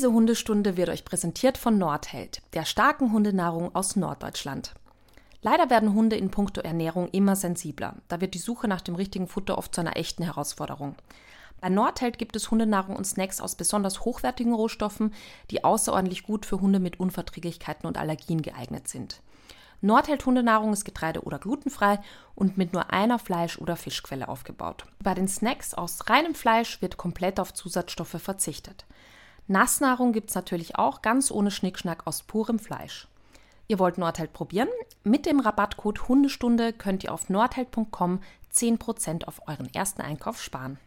Diese 0.00 0.12
Hundestunde 0.14 0.78
wird 0.78 0.88
euch 0.88 1.04
präsentiert 1.04 1.58
von 1.58 1.76
Nordheld, 1.76 2.40
der 2.54 2.64
starken 2.64 3.12
Hundenahrung 3.12 3.74
aus 3.74 3.96
Norddeutschland. 3.96 4.72
Leider 5.42 5.68
werden 5.68 5.92
Hunde 5.92 6.16
in 6.16 6.30
puncto 6.30 6.62
Ernährung 6.62 7.10
immer 7.10 7.36
sensibler. 7.36 7.96
Da 8.08 8.22
wird 8.22 8.32
die 8.32 8.38
Suche 8.38 8.66
nach 8.66 8.80
dem 8.80 8.94
richtigen 8.94 9.28
Futter 9.28 9.58
oft 9.58 9.74
zu 9.74 9.82
einer 9.82 9.98
echten 9.98 10.22
Herausforderung. 10.22 10.94
Bei 11.60 11.68
Nordheld 11.68 12.16
gibt 12.16 12.34
es 12.34 12.50
Hundenahrung 12.50 12.96
und 12.96 13.04
Snacks 13.04 13.42
aus 13.42 13.56
besonders 13.56 14.02
hochwertigen 14.06 14.54
Rohstoffen, 14.54 15.12
die 15.50 15.64
außerordentlich 15.64 16.22
gut 16.22 16.46
für 16.46 16.62
Hunde 16.62 16.80
mit 16.80 16.98
Unverträglichkeiten 16.98 17.86
und 17.86 17.98
Allergien 17.98 18.40
geeignet 18.40 18.88
sind. 18.88 19.20
Nordheld 19.82 20.24
Hundenahrung 20.24 20.72
ist 20.72 20.86
getreide- 20.86 21.24
oder 21.24 21.38
glutenfrei 21.38 22.00
und 22.34 22.56
mit 22.56 22.72
nur 22.72 22.90
einer 22.90 23.18
Fleisch- 23.18 23.58
oder 23.58 23.76
Fischquelle 23.76 24.28
aufgebaut. 24.28 24.86
Bei 25.02 25.12
den 25.12 25.28
Snacks 25.28 25.74
aus 25.74 26.08
reinem 26.08 26.34
Fleisch 26.34 26.80
wird 26.80 26.96
komplett 26.96 27.38
auf 27.38 27.52
Zusatzstoffe 27.52 28.16
verzichtet. 28.16 28.86
Nassnahrung 29.50 30.12
gibt 30.12 30.30
es 30.30 30.36
natürlich 30.36 30.76
auch 30.76 31.02
ganz 31.02 31.32
ohne 31.32 31.50
Schnickschnack 31.50 32.06
aus 32.06 32.22
purem 32.22 32.60
Fleisch. 32.60 33.08
Ihr 33.66 33.80
wollt 33.80 33.98
Nordheld 33.98 34.32
probieren? 34.32 34.68
Mit 35.02 35.26
dem 35.26 35.40
Rabattcode 35.40 36.08
Hundestunde 36.08 36.72
könnt 36.72 37.02
ihr 37.02 37.12
auf 37.12 37.28
nordheld.com 37.28 38.20
10% 38.54 39.24
auf 39.24 39.42
euren 39.48 39.68
ersten 39.74 40.02
Einkauf 40.02 40.40
sparen. 40.40 40.78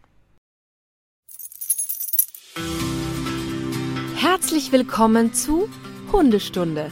Herzlich 4.16 4.72
willkommen 4.72 5.34
zu 5.34 5.68
Hundestunde, 6.10 6.90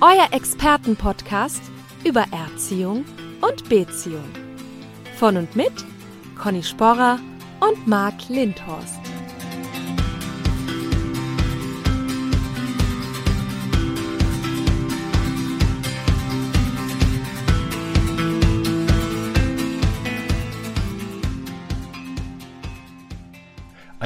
euer 0.00 0.32
Expertenpodcast 0.32 1.62
über 2.02 2.24
Erziehung 2.32 3.04
und 3.48 3.68
Beziehung. 3.68 4.28
Von 5.16 5.36
und 5.36 5.54
mit 5.54 5.72
Conny 6.36 6.64
Sporrer 6.64 7.20
und 7.60 7.86
Marc 7.86 8.28
Lindhorst. 8.28 9.05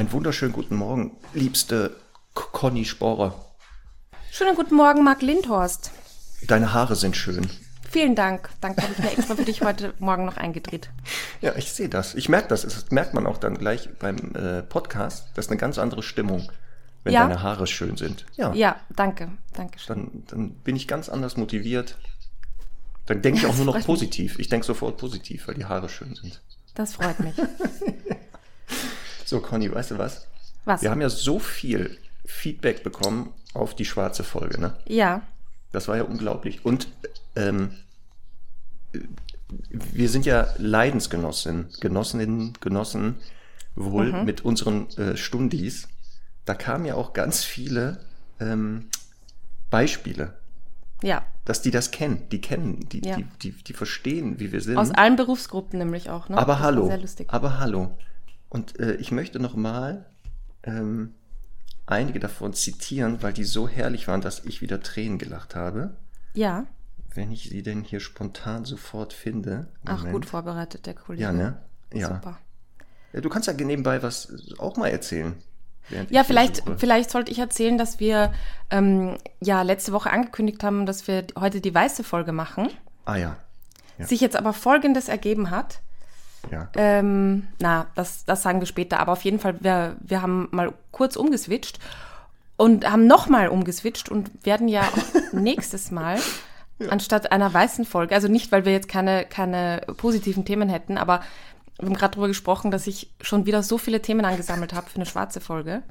Einen 0.01 0.11
wunderschönen 0.13 0.51
guten 0.51 0.77
Morgen, 0.77 1.15
liebste 1.35 1.95
Conny 2.33 2.85
Sporer. 2.85 3.35
Schönen 4.31 4.55
guten 4.55 4.73
Morgen, 4.73 5.03
Marc 5.03 5.21
Lindhorst. 5.21 5.91
Deine 6.47 6.73
Haare 6.73 6.95
sind 6.95 7.15
schön. 7.15 7.47
Vielen 7.87 8.15
Dank. 8.15 8.49
Danke, 8.61 8.81
habe 8.81 8.93
ich 8.93 8.97
mir 8.97 9.11
extra 9.11 9.35
für 9.35 9.45
dich 9.45 9.61
heute 9.61 9.93
Morgen 9.99 10.25
noch 10.25 10.37
eingedreht. 10.37 10.89
Ja, 11.41 11.55
ich 11.55 11.71
sehe 11.71 11.87
das. 11.87 12.15
Ich 12.15 12.29
merke 12.29 12.47
das. 12.47 12.63
Das 12.63 12.89
merkt 12.89 13.13
man 13.13 13.27
auch 13.27 13.37
dann 13.37 13.59
gleich 13.59 13.89
beim 13.99 14.33
äh, 14.33 14.63
Podcast. 14.63 15.27
Das 15.35 15.45
ist 15.45 15.51
eine 15.51 15.59
ganz 15.59 15.77
andere 15.77 16.01
Stimmung, 16.01 16.51
wenn 17.03 17.13
Ja? 17.13 17.27
deine 17.27 17.43
Haare 17.43 17.67
schön 17.67 17.95
sind. 17.95 18.25
Ja. 18.37 18.51
Ja, 18.55 18.77
danke. 18.95 19.29
Danke 19.53 19.77
schön. 19.77 19.95
Dann, 19.95 20.23
dann 20.29 20.49
bin 20.63 20.75
ich 20.75 20.87
ganz 20.87 21.09
anders 21.09 21.37
motiviert. 21.37 21.95
Dann 23.05 23.21
denke 23.21 23.41
ich 23.41 23.45
auch 23.45 23.55
nur 23.55 23.65
noch 23.65 23.73
freut 23.73 23.81
mich. 23.81 23.85
positiv. 23.85 24.39
Ich 24.39 24.49
denke 24.49 24.65
sofort 24.65 24.97
positiv, 24.97 25.47
weil 25.47 25.53
die 25.53 25.65
Haare 25.65 25.89
schön 25.89 26.15
sind. 26.15 26.41
Das 26.73 26.95
freut 26.95 27.19
mich. 27.19 27.35
So, 29.31 29.39
Conny, 29.39 29.73
weißt 29.73 29.91
du 29.91 29.97
was? 29.97 30.27
Was? 30.65 30.81
Wir 30.81 30.91
haben 30.91 30.99
ja 30.99 31.07
so 31.07 31.39
viel 31.39 31.97
Feedback 32.25 32.83
bekommen 32.83 33.31
auf 33.53 33.73
die 33.73 33.85
schwarze 33.85 34.25
Folge, 34.25 34.59
ne? 34.59 34.73
Ja, 34.85 35.21
Das 35.71 35.87
war 35.87 35.95
ja 35.95 36.03
unglaublich. 36.03 36.65
Und 36.65 36.89
ähm, 37.37 37.71
wir 39.69 40.09
sind 40.09 40.25
ja 40.25 40.49
Leidensgenossinnen, 40.57 41.69
Genossinnen, 41.79 42.57
Genossen 42.59 43.19
wohl 43.75 44.11
Mhm. 44.11 44.25
mit 44.25 44.41
unseren 44.41 44.89
äh, 44.97 45.15
Stundis. 45.15 45.87
Da 46.43 46.53
kamen 46.53 46.83
ja 46.83 46.95
auch 46.95 47.13
ganz 47.13 47.45
viele 47.45 48.01
ähm, 48.41 48.87
Beispiele, 49.69 50.33
ja. 51.03 51.23
dass 51.45 51.61
die 51.61 51.71
das 51.71 51.91
kennen. 51.91 52.27
Die 52.33 52.41
kennen, 52.41 52.89
die, 52.89 52.99
Ja. 53.07 53.15
die, 53.15 53.23
die, 53.43 53.51
die 53.63 53.73
verstehen, 53.73 54.41
wie 54.41 54.51
wir 54.51 54.59
sind. 54.59 54.77
Aus 54.77 54.91
allen 54.91 55.15
Berufsgruppen 55.15 55.79
nämlich 55.79 56.09
auch, 56.09 56.27
ne? 56.27 56.37
aber 56.37 56.55
Das 56.55 56.61
hallo, 56.63 56.87
Sehr 56.87 56.97
lustig. 56.97 57.27
aber 57.31 57.59
hallo. 57.59 57.97
Und 58.51 58.79
äh, 58.81 58.95
ich 58.95 59.11
möchte 59.11 59.39
noch 59.39 59.55
mal 59.55 60.05
ähm, 60.63 61.15
einige 61.85 62.19
davon 62.19 62.53
zitieren, 62.53 63.23
weil 63.23 63.31
die 63.31 63.45
so 63.45 63.67
herrlich 63.67 64.09
waren, 64.09 64.19
dass 64.19 64.43
ich 64.43 64.61
wieder 64.61 64.81
Tränen 64.81 65.17
gelacht 65.17 65.55
habe. 65.55 65.95
Ja. 66.33 66.65
Wenn 67.15 67.31
ich 67.31 67.49
sie 67.49 67.63
denn 67.63 67.83
hier 67.83 68.01
spontan 68.01 68.65
sofort 68.65 69.13
finde. 69.13 69.67
Ach, 69.85 69.99
Moment. 69.99 70.13
gut 70.13 70.25
vorbereitet, 70.25 70.85
der 70.85 70.95
Kollege. 70.95 71.23
Ja, 71.23 71.31
ne? 71.31 71.61
Ja. 71.93 72.07
Super. 72.09 72.39
ja. 73.13 73.21
Du 73.21 73.29
kannst 73.29 73.47
ja 73.47 73.53
nebenbei 73.53 74.03
was 74.03 74.53
auch 74.59 74.75
mal 74.75 74.89
erzählen. 74.89 75.33
Ja, 76.09 76.23
vielleicht, 76.23 76.63
vielleicht 76.77 77.09
sollte 77.09 77.31
ich 77.31 77.39
erzählen, 77.39 77.77
dass 77.77 77.99
wir 77.99 78.33
ähm, 78.69 79.17
ja 79.41 79.61
letzte 79.61 79.93
Woche 79.93 80.11
angekündigt 80.11 80.63
haben, 80.63 80.85
dass 80.85 81.07
wir 81.07 81.25
heute 81.39 81.61
die 81.61 81.73
weiße 81.73 82.03
Folge 82.03 82.33
machen. 82.33 82.69
Ah 83.05 83.15
ja. 83.15 83.37
Ja. 83.97 84.07
Sich 84.07 84.21
jetzt 84.21 84.35
aber 84.35 84.53
Folgendes 84.53 85.07
ergeben 85.07 85.51
hat. 85.51 85.81
Ja. 86.49 86.69
Ähm, 86.75 87.47
na, 87.59 87.87
das, 87.95 88.25
das 88.25 88.41
sagen 88.41 88.59
wir 88.59 88.67
später. 88.67 88.99
Aber 88.99 89.11
auf 89.11 89.23
jeden 89.23 89.39
Fall, 89.39 89.55
wir, 89.61 89.95
wir 89.99 90.21
haben 90.21 90.47
mal 90.51 90.73
kurz 90.91 91.15
umgeswitcht 91.15 91.79
und 92.57 92.89
haben 92.89 93.07
nochmal 93.07 93.49
umgeswitcht 93.49 94.09
und 94.09 94.45
werden 94.45 94.67
ja 94.67 94.83
nächstes 95.31 95.91
Mal 95.91 96.19
anstatt 96.89 97.31
einer 97.31 97.53
weißen 97.53 97.85
Folge, 97.85 98.15
also 98.15 98.27
nicht, 98.27 98.51
weil 98.51 98.65
wir 98.65 98.71
jetzt 98.71 98.87
keine, 98.87 99.25
keine 99.25 99.81
positiven 99.97 100.45
Themen 100.45 100.69
hätten, 100.69 100.97
aber 100.97 101.21
wir 101.79 101.87
haben 101.87 101.95
gerade 101.95 102.11
darüber 102.11 102.27
gesprochen, 102.27 102.71
dass 102.71 102.87
ich 102.87 103.11
schon 103.21 103.45
wieder 103.45 103.63
so 103.63 103.77
viele 103.77 104.01
Themen 104.01 104.25
angesammelt 104.25 104.73
habe 104.73 104.89
für 104.89 104.97
eine 104.97 105.05
schwarze 105.05 105.41
Folge, 105.41 105.83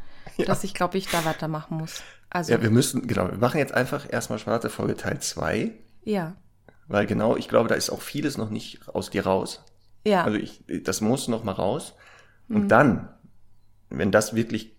dass 0.47 0.65
ich 0.65 0.75
glaube, 0.75 0.99
ich 0.99 1.09
da 1.09 1.25
weitermachen 1.25 1.77
muss. 1.79 2.03
Also, 2.31 2.53
ja, 2.53 2.63
wir 2.63 2.71
müssen, 2.71 3.07
genau, 3.07 3.29
wir 3.29 3.39
machen 3.39 3.59
jetzt 3.59 3.75
einfach 3.75 4.07
erstmal 4.11 4.39
schwarze 4.39 4.71
Folge 4.71 4.97
Teil 4.97 5.21
2, 5.21 5.73
ja. 6.05 6.35
weil 6.87 7.07
genau, 7.07 7.37
ich 7.37 7.49
glaube, 7.49 7.69
da 7.69 7.75
ist 7.75 7.91
auch 7.91 8.03
vieles 8.03 8.39
noch 8.39 8.51
nicht 8.51 8.89
aus 8.89 9.11
dir 9.11 9.27
raus. 9.27 9.65
Ja, 10.05 10.25
Also 10.25 10.39
ich, 10.39 10.63
das 10.85 11.01
muss 11.01 11.29
noch 11.29 11.45
mal 11.45 11.53
raus. 11.53 11.95
Und 12.49 12.69
dann, 12.69 13.09
wenn 13.91 14.11
das 14.11 14.35
wirklich 14.35 14.73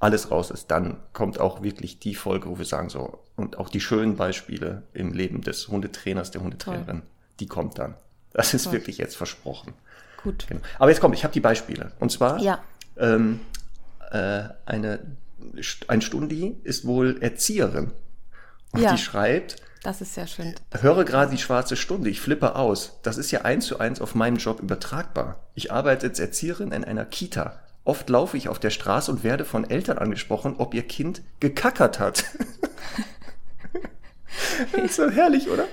alles 0.00 0.30
raus 0.32 0.50
ist, 0.50 0.70
dann 0.72 0.96
kommt 1.12 1.38
auch 1.38 1.62
wirklich 1.62 1.98
die 2.00 2.14
Folge, 2.16 2.48
wo 2.48 2.58
wir 2.58 2.64
sagen 2.64 2.88
so, 2.88 3.22
und 3.36 3.58
auch 3.58 3.68
die 3.68 3.80
schönen 3.80 4.16
Beispiele 4.16 4.82
im 4.92 5.12
Leben 5.12 5.42
des 5.42 5.68
Hundetrainers, 5.68 6.32
der 6.32 6.42
Hundetrainerin, 6.42 7.02
die 7.38 7.46
kommt 7.46 7.78
dann. 7.78 7.94
Das 8.32 8.54
ist 8.54 8.64
Toll. 8.64 8.72
wirklich 8.74 8.98
jetzt 8.98 9.16
versprochen. 9.16 9.74
gut. 10.22 10.46
Genau. 10.48 10.60
Aber 10.78 10.88
jetzt 10.90 11.00
kommt, 11.00 11.14
ich 11.16 11.22
habe 11.24 11.34
die 11.34 11.40
Beispiele. 11.40 11.92
Und 12.00 12.10
zwar, 12.12 12.38
Ja. 12.40 12.62
ähm, 12.96 13.40
äh, 14.10 14.44
eine, 14.66 15.00
ein 15.88 16.00
Stundi 16.00 16.56
ist 16.64 16.86
wohl 16.86 17.18
Erzieherin. 17.20 17.92
Und 18.72 18.80
Ja. 18.82 18.92
die 18.92 18.98
schreibt, 18.98 19.56
Das 19.82 20.00
ist 20.00 20.14
sehr 20.14 20.28
schön. 20.28 20.54
Höre 20.80 21.04
gerade 21.04 21.32
die 21.32 21.38
schwarze 21.42 21.76
Stunde, 21.76 22.08
ich 22.08 22.20
flippe 22.20 22.54
aus. 22.54 22.98
Das 23.02 23.18
ist 23.18 23.30
ja 23.32 23.42
eins 23.42 23.66
zu 23.66 23.80
eins 23.80 24.00
auf 24.00 24.14
meinen 24.14 24.36
Job 24.36 24.60
übertragbar. 24.60 25.40
Ich 25.54 25.72
arbeite 25.72 26.06
als 26.06 26.20
Erzieherin 26.20 26.70
in 26.72 26.84
einer 26.84 27.04
Kita. 27.04 27.58
Oft 27.84 28.08
laufe 28.08 28.36
ich 28.36 28.48
auf 28.48 28.60
der 28.60 28.70
Straße 28.70 29.10
und 29.10 29.24
werde 29.24 29.44
von 29.44 29.68
Eltern 29.68 29.98
angesprochen, 29.98 30.54
ob 30.58 30.72
ihr 30.72 30.86
Kind 30.86 31.22
gekackert 31.40 31.98
hat. 31.98 32.24
das 34.72 34.80
ist 34.82 34.96
so 34.96 35.10
herrlich, 35.10 35.48
oder? 35.50 35.64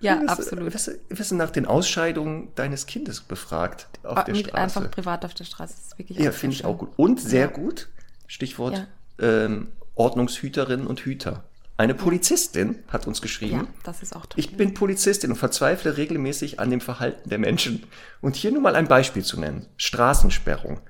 Ja, 0.00 0.20
Wirst 0.20 0.28
absolut. 0.30 0.74
Wirst 0.74 0.90
wirst 1.08 1.30
du 1.30 1.34
nach 1.36 1.50
den 1.50 1.66
Ausscheidungen 1.66 2.48
deines 2.56 2.86
Kindes 2.86 3.20
befragt 3.20 3.86
auf 4.02 4.18
Ah, 4.18 4.24
der 4.24 4.34
Straße? 4.34 4.54
einfach 4.56 4.90
privat 4.90 5.24
auf 5.24 5.34
der 5.34 5.44
Straße. 5.44 5.74
Das 5.76 5.86
ist 5.86 5.98
wirklich 5.98 6.18
Ja, 6.18 6.32
finde 6.32 6.56
ich 6.56 6.64
auch 6.64 6.78
gut. 6.78 6.90
Und 6.96 7.20
sehr 7.20 7.46
gut, 7.46 7.88
Stichwort 8.26 8.88
ähm, 9.20 9.68
Ordnungshüterinnen 9.94 10.88
und 10.88 11.00
Hüter. 11.00 11.44
Eine 11.82 11.94
Polizistin 11.94 12.78
hat 12.92 13.08
uns 13.08 13.20
geschrieben. 13.20 13.66
Ja, 13.66 13.80
das 13.82 14.02
ist 14.04 14.14
auch 14.14 14.24
toll. 14.24 14.36
Ich 14.36 14.56
bin 14.56 14.72
Polizistin 14.72 15.32
und 15.32 15.36
verzweifle 15.36 15.96
regelmäßig 15.96 16.60
an 16.60 16.70
dem 16.70 16.80
Verhalten 16.80 17.28
der 17.28 17.38
Menschen. 17.38 17.82
Und 18.20 18.36
hier 18.36 18.52
nur 18.52 18.62
mal 18.62 18.76
ein 18.76 18.86
Beispiel 18.86 19.24
zu 19.24 19.40
nennen. 19.40 19.66
Straßensperrung. 19.78 20.80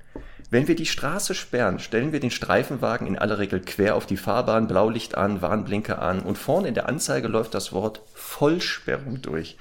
Wenn 0.51 0.67
wir 0.67 0.75
die 0.75 0.85
Straße 0.85 1.33
sperren, 1.33 1.79
stellen 1.79 2.11
wir 2.11 2.19
den 2.19 2.29
Streifenwagen 2.29 3.07
in 3.07 3.17
aller 3.17 3.39
Regel 3.39 3.59
quer 3.59 3.95
auf 3.95 4.05
die 4.05 4.17
Fahrbahn, 4.17 4.67
Blaulicht 4.67 5.17
an, 5.17 5.41
Warnblinker 5.41 5.99
an 5.99 6.19
und 6.19 6.37
vorne 6.37 6.67
in 6.67 6.75
der 6.75 6.87
Anzeige 6.87 7.27
läuft 7.27 7.55
das 7.55 7.73
Wort 7.73 8.03
Vollsperrung 8.13 9.19
durch. 9.23 9.57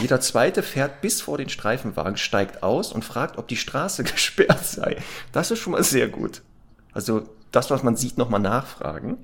Jeder 0.00 0.22
zweite 0.22 0.62
fährt 0.62 1.02
bis 1.02 1.20
vor 1.20 1.36
den 1.36 1.50
Streifenwagen, 1.50 2.16
steigt 2.16 2.62
aus 2.62 2.90
und 2.94 3.04
fragt, 3.04 3.36
ob 3.36 3.48
die 3.48 3.58
Straße 3.58 4.02
gesperrt 4.04 4.64
sei. 4.64 4.96
Das 5.30 5.50
ist 5.50 5.58
schon 5.58 5.74
mal 5.74 5.84
sehr 5.84 6.08
gut. 6.08 6.40
Also 6.94 7.28
das, 7.52 7.70
was 7.70 7.82
man 7.82 7.96
sieht, 7.96 8.16
nochmal 8.16 8.40
nachfragen. 8.40 9.18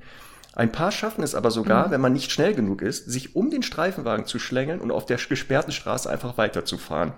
Ein 0.57 0.73
paar 0.73 0.91
schaffen 0.91 1.23
es 1.23 1.35
aber 1.35 1.51
sogar, 1.51 1.91
wenn 1.91 2.01
man 2.01 2.15
nicht 2.15 2.33
schnell 2.33 2.55
genug 2.55 2.81
ist, 2.81 3.11
sich 3.11 3.37
um 3.37 3.51
den 3.51 3.63
Streifenwagen 3.63 4.25
zu 4.25 4.39
schlängeln 4.39 4.81
und 4.81 4.91
auf 4.91 5.05
der 5.05 5.19
gesperrten 5.19 5.71
Straße 5.71 6.09
einfach 6.09 6.39
weiterzufahren. 6.39 7.13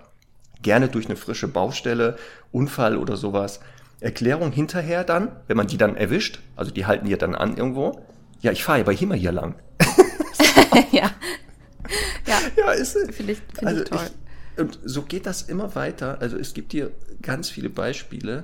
Gerne 0.60 0.88
durch 0.88 1.06
eine 1.06 1.14
frische 1.14 1.46
Baustelle, 1.46 2.18
Unfall 2.50 2.96
oder 2.96 3.16
sowas. 3.16 3.60
Erklärung 4.00 4.50
hinterher 4.50 5.04
dann, 5.04 5.30
wenn 5.46 5.56
man 5.56 5.68
die 5.68 5.76
dann 5.76 5.96
erwischt, 5.96 6.40
also 6.56 6.72
die 6.72 6.86
halten 6.86 7.06
die 7.06 7.16
dann 7.16 7.36
an 7.36 7.56
irgendwo. 7.56 8.04
Ja, 8.40 8.50
ich 8.50 8.64
fahre 8.64 8.80
aber 8.80 9.00
immer 9.00 9.14
hier 9.14 9.30
lang. 9.30 9.54
ja. 10.90 11.08
Ja, 12.26 12.38
Ja, 12.56 12.72
ist 12.72 12.98
finde 13.12 13.32
ich, 13.32 13.38
find 13.54 13.66
also 13.66 13.82
ich 13.82 13.88
toll. 13.88 14.00
Ich, 14.56 14.60
und 14.60 14.80
so 14.84 15.02
geht 15.02 15.26
das 15.26 15.42
immer 15.42 15.76
weiter. 15.76 16.18
Also 16.20 16.36
es 16.36 16.54
gibt 16.54 16.72
hier 16.72 16.90
ganz 17.22 17.50
viele 17.50 17.70
Beispiele. 17.70 18.42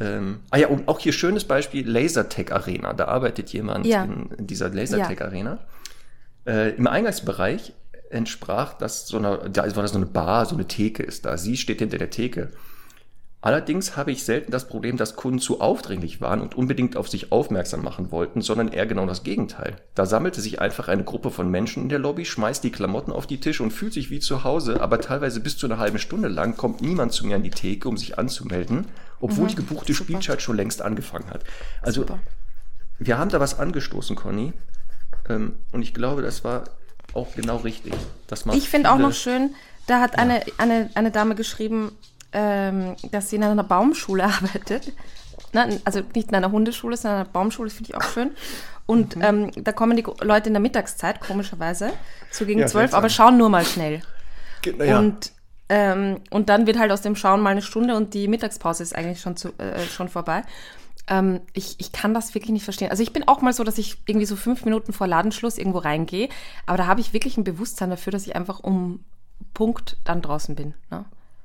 Ähm, 0.00 0.40
ah 0.50 0.56
ja, 0.58 0.68
und 0.68 0.88
auch 0.88 0.98
hier 0.98 1.12
schönes 1.12 1.44
Beispiel, 1.44 1.88
Lasertech 1.88 2.52
Arena. 2.52 2.92
Da 2.92 3.06
arbeitet 3.06 3.52
jemand 3.52 3.86
Ja. 3.86 4.04
in, 4.04 4.30
in 4.38 4.46
dieser 4.46 4.68
Lasertech 4.68 5.20
Arena. 5.22 5.58
Äh, 6.46 6.70
Im 6.76 6.86
Eingangsbereich 6.86 7.72
entsprach 8.10 8.74
das 8.74 9.06
so 9.06 9.16
einer, 9.18 9.48
da 9.48 9.64
war 9.76 9.82
das 9.82 9.92
so 9.92 9.96
eine 9.98 10.06
Bar, 10.06 10.46
so 10.46 10.54
eine 10.54 10.66
Theke 10.66 11.02
ist 11.02 11.24
da. 11.24 11.36
Sie 11.36 11.56
steht 11.56 11.78
hinter 11.78 11.98
der 11.98 12.10
Theke. 12.10 12.50
Allerdings 13.44 13.96
habe 13.96 14.12
ich 14.12 14.22
selten 14.22 14.52
das 14.52 14.68
Problem, 14.68 14.96
dass 14.96 15.16
Kunden 15.16 15.40
zu 15.40 15.60
aufdringlich 15.60 16.20
waren 16.20 16.40
und 16.40 16.54
unbedingt 16.54 16.96
auf 16.96 17.08
sich 17.08 17.32
aufmerksam 17.32 17.82
machen 17.82 18.12
wollten, 18.12 18.40
sondern 18.40 18.68
eher 18.68 18.86
genau 18.86 19.04
das 19.04 19.24
Gegenteil. 19.24 19.76
Da 19.96 20.06
sammelte 20.06 20.40
sich 20.40 20.60
einfach 20.60 20.86
eine 20.86 21.02
Gruppe 21.02 21.32
von 21.32 21.50
Menschen 21.50 21.82
in 21.82 21.88
der 21.88 21.98
Lobby, 21.98 22.24
schmeißt 22.24 22.62
die 22.62 22.70
Klamotten 22.70 23.10
auf 23.10 23.26
die 23.26 23.40
Tische 23.40 23.64
und 23.64 23.72
fühlt 23.72 23.94
sich 23.94 24.10
wie 24.10 24.20
zu 24.20 24.44
Hause, 24.44 24.80
aber 24.80 25.00
teilweise 25.00 25.40
bis 25.40 25.56
zu 25.56 25.66
einer 25.66 25.78
halben 25.78 25.98
Stunde 25.98 26.28
lang 26.28 26.56
kommt 26.56 26.82
niemand 26.82 27.12
zu 27.12 27.26
mir 27.26 27.34
an 27.34 27.42
die 27.42 27.50
Theke, 27.50 27.88
um 27.88 27.96
sich 27.96 28.16
anzumelden, 28.16 28.86
obwohl 29.20 29.48
die 29.48 29.56
gebuchte 29.56 29.92
Spielzeit 29.92 30.40
schon 30.40 30.56
längst 30.56 30.80
angefangen 30.80 31.28
hat. 31.28 31.42
Also 31.82 32.02
Super. 32.02 32.20
wir 33.00 33.18
haben 33.18 33.30
da 33.30 33.40
was 33.40 33.58
angestoßen, 33.58 34.14
Conny. 34.14 34.52
Ähm, 35.28 35.56
und 35.72 35.82
ich 35.82 35.94
glaube, 35.94 36.22
das 36.22 36.44
war 36.44 36.62
auch 37.12 37.34
genau 37.34 37.56
richtig. 37.56 37.92
Dass 38.28 38.44
man 38.44 38.56
Ich 38.56 38.68
finde 38.68 38.92
auch 38.92 38.98
noch 38.98 39.12
schön, 39.12 39.50
da 39.88 40.00
hat 40.00 40.16
eine, 40.16 40.42
eine, 40.58 40.90
eine 40.94 41.10
Dame 41.10 41.34
geschrieben, 41.34 41.90
ähm, 42.32 42.96
dass 43.10 43.30
sie 43.30 43.36
in 43.36 43.44
einer 43.44 43.64
Baumschule 43.64 44.24
arbeitet. 44.32 44.92
Na, 45.52 45.66
also 45.84 46.00
nicht 46.14 46.28
in 46.30 46.34
einer 46.34 46.50
Hundeschule, 46.50 46.96
sondern 46.96 47.20
in 47.20 47.24
einer 47.26 47.32
Baumschule, 47.32 47.68
finde 47.70 47.90
ich 47.90 47.96
auch 47.96 48.02
schön. 48.02 48.30
Und 48.86 49.16
Mhm. 49.16 49.22
ähm, 49.22 49.50
da 49.64 49.72
kommen 49.72 49.96
die 49.96 50.04
Leute 50.22 50.48
in 50.48 50.54
der 50.54 50.60
Mittagszeit, 50.60 51.20
komischerweise, 51.20 51.92
so 52.30 52.44
gegen 52.46 52.60
Ja, 52.60 52.66
zwölf, 52.66 52.84
seltsam. 52.90 52.98
aber 52.98 53.08
schauen 53.10 53.36
nur 53.38 53.48
mal 53.48 53.64
schnell. 53.64 54.02
Ja. 54.78 54.98
Und, 54.98 55.32
ähm, 55.68 56.20
und 56.30 56.48
dann 56.48 56.66
wird 56.66 56.78
halt 56.78 56.90
aus 56.90 57.02
dem 57.02 57.16
Schauen 57.16 57.40
mal 57.40 57.50
eine 57.50 57.62
Stunde 57.62 57.96
und 57.96 58.14
die 58.14 58.28
Mittagspause 58.28 58.82
ist 58.82 58.94
eigentlich 58.96 59.20
schon, 59.20 59.36
zu, 59.36 59.48
äh, 59.58 59.80
schon 59.80 60.08
vorbei. 60.08 60.42
Ähm, 61.08 61.40
ich, 61.52 61.76
ich 61.80 61.92
kann 61.92 62.14
das 62.14 62.34
wirklich 62.34 62.50
nicht 62.52 62.64
verstehen. 62.64 62.90
Also 62.90 63.02
ich 63.02 63.12
bin 63.12 63.26
auch 63.28 63.40
mal 63.42 63.52
so, 63.52 63.64
dass 63.64 63.78
ich 63.78 63.98
irgendwie 64.06 64.26
so 64.26 64.36
fünf 64.36 64.64
Minuten 64.64 64.92
vor 64.92 65.06
Ladenschluss 65.06 65.58
irgendwo 65.58 65.78
reingehe, 65.78 66.28
aber 66.66 66.78
da 66.78 66.86
habe 66.86 67.00
ich 67.00 67.12
wirklich 67.12 67.36
ein 67.36 67.44
Bewusstsein 67.44 67.90
dafür, 67.90 68.10
dass 68.12 68.26
ich 68.26 68.36
einfach 68.36 68.60
um 68.60 69.04
Punkt 69.54 69.96
dann 70.04 70.22
draußen 70.22 70.54
bin. 70.54 70.74
Ne? 70.90 71.04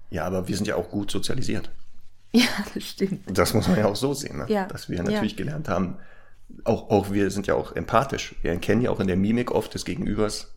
Ja, 0.09 0.25
aber 0.25 0.48
wir 0.48 0.56
sind 0.56 0.68
ja 0.68 0.75
auch 0.75 0.89
gut 0.89 1.12
sozialisiert. 1.12 1.69
Ja, 2.33 2.45
das 2.74 2.83
stimmt. 2.83 3.21
Das 3.38 3.54
muss 3.54 3.68
man 3.68 3.77
ja 3.80 3.86
auch 3.86 3.95
so 3.95 4.13
sehen, 4.13 4.38
ne? 4.38 4.45
Ja. 4.50 4.65
dass 4.65 4.89
wir 4.89 4.98
Ja. 4.98 5.04
natürlich 5.04 5.38
gelernt 5.38 5.69
haben, 5.69 5.98
auch, 6.65 6.89
auch 6.89 7.12
wir 7.12 7.30
sind 7.31 7.48
ja 7.48 7.56
auch 7.56 7.75
empathisch. 7.75 8.36
Wir 8.42 8.51
erkennen 8.51 8.81
ja 8.81 8.89
auch 8.92 9.00
in 9.00 9.07
der 9.07 9.15
Mimik 9.18 9.51
oft 9.51 9.74
des 9.74 9.86
Gegenübers, 9.86 10.54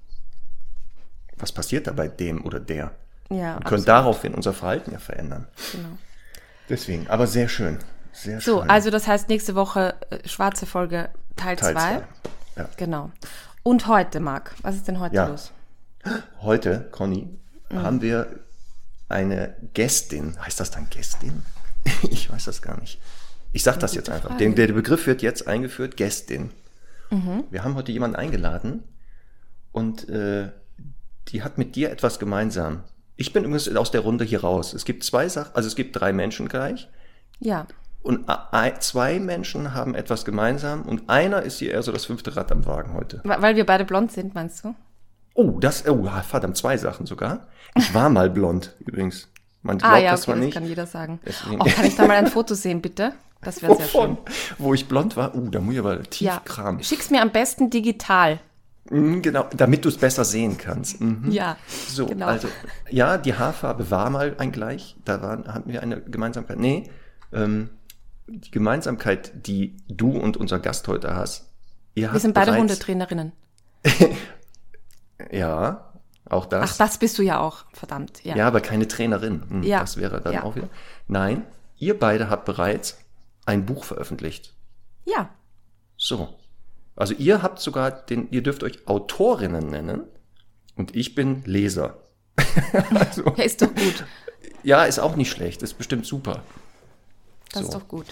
was 1.36 1.52
passiert 1.52 1.86
da 1.86 1.92
bei 1.92 2.08
dem 2.08 2.44
oder 2.44 2.60
der. 2.60 2.92
Ja, 3.30 3.56
Und 3.56 3.64
können 3.64 3.84
daraufhin 3.84 4.34
unser 4.34 4.52
Verhalten 4.52 4.90
ja 4.92 4.98
verändern. 4.98 5.46
Genau. 5.72 5.88
Deswegen, 6.68 7.08
aber 7.08 7.26
sehr 7.26 7.48
schön. 7.48 7.78
Sehr 8.12 8.40
So, 8.40 8.60
schön. 8.60 8.70
also 8.70 8.90
das 8.90 9.06
heißt 9.06 9.28
nächste 9.28 9.54
Woche 9.54 9.94
äh, 10.10 10.28
schwarze 10.28 10.66
Folge 10.66 11.08
Teil 11.36 11.56
Teil 11.56 11.74
2. 11.74 11.80
zwei. 11.80 12.02
Ja. 12.56 12.68
Genau. 12.76 13.10
Und 13.62 13.86
heute, 13.86 14.18
Marc, 14.20 14.54
was 14.62 14.74
ist 14.76 14.88
denn 14.88 14.98
heute 15.00 15.14
Ja. 15.14 15.26
los? 15.28 15.52
Heute, 16.40 16.88
Conny, 16.90 17.28
Mhm. 17.70 17.82
haben 17.82 18.02
wir 18.02 18.26
eine 19.10 19.56
Gästin. 19.74 20.36
Heißt 20.40 20.60
das 20.60 20.70
dann 20.70 20.88
Gästin? 20.90 21.42
Ich 22.10 22.30
weiß 22.30 22.44
das 22.44 22.60
gar 22.62 22.78
nicht. 22.78 23.00
Ich 23.52 23.62
sag 23.62 23.80
das 23.80 23.94
jetzt 23.94 24.10
einfach. 24.10 24.30
Frage. 24.30 24.54
Der, 24.54 24.68
Begriff 24.68 25.06
wird 25.06 25.22
jetzt 25.22 25.48
eingeführt, 25.48 25.96
Gästin. 25.96 26.50
Mhm. 27.10 27.44
Wir 27.50 27.64
haben 27.64 27.74
heute 27.74 27.90
jemanden 27.90 28.16
eingeladen 28.16 28.84
und 29.72 30.08
äh, 30.08 30.50
die 31.28 31.42
hat 31.42 31.58
mit 31.58 31.74
dir 31.76 31.90
etwas 31.90 32.18
gemeinsam. 32.18 32.84
Ich 33.16 33.32
bin 33.32 33.44
übrigens 33.44 33.74
aus 33.76 33.90
der 33.90 34.02
Runde 34.02 34.24
hier 34.24 34.40
raus. 34.42 34.72
Es 34.72 34.84
gibt 34.84 35.04
zwei 35.04 35.28
Sachen, 35.28 35.54
also 35.54 35.66
es 35.66 35.74
gibt 35.76 35.98
drei 35.98 36.12
Menschen 36.12 36.48
gleich 36.48 36.88
Ja. 37.38 37.66
und 38.02 38.26
zwei 38.80 39.18
Menschen 39.18 39.74
haben 39.74 39.94
etwas 39.94 40.24
gemeinsam 40.24 40.82
und 40.82 41.08
einer 41.10 41.42
ist 41.42 41.58
hier 41.58 41.72
eher 41.72 41.82
so 41.82 41.92
das 41.92 42.04
fünfte 42.04 42.36
Rad 42.36 42.52
am 42.52 42.64
Wagen 42.66 42.94
heute. 42.94 43.20
Weil 43.24 43.56
wir 43.56 43.66
beide 43.66 43.84
blond 43.84 44.12
sind, 44.12 44.34
meinst 44.34 44.64
du? 44.64 44.74
Oh, 45.34 45.58
das, 45.60 45.86
oh, 45.88 46.08
verdammt, 46.26 46.56
zwei 46.56 46.76
Sachen 46.76 47.06
sogar. 47.06 47.46
Ich 47.76 47.94
war 47.94 48.08
mal 48.10 48.30
blond, 48.30 48.74
übrigens. 48.80 49.28
Man 49.62 49.76
Ah 49.82 49.90
glaubt 49.90 50.02
ja, 50.02 50.10
das 50.12 50.22
okay, 50.22 50.32
das 50.32 50.40
nicht. 50.44 50.54
kann 50.54 50.66
jeder 50.66 50.86
sagen. 50.86 51.20
Deswegen- 51.26 51.60
Oh, 51.60 51.64
kann 51.64 51.84
ich 51.84 51.96
da 51.96 52.06
mal 52.06 52.16
ein 52.16 52.26
Foto 52.26 52.54
sehen, 52.54 52.80
bitte? 52.80 53.12
Das 53.42 53.62
wäre 53.62 53.76
sehr 53.76 53.86
schön. 53.88 54.18
Wo 54.58 54.74
ich 54.74 54.86
blond 54.88 55.16
war? 55.16 55.34
Uh, 55.34 55.48
da 55.48 55.60
muss 55.60 55.74
ich 55.74 55.80
aber 55.80 56.02
tief 56.02 56.26
Ja, 56.26 56.40
kramen. 56.44 56.82
schick's 56.82 57.10
mir 57.10 57.22
am 57.22 57.30
besten 57.30 57.70
digital. 57.70 58.38
Mhm, 58.90 59.22
genau, 59.22 59.46
damit 59.56 59.84
du 59.84 59.88
es 59.88 59.96
besser 59.98 60.24
sehen 60.24 60.58
kannst. 60.58 61.00
Mhm. 61.00 61.30
Ja, 61.30 61.56
So, 61.88 62.06
genau. 62.06 62.26
also, 62.26 62.48
ja, 62.90 63.18
die 63.18 63.34
Haarfarbe 63.34 63.90
war 63.90 64.10
mal 64.10 64.34
ein 64.38 64.50
gleich. 64.52 64.96
Da 65.04 65.22
waren, 65.22 65.46
hatten 65.52 65.70
wir 65.72 65.82
eine 65.82 66.00
Gemeinsamkeit. 66.00 66.58
Nee, 66.58 66.90
ähm, 67.32 67.70
die 68.26 68.50
Gemeinsamkeit, 68.50 69.32
die 69.46 69.76
du 69.88 70.10
und 70.18 70.36
unser 70.36 70.58
Gast 70.58 70.88
heute 70.88 71.14
hast. 71.14 71.46
Ihr 71.94 72.12
wir 72.12 72.20
sind 72.20 72.34
beide 72.34 72.56
Hundetrainerinnen. 72.56 73.32
Ja, 75.30 75.92
auch 76.28 76.46
das. 76.46 76.72
Ach, 76.72 76.76
das 76.78 76.98
bist 76.98 77.18
du 77.18 77.22
ja 77.22 77.40
auch, 77.40 77.64
verdammt. 77.72 78.22
Ja. 78.24 78.36
Ja, 78.36 78.46
aber 78.46 78.60
keine 78.60 78.86
Trainerin. 78.88 79.42
Hm, 79.48 79.62
Ja. 79.62 79.80
Das 79.80 79.96
wäre 79.96 80.20
dann 80.20 80.32
Ja. 80.32 80.42
auch 80.44 80.56
wieder. 80.56 80.68
Nein, 81.08 81.44
ihr 81.78 81.98
beide 81.98 82.30
habt 82.30 82.44
bereits 82.44 82.98
ein 83.46 83.66
Buch 83.66 83.84
veröffentlicht. 83.84 84.54
ja. 85.04 85.28
So. 85.96 86.34
Also 86.96 87.12
ihr 87.14 87.42
habt 87.42 87.60
sogar 87.60 87.90
den, 87.90 88.30
ihr 88.30 88.42
dürft 88.42 88.62
euch 88.62 88.86
Autorinnen 88.88 89.68
nennen 89.68 90.02
und 90.76 90.94
ich 90.96 91.14
bin 91.14 91.42
Leser. 91.44 91.98
also, 92.94 93.24
Ja, 93.36 93.44
ist 93.44 93.60
doch 93.62 93.74
gut. 93.74 94.04
ja, 94.62 94.84
ist 94.84 94.98
auch 94.98 95.16
nicht 95.16 95.30
schlecht, 95.30 95.62
ist 95.62 95.74
bestimmt 95.74 96.06
super. 96.06 96.42
Das 97.52 97.62
So. 97.62 97.68
ist 97.68 97.74
doch 97.74 97.88
gut. 97.88 98.06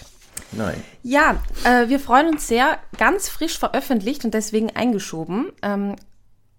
Nein. 0.52 0.82
Ja, 1.02 1.42
äh, 1.64 1.88
wir 1.88 1.98
freuen 2.00 2.28
uns 2.28 2.46
sehr. 2.48 2.78
Ganz 2.98 3.28
frisch 3.28 3.58
veröffentlicht 3.58 4.24
und 4.24 4.32
deswegen 4.34 4.74
eingeschoben. 4.74 5.50
Ähm, 5.62 5.96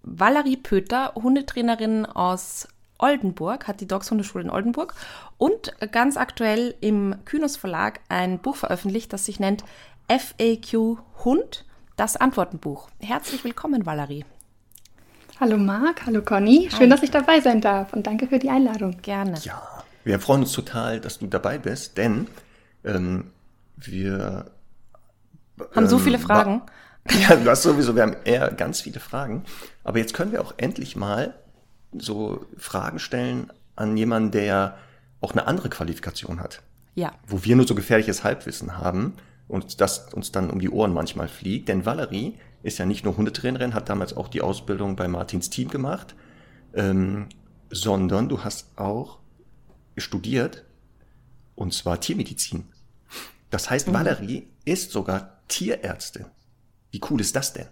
Valerie 0.02 0.58
Pöter, 0.58 1.14
Hundetrainerin 1.16 2.06
aus 2.06 2.68
Oldenburg, 2.98 3.68
hat 3.68 3.82
die 3.82 3.88
Dogs 3.88 4.12
Hundeschule 4.12 4.44
in 4.44 4.50
Oldenburg 4.50 4.94
und 5.38 5.74
ganz 5.92 6.18
aktuell 6.18 6.76
im 6.82 7.16
Kynos 7.26 7.58
Verlag 7.58 8.02
ein 8.10 8.40
Buch 8.40 8.56
veröffentlicht, 8.56 9.12
das 9.14 9.26
sich 9.26 9.40
nennt 9.40 9.64
FAQ 10.08 10.98
Hund, 11.24 11.66
das 11.96 12.18
Antwortenbuch. 12.18 12.90
Herzlich 13.00 13.44
willkommen, 13.44 13.86
Valerie. 13.86 14.26
Hallo 15.40 15.58
Marc, 15.58 16.06
hallo 16.06 16.22
Conny. 16.22 16.70
Schön, 16.76 16.90
dass 16.90 17.02
ich 17.02 17.12
dabei 17.12 17.40
sein 17.40 17.62
darf 17.62 17.94
und 17.94 18.06
danke 18.08 18.28
für 18.28 18.40
die 18.40 18.50
Einladung. 18.50 18.98
Gerne. 19.02 19.38
Ja, 19.44 19.62
wir 20.04 20.20
freuen 20.20 20.42
uns 20.42 20.52
total, 20.52 21.00
dass 21.00 21.20
du 21.20 21.28
dabei 21.28 21.58
bist, 21.58 21.98
denn 21.98 22.28
ähm, 22.84 23.32
wir 23.78 24.52
Haben 25.74 25.88
so 25.88 25.98
ähm, 25.98 26.04
viele 26.04 26.20
Fragen. 26.20 26.62
Ja, 27.20 27.36
du 27.36 27.50
hast 27.50 27.64
sowieso, 27.64 27.96
wir 27.96 28.04
haben 28.04 28.16
eher 28.24 28.52
ganz 28.52 28.82
viele 28.82 29.00
Fragen. 29.00 29.44
Aber 29.84 29.98
jetzt 29.98 30.14
können 30.14 30.32
wir 30.32 30.42
auch 30.42 30.54
endlich 30.58 30.96
mal 30.96 31.34
so 31.98 32.46
Fragen 32.58 33.00
stellen 33.00 33.52
an 33.76 33.98
jemanden, 33.98 34.32
der 34.32 34.78
auch 35.22 35.32
eine 35.32 35.48
andere 35.48 35.70
Qualifikation 35.70 36.40
hat. 36.40 36.62
Ja. 36.96 37.14
Wo 37.28 37.44
wir 37.44 37.56
nur 37.56 37.68
so 37.68 37.76
gefährliches 37.76 38.24
Halbwissen 38.24 38.78
haben 38.78 39.14
und 39.48 39.82
das 39.82 40.14
uns 40.14 40.32
dann 40.32 40.50
um 40.50 40.60
die 40.60 40.70
Ohren 40.70 40.94
manchmal 40.94 41.28
fliegt. 41.28 41.70
Denn 41.70 41.86
Valerie 41.86 42.38
ist 42.64 42.78
ja 42.78 42.86
nicht 42.86 43.06
nur 43.06 43.18
Hundetrainerin, 43.18 43.74
hat 43.74 43.90
damals 43.90 44.16
auch 44.16 44.28
die 44.28 44.42
Ausbildung 44.42 44.96
bei 44.96 45.08
Martins 45.08 45.50
Team 45.50 45.70
gemacht, 45.70 46.16
ähm, 46.74 47.28
sondern 47.70 48.30
du 48.30 48.44
hast 48.44 48.78
auch 48.78 49.20
studiert 49.98 50.66
und 51.56 51.74
zwar 51.74 52.00
Tiermedizin. 52.00 52.66
Das 53.50 53.70
heißt, 53.70 53.92
Valerie 53.92 54.48
ist 54.66 54.92
sogar 54.92 55.42
Tierärztin. 55.48 56.26
Wie 56.92 57.02
cool 57.10 57.22
ist 57.22 57.36
das 57.36 57.54
denn? 57.54 57.68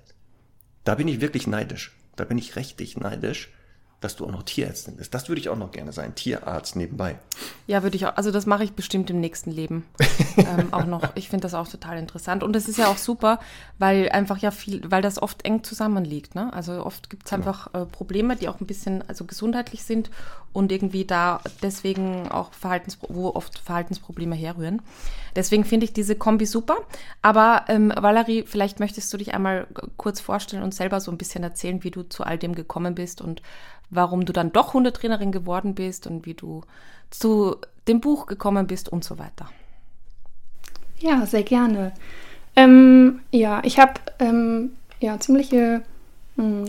Da 0.83 0.95
bin 0.95 1.07
ich 1.07 1.21
wirklich 1.21 1.47
neidisch. 1.47 1.95
Da 2.15 2.23
bin 2.23 2.37
ich 2.37 2.55
richtig 2.55 2.97
neidisch, 2.97 3.51
dass 3.99 4.15
du 4.15 4.25
auch 4.25 4.31
noch 4.31 4.43
Tierärztin 4.43 4.95
bist. 4.95 5.13
Das 5.13 5.27
würde 5.27 5.41
ich 5.41 5.49
auch 5.49 5.57
noch 5.57 5.71
gerne 5.71 5.91
sein. 5.91 6.13
Tierarzt 6.13 6.75
nebenbei. 6.75 7.17
Ja, 7.65 7.81
würde 7.81 7.95
ich 7.95 8.05
auch. 8.05 8.15
Also 8.15 8.29
das 8.29 8.45
mache 8.45 8.63
ich 8.63 8.73
bestimmt 8.73 9.09
im 9.09 9.19
nächsten 9.19 9.49
Leben 9.51 9.85
ähm, 10.37 10.71
auch 10.71 10.85
noch. 10.85 11.15
Ich 11.15 11.29
finde 11.29 11.43
das 11.43 11.55
auch 11.55 11.67
total 11.67 11.97
interessant 11.97 12.43
und 12.43 12.55
es 12.55 12.67
ist 12.67 12.77
ja 12.77 12.87
auch 12.87 12.97
super, 12.97 13.39
weil 13.79 14.09
einfach 14.09 14.37
ja 14.37 14.51
viel, 14.51 14.81
weil 14.89 15.01
das 15.01 15.19
oft 15.19 15.45
eng 15.45 15.63
zusammenliegt. 15.63 16.35
Ne? 16.35 16.53
Also 16.53 16.85
oft 16.85 17.09
gibt 17.09 17.25
es 17.25 17.33
einfach 17.33 17.73
äh, 17.73 17.85
Probleme, 17.85 18.35
die 18.35 18.49
auch 18.49 18.61
ein 18.61 18.67
bisschen 18.67 19.03
also 19.07 19.25
gesundheitlich 19.25 19.83
sind 19.83 20.11
und 20.53 20.71
irgendwie 20.71 21.05
da 21.05 21.41
deswegen 21.63 22.29
auch 22.29 22.53
Verhaltens, 22.53 22.99
wo 23.01 23.29
oft 23.29 23.57
Verhaltensprobleme 23.59 24.35
herrühren. 24.35 24.81
Deswegen 25.37 25.63
finde 25.63 25.85
ich 25.85 25.93
diese 25.93 26.15
Kombi 26.15 26.47
super. 26.47 26.77
Aber 27.21 27.65
ähm, 27.67 27.93
Valerie, 27.95 28.43
vielleicht 28.45 28.79
möchtest 28.79 29.13
du 29.13 29.17
dich 29.17 29.35
einmal 29.35 29.67
kurz 29.95 30.19
vorstellen 30.19 30.63
und 30.63 30.73
selber 30.73 30.99
so 30.99 31.11
ein 31.11 31.17
bisschen 31.19 31.43
erzählen, 31.43 31.83
wie 31.83 31.91
du 31.91 32.01
zu 32.01 32.23
all 32.23 32.39
dem 32.39 32.55
gekommen 32.55 32.95
bist 32.95 33.21
und 33.21 33.43
warum 33.91 34.25
du 34.25 34.33
dann 34.33 34.51
doch 34.51 34.73
Hundetrainerin 34.73 35.31
geworden 35.31 35.75
bist 35.75 36.07
und 36.07 36.25
wie 36.25 36.33
du 36.33 36.63
zu 37.11 37.55
dem 37.87 38.01
Buch 38.01 38.25
gekommen 38.25 38.65
bist 38.65 38.89
und 38.89 39.03
so 39.03 39.19
weiter. 39.19 39.47
Ja, 40.99 41.25
sehr 41.27 41.43
gerne. 41.43 41.93
Ähm, 42.55 43.21
ja, 43.31 43.61
ich 43.63 43.77
habe 43.77 43.93
ähm, 44.17 44.71
ja, 44.99 45.19
ziemliche 45.19 45.83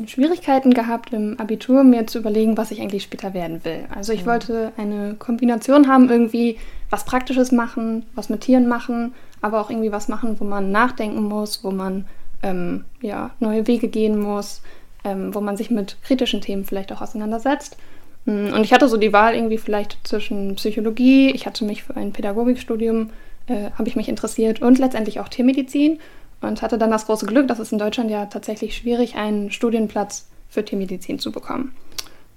Schwierigkeiten 0.07 0.73
gehabt 0.73 1.13
im 1.13 1.39
Abitur, 1.39 1.85
mir 1.85 2.07
zu 2.07 2.19
überlegen, 2.19 2.57
was 2.57 2.71
ich 2.71 2.81
eigentlich 2.81 3.03
später 3.03 3.35
werden 3.35 3.65
will. 3.65 3.85
Also 3.95 4.13
ich 4.13 4.23
mhm. 4.23 4.31
wollte 4.31 4.73
eine 4.79 5.15
Kombination 5.19 5.89
haben, 5.89 6.09
irgendwie 6.09 6.57
was 6.89 7.05
Praktisches 7.05 7.53
machen, 7.53 8.07
was 8.15 8.31
mit 8.31 8.41
Tieren 8.41 8.67
machen, 8.67 9.13
aber 9.43 9.61
auch 9.61 9.69
irgendwie 9.71 9.93
was 9.93 10.09
machen, 10.09 10.37
wo 10.41 10.45
man 10.45 10.73
nachdenken 10.73 11.23
muss, 11.23 11.63
wo 11.65 11.71
man 11.71 12.07
ähm, 12.43 12.85
ja, 13.03 13.31
neue 13.41 13.67
Wege 13.67 13.89
gehen 13.89 14.19
muss, 14.19 14.63
ähm, 15.05 15.35
wo 15.35 15.41
man 15.41 15.57
sich 15.57 15.71
mit 15.71 15.97
kritischen 16.03 16.41
Themen 16.41 16.65
vielleicht 16.65 16.91
auch 16.93 17.03
auseinandersetzt. 17.03 17.77
Hm, 18.25 18.53
und 18.55 18.65
ich 18.65 18.73
hatte 18.73 18.89
so 18.89 18.97
die 18.97 19.13
Wahl 19.13 19.35
irgendwie 19.35 19.59
vielleicht 19.59 19.99
zwischen 20.05 20.55
Psychologie, 20.55 21.31
ich 21.31 21.47
hatte 21.47 21.65
mich 21.65 21.83
für 21.83 21.97
ein 21.97 22.13
Pädagogikstudium, 22.13 23.11
äh, 23.49 23.71
habe 23.77 23.89
ich 23.89 23.97
mich 23.97 24.09
interessiert 24.09 24.63
und 24.63 24.79
letztendlich 24.79 25.21
auch 25.21 25.29
Tiermedizin 25.29 25.99
und 26.41 26.63
hatte 26.63 26.79
dann 26.79 26.91
das 26.91 27.07
große 27.07 27.27
Glück, 27.27 27.49
dass 27.49 27.59
es 27.59 27.73
in 27.73 27.79
Deutschland 27.79 28.11
ja 28.11 28.27
tatsächlich 28.27 28.77
schwierig, 28.77 29.17
einen 29.17 29.51
Studienplatz 29.51 30.29
für 30.49 30.65
Tiermedizin 30.65 31.19
zu 31.19 31.33
bekommen. 31.33 31.75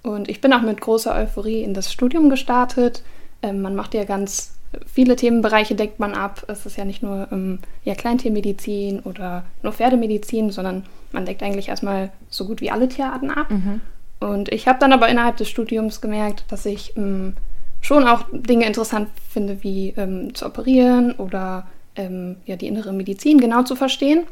Und 0.02 0.28
ich 0.28 0.40
bin 0.40 0.52
auch 0.52 0.62
mit 0.62 0.80
großer 0.80 1.14
Euphorie 1.14 1.62
in 1.62 1.74
das 1.74 1.92
Studium 1.92 2.28
gestartet. 2.28 3.02
Ähm, 3.42 3.62
man 3.62 3.76
macht 3.76 3.94
ja 3.94 4.04
ganz 4.04 4.54
viele 4.86 5.16
Themenbereiche 5.16 5.74
deckt 5.74 5.98
man 5.98 6.14
ab. 6.14 6.44
Es 6.48 6.66
ist 6.66 6.76
ja 6.76 6.84
nicht 6.84 7.02
nur 7.02 7.28
ähm, 7.30 7.58
ja, 7.84 7.94
Kleintiermedizin 7.94 9.00
oder 9.00 9.44
nur 9.62 9.72
Pferdemedizin, 9.72 10.50
sondern 10.50 10.84
man 11.12 11.26
deckt 11.26 11.42
eigentlich 11.42 11.68
erstmal 11.68 12.10
so 12.28 12.46
gut 12.46 12.60
wie 12.60 12.70
alle 12.70 12.88
Tierarten 12.88 13.30
ab. 13.30 13.50
Mhm. 13.50 13.80
Und 14.20 14.50
ich 14.50 14.68
habe 14.68 14.78
dann 14.78 14.92
aber 14.92 15.08
innerhalb 15.08 15.36
des 15.36 15.48
Studiums 15.48 16.00
gemerkt, 16.00 16.44
dass 16.48 16.64
ich 16.64 16.96
ähm, 16.96 17.34
schon 17.80 18.06
auch 18.06 18.24
Dinge 18.32 18.66
interessant 18.66 19.08
finde, 19.28 19.62
wie 19.62 19.94
ähm, 19.96 20.34
zu 20.34 20.46
operieren 20.46 21.12
oder 21.12 21.66
ähm, 21.96 22.36
ja, 22.46 22.56
die 22.56 22.66
innere 22.66 22.92
Medizin 22.92 23.40
genau 23.40 23.62
zu 23.62 23.76
verstehen. 23.76 24.24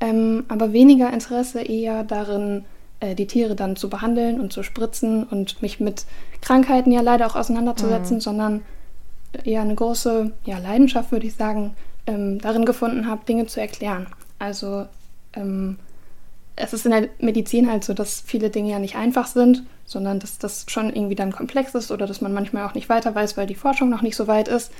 Ähm, 0.00 0.44
aber 0.48 0.72
weniger 0.72 1.12
Interesse 1.12 1.62
eher 1.62 2.04
darin, 2.04 2.64
äh, 3.00 3.14
die 3.14 3.26
Tiere 3.26 3.54
dann 3.54 3.76
zu 3.76 3.88
behandeln 3.88 4.40
und 4.40 4.52
zu 4.52 4.62
spritzen 4.62 5.24
und 5.24 5.62
mich 5.62 5.80
mit 5.80 6.04
Krankheiten 6.40 6.92
ja 6.92 7.00
leider 7.00 7.26
auch 7.26 7.36
auseinanderzusetzen, 7.36 8.16
mhm. 8.16 8.20
sondern 8.20 8.62
eher 9.44 9.62
eine 9.62 9.74
große 9.74 10.32
ja, 10.44 10.58
Leidenschaft, 10.58 11.12
würde 11.12 11.26
ich 11.26 11.34
sagen, 11.34 11.74
ähm, 12.06 12.40
darin 12.40 12.64
gefunden 12.64 13.08
habe, 13.08 13.24
Dinge 13.24 13.46
zu 13.46 13.60
erklären. 13.60 14.06
Also 14.38 14.86
ähm, 15.34 15.78
es 16.56 16.72
ist 16.72 16.86
in 16.86 16.92
der 16.92 17.08
Medizin 17.18 17.70
halt 17.70 17.84
so, 17.84 17.94
dass 17.94 18.20
viele 18.20 18.50
Dinge 18.50 18.70
ja 18.70 18.78
nicht 18.78 18.96
einfach 18.96 19.26
sind, 19.26 19.64
sondern 19.84 20.20
dass 20.20 20.38
das 20.38 20.66
schon 20.68 20.94
irgendwie 20.94 21.16
dann 21.16 21.32
komplex 21.32 21.74
ist 21.74 21.90
oder 21.90 22.06
dass 22.06 22.20
man 22.20 22.32
manchmal 22.32 22.66
auch 22.66 22.74
nicht 22.74 22.88
weiter 22.88 23.14
weiß, 23.14 23.36
weil 23.36 23.46
die 23.46 23.54
Forschung 23.54 23.90
noch 23.90 24.02
nicht 24.02 24.16
so 24.16 24.26
weit 24.28 24.48
ist. 24.48 24.70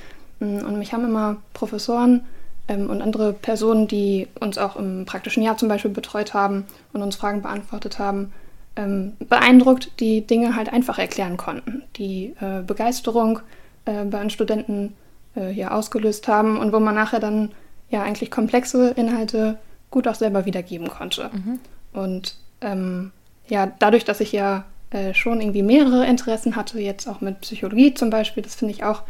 Und 0.44 0.78
mich 0.78 0.92
haben 0.92 1.04
immer 1.04 1.36
Professoren 1.52 2.22
ähm, 2.68 2.90
und 2.90 3.02
andere 3.02 3.32
Personen, 3.32 3.88
die 3.88 4.28
uns 4.40 4.58
auch 4.58 4.76
im 4.76 5.04
praktischen 5.04 5.42
Jahr 5.42 5.56
zum 5.56 5.68
Beispiel 5.68 5.90
betreut 5.90 6.34
haben 6.34 6.64
und 6.92 7.02
uns 7.02 7.16
Fragen 7.16 7.42
beantwortet 7.42 7.98
haben, 7.98 8.32
ähm, 8.76 9.12
beeindruckt, 9.28 10.00
die 10.00 10.26
Dinge 10.26 10.56
halt 10.56 10.72
einfach 10.72 10.98
erklären 10.98 11.36
konnten. 11.36 11.82
Die 11.96 12.34
äh, 12.40 12.62
Begeisterung 12.62 13.40
äh, 13.84 14.04
bei 14.04 14.18
den 14.18 14.30
Studenten 14.30 14.94
äh, 15.36 15.52
ja 15.52 15.70
ausgelöst 15.72 16.28
haben 16.28 16.58
und 16.58 16.72
wo 16.72 16.80
man 16.80 16.94
nachher 16.94 17.20
dann 17.20 17.52
ja 17.90 18.02
eigentlich 18.02 18.30
komplexe 18.30 18.90
Inhalte 18.90 19.58
gut 19.90 20.08
auch 20.08 20.14
selber 20.14 20.44
wiedergeben 20.44 20.88
konnte. 20.88 21.30
Mhm. 21.32 21.60
Und 21.92 22.36
ähm, 22.60 23.12
ja, 23.46 23.70
dadurch, 23.78 24.04
dass 24.04 24.20
ich 24.20 24.32
ja 24.32 24.64
äh, 24.90 25.14
schon 25.14 25.40
irgendwie 25.40 25.62
mehrere 25.62 26.06
Interessen 26.06 26.56
hatte, 26.56 26.80
jetzt 26.80 27.06
auch 27.06 27.20
mit 27.20 27.40
Psychologie 27.42 27.94
zum 27.94 28.10
Beispiel, 28.10 28.42
das 28.42 28.54
finde 28.54 28.74
ich 28.74 28.84
auch, 28.84 29.02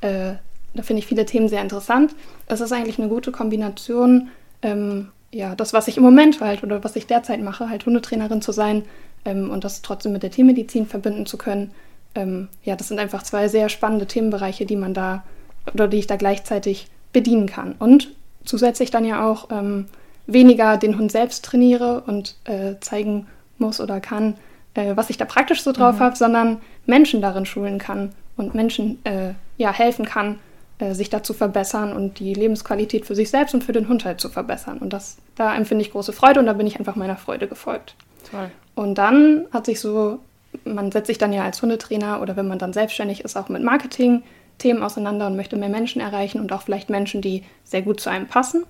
äh, 0.00 0.34
da 0.74 0.82
finde 0.82 1.00
ich 1.00 1.06
viele 1.06 1.26
Themen 1.26 1.48
sehr 1.48 1.62
interessant. 1.62 2.14
Es 2.46 2.60
ist 2.60 2.72
eigentlich 2.72 2.98
eine 2.98 3.08
gute 3.08 3.32
Kombination, 3.32 4.28
ähm, 4.62 5.08
ja, 5.32 5.54
das, 5.54 5.72
was 5.72 5.88
ich 5.88 5.96
im 5.96 6.02
Moment 6.02 6.40
halt 6.40 6.62
oder 6.62 6.84
was 6.84 6.96
ich 6.96 7.06
derzeit 7.06 7.40
mache, 7.42 7.68
halt 7.68 7.86
Hundetrainerin 7.86 8.42
zu 8.42 8.52
sein 8.52 8.84
ähm, 9.24 9.50
und 9.50 9.64
das 9.64 9.82
trotzdem 9.82 10.12
mit 10.12 10.22
der 10.22 10.30
Tiermedizin 10.30 10.86
verbinden 10.86 11.26
zu 11.26 11.38
können. 11.38 11.72
Ähm, 12.14 12.48
ja, 12.64 12.76
das 12.76 12.88
sind 12.88 12.98
einfach 12.98 13.22
zwei 13.22 13.48
sehr 13.48 13.68
spannende 13.68 14.06
Themenbereiche, 14.06 14.66
die 14.66 14.76
man 14.76 14.92
da 14.92 15.24
oder 15.72 15.88
die 15.88 15.98
ich 15.98 16.06
da 16.06 16.16
gleichzeitig 16.16 16.88
bedienen 17.12 17.46
kann. 17.46 17.74
Und 17.78 18.10
zusätzlich 18.44 18.90
dann 18.90 19.04
ja 19.04 19.26
auch 19.26 19.48
ähm, 19.50 19.86
weniger 20.26 20.76
den 20.76 20.98
Hund 20.98 21.12
selbst 21.12 21.44
trainiere 21.44 22.02
und 22.06 22.36
äh, 22.44 22.74
zeigen 22.80 23.26
muss 23.58 23.80
oder 23.80 24.00
kann, 24.00 24.34
äh, 24.74 24.96
was 24.96 25.10
ich 25.10 25.18
da 25.18 25.24
praktisch 25.24 25.62
so 25.62 25.72
drauf 25.72 25.96
mhm. 25.96 26.00
habe, 26.00 26.16
sondern 26.16 26.60
Menschen 26.86 27.22
darin 27.22 27.46
schulen 27.46 27.78
kann 27.78 28.12
und 28.36 28.54
Menschen 28.54 29.04
äh, 29.04 29.34
ja, 29.56 29.72
helfen 29.72 30.04
kann, 30.04 30.38
äh, 30.82 30.94
sich 30.94 31.10
da 31.10 31.22
zu 31.22 31.32
verbessern 31.32 31.92
und 31.92 32.18
die 32.18 32.34
Lebensqualität 32.34 33.06
für 33.06 33.14
sich 33.14 33.30
selbst 33.30 33.54
und 33.54 33.62
für 33.62 33.72
den 33.72 33.88
Hund 33.88 34.04
halt 34.04 34.20
zu 34.20 34.28
verbessern. 34.28 34.78
Und 34.78 34.92
das, 34.92 35.18
da 35.36 35.54
empfinde 35.54 35.84
ich 35.84 35.92
große 35.92 36.12
Freude 36.12 36.40
und 36.40 36.46
da 36.46 36.54
bin 36.54 36.66
ich 36.66 36.78
einfach 36.78 36.96
meiner 36.96 37.16
Freude 37.16 37.46
gefolgt. 37.46 37.94
Toll. 38.28 38.50
Und 38.74 38.96
dann 38.96 39.46
hat 39.52 39.66
sich 39.66 39.78
so, 39.78 40.18
man 40.64 40.90
setzt 40.90 41.06
sich 41.06 41.18
dann 41.18 41.32
ja 41.32 41.44
als 41.44 41.62
Hundetrainer 41.62 42.20
oder 42.20 42.36
wenn 42.36 42.48
man 42.48 42.58
dann 42.58 42.72
selbstständig 42.72 43.22
ist, 43.22 43.36
auch 43.36 43.48
mit 43.48 43.62
Marketing-Themen 43.62 44.82
auseinander 44.82 45.28
und 45.28 45.36
möchte 45.36 45.56
mehr 45.56 45.68
Menschen 45.68 46.00
erreichen 46.00 46.40
und 46.40 46.52
auch 46.52 46.62
vielleicht 46.62 46.90
Menschen, 46.90 47.22
die 47.22 47.44
sehr 47.62 47.82
gut 47.82 48.00
zu 48.00 48.10
einem 48.10 48.26
passen. 48.26 48.64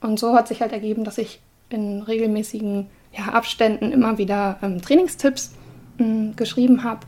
Und 0.00 0.18
so 0.18 0.34
hat 0.34 0.48
sich 0.48 0.62
halt 0.62 0.72
ergeben, 0.72 1.04
dass 1.04 1.18
ich 1.18 1.40
in 1.68 2.00
regelmäßigen 2.00 2.86
ja, 3.12 3.32
Abständen 3.34 3.92
immer 3.92 4.16
wieder 4.16 4.58
ähm, 4.62 4.80
Trainingstipps 4.80 5.52
mh, 5.98 6.06
hm, 6.06 6.36
geschrieben 6.36 6.82
habe 6.82 7.06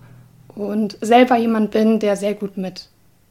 und 0.54 0.98
selber 1.00 1.36
jemand 1.38 1.70
bin, 1.70 1.98
der 1.98 2.16
sehr 2.16 2.34
gut 2.34 2.58
mit 2.58 2.89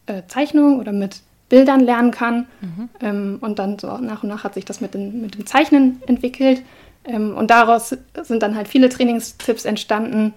äh, 0.10 0.24
Zeichnungen 0.28 0.80
oder 0.80 0.92
mit 0.92 1.22
Bildern 1.50 1.80
lernen 1.82 2.12
kann. 2.12 2.48
Mhm. 2.62 2.90
Ähm, 3.02 3.38
und 3.42 3.60
dann 3.60 3.80
so 3.80 3.98
nach 3.98 4.24
und 4.24 4.30
nach 4.30 4.44
hat 4.44 4.54
sich 4.54 4.66
das 4.66 4.82
mit, 4.82 4.94
den, 4.94 5.22
mit 5.22 5.36
dem 5.36 5.46
Zeichnen 5.46 6.02
entwickelt. 6.08 6.62
Ähm, 7.06 7.36
und 7.36 7.50
daraus 7.50 7.96
sind 8.22 8.44
dann 8.44 8.56
halt 8.56 8.68
viele 8.68 8.90
Trainingstipps 8.90 9.66
entstanden, 9.66 10.34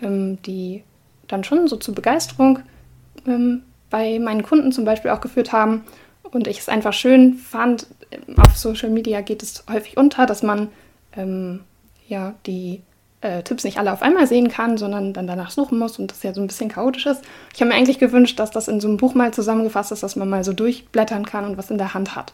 ähm, 0.00 0.38
die 0.42 0.82
dann 1.28 1.44
schon 1.44 1.68
so 1.68 1.76
zur 1.76 1.94
Begeisterung 1.94 2.60
ähm, 3.26 3.62
bei 3.90 4.18
meinen 4.18 4.42
Kunden 4.42 4.72
zum 4.72 4.84
Beispiel 4.84 5.10
auch 5.10 5.20
geführt 5.20 5.52
haben. 5.52 5.84
Und 6.22 6.48
ich 6.48 6.58
es 6.58 6.68
einfach 6.68 6.92
schön 6.92 7.34
fand, 7.34 7.86
auf 8.36 8.56
Social 8.56 8.90
Media 8.90 9.20
geht 9.20 9.42
es 9.42 9.64
häufig 9.70 9.96
unter, 9.96 10.26
dass 10.26 10.42
man 10.42 10.68
ähm, 11.16 11.60
ja 12.08 12.34
die 12.46 12.82
äh, 13.26 13.42
Tipps 13.42 13.64
nicht 13.64 13.78
alle 13.78 13.92
auf 13.92 14.02
einmal 14.02 14.26
sehen 14.26 14.48
kann, 14.48 14.78
sondern 14.78 15.12
dann 15.12 15.26
danach 15.26 15.50
suchen 15.50 15.78
muss 15.78 15.98
und 15.98 16.10
das 16.10 16.22
ja 16.22 16.32
so 16.32 16.40
ein 16.40 16.46
bisschen 16.46 16.68
chaotisch 16.68 17.06
ist. 17.06 17.22
Ich 17.54 17.60
habe 17.60 17.70
mir 17.70 17.74
eigentlich 17.74 17.98
gewünscht, 17.98 18.38
dass 18.38 18.50
das 18.50 18.68
in 18.68 18.80
so 18.80 18.88
einem 18.88 18.96
Buch 18.96 19.14
mal 19.14 19.34
zusammengefasst 19.34 19.92
ist, 19.92 20.02
dass 20.02 20.16
man 20.16 20.28
mal 20.28 20.44
so 20.44 20.52
durchblättern 20.52 21.26
kann 21.26 21.44
und 21.44 21.58
was 21.58 21.70
in 21.70 21.78
der 21.78 21.94
Hand 21.94 22.14
hat. 22.14 22.32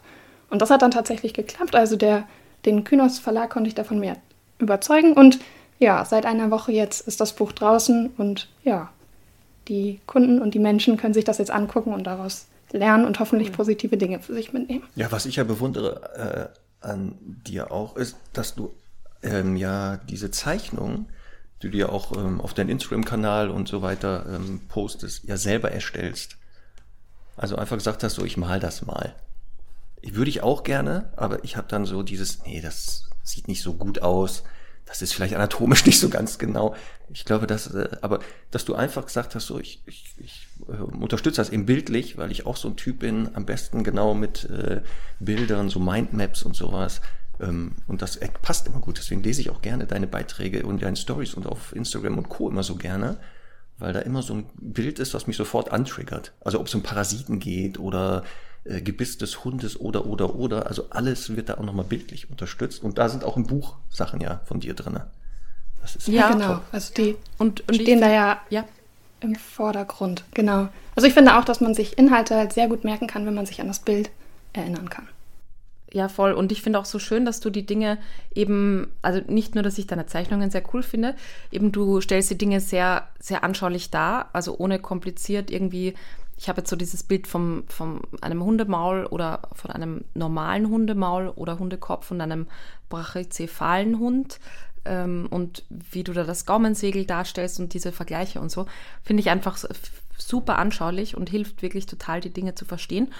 Und 0.50 0.61
das 0.61 0.70
hat 0.70 0.82
dann 0.82 0.90
tatsächlich 0.90 1.34
geklappt. 1.34 1.75
Also 1.75 1.96
der, 1.96 2.25
den 2.66 2.84
Kynos 2.84 3.18
Verlag 3.18 3.50
konnte 3.50 3.68
ich 3.68 3.75
davon 3.75 3.99
mehr 4.00 4.16
überzeugen 4.58 5.14
und 5.14 5.38
ja, 5.78 6.04
seit 6.04 6.26
einer 6.26 6.50
Woche 6.50 6.70
jetzt 6.70 7.08
ist 7.08 7.20
das 7.20 7.32
Buch 7.32 7.52
draußen 7.52 8.11
und 8.16 8.49
ja, 8.62 8.90
die 9.68 10.00
Kunden 10.06 10.40
und 10.40 10.54
die 10.54 10.61
Menschen 10.61 10.96
können 10.96 11.14
sich 11.14 11.25
das 11.25 11.38
jetzt 11.38 11.50
angucken 11.50 11.92
und 11.92 12.04
daraus 12.04 12.46
lernen 12.70 13.04
und 13.04 13.18
hoffentlich 13.18 13.52
positive 13.52 13.96
Dinge 13.96 14.20
für 14.20 14.34
sich 14.34 14.52
mitnehmen. 14.52 14.84
Ja, 14.94 15.11
was 15.11 15.26
ich 15.26 15.37
ja 15.37 15.44
bewundere 15.44 16.52
äh, 16.82 16.87
an 16.87 17.14
dir 17.18 17.72
auch, 17.72 17.96
ist, 17.96 18.16
dass 18.32 18.54
du 18.54 18.72
ähm, 19.23 19.57
ja 19.57 19.99
diese 20.09 20.31
Zeichnung, 20.31 21.07
die 21.62 21.71
du 21.71 21.79
ja 21.79 21.88
auch 21.88 22.17
ähm, 22.17 22.41
auf 22.41 22.55
deinem 22.55 22.71
Instagram-Kanal 22.71 23.50
und 23.50 23.69
so 23.69 23.83
weiter 23.83 24.26
ähm, 24.29 24.61
postest, 24.69 25.25
ja 25.25 25.37
selber 25.37 25.71
erstellst. 25.71 26.37
Also 27.37 27.57
einfach 27.57 27.76
gesagt 27.76 28.02
hast, 28.02 28.14
so 28.14 28.25
ich 28.25 28.37
mal 28.37 28.61
das 28.61 28.85
mal. 28.85 29.14
Ich 30.00 30.14
würde 30.14 30.31
ich 30.31 30.43
auch 30.43 30.64
gerne, 30.64 31.12
aber 31.17 31.45
ich 31.45 31.57
habe 31.57 31.69
dann 31.69 31.87
so 31.87 32.02
dieses, 32.02 32.45
nee, 32.45 32.61
das 32.61 33.09
sieht 33.23 33.49
nicht 33.49 33.62
so 33.62 33.75
gut 33.75 34.02
aus 34.02 34.43
das 34.93 35.00
ist 35.00 35.14
vielleicht 35.14 35.35
anatomisch 35.35 35.87
nicht 35.87 35.99
so 35.99 36.09
ganz 36.09 36.38
genau. 36.38 36.75
Ich 37.09 37.25
glaube, 37.25 37.47
dass, 37.47 37.73
äh, 37.75 37.88
aber 38.00 38.21
dass 38.50 38.64
du 38.64 38.75
einfach 38.75 39.07
gesagt 39.07 39.35
hast, 39.35 39.47
so 39.47 39.59
ich, 39.59 39.83
ich, 39.87 40.14
ich 40.19 40.49
äh, 40.69 40.83
unterstütze 40.83 41.41
das 41.41 41.50
eben 41.50 41.67
bildlich, 41.67 42.19
weil 42.19 42.31
ich 42.31 42.47
auch 42.47 42.57
so 42.57 42.69
ein 42.69 42.76
Typ 42.76 43.00
bin, 43.00 43.35
am 43.35 43.47
besten 43.47 43.85
genau 43.85 44.14
mit 44.14 44.45
äh, 44.45 44.83
Bildern, 45.21 45.71
so 45.71 45.81
Mindmaps 45.81 46.43
und 46.43 46.55
sowas. 46.55 47.00
Ähm, 47.40 47.72
und 47.86 48.02
das 48.02 48.18
passt 48.42 48.66
immer 48.66 48.80
gut. 48.80 48.98
Deswegen 48.98 49.22
lese 49.22 49.40
ich 49.40 49.50
auch 49.50 49.62
gerne 49.62 49.86
deine 49.86 50.06
Beiträge 50.06 50.64
und 50.64 50.82
deine 50.82 50.96
Stories 50.96 51.34
und 51.34 51.46
auf 51.46 51.74
Instagram 51.74 52.18
und 52.18 52.28
Co. 52.28 52.48
immer 52.48 52.62
so 52.62 52.76
gerne, 52.76 53.16
weil 53.78 53.92
da 53.92 54.00
immer 54.00 54.22
so 54.22 54.34
ein 54.34 54.46
Bild 54.54 54.98
ist, 54.98 55.14
was 55.14 55.26
mich 55.26 55.36
sofort 55.36 55.72
antriggert. 55.72 56.32
Also 56.40 56.60
ob 56.60 56.66
es 56.66 56.74
um 56.74 56.82
Parasiten 56.82 57.38
geht 57.38 57.78
oder 57.78 58.24
äh, 58.64 58.80
Gebiss 58.80 59.18
des 59.18 59.44
Hundes 59.44 59.78
oder, 59.78 60.06
oder, 60.06 60.34
oder. 60.34 60.66
Also 60.66 60.86
alles 60.90 61.34
wird 61.34 61.48
da 61.48 61.54
auch 61.54 61.64
nochmal 61.64 61.84
bildlich 61.84 62.30
unterstützt. 62.30 62.82
Und 62.82 62.98
da 62.98 63.08
sind 63.08 63.24
auch 63.24 63.36
im 63.36 63.46
Buch 63.46 63.76
Sachen 63.90 64.20
ja 64.20 64.40
von 64.44 64.60
dir 64.60 64.74
drin. 64.74 65.00
Das 65.80 65.96
ist 65.96 66.08
ja, 66.08 66.30
genau. 66.30 66.54
Top. 66.54 66.62
Also 66.70 66.94
die 66.94 67.16
und, 67.38 67.68
und 67.68 67.74
stehen 67.74 68.00
da 68.00 68.10
ja, 68.10 68.40
ja 68.50 68.64
im 69.20 69.34
Vordergrund. 69.34 70.24
Genau. 70.34 70.68
Also 70.94 71.08
ich 71.08 71.14
finde 71.14 71.36
auch, 71.36 71.44
dass 71.44 71.60
man 71.60 71.74
sich 71.74 71.98
Inhalte 71.98 72.36
halt 72.36 72.52
sehr 72.52 72.68
gut 72.68 72.84
merken 72.84 73.06
kann, 73.06 73.26
wenn 73.26 73.34
man 73.34 73.46
sich 73.46 73.60
an 73.60 73.66
das 73.66 73.80
Bild 73.80 74.10
erinnern 74.52 74.90
kann. 74.90 75.08
Ja, 75.92 76.08
voll. 76.08 76.32
Und 76.32 76.52
ich 76.52 76.62
finde 76.62 76.78
auch 76.78 76.87
so 76.87 76.99
schön, 76.99 77.26
dass 77.26 77.40
du 77.40 77.50
die 77.50 77.66
Dinge 77.66 77.99
eben, 78.34 78.90
also 79.02 79.20
nicht 79.26 79.54
nur, 79.54 79.62
dass 79.62 79.76
ich 79.76 79.87
deine 79.87 80.06
Zeichnungen 80.06 80.50
sehr 80.50 80.62
cool 80.72 80.82
finde, 80.82 81.14
eben 81.50 81.70
du 81.70 82.00
stellst 82.00 82.30
die 82.30 82.38
Dinge 82.38 82.61
sehr, 82.61 83.08
sehr 83.20 83.44
anschaulich 83.44 83.90
dar, 83.90 84.30
also 84.32 84.56
ohne 84.58 84.78
kompliziert 84.78 85.50
irgendwie 85.50 85.94
ich 86.42 86.49
habe 86.49 86.62
jetzt 86.62 86.70
so 86.70 86.76
dieses 86.76 87.04
Bild 87.04 87.28
vom, 87.28 87.62
von 87.68 88.00
einem 88.20 88.42
Hundemaul 88.42 89.06
oder 89.06 89.42
von 89.52 89.70
einem 89.70 90.04
normalen 90.14 90.68
Hundemaul 90.68 91.28
oder 91.28 91.61
Hundekopf 91.61 92.11
und 92.11 92.20
einem 92.20 92.49
brachycephalen 92.88 94.00
Hund. 94.00 94.40
ähm, 94.84 95.28
und 95.30 95.64
wie 95.68 96.02
du 96.02 96.12
da 96.12 96.25
das 96.25 96.44
Gaumensegel 96.44 97.04
darstellst 97.06 97.61
und 97.61 97.75
diese 97.75 97.92
Vergleiche 97.92 98.40
und 98.40 98.50
so, 98.50 98.66
finde 99.04 99.20
ich 99.20 99.30
einfach 99.30 99.56
super 100.19 100.59
anschaulich 100.59 101.16
und 101.16 101.31
hilft 101.31 101.62
wirklich 101.62 101.87
total, 101.87 102.21
die 102.21 102.31
Dinge 102.31 102.54
zu 102.54 102.64
verstehen. 102.64 103.12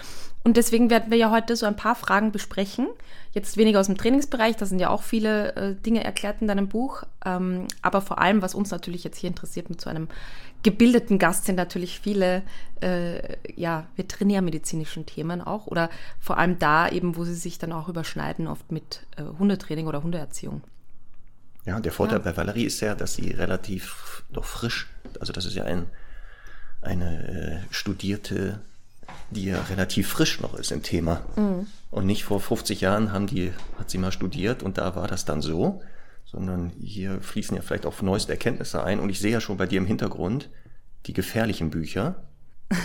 Und 0.45 0.57
deswegen 0.57 0.91
werden 0.91 1.11
wir 1.11 1.19
ja 1.19 1.31
heute 1.31 1.57
so 1.57 1.67
ein 1.67 1.77
paar 1.77 1.95
Fragen 1.95 2.33
besprechen. 2.33 2.89
Jetzt 3.33 3.57
weniger 3.57 3.81
aus 3.81 3.87
dem 3.87 3.97
Trainingsbereich, 3.97 4.57
da 4.57 4.67
sind 4.67 4.79
ja 4.79 4.91
auch 4.91 5.03
viele 5.03 5.55
äh, 5.57 5.75
Dinge 5.75 6.05
erklärt 6.05 6.41
in 6.41 6.49
deinem 6.49 6.69
Buch. 6.69 7.05
Ähm, 7.25 7.67
aber 7.81 8.01
vor 8.01 8.19
allem, 8.19 8.43
was 8.43 8.55
uns 8.55 8.71
natürlich 8.71 9.05
jetzt 9.05 9.19
hier 9.19 9.29
interessiert 9.29 9.71
mit 9.71 9.81
so 9.81 9.89
einem 9.89 10.09
gebildeten 10.63 11.19
Gast, 11.19 11.45
sind 11.45 11.57
natürlich 11.57 12.01
viele 12.01 12.43
äh, 12.81 13.37
ja, 13.55 13.87
veterinärmedizinischen 13.97 15.07
Themen 15.07 15.41
auch. 15.41 15.67
Oder 15.67 15.91
vor 16.21 16.39
allem 16.39 16.59
da 16.59 16.89
eben, 16.89 17.17
wo 17.17 17.25
sie 17.25 17.35
sich 17.35 17.59
dann 17.59 17.73
auch 17.73 17.89
überschneiden, 17.89 18.49
oft 18.49 18.71
mit 18.73 19.07
äh, 19.17 19.23
Hundetraining 19.39 19.87
oder 19.87 20.03
Hundeerziehung. 20.03 20.63
Ja, 21.65 21.79
der 21.79 21.93
Vorteil 21.93 22.19
ja. 22.19 22.25
bei 22.25 22.37
Valerie 22.37 22.65
ist 22.65 22.81
ja, 22.81 22.95
dass 22.95 23.15
sie 23.15 23.31
relativ 23.31 24.25
noch 24.31 24.45
frisch, 24.45 24.91
also 25.21 25.33
das 25.33 25.45
ist 25.45 25.55
ja 25.55 25.65
ein 25.65 25.87
eine 26.83 27.63
äh, 27.71 27.75
Studierte, 27.75 28.61
die 29.31 29.47
ja 29.47 29.63
relativ 29.63 30.09
frisch 30.09 30.41
noch 30.41 30.55
ist 30.55 30.73
im 30.73 30.83
Thema. 30.83 31.23
Mhm. 31.37 31.67
Und 31.91 32.07
nicht 32.07 32.25
vor 32.25 32.41
50 32.41 32.81
Jahren 32.81 33.13
haben 33.13 33.27
die, 33.27 33.53
hat 33.79 33.91
sie 33.91 33.99
mal 33.99 34.13
studiert 34.13 34.63
und 34.63 34.79
da 34.79 34.97
war 34.97 35.09
das 35.09 35.25
dann 35.25 35.43
so, 35.43 35.83
sondern 36.25 36.71
hier 36.81 37.21
fließen 37.21 37.57
ja 37.57 37.63
vielleicht 37.63 37.87
auch 37.87 38.01
neueste 38.03 38.33
Erkenntnisse 38.33 38.83
ein. 38.83 39.01
Und 39.01 39.11
ich 39.11 39.21
sehe 39.21 39.33
ja 39.33 39.41
schon 39.41 39.59
bei 39.59 39.67
dir 39.67 39.79
im 39.79 39.87
Hintergrund 39.87 40.49
die 41.07 41.13
gefährlichen 41.13 41.71
Bücher. 41.71 42.25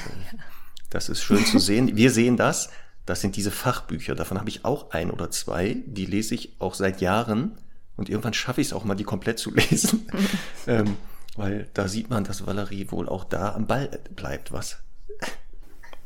Das 0.89 1.09
ist 1.09 1.21
schön 1.21 1.45
zu 1.45 1.59
sehen. 1.59 1.97
Wir 1.97 2.11
sehen 2.11 2.37
das. 2.37 2.69
Das 3.05 3.19
sind 3.19 3.35
diese 3.35 3.51
Fachbücher. 3.51 4.15
Davon 4.15 4.39
habe 4.39 4.49
ich 4.49 4.63
auch 4.63 4.91
ein 4.91 5.11
oder 5.11 5.29
zwei. 5.31 5.83
Die 5.85 6.05
lese 6.05 6.33
ich 6.33 6.55
auch 6.59 6.75
seit 6.75 7.01
Jahren. 7.01 7.57
Und 7.97 8.07
irgendwann 8.07 8.33
schaffe 8.33 8.61
ich 8.61 8.67
es 8.67 8.73
auch 8.73 8.85
mal, 8.85 8.95
die 8.95 9.03
komplett 9.03 9.37
zu 9.37 9.53
lesen. 9.53 10.07
ähm, 10.67 10.95
weil 11.37 11.67
da 11.73 11.87
sieht 11.87 12.09
man, 12.09 12.23
dass 12.23 12.45
Valerie 12.45 12.87
wohl 12.89 13.07
auch 13.07 13.23
da 13.23 13.53
am 13.53 13.67
Ball 13.67 13.89
bleibt, 14.15 14.51
was? 14.51 14.77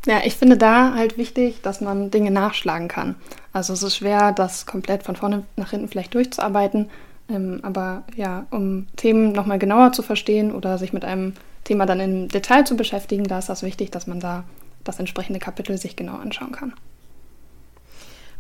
Ja, 0.06 0.22
ich 0.24 0.36
finde 0.36 0.58
da 0.58 0.96
halt 0.96 1.18
wichtig, 1.18 1.62
dass 1.62 1.80
man 1.80 2.10
Dinge 2.10 2.32
nachschlagen 2.32 2.88
kann. 2.88 3.16
Also 3.54 3.74
es 3.74 3.84
ist 3.84 3.96
schwer, 3.96 4.32
das 4.32 4.66
komplett 4.66 5.04
von 5.04 5.16
vorne 5.16 5.44
nach 5.58 5.70
hinten 5.70 5.88
vielleicht 5.88 6.14
durchzuarbeiten. 6.16 6.90
Ähm, 7.30 7.60
aber 7.62 8.04
ja, 8.16 8.48
um 8.50 8.88
Themen 8.96 9.32
nochmal 9.32 9.60
genauer 9.60 9.94
zu 9.94 10.02
verstehen 10.02 10.52
oder 10.52 10.78
sich 10.78 10.92
mit 10.92 11.06
einem 11.06 11.34
Thema 11.64 11.86
dann 11.86 12.00
im 12.00 12.28
Detail 12.30 12.66
zu 12.66 12.76
beschäftigen, 12.76 13.26
da 13.26 13.40
ist 13.40 13.50
das 13.50 13.62
wichtig, 13.62 13.92
dass 13.92 14.08
man 14.08 14.20
da 14.20 14.44
das 14.84 14.98
entsprechende 14.98 15.40
Kapitel 15.40 15.78
sich 15.78 15.96
genau 15.96 16.16
anschauen 16.16 16.52
kann. 16.52 16.74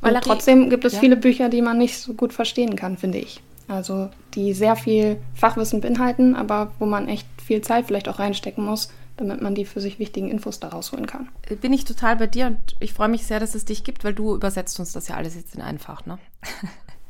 Und 0.01 0.19
trotzdem 0.21 0.71
gibt 0.71 0.83
es 0.83 0.93
ja. 0.93 0.99
viele 0.99 1.15
Bücher, 1.15 1.49
die 1.49 1.61
man 1.61 1.77
nicht 1.77 1.99
so 1.99 2.13
gut 2.15 2.33
verstehen 2.33 2.75
kann, 2.75 2.97
finde 2.97 3.19
ich. 3.19 3.41
Also 3.71 4.09
die 4.33 4.53
sehr 4.53 4.75
viel 4.75 5.21
Fachwissen 5.33 5.79
beinhalten, 5.79 6.35
aber 6.35 6.73
wo 6.77 6.85
man 6.85 7.07
echt 7.07 7.25
viel 7.41 7.61
Zeit 7.61 7.87
vielleicht 7.87 8.09
auch 8.09 8.19
reinstecken 8.19 8.65
muss, 8.65 8.91
damit 9.15 9.41
man 9.41 9.55
die 9.55 9.63
für 9.63 9.79
sich 9.79 9.97
wichtigen 9.97 10.29
Infos 10.29 10.59
daraus 10.59 10.91
holen 10.91 11.07
kann. 11.07 11.29
Bin 11.61 11.71
ich 11.71 11.85
total 11.85 12.17
bei 12.17 12.27
dir 12.27 12.47
und 12.47 12.59
ich 12.81 12.91
freue 12.91 13.07
mich 13.07 13.25
sehr, 13.25 13.39
dass 13.39 13.55
es 13.55 13.63
dich 13.63 13.85
gibt, 13.85 14.03
weil 14.03 14.13
du 14.13 14.35
übersetzt 14.35 14.77
uns 14.79 14.91
das 14.91 15.07
ja 15.07 15.15
alles 15.15 15.35
jetzt 15.35 15.55
in 15.55 15.61
einfach, 15.61 16.05
ne? 16.05 16.19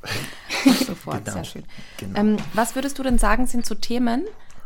Sofort, 0.85 1.25
genau. 1.25 1.37
sehr 1.37 1.45
schön. 1.45 1.63
Genau. 1.97 2.19
Ähm, 2.19 2.37
was 2.53 2.75
würdest 2.75 2.99
du 2.99 3.03
denn 3.03 3.17
sagen, 3.17 3.47
sind 3.47 3.65
so 3.65 3.73
Themen 3.73 4.25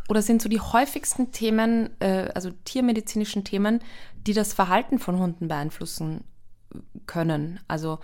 oder 0.09 0.21
sind 0.21 0.41
so 0.41 0.49
die 0.49 0.59
häufigsten 0.59 1.31
Themen, 1.31 1.91
äh, 2.01 2.29
also 2.35 2.51
tiermedizinischen 2.65 3.45
Themen, 3.45 3.79
die 4.27 4.33
das 4.33 4.51
Verhalten 4.51 4.99
von 4.99 5.17
Hunden 5.17 5.47
beeinflussen 5.47 6.25
können? 7.05 7.61
Also 7.69 7.99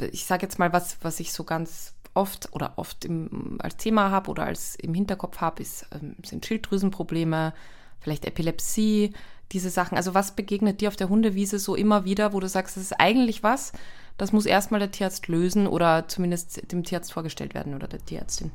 äh, 0.00 0.06
ich 0.06 0.26
sage 0.26 0.42
jetzt 0.42 0.58
mal 0.58 0.74
was, 0.74 0.98
was 1.00 1.20
ich 1.20 1.32
so 1.32 1.44
ganz 1.44 1.94
oft 2.18 2.48
oder 2.52 2.72
oft 2.76 3.04
im, 3.04 3.58
als 3.60 3.76
Thema 3.76 4.10
habe 4.10 4.30
oder 4.30 4.44
als 4.44 4.74
im 4.74 4.92
Hinterkopf 4.92 5.38
habe, 5.38 5.62
ähm, 5.92 6.16
sind 6.24 6.44
Schilddrüsenprobleme, 6.44 7.54
vielleicht 8.00 8.26
Epilepsie, 8.26 9.12
diese 9.52 9.70
Sachen. 9.70 9.96
Also 9.96 10.14
was 10.14 10.32
begegnet 10.32 10.80
dir 10.80 10.88
auf 10.88 10.96
der 10.96 11.08
Hundewiese 11.08 11.58
so 11.58 11.74
immer 11.74 12.04
wieder, 12.04 12.32
wo 12.32 12.40
du 12.40 12.48
sagst, 12.48 12.76
das 12.76 12.82
ist 12.84 13.00
eigentlich 13.00 13.42
was, 13.42 13.72
das 14.18 14.32
muss 14.32 14.46
erstmal 14.46 14.80
der 14.80 14.90
Tierarzt 14.90 15.28
lösen 15.28 15.66
oder 15.66 16.08
zumindest 16.08 16.70
dem 16.72 16.84
Tierarzt 16.84 17.12
vorgestellt 17.12 17.54
werden 17.54 17.74
oder 17.74 17.86
der 17.86 18.04
Tierärztin? 18.04 18.50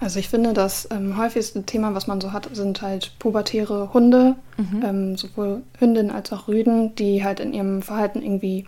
Also 0.00 0.18
ich 0.18 0.28
finde, 0.28 0.52
das 0.52 0.88
ähm, 0.90 1.16
häufigste 1.16 1.62
Thema, 1.62 1.94
was 1.94 2.08
man 2.08 2.20
so 2.20 2.32
hat, 2.32 2.48
sind 2.52 2.82
halt 2.82 3.12
pubertäre 3.20 3.94
Hunde, 3.94 4.34
mhm. 4.56 4.82
ähm, 4.84 5.16
sowohl 5.16 5.62
Hündinnen 5.78 6.10
als 6.10 6.32
auch 6.32 6.48
Rüden, 6.48 6.94
die 6.96 7.24
halt 7.24 7.38
in 7.40 7.54
ihrem 7.54 7.80
Verhalten 7.80 8.20
irgendwie 8.20 8.66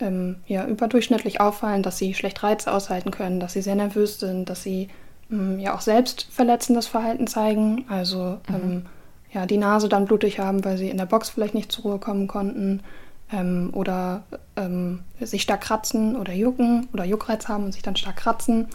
ähm, 0.00 0.36
ja, 0.46 0.66
überdurchschnittlich 0.66 1.40
auffallen, 1.40 1.82
dass 1.82 1.98
sie 1.98 2.14
schlecht 2.14 2.42
Reize 2.42 2.72
aushalten 2.72 3.10
können, 3.10 3.40
dass 3.40 3.52
sie 3.52 3.62
sehr 3.62 3.74
nervös 3.74 4.18
sind, 4.20 4.48
dass 4.48 4.62
sie 4.62 4.88
ähm, 5.30 5.58
ja 5.58 5.74
auch 5.74 5.80
selbst 5.80 6.26
verletzendes 6.30 6.86
Verhalten 6.86 7.26
zeigen, 7.26 7.84
also 7.88 8.38
mhm. 8.48 8.54
ähm, 8.54 8.86
ja, 9.32 9.46
die 9.46 9.58
Nase 9.58 9.88
dann 9.88 10.04
blutig 10.04 10.38
haben, 10.38 10.64
weil 10.64 10.78
sie 10.78 10.90
in 10.90 10.96
der 10.96 11.06
Box 11.06 11.30
vielleicht 11.30 11.54
nicht 11.54 11.72
zur 11.72 11.84
Ruhe 11.84 11.98
kommen 11.98 12.28
konnten 12.28 12.82
ähm, 13.32 13.70
oder 13.72 14.22
ähm, 14.56 15.00
sich 15.20 15.42
stark 15.42 15.62
kratzen 15.62 16.16
oder 16.16 16.32
jucken 16.32 16.88
oder 16.92 17.04
Juckreiz 17.04 17.48
haben 17.48 17.64
und 17.64 17.72
sich 17.72 17.82
dann 17.82 17.96
stark 17.96 18.16
kratzen, 18.16 18.68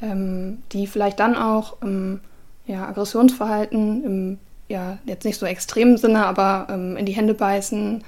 ähm, 0.00 0.58
die 0.72 0.86
vielleicht 0.86 1.20
dann 1.20 1.36
auch 1.36 1.76
ja, 2.66 2.88
Aggressionsverhalten 2.88 4.04
im 4.04 4.38
ja, 4.68 4.98
jetzt 5.04 5.24
nicht 5.24 5.38
so 5.38 5.46
extremen 5.46 5.96
Sinne, 5.96 6.26
aber 6.26 6.66
in 6.68 7.06
die 7.06 7.12
Hände 7.12 7.34
beißen, 7.34 8.02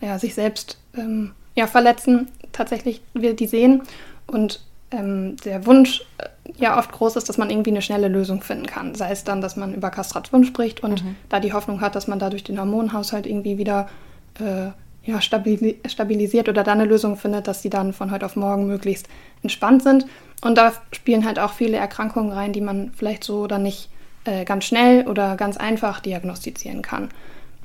ja, 0.00 0.18
sich 0.20 0.36
selbst 0.36 0.78
ähm, 0.96 1.32
ja, 1.58 1.66
verletzen, 1.66 2.28
tatsächlich 2.52 3.02
wir 3.14 3.34
die 3.34 3.48
sehen. 3.48 3.82
Und 4.28 4.62
ähm, 4.92 5.36
der 5.44 5.66
Wunsch 5.66 6.02
äh, 6.18 6.28
ja 6.56 6.78
oft 6.78 6.92
groß 6.92 7.16
ist, 7.16 7.28
dass 7.28 7.36
man 7.36 7.50
irgendwie 7.50 7.70
eine 7.70 7.82
schnelle 7.82 8.06
Lösung 8.06 8.42
finden 8.42 8.66
kann. 8.66 8.94
Sei 8.94 9.10
es 9.10 9.24
dann, 9.24 9.40
dass 9.40 9.56
man 9.56 9.74
über 9.74 9.90
Kastration 9.90 10.44
spricht 10.44 10.84
und 10.84 11.04
mhm. 11.04 11.16
da 11.28 11.40
die 11.40 11.52
Hoffnung 11.52 11.80
hat, 11.80 11.96
dass 11.96 12.06
man 12.06 12.20
dadurch 12.20 12.44
den 12.44 12.60
Hormonhaushalt 12.60 13.26
irgendwie 13.26 13.58
wieder 13.58 13.88
äh, 14.38 14.70
ja, 15.02 15.20
stabili 15.20 15.80
stabilisiert 15.88 16.48
oder 16.48 16.62
dann 16.62 16.80
eine 16.80 16.88
Lösung 16.88 17.16
findet, 17.16 17.48
dass 17.48 17.60
die 17.60 17.70
dann 17.70 17.92
von 17.92 18.12
heute 18.12 18.26
auf 18.26 18.36
morgen 18.36 18.68
möglichst 18.68 19.08
entspannt 19.42 19.82
sind. 19.82 20.06
Und 20.42 20.56
da 20.56 20.72
spielen 20.92 21.26
halt 21.26 21.40
auch 21.40 21.54
viele 21.54 21.76
Erkrankungen 21.76 22.30
rein, 22.30 22.52
die 22.52 22.60
man 22.60 22.92
vielleicht 22.96 23.24
so 23.24 23.40
oder 23.40 23.58
nicht 23.58 23.90
äh, 24.24 24.44
ganz 24.44 24.64
schnell 24.64 25.08
oder 25.08 25.34
ganz 25.34 25.56
einfach 25.56 25.98
diagnostizieren 25.98 26.82
kann. 26.82 27.08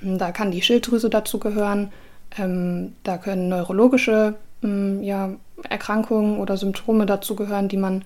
Da 0.02 0.32
kann 0.32 0.50
die 0.50 0.64
Schilddrüse 0.64 1.12
dazu 1.12 1.38
gehören, 1.38 1.92
ähm, 2.38 2.96
da 3.04 3.18
können 3.18 3.50
neurologische 3.50 4.36
ähm, 4.64 5.04
ja, 5.04 5.30
Erkrankungen 5.70 6.40
oder 6.40 6.58
Symptome 6.58 7.06
dazu 7.06 7.36
gehören, 7.36 7.68
die 7.68 7.78
man, 7.78 8.04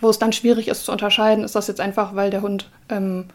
wo 0.00 0.10
es 0.10 0.18
dann 0.18 0.32
schwierig 0.32 0.68
ist 0.68 0.84
zu 0.84 0.92
unterscheiden, 0.92 1.44
ist 1.44 1.54
das 1.54 1.66
jetzt 1.66 1.80
einfach, 1.80 2.14
weil 2.14 2.30
der 2.30 2.42
Hund 2.42 2.70
ähm, 2.88 3.26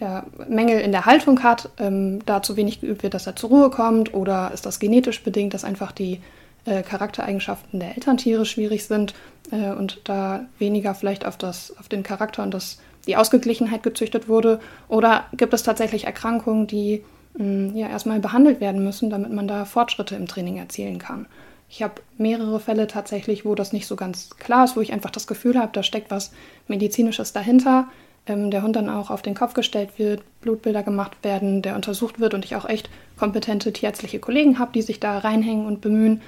ja, 0.00 0.24
Mängel 0.48 0.80
in 0.80 0.92
der 0.92 1.06
Haltung 1.06 1.42
hat, 1.42 1.70
ähm, 1.78 2.20
da 2.26 2.42
zu 2.42 2.56
wenig 2.56 2.80
geübt 2.80 3.02
wird, 3.02 3.14
dass 3.14 3.26
er 3.26 3.36
zur 3.36 3.50
Ruhe 3.50 3.70
kommt, 3.70 4.14
oder 4.14 4.50
ist 4.52 4.66
das 4.66 4.78
genetisch 4.78 5.22
bedingt, 5.22 5.54
dass 5.54 5.64
einfach 5.64 5.92
die 5.92 6.20
äh, 6.66 6.82
Charaktereigenschaften 6.82 7.80
der 7.80 7.94
Elterntiere 7.96 8.44
schwierig 8.44 8.84
sind 8.84 9.14
äh, 9.50 9.70
und 9.70 10.00
da 10.04 10.46
weniger 10.58 10.94
vielleicht 10.94 11.24
auf, 11.24 11.36
das, 11.36 11.74
auf 11.78 11.88
den 11.88 12.02
Charakter 12.02 12.42
und 12.42 12.52
das, 12.52 12.78
die 13.06 13.16
Ausgeglichenheit 13.16 13.82
gezüchtet 13.82 14.28
wurde, 14.28 14.60
oder 14.88 15.24
gibt 15.36 15.54
es 15.54 15.62
tatsächlich 15.62 16.04
Erkrankungen, 16.04 16.66
die 16.66 17.04
ja 17.38 17.88
erstmal 17.88 18.20
behandelt 18.20 18.60
werden 18.60 18.82
müssen, 18.82 19.10
damit 19.10 19.32
man 19.32 19.46
da 19.46 19.64
Fortschritte 19.64 20.16
im 20.16 20.26
Training 20.26 20.56
erzielen 20.56 20.98
kann. 20.98 21.26
Ich 21.68 21.82
habe 21.82 21.94
mehrere 22.16 22.60
Fälle 22.60 22.86
tatsächlich, 22.86 23.44
wo 23.44 23.54
das 23.54 23.72
nicht 23.72 23.86
so 23.86 23.96
ganz 23.96 24.30
klar 24.38 24.64
ist, 24.64 24.76
wo 24.76 24.80
ich 24.80 24.92
einfach 24.92 25.10
das 25.10 25.26
Gefühl 25.26 25.58
habe, 25.58 25.72
da 25.72 25.82
steckt 25.82 26.10
was 26.10 26.32
Medizinisches 26.68 27.32
dahinter. 27.32 27.88
Ähm, 28.26 28.50
der 28.50 28.62
Hund 28.62 28.76
dann 28.76 28.88
auch 28.88 29.10
auf 29.10 29.22
den 29.22 29.34
Kopf 29.34 29.54
gestellt 29.54 29.90
wird, 29.98 30.22
Blutbilder 30.40 30.82
gemacht 30.82 31.16
werden, 31.22 31.62
der 31.62 31.76
untersucht 31.76 32.20
wird 32.20 32.34
und 32.34 32.44
ich 32.44 32.56
auch 32.56 32.68
echt 32.68 32.88
kompetente 33.18 33.72
tierärztliche 33.72 34.18
Kollegen 34.18 34.58
habe, 34.58 34.72
die 34.72 34.82
sich 34.82 35.00
da 35.00 35.18
reinhängen 35.18 35.66
und 35.66 35.80
bemühen. 35.80 36.22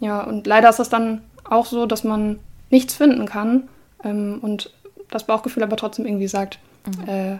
Ja, 0.00 0.22
und 0.22 0.46
leider 0.46 0.68
ist 0.68 0.80
es 0.80 0.88
dann 0.88 1.22
auch 1.44 1.66
so, 1.66 1.86
dass 1.86 2.04
man 2.04 2.38
nichts 2.70 2.94
finden 2.94 3.26
kann 3.26 3.68
ähm, 4.04 4.38
und 4.40 4.72
das 5.10 5.24
Bauchgefühl 5.24 5.62
aber 5.62 5.76
trotzdem 5.76 6.06
irgendwie 6.06 6.28
sagt, 6.28 6.58
mhm. 6.86 7.08
äh, 7.08 7.38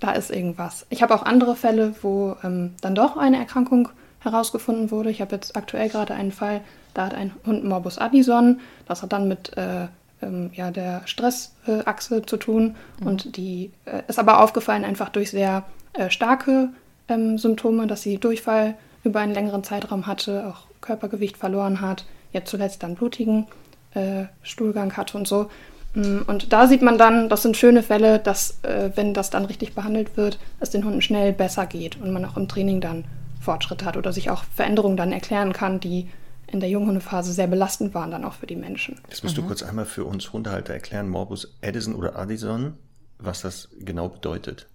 da 0.00 0.12
ist 0.12 0.30
irgendwas. 0.30 0.86
Ich 0.90 1.02
habe 1.02 1.14
auch 1.14 1.22
andere 1.22 1.56
Fälle, 1.56 1.94
wo 2.02 2.36
ähm, 2.42 2.74
dann 2.80 2.94
doch 2.94 3.16
eine 3.16 3.38
Erkrankung 3.38 3.88
herausgefunden 4.20 4.90
wurde. 4.90 5.10
Ich 5.10 5.20
habe 5.20 5.34
jetzt 5.34 5.56
aktuell 5.56 5.88
gerade 5.88 6.14
einen 6.14 6.32
Fall, 6.32 6.60
da 6.94 7.06
hat 7.06 7.14
ein 7.14 7.32
Hund 7.46 7.64
Morbus 7.64 7.98
Addison. 7.98 8.60
Das 8.86 9.02
hat 9.02 9.12
dann 9.12 9.28
mit 9.28 9.56
äh, 9.56 9.86
ähm, 10.22 10.50
ja, 10.52 10.70
der 10.70 11.02
Stressachse 11.06 12.16
äh, 12.18 12.26
zu 12.26 12.36
tun. 12.36 12.76
Mhm. 13.00 13.06
Und 13.06 13.36
die 13.36 13.70
äh, 13.84 14.02
ist 14.08 14.18
aber 14.18 14.42
aufgefallen 14.42 14.84
einfach 14.84 15.08
durch 15.08 15.30
sehr 15.30 15.64
äh, 15.94 16.10
starke 16.10 16.70
ähm, 17.08 17.38
Symptome, 17.38 17.86
dass 17.86 18.02
sie 18.02 18.18
Durchfall 18.18 18.74
über 19.02 19.20
einen 19.20 19.34
längeren 19.34 19.64
Zeitraum 19.64 20.06
hatte, 20.06 20.46
auch 20.46 20.66
Körpergewicht 20.80 21.36
verloren 21.36 21.80
hat, 21.80 22.04
jetzt 22.32 22.50
zuletzt 22.50 22.82
dann 22.82 22.94
blutigen 22.94 23.46
äh, 23.94 24.24
Stuhlgang 24.42 24.96
hatte 24.96 25.16
und 25.16 25.26
so. 25.26 25.50
Mm, 25.94 26.20
und 26.26 26.52
da 26.52 26.66
sieht 26.66 26.82
man 26.82 26.98
dann, 26.98 27.28
das 27.28 27.42
sind 27.42 27.56
schöne 27.56 27.82
Fälle, 27.82 28.18
dass, 28.18 28.58
äh, 28.62 28.90
wenn 28.94 29.14
das 29.14 29.30
dann 29.30 29.44
richtig 29.44 29.74
behandelt 29.74 30.16
wird, 30.16 30.38
es 30.60 30.70
den 30.70 30.84
Hunden 30.84 31.02
schnell 31.02 31.32
besser 31.32 31.66
geht 31.66 32.00
und 32.00 32.12
man 32.12 32.24
auch 32.24 32.36
im 32.36 32.48
Training 32.48 32.80
dann 32.80 33.04
Fortschritte 33.40 33.84
hat 33.84 33.96
oder 33.96 34.12
sich 34.12 34.30
auch 34.30 34.44
Veränderungen 34.54 34.96
dann 34.96 35.12
erklären 35.12 35.52
kann, 35.52 35.80
die 35.80 36.08
in 36.46 36.60
der 36.60 36.68
Junghundephase 36.68 37.32
sehr 37.32 37.46
belastend 37.46 37.94
waren 37.94 38.10
dann 38.10 38.24
auch 38.24 38.34
für 38.34 38.46
die 38.46 38.56
Menschen. 38.56 38.98
Das 39.08 39.22
musst 39.22 39.36
mhm. 39.36 39.42
du 39.42 39.48
kurz 39.48 39.62
einmal 39.62 39.86
für 39.86 40.04
uns 40.04 40.32
Hundehalter 40.32 40.74
erklären, 40.74 41.08
Morbus 41.08 41.54
Addison 41.62 41.94
oder 41.94 42.18
Addison, 42.18 42.74
was 43.18 43.40
das 43.40 43.68
genau 43.78 44.08
bedeutet. 44.08 44.66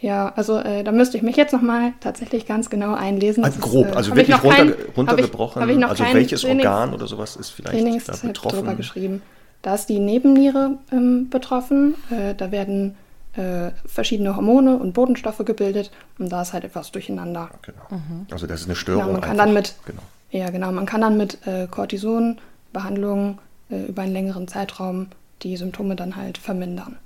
Ja, 0.00 0.32
also 0.34 0.58
äh, 0.58 0.82
da 0.82 0.92
müsste 0.92 1.18
ich 1.18 1.22
mich 1.22 1.36
jetzt 1.36 1.52
nochmal 1.52 1.92
tatsächlich 2.00 2.46
ganz 2.46 2.70
genau 2.70 2.94
einlesen. 2.94 3.44
Also 3.44 3.60
grob, 3.60 3.88
ist, 3.88 3.92
äh, 3.92 3.96
also 3.96 4.16
wirklich 4.16 4.42
runter, 4.42 4.56
kein, 4.56 4.74
runtergebrochen. 4.96 5.62
Hab 5.62 5.68
ich, 5.68 5.76
hab 5.76 5.92
ich 5.92 6.00
also 6.00 6.14
welches 6.14 6.40
Trainings, 6.40 6.64
Organ 6.64 6.94
oder 6.94 7.06
sowas 7.06 7.36
ist 7.36 7.50
vielleicht 7.50 8.08
da 8.08 8.16
betroffen? 8.26 8.76
geschrieben. 8.76 9.22
Da 9.62 9.74
ist 9.74 9.86
die 9.86 9.98
Nebenniere 9.98 10.78
ähm, 10.90 11.28
betroffen. 11.28 11.94
Äh, 12.10 12.34
da 12.34 12.50
werden 12.50 12.96
äh, 13.34 13.70
verschiedene 13.86 14.36
Hormone 14.36 14.76
und 14.76 14.92
Botenstoffe 14.92 15.44
gebildet 15.44 15.90
und 16.18 16.30
da 16.30 16.42
ist 16.42 16.52
halt 16.52 16.64
etwas 16.64 16.90
durcheinander. 16.92 17.50
Genau. 17.62 17.82
Mhm. 17.90 18.26
Also 18.30 18.46
das 18.46 18.62
ist 18.62 18.66
eine 18.66 18.76
Störung. 18.76 19.02
Genau, 19.02 19.12
man 19.12 19.20
kann 19.20 19.32
einfach. 19.32 19.44
dann 19.44 19.54
mit, 19.54 19.74
genau. 19.86 20.02
Ja, 20.30 20.50
genau. 20.50 20.72
Man 20.72 20.86
kann 20.86 21.00
dann 21.00 21.16
mit 21.16 21.46
äh, 21.46 21.66
Cortisonbehandlung 21.66 23.38
äh, 23.70 23.84
über 23.84 24.02
einen 24.02 24.12
längeren 24.12 24.48
Zeitraum 24.48 25.08
die 25.42 25.56
Symptome 25.56 25.96
dann 25.96 26.16
halt 26.16 26.38
vermindern. 26.38 26.96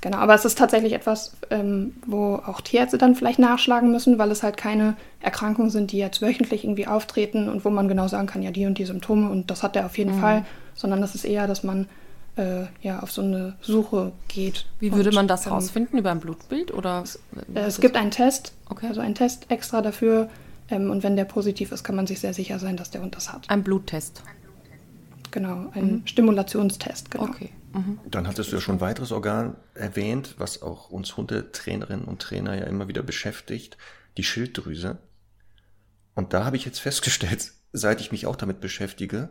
Genau, 0.00 0.16
aber 0.16 0.34
es 0.34 0.44
ist 0.44 0.58
tatsächlich 0.58 0.94
etwas, 0.94 1.36
ähm, 1.50 1.94
wo 2.06 2.34
auch 2.34 2.60
Tierärzte 2.60 2.98
dann 2.98 3.14
vielleicht 3.14 3.38
nachschlagen 3.38 3.92
müssen, 3.92 4.18
weil 4.18 4.32
es 4.32 4.42
halt 4.42 4.56
keine 4.56 4.96
Erkrankungen 5.20 5.70
sind, 5.70 5.92
die 5.92 5.98
jetzt 5.98 6.20
wöchentlich 6.20 6.64
irgendwie 6.64 6.88
auftreten 6.88 7.48
und 7.48 7.64
wo 7.64 7.70
man 7.70 7.86
genau 7.86 8.08
sagen 8.08 8.26
kann, 8.26 8.42
ja, 8.42 8.50
die 8.50 8.66
und 8.66 8.78
die 8.78 8.84
Symptome 8.84 9.30
und 9.30 9.50
das 9.52 9.62
hat 9.62 9.76
er 9.76 9.86
auf 9.86 9.96
jeden 9.96 10.16
mhm. 10.16 10.20
Fall, 10.20 10.44
sondern 10.74 11.00
das 11.00 11.14
ist 11.14 11.24
eher, 11.24 11.46
dass 11.46 11.62
man 11.62 11.88
äh, 12.36 12.64
ja 12.80 13.00
auf 13.00 13.12
so 13.12 13.22
eine 13.22 13.56
Suche 13.60 14.12
geht. 14.28 14.66
Wie 14.80 14.90
und, 14.90 14.96
würde 14.96 15.12
man 15.12 15.28
das 15.28 15.46
ähm, 15.46 15.52
rausfinden? 15.52 15.98
Über 15.98 16.10
ein 16.10 16.20
Blutbild 16.20 16.72
oder? 16.72 17.02
Es, 17.02 17.16
äh, 17.54 17.60
es 17.60 17.80
gibt 17.80 17.96
einen 17.96 18.10
Test, 18.10 18.52
okay. 18.68 18.86
also 18.86 19.00
einen 19.00 19.14
Test 19.14 19.50
extra 19.50 19.82
dafür 19.82 20.28
ähm, 20.68 20.90
und 20.90 21.02
wenn 21.02 21.16
der 21.16 21.24
positiv 21.24 21.72
ist, 21.72 21.84
kann 21.84 21.96
man 21.96 22.06
sich 22.06 22.20
sehr 22.20 22.34
sicher 22.34 22.58
sein, 22.58 22.76
dass 22.76 22.90
der 22.90 23.02
Hund 23.02 23.14
das 23.14 23.32
hat. 23.32 23.48
Ein 23.50 23.62
Bluttest. 23.62 24.22
Genau, 25.30 25.70
ein 25.74 25.92
mhm. 25.92 26.06
Stimulationstest, 26.06 27.10
genau. 27.10 27.24
Okay. 27.24 27.50
Mhm. 27.72 27.98
Dann 28.10 28.28
hattest 28.28 28.52
du 28.52 28.56
ja 28.56 28.60
schon 28.60 28.76
ein 28.76 28.80
weiteres 28.80 29.12
Organ 29.12 29.56
erwähnt, 29.74 30.34
was 30.38 30.62
auch 30.62 30.90
uns 30.90 31.16
Hundetrainerinnen 31.16 32.04
und 32.04 32.20
Trainer 32.20 32.54
ja 32.54 32.64
immer 32.64 32.88
wieder 32.88 33.02
beschäftigt, 33.02 33.78
die 34.18 34.24
Schilddrüse. 34.24 34.98
Und 36.14 36.34
da 36.34 36.44
habe 36.44 36.56
ich 36.56 36.64
jetzt 36.64 36.80
festgestellt, 36.80 37.52
seit 37.72 38.00
ich 38.00 38.12
mich 38.12 38.26
auch 38.26 38.36
damit 38.36 38.60
beschäftige, 38.60 39.30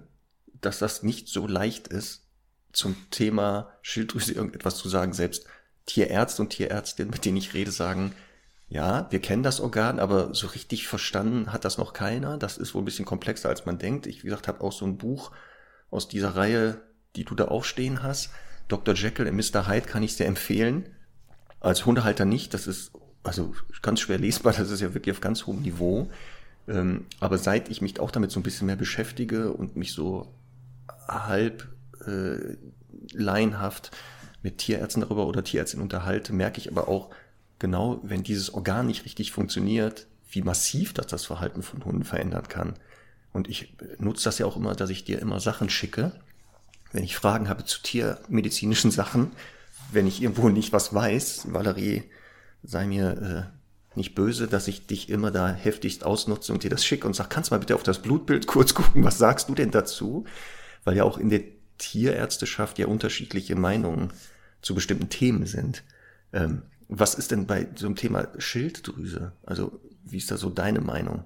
dass 0.59 0.79
das 0.79 1.03
nicht 1.03 1.27
so 1.27 1.47
leicht 1.47 1.87
ist, 1.87 2.27
zum 2.73 2.95
Thema 3.09 3.69
Schilddrüse 3.81 4.33
irgendetwas 4.33 4.77
zu 4.77 4.89
sagen. 4.89 5.13
Selbst 5.13 5.45
Tierärzte 5.85 6.41
und 6.41 6.49
Tierärztinnen, 6.49 7.11
mit 7.11 7.25
denen 7.25 7.37
ich 7.37 7.53
rede, 7.53 7.71
sagen, 7.71 8.13
ja, 8.69 9.07
wir 9.09 9.19
kennen 9.19 9.43
das 9.43 9.59
Organ, 9.59 9.99
aber 9.99 10.33
so 10.33 10.47
richtig 10.47 10.87
verstanden 10.87 11.51
hat 11.51 11.65
das 11.65 11.77
noch 11.77 11.93
keiner. 11.93 12.37
Das 12.37 12.57
ist 12.57 12.73
wohl 12.73 12.81
ein 12.81 12.85
bisschen 12.85 13.05
komplexer, 13.05 13.49
als 13.49 13.65
man 13.65 13.77
denkt. 13.77 14.07
Ich, 14.07 14.23
wie 14.23 14.27
gesagt, 14.27 14.47
habe 14.47 14.61
auch 14.61 14.71
so 14.71 14.85
ein 14.85 14.97
Buch 14.97 15.31
aus 15.89 16.07
dieser 16.07 16.35
Reihe 16.35 16.81
die 17.15 17.25
du 17.25 17.35
da 17.35 17.47
auch 17.47 17.63
stehen 17.63 18.03
hast. 18.03 18.29
Dr. 18.67 18.95
Jekyll 18.95 19.27
und 19.27 19.35
Mr. 19.35 19.67
Hyde 19.67 19.87
kann 19.87 20.03
ich 20.03 20.15
sehr 20.15 20.27
empfehlen. 20.27 20.85
Als 21.59 21.85
Hundehalter 21.85 22.25
nicht, 22.25 22.53
das 22.53 22.67
ist 22.67 22.91
also 23.23 23.53
ganz 23.81 23.99
schwer 23.99 24.17
lesbar, 24.17 24.53
das 24.53 24.71
ist 24.71 24.81
ja 24.81 24.93
wirklich 24.93 25.15
auf 25.15 25.21
ganz 25.21 25.45
hohem 25.45 25.61
Niveau. 25.61 26.09
Ähm, 26.67 27.05
aber 27.19 27.37
seit 27.37 27.69
ich 27.69 27.81
mich 27.81 27.99
auch 27.99 28.11
damit 28.11 28.31
so 28.31 28.39
ein 28.39 28.43
bisschen 28.43 28.67
mehr 28.67 28.75
beschäftige 28.75 29.51
und 29.51 29.75
mich 29.75 29.93
so 29.93 30.33
halb 31.07 31.67
äh, 32.07 32.57
laienhaft 33.13 33.91
mit 34.43 34.57
Tierärzten 34.57 35.01
darüber 35.01 35.27
oder 35.27 35.43
Tierärzten 35.43 35.81
unterhalte, 35.81 36.33
merke 36.33 36.59
ich 36.59 36.71
aber 36.71 36.87
auch 36.87 37.09
genau, 37.59 37.99
wenn 38.03 38.23
dieses 38.23 38.53
Organ 38.53 38.87
nicht 38.87 39.05
richtig 39.05 39.31
funktioniert, 39.31 40.07
wie 40.29 40.41
massiv 40.41 40.93
das 40.93 41.07
das 41.07 41.25
Verhalten 41.25 41.61
von 41.61 41.85
Hunden 41.85 42.03
verändern 42.03 42.47
kann. 42.47 42.73
Und 43.33 43.49
ich 43.49 43.75
nutze 43.99 44.25
das 44.25 44.39
ja 44.39 44.45
auch 44.45 44.57
immer, 44.57 44.75
dass 44.75 44.89
ich 44.89 45.03
dir 45.03 45.19
immer 45.19 45.39
Sachen 45.39 45.69
schicke, 45.69 46.13
wenn 46.91 47.03
ich 47.03 47.15
Fragen 47.15 47.49
habe 47.49 47.65
zu 47.65 47.81
tiermedizinischen 47.81 48.91
Sachen, 48.91 49.31
wenn 49.91 50.07
ich 50.07 50.21
irgendwo 50.21 50.49
nicht 50.49 50.73
was 50.73 50.93
weiß, 50.93 51.53
Valerie, 51.53 52.03
sei 52.63 52.85
mir 52.87 53.49
äh, 53.53 53.97
nicht 53.97 54.15
böse, 54.15 54.47
dass 54.47 54.67
ich 54.67 54.87
dich 54.87 55.09
immer 55.09 55.31
da 55.31 55.49
heftigst 55.49 56.05
ausnutze 56.05 56.53
und 56.53 56.63
dir 56.63 56.69
das 56.69 56.85
schicke 56.85 57.07
und 57.07 57.15
sag, 57.15 57.29
kannst 57.29 57.51
mal 57.51 57.59
bitte 57.59 57.75
auf 57.75 57.83
das 57.83 58.01
Blutbild 58.01 58.47
kurz 58.47 58.73
gucken, 58.73 59.03
was 59.03 59.17
sagst 59.17 59.49
du 59.49 59.55
denn 59.55 59.71
dazu? 59.71 60.25
Weil 60.83 60.97
ja 60.97 61.03
auch 61.03 61.17
in 61.17 61.29
der 61.29 61.41
Tierärzteschaft 61.81 62.79
ja 62.79 62.87
unterschiedliche 62.87 63.55
Meinungen 63.55 64.13
zu 64.61 64.75
bestimmten 64.75 65.09
Themen 65.09 65.45
sind. 65.45 65.83
Ähm, 66.31 66.61
was 66.87 67.15
ist 67.15 67.31
denn 67.31 67.47
bei 67.47 67.67
so 67.75 67.87
einem 67.87 67.95
Thema 67.95 68.27
Schilddrüse? 68.37 69.33
Also, 69.45 69.79
wie 70.03 70.17
ist 70.17 70.29
da 70.29 70.37
so 70.37 70.49
deine 70.49 70.81
Meinung? 70.81 71.25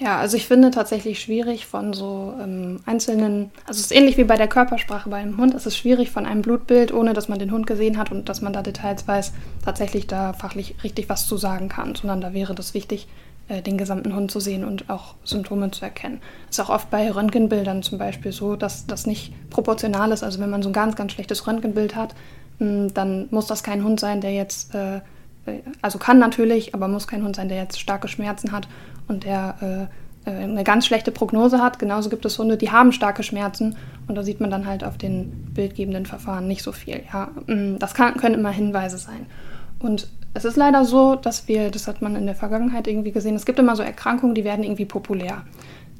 Ja, 0.00 0.18
also 0.18 0.36
ich 0.36 0.46
finde 0.46 0.70
tatsächlich 0.70 1.20
schwierig 1.20 1.66
von 1.66 1.92
so 1.92 2.32
ähm, 2.40 2.80
einzelnen, 2.86 3.50
also 3.66 3.80
es 3.80 3.86
ist 3.86 3.92
ähnlich 3.92 4.16
wie 4.16 4.24
bei 4.24 4.36
der 4.36 4.46
Körpersprache 4.46 5.08
bei 5.08 5.16
einem 5.16 5.38
Hund, 5.38 5.54
es 5.54 5.66
ist 5.66 5.76
schwierig 5.76 6.10
von 6.10 6.24
einem 6.24 6.42
Blutbild, 6.42 6.92
ohne 6.92 7.14
dass 7.14 7.28
man 7.28 7.40
den 7.40 7.50
Hund 7.50 7.66
gesehen 7.66 7.98
hat 7.98 8.12
und 8.12 8.28
dass 8.28 8.40
man 8.40 8.52
da 8.52 8.62
Details 8.62 9.08
weiß, 9.08 9.32
tatsächlich 9.64 10.06
da 10.06 10.34
fachlich 10.34 10.76
richtig 10.84 11.08
was 11.08 11.26
zu 11.26 11.36
sagen 11.36 11.68
kann, 11.68 11.96
sondern 11.96 12.20
da 12.20 12.32
wäre 12.32 12.54
das 12.54 12.74
wichtig, 12.74 13.08
den 13.48 13.78
gesamten 13.78 14.14
Hund 14.14 14.30
zu 14.30 14.40
sehen 14.40 14.64
und 14.64 14.90
auch 14.90 15.14
Symptome 15.24 15.70
zu 15.70 15.84
erkennen. 15.84 16.20
Es 16.50 16.58
ist 16.58 16.64
auch 16.64 16.70
oft 16.70 16.90
bei 16.90 17.10
Röntgenbildern 17.10 17.82
zum 17.82 17.96
Beispiel 17.96 18.30
so, 18.30 18.56
dass 18.56 18.86
das 18.86 19.06
nicht 19.06 19.32
proportional 19.48 20.12
ist. 20.12 20.22
Also 20.22 20.38
wenn 20.40 20.50
man 20.50 20.62
so 20.62 20.68
ein 20.68 20.74
ganz, 20.74 20.96
ganz 20.96 21.12
schlechtes 21.12 21.46
Röntgenbild 21.46 21.96
hat, 21.96 22.14
hm, 22.58 22.92
dann 22.92 23.28
muss 23.30 23.46
das 23.46 23.62
kein 23.62 23.84
Hund 23.84 24.00
sein, 24.00 24.20
der 24.20 24.32
jetzt 24.32 24.74
äh, 24.74 25.00
also 25.82 25.98
kann 25.98 26.18
natürlich, 26.18 26.74
aber 26.74 26.88
muss 26.88 27.06
kein 27.06 27.24
Hund 27.24 27.36
sein, 27.36 27.48
der 27.48 27.58
jetzt 27.58 27.80
starke 27.80 28.08
Schmerzen 28.08 28.52
hat 28.52 28.68
und 29.06 29.24
der 29.24 29.88
äh, 30.24 30.30
äh, 30.30 30.42
eine 30.42 30.64
ganz 30.64 30.86
schlechte 30.86 31.10
Prognose 31.10 31.62
hat. 31.62 31.78
Genauso 31.78 32.10
gibt 32.10 32.24
es 32.24 32.38
Hunde, 32.38 32.56
die 32.56 32.70
haben 32.70 32.92
starke 32.92 33.22
Schmerzen 33.22 33.76
und 34.06 34.14
da 34.14 34.22
sieht 34.22 34.40
man 34.40 34.50
dann 34.50 34.66
halt 34.66 34.84
auf 34.84 34.98
den 34.98 35.52
bildgebenden 35.54 36.06
Verfahren 36.06 36.46
nicht 36.46 36.62
so 36.62 36.72
viel. 36.72 37.02
Ja, 37.12 37.30
mm, 37.46 37.78
das 37.78 37.94
kann, 37.94 38.16
können 38.16 38.34
immer 38.34 38.50
Hinweise 38.50 38.98
sein. 38.98 39.26
Und 39.78 40.08
es 40.34 40.44
ist 40.44 40.56
leider 40.56 40.84
so, 40.84 41.14
dass 41.14 41.48
wir, 41.48 41.70
das 41.70 41.88
hat 41.88 42.02
man 42.02 42.16
in 42.16 42.26
der 42.26 42.34
Vergangenheit 42.34 42.86
irgendwie 42.86 43.12
gesehen, 43.12 43.36
es 43.36 43.46
gibt 43.46 43.58
immer 43.58 43.76
so 43.76 43.82
Erkrankungen, 43.82 44.34
die 44.34 44.44
werden 44.44 44.64
irgendwie 44.64 44.84
populär. 44.84 45.42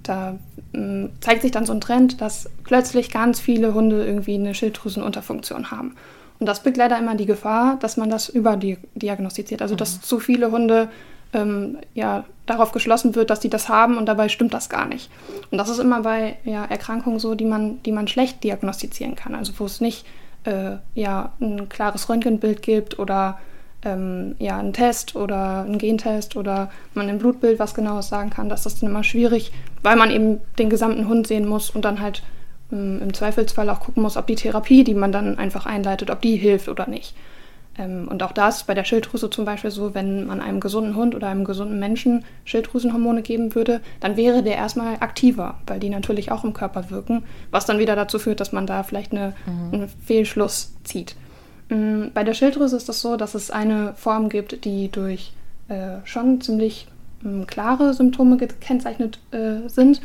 Da 0.02 0.36
mh, 0.72 0.80
mm, 0.80 1.10
zeigt 1.20 1.42
sich 1.42 1.50
dann 1.50 1.66
so 1.66 1.72
ein 1.72 1.80
Trend, 1.80 2.20
dass 2.20 2.48
plötzlich 2.64 3.10
ganz 3.10 3.40
viele 3.40 3.74
Hunde 3.74 4.04
irgendwie 4.04 4.34
eine 4.34 4.54
Schilddrüsenunterfunktion 4.54 5.70
haben. 5.70 5.96
Und 6.38 6.46
das 6.46 6.62
birgt 6.62 6.76
leider 6.76 6.98
immer 6.98 7.16
die 7.16 7.26
Gefahr, 7.26 7.78
dass 7.80 7.96
man 7.96 8.10
das 8.10 8.28
überdiagnostiziert. 8.28 9.60
Also 9.60 9.74
dass 9.74 9.96
mhm. 9.96 10.02
zu 10.02 10.20
viele 10.20 10.50
Hunde 10.52 10.88
ähm, 11.32 11.78
ja, 11.94 12.24
darauf 12.46 12.72
geschlossen 12.72 13.14
wird, 13.14 13.30
dass 13.30 13.40
die 13.40 13.50
das 13.50 13.68
haben 13.68 13.98
und 13.98 14.06
dabei 14.06 14.28
stimmt 14.28 14.54
das 14.54 14.68
gar 14.68 14.86
nicht. 14.86 15.10
Und 15.50 15.58
das 15.58 15.68
ist 15.68 15.78
immer 15.78 16.02
bei 16.02 16.36
ja, 16.44 16.64
Erkrankungen 16.64 17.18
so, 17.18 17.34
die 17.34 17.44
man, 17.44 17.82
die 17.82 17.92
man 17.92 18.08
schlecht 18.08 18.44
diagnostizieren 18.44 19.14
kann. 19.14 19.34
Also 19.34 19.52
wo 19.58 19.64
es 19.64 19.80
nicht 19.80 20.06
äh, 20.44 20.76
ja, 20.94 21.32
ein 21.40 21.68
klares 21.68 22.08
Röntgenbild 22.08 22.62
gibt 22.62 22.98
oder 22.98 23.38
ähm, 23.84 24.34
ja, 24.38 24.58
einen 24.58 24.72
Test 24.72 25.14
oder 25.14 25.62
einen 25.62 25.78
Gentest 25.78 26.36
oder 26.36 26.70
man 26.94 27.08
im 27.08 27.18
Blutbild 27.18 27.58
was 27.58 27.74
genaues 27.74 28.08
sagen 28.08 28.30
kann, 28.30 28.48
das 28.48 28.64
dann 28.64 28.90
immer 28.90 29.04
schwierig, 29.04 29.52
weil 29.82 29.96
man 29.96 30.10
eben 30.10 30.40
den 30.58 30.70
gesamten 30.70 31.08
Hund 31.08 31.26
sehen 31.26 31.46
muss 31.46 31.70
und 31.70 31.84
dann 31.84 32.00
halt 32.00 32.22
ähm, 32.72 33.00
im 33.02 33.14
Zweifelsfall 33.14 33.70
auch 33.70 33.80
gucken 33.80 34.02
muss, 34.02 34.16
ob 34.16 34.26
die 34.26 34.34
Therapie, 34.34 34.84
die 34.84 34.94
man 34.94 35.12
dann 35.12 35.38
einfach 35.38 35.66
einleitet, 35.66 36.10
ob 36.10 36.20
die 36.20 36.36
hilft 36.36 36.68
oder 36.68 36.88
nicht. 36.88 37.14
Ähm, 37.78 38.08
und 38.08 38.22
auch 38.22 38.32
da 38.32 38.48
ist 38.48 38.56
es 38.56 38.62
bei 38.64 38.74
der 38.74 38.84
Schilddrüse 38.84 39.30
zum 39.30 39.44
Beispiel 39.44 39.70
so, 39.70 39.94
wenn 39.94 40.26
man 40.26 40.40
einem 40.40 40.58
gesunden 40.58 40.96
Hund 40.96 41.14
oder 41.14 41.28
einem 41.28 41.44
gesunden 41.44 41.78
Menschen 41.78 42.24
Schilddrüsenhormone 42.44 43.22
geben 43.22 43.54
würde, 43.54 43.80
dann 44.00 44.16
wäre 44.16 44.42
der 44.42 44.56
erstmal 44.56 44.96
aktiver, 44.96 45.54
weil 45.66 45.78
die 45.78 45.90
natürlich 45.90 46.32
auch 46.32 46.44
im 46.44 46.52
Körper 46.52 46.90
wirken, 46.90 47.22
was 47.50 47.66
dann 47.66 47.78
wieder 47.78 47.94
dazu 47.94 48.18
führt, 48.18 48.40
dass 48.40 48.52
man 48.52 48.66
da 48.66 48.82
vielleicht 48.82 49.12
eine, 49.12 49.34
mhm. 49.46 49.72
einen 49.72 49.88
Fehlschluss 50.04 50.74
zieht. 50.82 51.14
Ähm, 51.70 52.10
bei 52.14 52.24
der 52.24 52.34
Schilddrüse 52.34 52.76
ist 52.76 52.88
es 52.88 53.00
so, 53.00 53.16
dass 53.16 53.34
es 53.34 53.50
eine 53.50 53.94
Form 53.94 54.28
gibt, 54.28 54.64
die 54.64 54.90
durch 54.90 55.32
äh, 55.68 55.98
schon 56.04 56.40
ziemlich 56.40 56.86
ähm, 57.24 57.46
klare 57.46 57.94
Symptome 57.94 58.36
gekennzeichnet 58.36 59.18
äh, 59.32 59.68
sind 59.68 60.00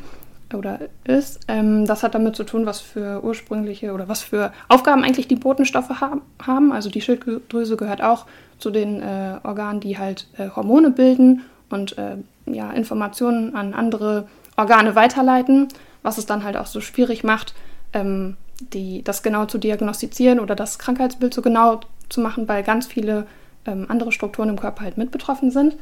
oder 0.53 0.79
ist. 1.03 1.39
Ähm, 1.47 1.85
das 1.85 2.03
hat 2.03 2.15
damit 2.15 2.35
zu 2.35 2.43
tun, 2.43 2.65
was 2.65 2.79
für 2.79 3.23
ursprüngliche 3.23 3.93
oder 3.93 4.07
was 4.07 4.21
für 4.21 4.51
Aufgaben 4.67 5.03
eigentlich 5.03 5.27
die 5.27 5.35
Botenstoffe 5.35 5.89
haben. 5.99 6.71
Also 6.71 6.89
die 6.89 7.01
Schilddrüse 7.01 7.77
gehört 7.77 8.01
auch 8.01 8.25
zu 8.59 8.69
den 8.69 9.01
äh, 9.01 9.39
Organen, 9.43 9.79
die 9.79 9.97
halt 9.97 10.27
äh, 10.37 10.49
Hormone 10.49 10.91
bilden 10.91 11.41
und 11.69 11.97
äh, 11.97 12.17
ja, 12.45 12.71
Informationen 12.71 13.55
an 13.55 13.73
andere 13.73 14.27
Organe 14.57 14.95
weiterleiten, 14.95 15.69
was 16.03 16.17
es 16.17 16.25
dann 16.25 16.43
halt 16.43 16.57
auch 16.57 16.67
so 16.67 16.81
schwierig 16.81 17.23
macht, 17.23 17.55
ähm, 17.93 18.37
die, 18.71 19.03
das 19.03 19.23
genau 19.23 19.45
zu 19.45 19.57
diagnostizieren 19.57 20.39
oder 20.39 20.55
das 20.55 20.79
Krankheitsbild 20.79 21.33
so 21.33 21.41
genau 21.41 21.81
zu 22.09 22.21
machen, 22.21 22.47
weil 22.47 22.63
ganz 22.63 22.87
viele 22.87 23.27
ähm, 23.65 23.85
andere 23.89 24.11
Strukturen 24.11 24.49
im 24.49 24.59
Körper 24.59 24.83
halt 24.83 24.97
mit 24.97 25.11
betroffen 25.11 25.51
sind. 25.51 25.75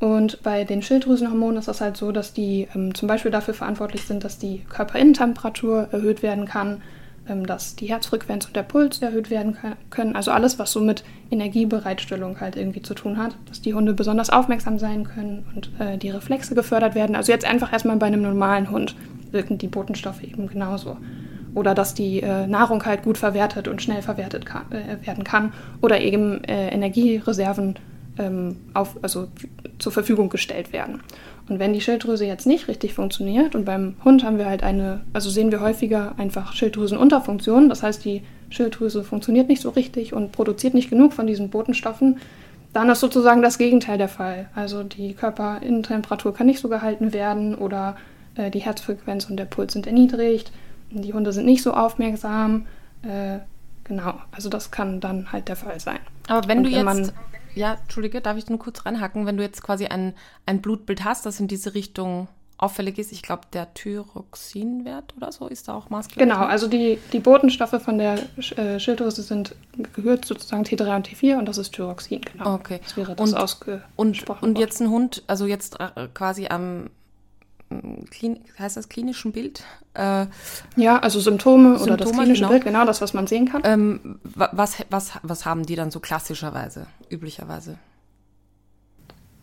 Und 0.00 0.42
bei 0.42 0.64
den 0.64 0.82
Schilddrüsenhormonen 0.82 1.58
ist 1.58 1.68
das 1.68 1.80
halt 1.80 1.96
so, 1.96 2.12
dass 2.12 2.32
die 2.32 2.68
ähm, 2.74 2.94
zum 2.94 3.08
Beispiel 3.08 3.30
dafür 3.30 3.54
verantwortlich 3.54 4.02
sind, 4.04 4.24
dass 4.24 4.38
die 4.38 4.64
Körperinnentemperatur 4.68 5.88
erhöht 5.92 6.22
werden 6.22 6.46
kann, 6.46 6.82
ähm, 7.28 7.46
dass 7.46 7.76
die 7.76 7.86
Herzfrequenz 7.86 8.46
und 8.46 8.56
der 8.56 8.64
Puls 8.64 9.00
erhöht 9.00 9.30
werden 9.30 9.56
können. 9.90 10.16
Also 10.16 10.30
alles, 10.30 10.58
was 10.58 10.72
so 10.72 10.80
mit 10.80 11.04
Energiebereitstellung 11.30 12.40
halt 12.40 12.56
irgendwie 12.56 12.82
zu 12.82 12.94
tun 12.94 13.16
hat, 13.16 13.36
dass 13.48 13.62
die 13.62 13.72
Hunde 13.72 13.94
besonders 13.94 14.30
aufmerksam 14.30 14.78
sein 14.78 15.04
können 15.04 15.46
und 15.54 15.70
äh, 15.78 15.96
die 15.96 16.10
Reflexe 16.10 16.54
gefördert 16.54 16.94
werden. 16.94 17.16
Also 17.16 17.32
jetzt 17.32 17.46
einfach 17.46 17.72
erstmal 17.72 17.96
bei 17.96 18.06
einem 18.06 18.22
normalen 18.22 18.70
Hund 18.70 18.96
wirken 19.30 19.58
die 19.58 19.68
Botenstoffe 19.68 20.22
eben 20.22 20.48
genauso. 20.48 20.96
Oder 21.54 21.74
dass 21.74 21.94
die 21.94 22.20
äh, 22.20 22.46
Nahrung 22.46 22.84
halt 22.84 23.02
gut 23.02 23.18
verwertet 23.18 23.68
und 23.68 23.80
schnell 23.80 24.02
verwertet 24.02 24.44
kann, 24.44 24.64
äh, 24.70 25.06
werden 25.06 25.24
kann. 25.24 25.52
Oder 25.80 26.00
eben 26.00 26.42
äh, 26.44 26.68
Energiereserven 26.68 27.76
ähm, 28.18 28.56
auf, 28.74 28.96
also 29.02 29.28
zur 29.78 29.92
Verfügung 29.92 30.28
gestellt 30.28 30.72
werden. 30.72 31.00
Und 31.48 31.58
wenn 31.58 31.72
die 31.72 31.80
Schilddrüse 31.80 32.24
jetzt 32.24 32.46
nicht 32.46 32.68
richtig 32.68 32.94
funktioniert 32.94 33.54
und 33.54 33.64
beim 33.64 33.96
Hund 34.04 34.24
haben 34.24 34.38
wir 34.38 34.46
halt 34.46 34.62
eine, 34.62 35.00
also 35.12 35.28
sehen 35.28 35.52
wir 35.52 35.60
häufiger 35.60 36.14
einfach 36.16 36.54
Schilddrüsenunterfunktion, 36.54 37.68
das 37.68 37.82
heißt 37.82 38.04
die 38.04 38.22
Schilddrüse 38.48 39.04
funktioniert 39.04 39.48
nicht 39.48 39.60
so 39.60 39.70
richtig 39.70 40.14
und 40.14 40.32
produziert 40.32 40.74
nicht 40.74 40.88
genug 40.88 41.12
von 41.12 41.26
diesen 41.26 41.50
Botenstoffen, 41.50 42.18
dann 42.72 42.88
ist 42.88 43.00
sozusagen 43.00 43.42
das 43.42 43.58
Gegenteil 43.58 43.98
der 43.98 44.08
Fall. 44.08 44.48
Also 44.54 44.82
die 44.82 45.14
Körperinnentemperatur 45.14 46.34
kann 46.34 46.46
nicht 46.46 46.60
so 46.60 46.68
gehalten 46.68 47.12
werden 47.12 47.54
oder 47.54 47.96
äh, 48.36 48.50
die 48.50 48.60
Herzfrequenz 48.60 49.28
und 49.28 49.36
der 49.36 49.44
Puls 49.44 49.74
sind 49.74 49.86
erniedrigt, 49.86 50.50
die 50.90 51.12
Hunde 51.12 51.32
sind 51.32 51.46
nicht 51.46 51.62
so 51.62 51.72
aufmerksam. 51.74 52.66
Äh, 53.02 53.38
genau, 53.84 54.14
also 54.32 54.48
das 54.48 54.70
kann 54.70 55.00
dann 55.00 55.32
halt 55.32 55.48
der 55.48 55.56
Fall 55.56 55.80
sein. 55.80 56.00
Aber 56.28 56.48
wenn 56.48 56.58
und 56.58 56.64
du 56.64 56.72
wenn 56.72 56.96
jetzt 56.98 57.14
ja, 57.54 57.74
Entschuldige, 57.74 58.20
darf 58.20 58.36
ich 58.36 58.48
nur 58.48 58.58
kurz 58.58 58.84
reinhacken? 58.84 59.26
Wenn 59.26 59.36
du 59.36 59.42
jetzt 59.42 59.62
quasi 59.62 59.86
ein, 59.86 60.14
ein 60.44 60.60
Blutbild 60.60 61.04
hast, 61.04 61.24
das 61.24 61.38
in 61.38 61.48
diese 61.48 61.74
Richtung 61.74 62.28
auffällig 62.56 62.98
ist, 62.98 63.12
ich 63.12 63.22
glaube, 63.22 63.42
der 63.52 63.72
Thyroxinwert 63.74 65.14
oder 65.16 65.32
so 65.32 65.46
ist 65.46 65.68
da 65.68 65.74
auch 65.74 65.90
maßgeblich. 65.90 66.28
Genau, 66.28 66.44
also 66.44 66.66
die, 66.66 66.98
die 67.12 67.18
Botenstoffe 67.18 67.80
von 67.82 67.98
der 67.98 68.18
äh, 68.56 68.78
Schilddrüse 68.78 69.22
sind 69.22 69.54
gehört 69.92 70.24
sozusagen 70.24 70.64
T3 70.64 70.96
und 70.96 71.08
T4 71.08 71.38
und 71.38 71.46
das 71.46 71.58
ist 71.58 71.72
Thyroxin, 71.74 72.22
genau. 72.22 72.54
Okay. 72.54 72.80
Das 72.82 72.96
wäre 72.96 73.14
das 73.14 73.32
und, 73.32 73.38
ausgesprochen. 73.38 74.44
Und, 74.44 74.50
und 74.50 74.58
jetzt 74.58 74.80
ein 74.80 74.88
Hund, 74.88 75.22
also 75.26 75.46
jetzt 75.46 75.78
äh, 75.80 76.08
quasi 76.14 76.46
am 76.48 76.90
Klin 78.10 78.40
heißt 78.58 78.76
das 78.76 78.88
klinischen 78.88 79.32
Bild? 79.32 79.64
Äh, 79.94 80.26
ja, 80.76 80.98
also 80.98 81.20
Symptome, 81.20 81.78
Symptome, 81.78 81.82
oder 81.82 81.96
das 81.96 82.12
klinische 82.12 82.40
genau. 82.40 82.48
Bild, 82.48 82.64
genau 82.64 82.84
das, 82.84 83.00
was 83.00 83.14
man 83.14 83.26
sehen 83.26 83.48
kann. 83.48 83.62
Ähm, 83.64 84.18
was, 84.24 84.76
was, 84.90 85.12
was 85.22 85.46
haben 85.46 85.64
die 85.64 85.76
dann 85.76 85.90
so 85.90 86.00
klassischerweise, 86.00 86.86
üblicherweise? 87.10 87.78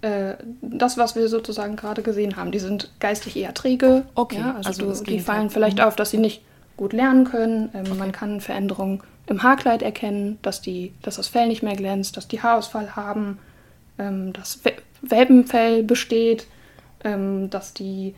Äh, 0.01 0.35
das, 0.61 0.97
was 0.97 1.15
wir 1.15 1.27
sozusagen 1.29 1.75
gerade 1.75 2.01
gesehen 2.01 2.35
haben, 2.35 2.51
die 2.51 2.59
sind 2.59 2.91
geistig 2.99 3.37
eher 3.37 3.53
träge. 3.53 4.03
Okay, 4.15 4.39
ja, 4.39 4.55
also, 4.55 4.87
also 4.87 5.03
du, 5.03 5.11
die 5.11 5.19
fallen 5.19 5.49
vielleicht 5.49 5.77
mhm. 5.77 5.85
auf, 5.85 5.95
dass 5.95 6.09
sie 6.09 6.17
nicht 6.17 6.41
gut 6.75 6.93
lernen 6.93 7.25
können. 7.25 7.69
Ähm, 7.73 7.85
okay. 7.87 7.97
Man 7.97 8.11
kann 8.11 8.41
Veränderungen 8.41 9.01
im 9.27 9.43
Haarkleid 9.43 9.81
erkennen, 9.81 10.39
dass, 10.41 10.61
die, 10.61 10.93
dass 11.01 11.15
das 11.15 11.27
Fell 11.27 11.47
nicht 11.47 11.63
mehr 11.63 11.75
glänzt, 11.75 12.17
dass 12.17 12.27
die 12.27 12.41
Haarausfall 12.41 12.95
haben, 12.95 13.39
ähm, 13.97 14.33
dass 14.33 14.59
Welpenfell 15.01 15.83
besteht 15.83 16.47
ähm, 17.03 17.49
dass 17.49 17.73
die, 17.73 18.15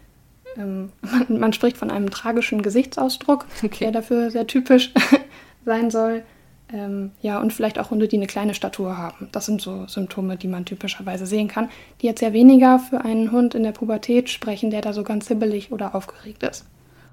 ähm, 0.58 0.92
man, 1.02 1.40
man, 1.40 1.54
spricht 1.54 1.78
von 1.78 1.92
einem 1.92 2.10
tragischen 2.10 2.62
Gesichtsausdruck, 2.62 3.46
okay. 3.64 3.86
der 3.86 3.92
dafür 3.92 4.32
sehr 4.32 4.48
typisch 4.48 4.94
sein 5.66 5.92
soll. 5.92 6.24
Ähm, 6.72 7.12
ja, 7.22 7.40
und 7.40 7.54
vielleicht 7.54 7.78
auch 7.78 7.92
Hunde, 7.92 8.08
die 8.08 8.18
eine 8.18 8.26
kleine 8.28 8.56
Statur 8.56 8.98
haben. 8.98 9.30
Das 9.32 9.46
sind 9.46 9.62
so 9.62 9.86
Symptome, 9.88 10.38
die 10.38 10.48
man 10.48 10.66
typischerweise 10.66 11.28
sehen 11.28 11.48
kann, 11.48 11.70
die 12.02 12.08
jetzt 12.08 12.22
ja 12.22 12.34
weniger 12.34 12.80
für 12.80 13.02
einen 13.02 13.32
Hund 13.32 13.54
in 13.54 13.64
der 13.64 13.74
Pubertät 13.74 14.30
sprechen, 14.30 14.72
der 14.72 14.82
da 14.82 14.92
so 14.92 15.04
ganz 15.04 15.28
hibbelig 15.28 15.72
oder 15.72 15.94
aufgeregt 15.94 16.42
ist. 16.42 16.66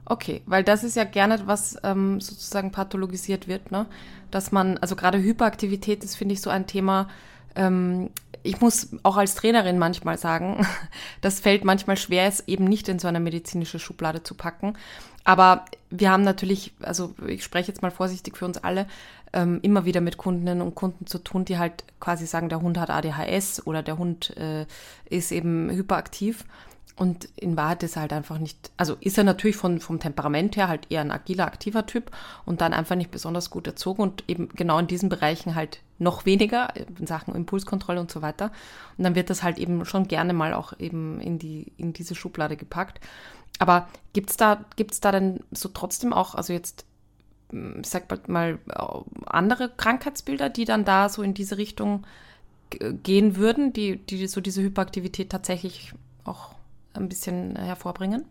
Okay, 0.07 0.40
weil 0.46 0.64
das 0.64 0.83
ist 0.83 0.96
ja 0.96 1.05
gerne, 1.05 1.42
was 1.44 1.76
ähm, 1.85 2.20
sozusagen 2.20 2.72
pathologisiert 2.72 3.48
wird, 3.48 3.70
ne? 3.70 3.87
Dass 4.31 4.50
man, 4.50 4.79
also 4.79 4.96
gerade 4.96 5.22
Hyperaktivität 5.22 6.05
ist, 6.05 6.16
finde 6.16 6.33
ich, 6.33 6.40
so 6.40 6.50
ein 6.50 6.66
Thema, 6.66 7.09
ähm, 7.55 8.11
ich 8.42 8.61
muss 8.61 8.88
auch 9.03 9.16
als 9.16 9.35
Trainerin 9.35 9.79
manchmal 9.79 10.18
sagen, 10.18 10.66
das 11.20 11.40
fällt 11.40 11.64
manchmal 11.64 11.96
schwer, 11.96 12.26
es 12.26 12.46
eben 12.46 12.64
nicht 12.64 12.88
in 12.88 12.98
so 12.98 13.09
eine 13.09 13.20
medizinische 13.20 13.79
Schublade 13.79 14.22
zu 14.22 14.35
packen. 14.35 14.74
Aber 15.24 15.64
wir 15.90 16.11
haben 16.11 16.22
natürlich, 16.22 16.72
also 16.81 17.14
ich 17.26 17.44
spreche 17.44 17.68
jetzt 17.68 17.83
mal 17.83 17.90
vorsichtig 17.90 18.37
für 18.37 18.46
uns 18.46 18.59
alle, 18.59 18.87
ähm, 19.33 19.61
immer 19.62 19.85
wieder 19.85 20.00
mit 20.00 20.16
Kundinnen 20.16 20.62
und 20.62 20.74
Kunden 20.74 21.07
zu 21.07 21.18
tun, 21.18 21.44
die 21.44 21.59
halt 21.59 21.85
quasi 22.00 22.26
sagen, 22.26 22.48
der 22.48 22.62
Hund 22.62 22.79
hat 22.79 22.90
ADHS 22.90 23.66
oder 23.66 23.83
der 23.83 23.98
Hund 23.98 24.37
äh, 24.37 24.66
ist 25.09 25.31
eben 25.31 25.70
hyperaktiv. 25.70 26.44
Und 26.96 27.29
in 27.37 27.57
Wahrheit 27.57 27.83
ist 27.83 27.96
er 27.96 28.03
halt 28.03 28.12
einfach 28.12 28.38
nicht, 28.38 28.70
also 28.76 28.96
ist 29.00 29.16
er 29.16 29.24
natürlich 29.24 29.57
von, 29.57 29.81
vom 29.81 30.00
Temperament 30.00 30.57
her 30.57 30.68
halt 30.68 30.90
eher 30.90 31.00
ein 31.00 31.11
agiler, 31.11 31.46
aktiver 31.46 31.87
Typ 31.87 32.11
und 32.44 32.61
dann 32.61 32.74
einfach 32.74 32.96
nicht 32.96 33.11
besonders 33.11 33.48
gut 33.48 33.66
erzogen 33.66 34.03
und 34.03 34.24
eben 34.29 34.50
genau 34.50 34.79
in 34.79 34.87
diesen 34.87 35.09
Bereichen 35.09 35.55
halt 35.55 35.81
noch 35.98 36.26
weniger 36.26 36.74
in 36.76 37.07
Sachen 37.07 37.35
Impulskontrolle 37.35 38.00
und 38.00 38.11
so 38.11 38.22
weiter. 38.22 38.53
Und 38.98 39.05
dann 39.05 39.14
wird 39.14 39.31
das 39.31 39.42
halt 39.42 39.59
eben 39.59 39.85
schon 39.85 40.09
gerne 40.09 40.33
mal 40.33 40.53
auch 40.53 40.79
eben 40.79 41.20
in, 41.20 41.38
die, 41.38 41.72
in 41.76 41.92
diese 41.92 42.14
Schublade 42.14 42.57
gepackt. 42.57 43.00
Aber 43.59 43.88
gibt's 44.12 44.37
da, 44.37 44.64
gibt's 44.76 45.00
da 45.00 45.12
denn 45.12 45.40
so 45.53 45.68
trotzdem 45.68 46.12
auch, 46.12 46.35
also 46.35 46.53
jetzt, 46.53 46.85
hm, 47.50 47.81
ich 47.83 47.88
sag 47.88 48.29
mal, 48.29 48.59
andere 49.26 49.70
Krankheitsbilder, 49.70 50.50
die 50.50 50.64
dann 50.64 50.85
da 50.85 51.09
so 51.09 51.22
in 51.22 51.35
diese 51.35 51.59
Richtung 51.59 52.07
gehen 52.70 53.37
würden, 53.37 53.72
die, 53.72 53.96
die 53.96 54.26
so 54.26 54.40
diese 54.40 54.62
Hyperaktivität 54.62 55.31
tatsächlich 55.31 55.92
auch 56.24 56.55
ein 56.94 57.09
bisschen 57.09 57.57
hervorbringen? 57.57 58.24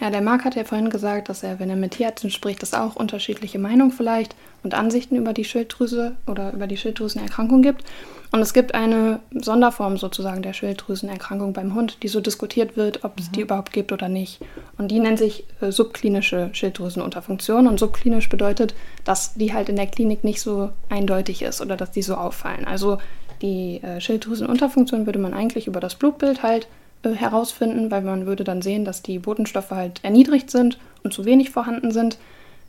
Ja, 0.00 0.10
der 0.10 0.20
Marc 0.20 0.44
hat 0.44 0.54
ja 0.54 0.62
vorhin 0.62 0.90
gesagt, 0.90 1.28
dass 1.28 1.42
er, 1.42 1.58
wenn 1.58 1.70
er 1.70 1.76
mit 1.76 1.92
Tierärzten 1.92 2.30
spricht, 2.30 2.62
dass 2.62 2.72
auch 2.72 2.94
unterschiedliche 2.94 3.58
Meinungen 3.58 3.90
vielleicht 3.90 4.36
und 4.62 4.74
Ansichten 4.74 5.16
über 5.16 5.32
die 5.32 5.44
Schilddrüse 5.44 6.16
oder 6.26 6.52
über 6.52 6.68
die 6.68 6.76
Schilddrüsenerkrankung 6.76 7.62
gibt. 7.62 7.84
Und 8.30 8.40
es 8.40 8.52
gibt 8.52 8.74
eine 8.74 9.20
Sonderform 9.32 9.96
sozusagen 9.96 10.42
der 10.42 10.52
Schilddrüsenerkrankung 10.52 11.52
beim 11.52 11.74
Hund, 11.74 12.02
die 12.02 12.08
so 12.08 12.20
diskutiert 12.20 12.76
wird, 12.76 13.02
ob 13.04 13.18
es 13.18 13.28
mhm. 13.28 13.32
die 13.32 13.40
überhaupt 13.40 13.72
gibt 13.72 13.90
oder 13.90 14.08
nicht. 14.08 14.40
Und 14.76 14.88
die 14.92 15.00
nennt 15.00 15.18
sich 15.18 15.44
äh, 15.60 15.72
subklinische 15.72 16.50
Schilddrüsenunterfunktion. 16.52 17.66
Und 17.66 17.80
subklinisch 17.80 18.28
bedeutet, 18.28 18.74
dass 19.04 19.34
die 19.34 19.52
halt 19.52 19.68
in 19.68 19.76
der 19.76 19.86
Klinik 19.86 20.22
nicht 20.22 20.40
so 20.40 20.70
eindeutig 20.90 21.42
ist 21.42 21.60
oder 21.60 21.76
dass 21.76 21.90
die 21.90 22.02
so 22.02 22.14
auffallen. 22.14 22.66
Also 22.66 22.98
die 23.42 23.82
äh, 23.82 24.00
Schilddrüsenunterfunktion 24.00 25.06
würde 25.06 25.18
man 25.18 25.34
eigentlich 25.34 25.66
über 25.66 25.80
das 25.80 25.94
Blutbild 25.94 26.42
halt 26.42 26.68
äh, 27.02 27.10
herausfinden, 27.10 27.90
weil 27.90 28.02
man 28.02 28.26
würde 28.26 28.44
dann 28.44 28.62
sehen, 28.62 28.84
dass 28.84 29.02
die 29.02 29.18
Botenstoffe 29.18 29.70
halt 29.70 30.04
erniedrigt 30.04 30.50
sind 30.50 30.78
und 31.02 31.12
zu 31.12 31.24
wenig 31.24 31.50
vorhanden 31.50 31.90
sind. 31.90 32.18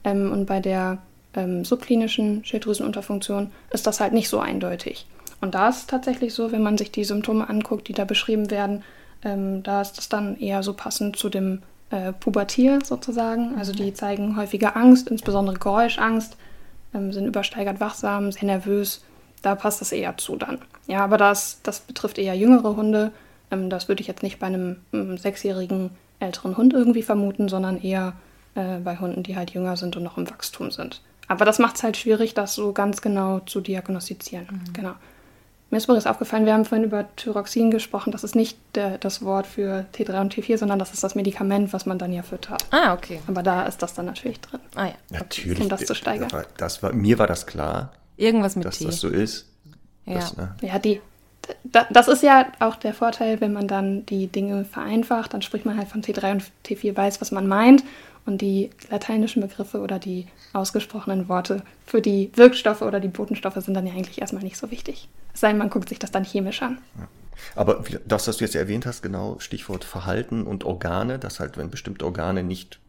Ähm, 0.03 0.31
und 0.31 0.45
bei 0.45 0.59
der 0.59 0.99
ähm, 1.35 1.65
subklinischen 1.65 2.43
Schilddrüsenunterfunktion 2.45 3.51
ist 3.71 3.87
das 3.87 3.99
halt 3.99 4.13
nicht 4.13 4.29
so 4.29 4.39
eindeutig. 4.39 5.07
Und 5.41 5.55
da 5.55 5.69
ist 5.69 5.77
es 5.77 5.87
tatsächlich 5.87 6.33
so, 6.33 6.51
wenn 6.51 6.63
man 6.63 6.77
sich 6.77 6.91
die 6.91 7.03
Symptome 7.03 7.49
anguckt, 7.49 7.87
die 7.87 7.93
da 7.93 8.05
beschrieben 8.05 8.51
werden, 8.51 8.83
ähm, 9.23 9.63
da 9.63 9.81
ist 9.81 9.97
das 9.97 10.09
dann 10.09 10.37
eher 10.37 10.63
so 10.63 10.73
passend 10.73 11.15
zu 11.15 11.29
dem 11.29 11.61
äh, 11.91 12.13
Pubertier 12.13 12.79
sozusagen. 12.83 13.55
Also 13.57 13.71
die 13.71 13.93
zeigen 13.93 14.37
häufiger 14.37 14.75
Angst, 14.75 15.09
insbesondere 15.09 15.57
Geräuschangst, 15.57 16.37
ähm, 16.93 17.13
sind 17.13 17.25
übersteigert 17.25 17.79
wachsam, 17.79 18.31
sehr 18.31 18.45
nervös. 18.45 19.03
Da 19.41 19.55
passt 19.55 19.81
das 19.81 19.91
eher 19.91 20.17
zu 20.17 20.35
dann. 20.35 20.59
Ja, 20.87 21.03
aber 21.03 21.17
das, 21.17 21.59
das 21.63 21.79
betrifft 21.79 22.17
eher 22.17 22.35
jüngere 22.35 22.75
Hunde. 22.75 23.11
Ähm, 23.51 23.69
das 23.69 23.87
würde 23.87 24.01
ich 24.01 24.07
jetzt 24.07 24.23
nicht 24.23 24.39
bei 24.39 24.47
einem 24.47 24.77
ähm, 24.93 25.17
sechsjährigen 25.17 25.91
älteren 26.19 26.57
Hund 26.57 26.73
irgendwie 26.73 27.03
vermuten, 27.03 27.49
sondern 27.49 27.81
eher 27.81 28.13
äh, 28.55 28.79
bei 28.79 28.97
Hunden, 28.97 29.23
die 29.23 29.35
halt 29.35 29.51
jünger 29.51 29.77
sind 29.77 29.95
und 29.95 30.03
noch 30.03 30.17
im 30.17 30.29
Wachstum 30.29 30.71
sind. 30.71 31.01
Aber 31.27 31.45
das 31.45 31.59
macht 31.59 31.77
es 31.77 31.83
halt 31.83 31.95
schwierig, 31.95 32.33
das 32.33 32.55
so 32.55 32.73
ganz 32.73 33.01
genau 33.01 33.39
zu 33.41 33.61
diagnostizieren. 33.61 34.47
Mhm. 34.51 34.73
Genau. 34.73 34.93
Mir 35.71 35.77
ist 35.77 35.83
übrigens 35.83 36.07
aufgefallen, 36.07 36.47
wir 36.47 36.53
haben 36.53 36.65
vorhin 36.65 36.85
über 36.85 37.05
Thyroxin 37.15 37.69
gesprochen. 37.69 38.11
Das 38.11 38.23
ist 38.23 38.35
nicht 38.35 38.57
der, 38.73 38.97
das 38.97 39.23
Wort 39.23 39.45
für 39.45 39.85
T3 39.93 40.21
und 40.21 40.33
T4, 40.33 40.57
sondern 40.57 40.79
das 40.79 40.93
ist 40.93 41.03
das 41.03 41.13
Medikament, 41.13 41.73
was 41.73 41.85
man 41.85 41.99
dann 41.99 42.11
ja 42.11 42.23
füttert. 42.23 42.65
Ah, 42.71 42.93
okay. 42.95 43.19
Aber 43.27 43.43
da 43.43 43.67
ist 43.67 43.83
das 43.83 43.93
dann 43.93 44.07
natürlich 44.07 44.41
drin. 44.41 44.59
Ah 44.73 44.85
ja. 44.85 44.93
Natürlich. 45.11 45.61
Um 45.61 45.69
das 45.69 45.85
zu 45.85 45.93
steigern. 45.93 46.27
Das 46.57 46.81
war, 46.81 46.91
mir 46.91 47.19
war 47.19 47.27
das 47.27 47.45
klar. 47.45 47.91
Irgendwas 48.17 48.55
mit 48.55 48.65
dass 48.65 48.79
T. 48.79 48.85
Dass 48.85 48.95
das 48.95 49.01
so 49.01 49.09
ist. 49.09 49.45
Ja. 50.07 50.15
Das, 50.15 50.35
ne? 50.35 50.55
ja, 50.61 50.79
die, 50.79 51.01
das 51.63 52.07
ist 52.07 52.23
ja 52.23 52.47
auch 52.59 52.75
der 52.75 52.93
Vorteil, 52.93 53.41
wenn 53.41 53.53
man 53.53 53.67
dann 53.67 54.05
die 54.05 54.27
Dinge 54.27 54.65
vereinfacht, 54.65 55.33
dann 55.33 55.41
spricht 55.41 55.65
man 55.65 55.77
halt 55.77 55.87
von 55.87 56.01
T3 56.01 56.31
und 56.31 56.43
T4, 56.65 56.95
weiß, 56.95 57.21
was 57.21 57.31
man 57.31 57.47
meint. 57.47 57.83
Und 58.25 58.41
die 58.41 58.69
lateinischen 58.91 59.41
Begriffe 59.41 59.79
oder 59.79 59.97
die 59.97 60.27
ausgesprochenen 60.53 61.29
Worte 61.29 61.63
für 61.85 62.01
die 62.01 62.31
Wirkstoffe 62.35 62.81
oder 62.81 62.99
die 62.99 63.07
Botenstoffe 63.07 63.55
sind 63.55 63.73
dann 63.73 63.87
ja 63.87 63.93
eigentlich 63.93 64.21
erstmal 64.21 64.43
nicht 64.43 64.57
so 64.57 64.69
wichtig. 64.69 65.09
Es 65.33 65.39
sei 65.39 65.49
denn, 65.49 65.57
man 65.57 65.69
guckt 65.69 65.89
sich 65.89 65.99
das 65.99 66.11
dann 66.11 66.25
chemisch 66.25 66.61
an. 66.61 66.79
Ja. 66.97 67.07
Aber 67.55 67.83
das, 68.05 68.27
was 68.27 68.37
du 68.37 68.43
jetzt 68.43 68.55
erwähnt 68.55 68.85
hast, 68.85 69.01
genau, 69.01 69.39
Stichwort 69.39 69.83
Verhalten 69.83 70.43
und 70.43 70.63
Organe, 70.63 71.17
dass 71.17 71.39
halt, 71.39 71.57
wenn 71.57 71.69
bestimmte 71.69 72.05
Organe 72.05 72.43
nicht 72.43 72.79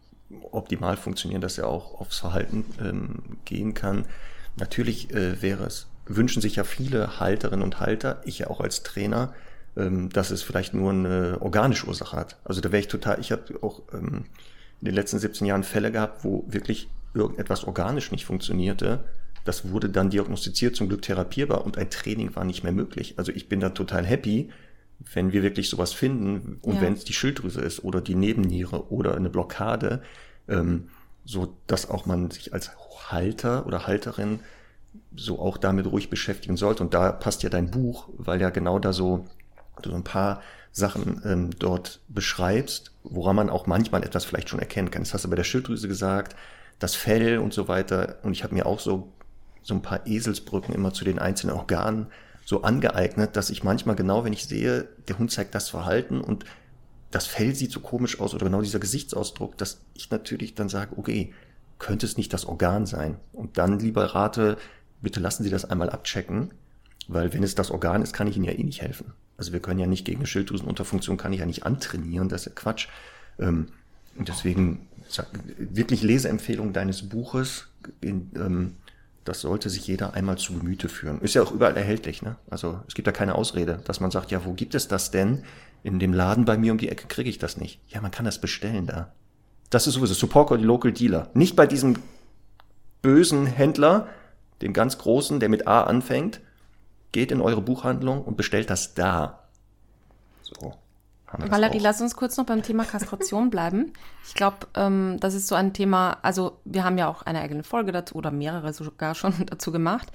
optimal 0.50 0.96
funktionieren, 0.96 1.40
dass 1.40 1.58
er 1.58 1.68
auch 1.68 2.00
aufs 2.00 2.18
Verhalten 2.18 2.64
ähm, 2.80 3.38
gehen 3.44 3.74
kann. 3.74 4.04
Natürlich 4.56 5.12
äh, 5.12 5.40
wäre 5.42 5.64
es 5.64 5.86
wünschen 6.16 6.42
sich 6.42 6.56
ja 6.56 6.64
viele 6.64 7.20
Halterinnen 7.20 7.62
und 7.62 7.80
Halter, 7.80 8.20
ich 8.24 8.40
ja 8.40 8.48
auch 8.48 8.60
als 8.60 8.82
Trainer, 8.82 9.32
ähm, 9.76 10.10
dass 10.10 10.30
es 10.30 10.42
vielleicht 10.42 10.74
nur 10.74 10.90
eine 10.90 11.38
organische 11.40 11.86
Ursache 11.86 12.16
hat. 12.16 12.36
Also 12.44 12.60
da 12.60 12.72
wäre 12.72 12.80
ich 12.80 12.88
total, 12.88 13.20
ich 13.20 13.32
habe 13.32 13.62
auch 13.62 13.82
ähm, 13.92 14.24
in 14.80 14.86
den 14.86 14.94
letzten 14.94 15.18
17 15.18 15.46
Jahren 15.46 15.64
Fälle 15.64 15.92
gehabt, 15.92 16.24
wo 16.24 16.44
wirklich 16.48 16.88
irgendetwas 17.14 17.64
organisch 17.64 18.12
nicht 18.12 18.24
funktionierte, 18.24 19.04
das 19.44 19.70
wurde 19.70 19.88
dann 19.88 20.10
diagnostiziert, 20.10 20.76
zum 20.76 20.88
Glück 20.88 21.02
therapierbar 21.02 21.64
und 21.64 21.78
ein 21.78 21.90
Training 21.90 22.34
war 22.36 22.44
nicht 22.44 22.62
mehr 22.62 22.72
möglich. 22.72 23.14
Also 23.16 23.32
ich 23.32 23.48
bin 23.48 23.60
da 23.60 23.70
total 23.70 24.04
happy, 24.04 24.50
wenn 25.14 25.32
wir 25.32 25.42
wirklich 25.42 25.70
sowas 25.70 25.92
finden 25.92 26.58
und 26.60 26.76
ja. 26.76 26.82
wenn 26.82 26.92
es 26.92 27.04
die 27.04 27.14
Schilddrüse 27.14 27.60
ist 27.60 27.82
oder 27.82 28.00
die 28.00 28.14
Nebenniere 28.14 28.90
oder 28.92 29.14
eine 29.14 29.30
Blockade, 29.30 30.02
ähm, 30.48 30.88
so 31.24 31.56
dass 31.66 31.88
auch 31.88 32.06
man 32.06 32.30
sich 32.30 32.52
als 32.52 32.70
Halter 33.10 33.66
oder 33.66 33.86
Halterin 33.86 34.40
so 35.14 35.38
auch 35.38 35.56
damit 35.56 35.86
ruhig 35.86 36.10
beschäftigen 36.10 36.56
sollte. 36.56 36.82
Und 36.82 36.94
da 36.94 37.12
passt 37.12 37.42
ja 37.42 37.50
dein 37.50 37.70
Buch, 37.70 38.08
weil 38.16 38.40
ja 38.40 38.50
genau 38.50 38.78
da 38.78 38.92
so, 38.92 39.26
so 39.82 39.92
ein 39.94 40.04
paar 40.04 40.42
Sachen 40.72 41.20
ähm, 41.24 41.50
dort 41.58 42.00
beschreibst, 42.08 42.92
woran 43.02 43.36
man 43.36 43.50
auch 43.50 43.66
manchmal 43.66 44.04
etwas 44.04 44.24
vielleicht 44.24 44.48
schon 44.48 44.60
erkennen 44.60 44.90
kann. 44.90 45.02
Das 45.02 45.14
hast 45.14 45.24
du 45.24 45.30
bei 45.30 45.36
der 45.36 45.44
Schilddrüse 45.44 45.88
gesagt, 45.88 46.36
das 46.78 46.94
Fell 46.94 47.38
und 47.38 47.52
so 47.52 47.68
weiter. 47.68 48.16
Und 48.22 48.32
ich 48.32 48.44
habe 48.44 48.54
mir 48.54 48.66
auch 48.66 48.80
so, 48.80 49.12
so 49.62 49.74
ein 49.74 49.82
paar 49.82 50.06
Eselsbrücken 50.06 50.74
immer 50.74 50.92
zu 50.92 51.04
den 51.04 51.18
einzelnen 51.18 51.56
Organen 51.56 52.06
so 52.44 52.62
angeeignet, 52.62 53.36
dass 53.36 53.50
ich 53.50 53.62
manchmal 53.62 53.96
genau, 53.96 54.24
wenn 54.24 54.32
ich 54.32 54.46
sehe, 54.46 54.88
der 55.08 55.18
Hund 55.18 55.30
zeigt 55.30 55.54
das 55.54 55.68
Verhalten 55.68 56.20
und 56.20 56.44
das 57.10 57.26
Fell 57.26 57.54
sieht 57.54 57.72
so 57.72 57.80
komisch 57.80 58.20
aus 58.20 58.34
oder 58.34 58.46
genau 58.46 58.62
dieser 58.62 58.78
Gesichtsausdruck, 58.78 59.58
dass 59.58 59.80
ich 59.94 60.10
natürlich 60.10 60.54
dann 60.54 60.68
sage, 60.68 60.96
okay, 60.96 61.32
könnte 61.78 62.06
es 62.06 62.16
nicht 62.16 62.32
das 62.32 62.46
Organ 62.46 62.86
sein? 62.86 63.18
Und 63.32 63.58
dann 63.58 63.78
lieber 63.78 64.04
rate, 64.14 64.56
bitte 65.02 65.20
lassen 65.20 65.44
Sie 65.44 65.50
das 65.50 65.64
einmal 65.64 65.90
abchecken, 65.90 66.50
weil 67.08 67.32
wenn 67.32 67.42
es 67.42 67.54
das 67.54 67.70
Organ 67.70 68.02
ist, 68.02 68.12
kann 68.12 68.26
ich 68.26 68.36
Ihnen 68.36 68.44
ja 68.44 68.52
eh 68.52 68.62
nicht 68.62 68.82
helfen. 68.82 69.12
Also 69.36 69.52
wir 69.52 69.60
können 69.60 69.80
ja 69.80 69.86
nicht 69.86 70.04
gegen 70.04 70.18
eine 70.18 70.26
Schilddrüsenunterfunktion, 70.26 71.16
kann 71.16 71.32
ich 71.32 71.40
ja 71.40 71.46
nicht 71.46 71.64
antrainieren, 71.64 72.28
das 72.28 72.42
ist 72.42 72.46
ja 72.46 72.52
Quatsch. 72.54 72.88
Ähm, 73.38 73.68
deswegen 74.16 74.86
wirklich 75.58 76.02
Leseempfehlung 76.02 76.72
deines 76.72 77.08
Buches, 77.08 77.68
in, 78.00 78.30
ähm, 78.36 78.76
das 79.24 79.40
sollte 79.40 79.70
sich 79.70 79.86
jeder 79.86 80.14
einmal 80.14 80.38
zu 80.38 80.58
Gemüte 80.58 80.88
führen. 80.88 81.20
Ist 81.20 81.34
ja 81.34 81.42
auch 81.42 81.52
überall 81.52 81.76
erhältlich, 81.76 82.22
ne? 82.22 82.36
Also 82.48 82.80
es 82.88 82.94
gibt 82.94 83.06
da 83.06 83.12
keine 83.12 83.34
Ausrede, 83.34 83.80
dass 83.84 84.00
man 84.00 84.10
sagt, 84.10 84.30
ja, 84.30 84.44
wo 84.44 84.52
gibt 84.52 84.74
es 84.74 84.88
das 84.88 85.10
denn? 85.10 85.44
In 85.82 85.98
dem 85.98 86.12
Laden 86.12 86.44
bei 86.44 86.58
mir 86.58 86.72
um 86.72 86.78
die 86.78 86.88
Ecke 86.88 87.06
kriege 87.06 87.30
ich 87.30 87.38
das 87.38 87.56
nicht. 87.56 87.80
Ja, 87.88 88.00
man 88.00 88.10
kann 88.10 88.24
das 88.24 88.40
bestellen 88.40 88.86
da. 88.86 89.12
Das 89.70 89.86
ist 89.86 89.94
sowieso 89.94 90.14
Support 90.14 90.60
die 90.60 90.64
Local 90.64 90.92
Dealer. 90.92 91.30
Nicht 91.32 91.56
bei 91.56 91.66
diesem 91.66 91.96
bösen 93.02 93.46
Händler, 93.46 94.08
dem 94.62 94.72
ganz 94.72 94.98
großen, 94.98 95.40
der 95.40 95.48
mit 95.48 95.66
A 95.66 95.82
anfängt. 95.82 96.40
Geht 97.12 97.32
in 97.32 97.40
eure 97.40 97.62
Buchhandlung 97.62 98.22
und 98.22 98.36
bestellt 98.36 98.70
das 98.70 98.94
da. 98.94 99.40
So. 100.42 100.74
Valerie, 101.32 101.78
lass 101.78 102.00
uns 102.00 102.16
kurz 102.16 102.36
noch 102.36 102.46
beim 102.46 102.62
Thema 102.62 102.84
Kastration 102.84 103.50
bleiben. 103.50 103.92
Ich 104.26 104.34
glaube, 104.34 104.66
ähm, 104.74 105.18
das 105.20 105.34
ist 105.34 105.46
so 105.46 105.54
ein 105.54 105.72
Thema, 105.72 106.18
also 106.22 106.58
wir 106.64 106.82
haben 106.84 106.98
ja 106.98 107.06
auch 107.08 107.22
eine 107.22 107.40
eigene 107.40 107.62
Folge 107.62 107.92
dazu 107.92 108.16
oder 108.16 108.32
mehrere 108.32 108.72
sogar 108.72 109.14
schon 109.14 109.34
dazu 109.46 109.70
gemacht, 109.70 110.10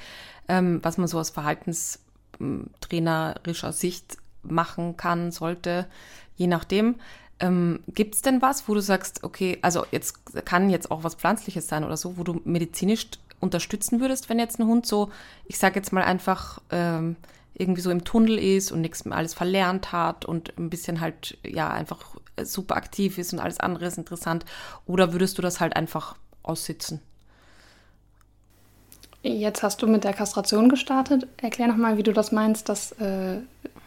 ähm, 0.47 0.79
was 0.83 0.97
man 0.97 1.07
so 1.07 1.19
aus 1.19 1.29
verhaltenstrainerischer 1.29 3.71
Sicht 3.71 4.17
machen 4.43 4.97
kann, 4.97 5.31
sollte, 5.31 5.87
je 6.35 6.47
nachdem. 6.47 6.95
Ähm, 7.39 7.79
Gibt 7.87 8.15
es 8.15 8.21
denn 8.21 8.41
was, 8.41 8.67
wo 8.67 8.73
du 8.73 8.81
sagst, 8.81 9.23
okay, 9.23 9.57
also 9.61 9.85
jetzt 9.91 10.45
kann 10.45 10.69
jetzt 10.69 10.91
auch 10.91 11.03
was 11.03 11.15
Pflanzliches 11.15 11.67
sein 11.67 11.83
oder 11.83 11.97
so, 11.97 12.17
wo 12.17 12.23
du 12.23 12.39
medizinisch 12.45 13.07
unterstützen 13.39 13.99
würdest, 13.99 14.29
wenn 14.29 14.39
jetzt 14.39 14.59
ein 14.59 14.67
Hund 14.67 14.85
so, 14.85 15.11
ich 15.45 15.57
sage 15.57 15.75
jetzt 15.75 15.93
mal 15.93 16.03
einfach, 16.03 16.61
ähm, 16.71 17.15
irgendwie 17.57 17.81
so 17.81 17.89
im 17.89 18.03
Tunnel 18.03 18.37
ist 18.37 18.71
und 18.71 18.81
nichts 18.81 19.05
mehr 19.05 19.17
alles 19.17 19.33
verlernt 19.33 19.91
hat 19.91 20.25
und 20.25 20.57
ein 20.57 20.69
bisschen 20.69 20.99
halt, 20.99 21.37
ja, 21.45 21.69
einfach 21.69 22.01
super 22.43 22.75
aktiv 22.75 23.17
ist 23.17 23.33
und 23.33 23.39
alles 23.39 23.59
andere 23.59 23.85
ist 23.85 23.97
interessant? 23.97 24.45
Oder 24.85 25.13
würdest 25.13 25.37
du 25.37 25.41
das 25.41 25.59
halt 25.59 25.75
einfach 25.75 26.15
aussitzen? 26.43 27.01
Jetzt 29.23 29.63
hast 29.63 29.81
du 29.81 29.87
mit 29.87 30.03
der 30.03 30.13
Kastration 30.13 30.69
gestartet. 30.69 31.27
Erklär 31.37 31.67
nochmal, 31.67 31.97
wie 31.97 32.03
du 32.03 32.13
das 32.13 32.31
meinst, 32.31 32.69
dass 32.69 32.91
äh, 32.93 33.37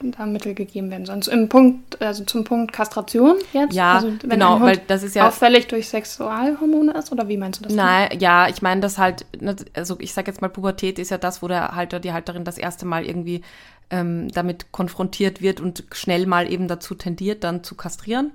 da 0.01 0.27
Mittel 0.27 0.55
gegeben 0.55 0.91
werden 0.91 1.07
sollen. 1.07 1.23
Im 1.43 1.49
Punkt, 1.49 2.01
also 2.01 2.25
zum 2.25 2.45
Punkt 2.45 2.73
Kastration 2.73 3.37
jetzt? 3.53 3.75
Ja, 3.75 3.97
also, 3.97 4.13
genau, 4.23 4.61
weil 4.61 4.79
das 4.87 5.03
ist 5.03 5.15
ja 5.15 5.29
auffällig 5.29 5.67
durch 5.67 5.89
Sexualhormone 5.89 6.93
ist 6.93 7.13
oder 7.13 7.29
wie 7.29 7.37
meinst 7.37 7.61
du 7.61 7.65
das? 7.65 7.75
Nein, 7.75 8.19
ja, 8.19 8.49
ich 8.49 8.63
meine 8.63 8.81
das 8.81 8.99
halt, 8.99 9.27
ne, 9.41 9.57
also 9.75 9.97
ich 9.99 10.13
sag 10.13 10.27
jetzt 10.27 10.41
mal, 10.43 10.49
Pubertät 10.49 10.99
ist 10.99 11.11
ja 11.11 11.19
das, 11.19 11.43
wo 11.43 11.49
der 11.49 11.75
Halter, 11.75 12.01
die 12.01 12.13
Halterin 12.13 12.45
das 12.45 12.59
erste 12.59 12.87
Mal 12.87 13.05
irgendwie 13.05 13.43
ähm, 13.91 14.29
damit 14.33 14.73
konfrontiert 14.73 15.41
wird 15.41 15.61
und 15.61 15.85
schnell 15.93 16.27
mal 16.27 16.51
eben 16.51 16.69
dazu 16.69 16.95
tendiert, 16.95 17.45
dann 17.45 17.65
zu 17.65 17.75
kastrieren. 17.75 18.33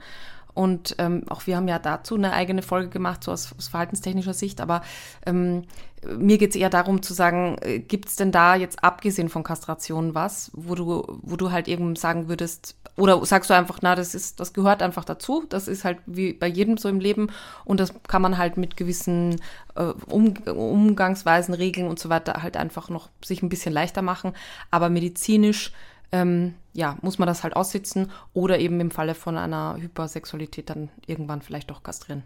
Und 0.53 0.95
ähm, 0.99 1.23
auch 1.29 1.47
wir 1.47 1.55
haben 1.57 1.67
ja 1.67 1.79
dazu 1.79 2.15
eine 2.15 2.33
eigene 2.33 2.61
Folge 2.61 2.89
gemacht, 2.89 3.23
so 3.23 3.31
aus, 3.31 3.53
aus 3.57 3.67
verhaltenstechnischer 3.67 4.33
Sicht. 4.33 4.61
Aber 4.61 4.81
ähm, 5.25 5.63
mir 6.05 6.37
geht 6.37 6.51
es 6.51 6.55
eher 6.55 6.69
darum 6.69 7.01
zu 7.01 7.13
sagen, 7.13 7.57
äh, 7.61 7.79
gibt 7.79 8.09
es 8.09 8.15
denn 8.15 8.31
da 8.31 8.55
jetzt 8.55 8.83
abgesehen 8.83 9.29
von 9.29 9.43
Kastration 9.43 10.13
was, 10.15 10.51
wo 10.53 10.75
du, 10.75 11.19
wo 11.21 11.35
du 11.35 11.51
halt 11.51 11.67
eben 11.67 11.95
sagen 11.95 12.27
würdest, 12.27 12.75
oder 12.95 13.25
sagst 13.25 13.49
du 13.49 13.55
einfach, 13.55 13.79
na, 13.81 13.95
das 13.95 14.13
ist, 14.13 14.39
das 14.39 14.53
gehört 14.53 14.83
einfach 14.83 15.03
dazu. 15.03 15.45
Das 15.49 15.67
ist 15.67 15.83
halt 15.83 15.97
wie 16.05 16.33
bei 16.33 16.47
jedem 16.47 16.77
so 16.77 16.89
im 16.89 16.99
Leben 16.99 17.31
und 17.65 17.79
das 17.79 17.93
kann 18.07 18.21
man 18.21 18.37
halt 18.37 18.57
mit 18.57 18.77
gewissen 18.77 19.41
äh, 19.75 19.93
um, 20.07 20.35
Umgangsweisen, 20.45 21.55
Regeln 21.55 21.87
und 21.87 21.97
so 21.97 22.09
weiter 22.09 22.43
halt 22.43 22.57
einfach 22.57 22.89
noch 22.89 23.09
sich 23.23 23.41
ein 23.41 23.49
bisschen 23.49 23.73
leichter 23.73 24.03
machen. 24.03 24.33
Aber 24.69 24.89
medizinisch 24.89 25.71
ähm, 26.13 26.53
ja, 26.73 26.97
muss 27.01 27.17
man 27.17 27.27
das 27.27 27.43
halt 27.43 27.55
aussitzen 27.55 28.11
oder 28.33 28.59
eben 28.59 28.79
im 28.79 28.91
Falle 28.91 29.15
von 29.15 29.35
einer 29.35 29.75
Hypersexualität 29.79 30.69
dann 30.69 30.89
irgendwann 31.07 31.41
vielleicht 31.41 31.71
doch 31.71 31.83
kastrieren. 31.83 32.23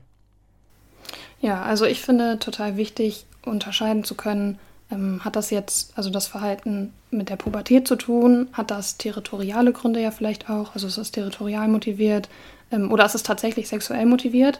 Ja, 1.39 1.63
also 1.63 1.85
ich 1.85 2.01
finde 2.01 2.37
total 2.37 2.77
wichtig, 2.77 3.25
unterscheiden 3.45 4.03
zu 4.03 4.15
können, 4.15 4.59
ähm, 4.91 5.23
hat 5.23 5.35
das 5.35 5.49
jetzt, 5.49 5.97
also 5.97 6.09
das 6.09 6.27
Verhalten 6.27 6.93
mit 7.11 7.29
der 7.29 7.37
Pubertät 7.37 7.87
zu 7.87 7.95
tun? 7.95 8.49
Hat 8.53 8.71
das 8.71 8.97
territoriale 8.97 9.71
Gründe 9.71 10.01
ja 10.01 10.11
vielleicht 10.11 10.49
auch? 10.49 10.73
Also 10.73 10.87
ist 10.87 10.97
es 10.97 11.11
territorial 11.11 11.67
motiviert 11.69 12.29
ähm, 12.71 12.91
oder 12.91 13.05
ist 13.05 13.15
es 13.15 13.23
tatsächlich 13.23 13.69
sexuell 13.69 14.05
motiviert? 14.05 14.59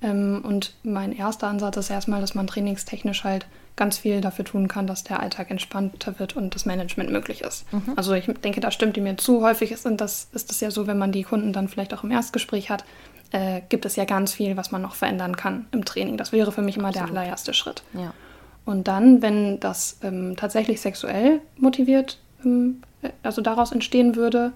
Ähm, 0.00 0.42
und 0.44 0.74
mein 0.82 1.12
erster 1.12 1.48
Ansatz 1.48 1.76
ist 1.76 1.90
erstmal, 1.90 2.22
dass 2.22 2.34
man 2.34 2.46
trainingstechnisch 2.46 3.24
halt 3.24 3.46
ganz 3.76 3.98
viel 3.98 4.20
dafür 4.20 4.44
tun 4.44 4.68
kann, 4.68 4.86
dass 4.86 5.04
der 5.04 5.20
Alltag 5.20 5.50
entspannter 5.50 6.18
wird 6.18 6.36
und 6.36 6.54
das 6.54 6.66
Management 6.66 7.10
möglich 7.10 7.40
ist. 7.40 7.70
Mhm. 7.72 7.94
Also 7.96 8.12
ich 8.12 8.26
denke, 8.26 8.60
da 8.60 8.70
stimmt 8.70 8.96
die 8.96 9.00
mir 9.00 9.16
zu. 9.16 9.42
Häufig 9.42 9.72
ist, 9.72 9.86
das, 9.96 10.28
ist 10.32 10.50
es 10.50 10.60
ja 10.60 10.70
so, 10.70 10.86
wenn 10.86 10.98
man 10.98 11.12
die 11.12 11.22
Kunden 11.22 11.52
dann 11.52 11.68
vielleicht 11.68 11.94
auch 11.94 12.04
im 12.04 12.10
Erstgespräch 12.10 12.70
hat, 12.70 12.84
äh, 13.30 13.62
gibt 13.68 13.86
es 13.86 13.96
ja 13.96 14.04
ganz 14.04 14.32
viel, 14.32 14.56
was 14.56 14.72
man 14.72 14.82
noch 14.82 14.94
verändern 14.94 15.36
kann 15.36 15.66
im 15.72 15.84
Training. 15.84 16.16
Das 16.16 16.32
wäre 16.32 16.52
für 16.52 16.62
mich 16.62 16.76
immer 16.76 16.88
Absolut. 16.88 17.10
der 17.10 17.18
allererste 17.18 17.54
Schritt. 17.54 17.82
Ja. 17.94 18.12
Und 18.64 18.88
dann, 18.88 19.22
wenn 19.22 19.58
das 19.58 19.98
ähm, 20.02 20.36
tatsächlich 20.36 20.80
sexuell 20.80 21.40
motiviert, 21.56 22.18
ähm, 22.44 22.82
also 23.22 23.40
daraus 23.40 23.72
entstehen 23.72 24.16
würde, 24.16 24.52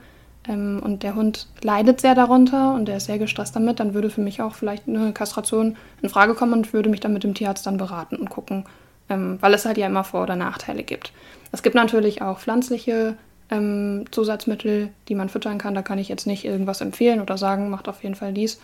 ähm, 0.49 0.81
und 0.85 1.03
der 1.03 1.15
Hund 1.15 1.49
leidet 1.63 2.01
sehr 2.01 2.15
darunter 2.15 2.75
und 2.75 2.87
der 2.87 2.99
ist 2.99 3.07
sehr 3.07 3.19
gestresst 3.19 3.57
damit, 3.57 3.81
dann 3.81 3.95
würde 3.95 4.11
für 4.11 4.21
mich 4.21 4.43
auch 4.43 4.55
vielleicht 4.55 4.87
eine 4.89 5.13
Kastration 5.13 5.77
in 6.03 6.09
Frage 6.09 6.35
kommen 6.35 6.53
und 6.53 6.73
würde 6.73 6.89
mich 6.89 7.01
dann 7.01 7.13
mit 7.13 7.25
dem 7.25 7.35
Tierarzt 7.35 7.67
dann 7.67 7.77
beraten 7.77 8.17
und 8.17 8.31
gucken, 8.31 8.65
ähm, 9.09 9.39
weil 9.41 9.55
es 9.55 9.65
halt 9.65 9.79
ja 9.79 9.87
immer 9.87 10.05
Vor- 10.05 10.25
oder 10.25 10.37
Nachteile 10.37 10.83
gibt. 10.83 11.13
Es 11.53 11.63
gibt 11.63 11.75
natürlich 11.75 12.23
auch 12.23 12.39
pflanzliche 12.39 13.17
ähm, 13.51 14.05
Zusatzmittel, 14.11 14.91
die 15.09 15.15
man 15.15 15.29
füttern 15.29 15.59
kann. 15.59 15.75
Da 15.75 15.83
kann 15.83 15.99
ich 15.99 16.09
jetzt 16.09 16.27
nicht 16.27 16.45
irgendwas 16.45 16.81
empfehlen 16.81 17.21
oder 17.21 17.39
sagen, 17.39 17.71
macht 17.71 17.89
auf 17.89 18.03
jeden 18.03 18.15
Fall 18.15 18.33
dies 18.33 18.61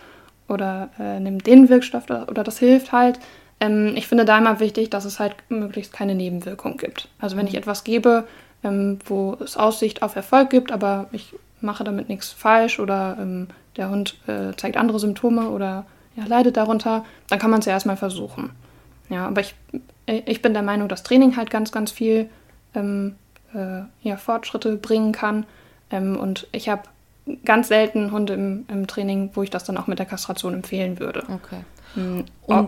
oder 0.49 0.91
äh, 0.99 1.21
nimmt 1.21 1.47
den 1.47 1.69
Wirkstoff 1.69 2.05
oder, 2.05 2.29
oder 2.29 2.45
das 2.45 2.59
hilft 2.59 2.93
halt. 2.93 3.21
Ähm, 3.61 3.93
ich 3.97 4.09
finde 4.09 4.25
da 4.25 4.39
immer 4.39 4.61
wichtig, 4.61 4.91
dass 4.91 5.05
es 5.05 5.21
halt 5.21 5.37
möglichst 5.49 5.93
keine 5.93 6.15
Nebenwirkung 6.15 6.77
gibt. 6.77 7.09
Also 7.19 7.37
wenn 7.37 7.47
ich 7.47 7.53
mhm. 7.53 7.61
etwas 7.61 7.85
gebe, 7.85 8.27
ähm, 8.65 8.99
wo 9.05 9.37
es 9.43 9.57
Aussicht 9.57 10.03
auf 10.03 10.17
Erfolg 10.17 10.51
gibt, 10.51 10.73
aber 10.73 11.09
ich 11.13 11.35
mache 11.61 11.85
damit 11.85 12.09
nichts 12.09 12.31
falsch 12.31 12.81
oder 12.81 13.17
ähm, 13.21 13.49
der 13.77 13.89
Hund 13.89 14.19
äh, 14.27 14.55
zeigt 14.57 14.77
andere 14.77 14.99
Symptome 14.99 15.49
oder 15.49 15.87
ja, 16.17 16.25
leidet 16.27 16.57
darunter, 16.57 17.05
dann 17.29 17.39
kann 17.39 17.51
man 17.51 17.61
es 17.61 17.67
ja 17.67 17.73
erstmal 17.73 17.97
versuchen. 17.97 18.51
Ja, 19.09 19.27
aber 19.29 19.41
ich, 19.41 19.55
ich 20.07 20.43
bin 20.43 20.53
der 20.53 20.63
Meinung, 20.63 20.89
dass 20.89 21.03
Training 21.03 21.37
halt 21.37 21.51
ganz, 21.51 21.73
ganz 21.73 21.91
viel 21.91 22.29
ähm, 22.75 23.17
äh, 23.55 23.83
ja, 24.03 24.17
Fortschritte 24.17 24.77
bringen 24.77 25.13
kann. 25.13 25.47
Ähm, 25.91 26.17
und 26.17 26.49
ich 26.53 26.69
habe 26.69 26.83
ganz 27.45 27.69
selten 27.69 28.11
Hunde 28.11 28.35
im, 28.35 28.65
im, 28.69 28.87
Training, 28.87 29.31
wo 29.35 29.43
ich 29.43 29.51
das 29.51 29.65
dann 29.65 29.77
auch 29.77 29.87
mit 29.87 29.99
der 29.99 30.07
Kastration 30.07 30.55
empfehlen 30.55 30.99
würde. 30.99 31.25
Okay. 31.29 31.61
Mhm. 31.95 32.25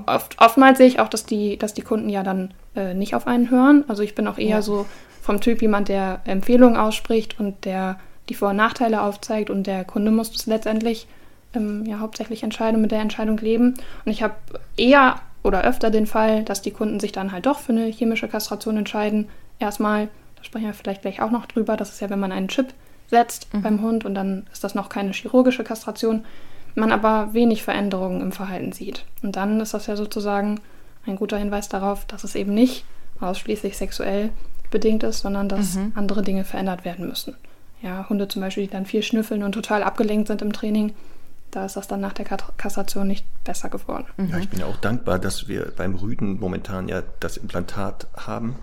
Oft, 0.07 0.41
oftmals 0.41 0.79
sehe 0.79 0.87
ich 0.87 1.01
auch, 1.01 1.09
dass 1.09 1.25
die, 1.25 1.57
dass 1.57 1.75
die 1.75 1.83
Kunden 1.83 2.09
ja 2.09 2.23
dann 2.23 2.53
äh, 2.77 2.95
nicht 2.95 3.15
auf 3.15 3.27
einen 3.27 3.51
hören. 3.51 3.85
Also 3.89 4.03
ich 4.03 4.15
bin 4.15 4.29
auch 4.29 4.39
eher 4.39 4.57
ja. 4.57 4.63
so 4.63 4.87
vom 5.23 5.41
Typ 5.41 5.63
jemand, 5.63 5.89
der 5.89 6.21
Empfehlungen 6.25 6.77
ausspricht 6.77 7.41
und 7.41 7.65
der 7.65 7.99
die 8.29 8.35
Vor- 8.35 8.51
und 8.51 8.57
Nachteile 8.57 9.03
aufzeigt 9.03 9.51
und 9.51 9.67
der 9.67 9.85
Kunde 9.85 10.11
muss 10.11 10.33
das 10.33 10.47
letztendlich 10.47 11.07
ähm, 11.55 11.85
ja 11.87 12.01
hauptsächlich 12.01 12.43
entscheiden, 12.43 12.81
mit 12.81 12.91
der 12.91 13.01
Entscheidung 13.01 13.39
leben. 13.39 13.75
Und 14.05 14.13
ich 14.13 14.23
habe 14.23 14.35
eher 14.77 15.21
oder 15.45 15.63
öfter 15.63 15.91
den 15.91 16.07
Fall, 16.07 16.43
dass 16.43 16.63
die 16.63 16.73
Kunden 16.73 16.99
sich 16.99 17.13
dann 17.13 17.31
halt 17.31 17.47
doch 17.47 17.61
für 17.61 17.73
eine 17.73 17.87
chemische 17.87 18.27
Kastration 18.27 18.79
entscheiden. 18.79 19.29
Erstmal, 19.61 20.09
da 20.37 20.43
sprechen 20.43 20.67
wir 20.67 20.75
vielleicht 20.75 21.03
gleich 21.03 21.23
auch 21.23 21.31
noch 21.31 21.47
drüber, 21.47 21.77
das 21.77 21.91
ist 21.91 22.01
ja, 22.01 22.11
wenn 22.11 22.19
man 22.19 22.33
einen 22.33 22.49
Chip 22.49 22.75
setzt 23.09 23.53
mhm. 23.53 23.63
beim 23.63 23.83
Hund 23.83 24.05
und 24.05 24.15
dann 24.15 24.47
ist 24.53 24.65
das 24.65 24.75
noch 24.75 24.89
keine 24.89 25.13
chirurgische 25.13 25.63
Kastration, 25.63 26.25
man 26.75 26.91
aber 26.91 27.35
wenig 27.35 27.63
Veränderungen 27.63 28.21
im 28.21 28.33
Verhalten 28.33 28.73
sieht. 28.73 29.05
Und 29.23 29.37
dann 29.37 29.61
ist 29.61 29.75
das 29.75 29.87
ja 29.87 29.95
sozusagen 29.95 30.61
ein 31.07 31.17
guter 31.17 31.37
Hinweis 31.37 31.69
darauf, 31.69 32.05
dass 32.07 32.25
es 32.25 32.35
eben 32.35 32.55
nicht 32.55 32.85
ausschließlich 33.21 33.77
sexuell 33.77 34.31
bedingt 34.71 35.05
ist, 35.05 35.21
sondern 35.21 35.49
dass 35.49 35.75
mhm. 35.75 35.93
andere 35.95 36.23
Dinge 36.23 36.45
verändert 36.45 36.85
werden 36.85 37.07
müssen. 37.07 37.37
Ja, 37.83 38.09
Hunde 38.09 38.29
zum 38.29 38.41
Beispiel, 38.41 38.65
die 38.65 38.73
dann 38.73 38.87
viel 38.87 39.03
schnüffeln 39.03 39.43
und 39.43 39.53
total 39.53 39.83
abgelenkt 39.83 40.29
sind 40.29 40.43
im 40.43 40.53
Training, 40.53 40.95
da 41.55 41.65
ist 41.65 41.77
das 41.77 41.87
dann 41.87 42.01
nach 42.01 42.13
der 42.13 42.25
Kastration 42.25 43.07
nicht 43.07 43.25
besser 43.45 43.69
geworden. 43.69 44.07
Ja, 44.31 44.39
ich 44.39 44.49
bin 44.49 44.61
ja 44.61 44.67
auch 44.67 44.77
dankbar, 44.77 45.19
dass 45.19 45.47
wir 45.47 45.73
beim 45.77 45.95
Rüden 45.95 46.41
momentan 46.41 46.89
ja 46.89 47.03
das 47.21 47.37
Implantat 47.37 48.09
haben, 48.17 48.57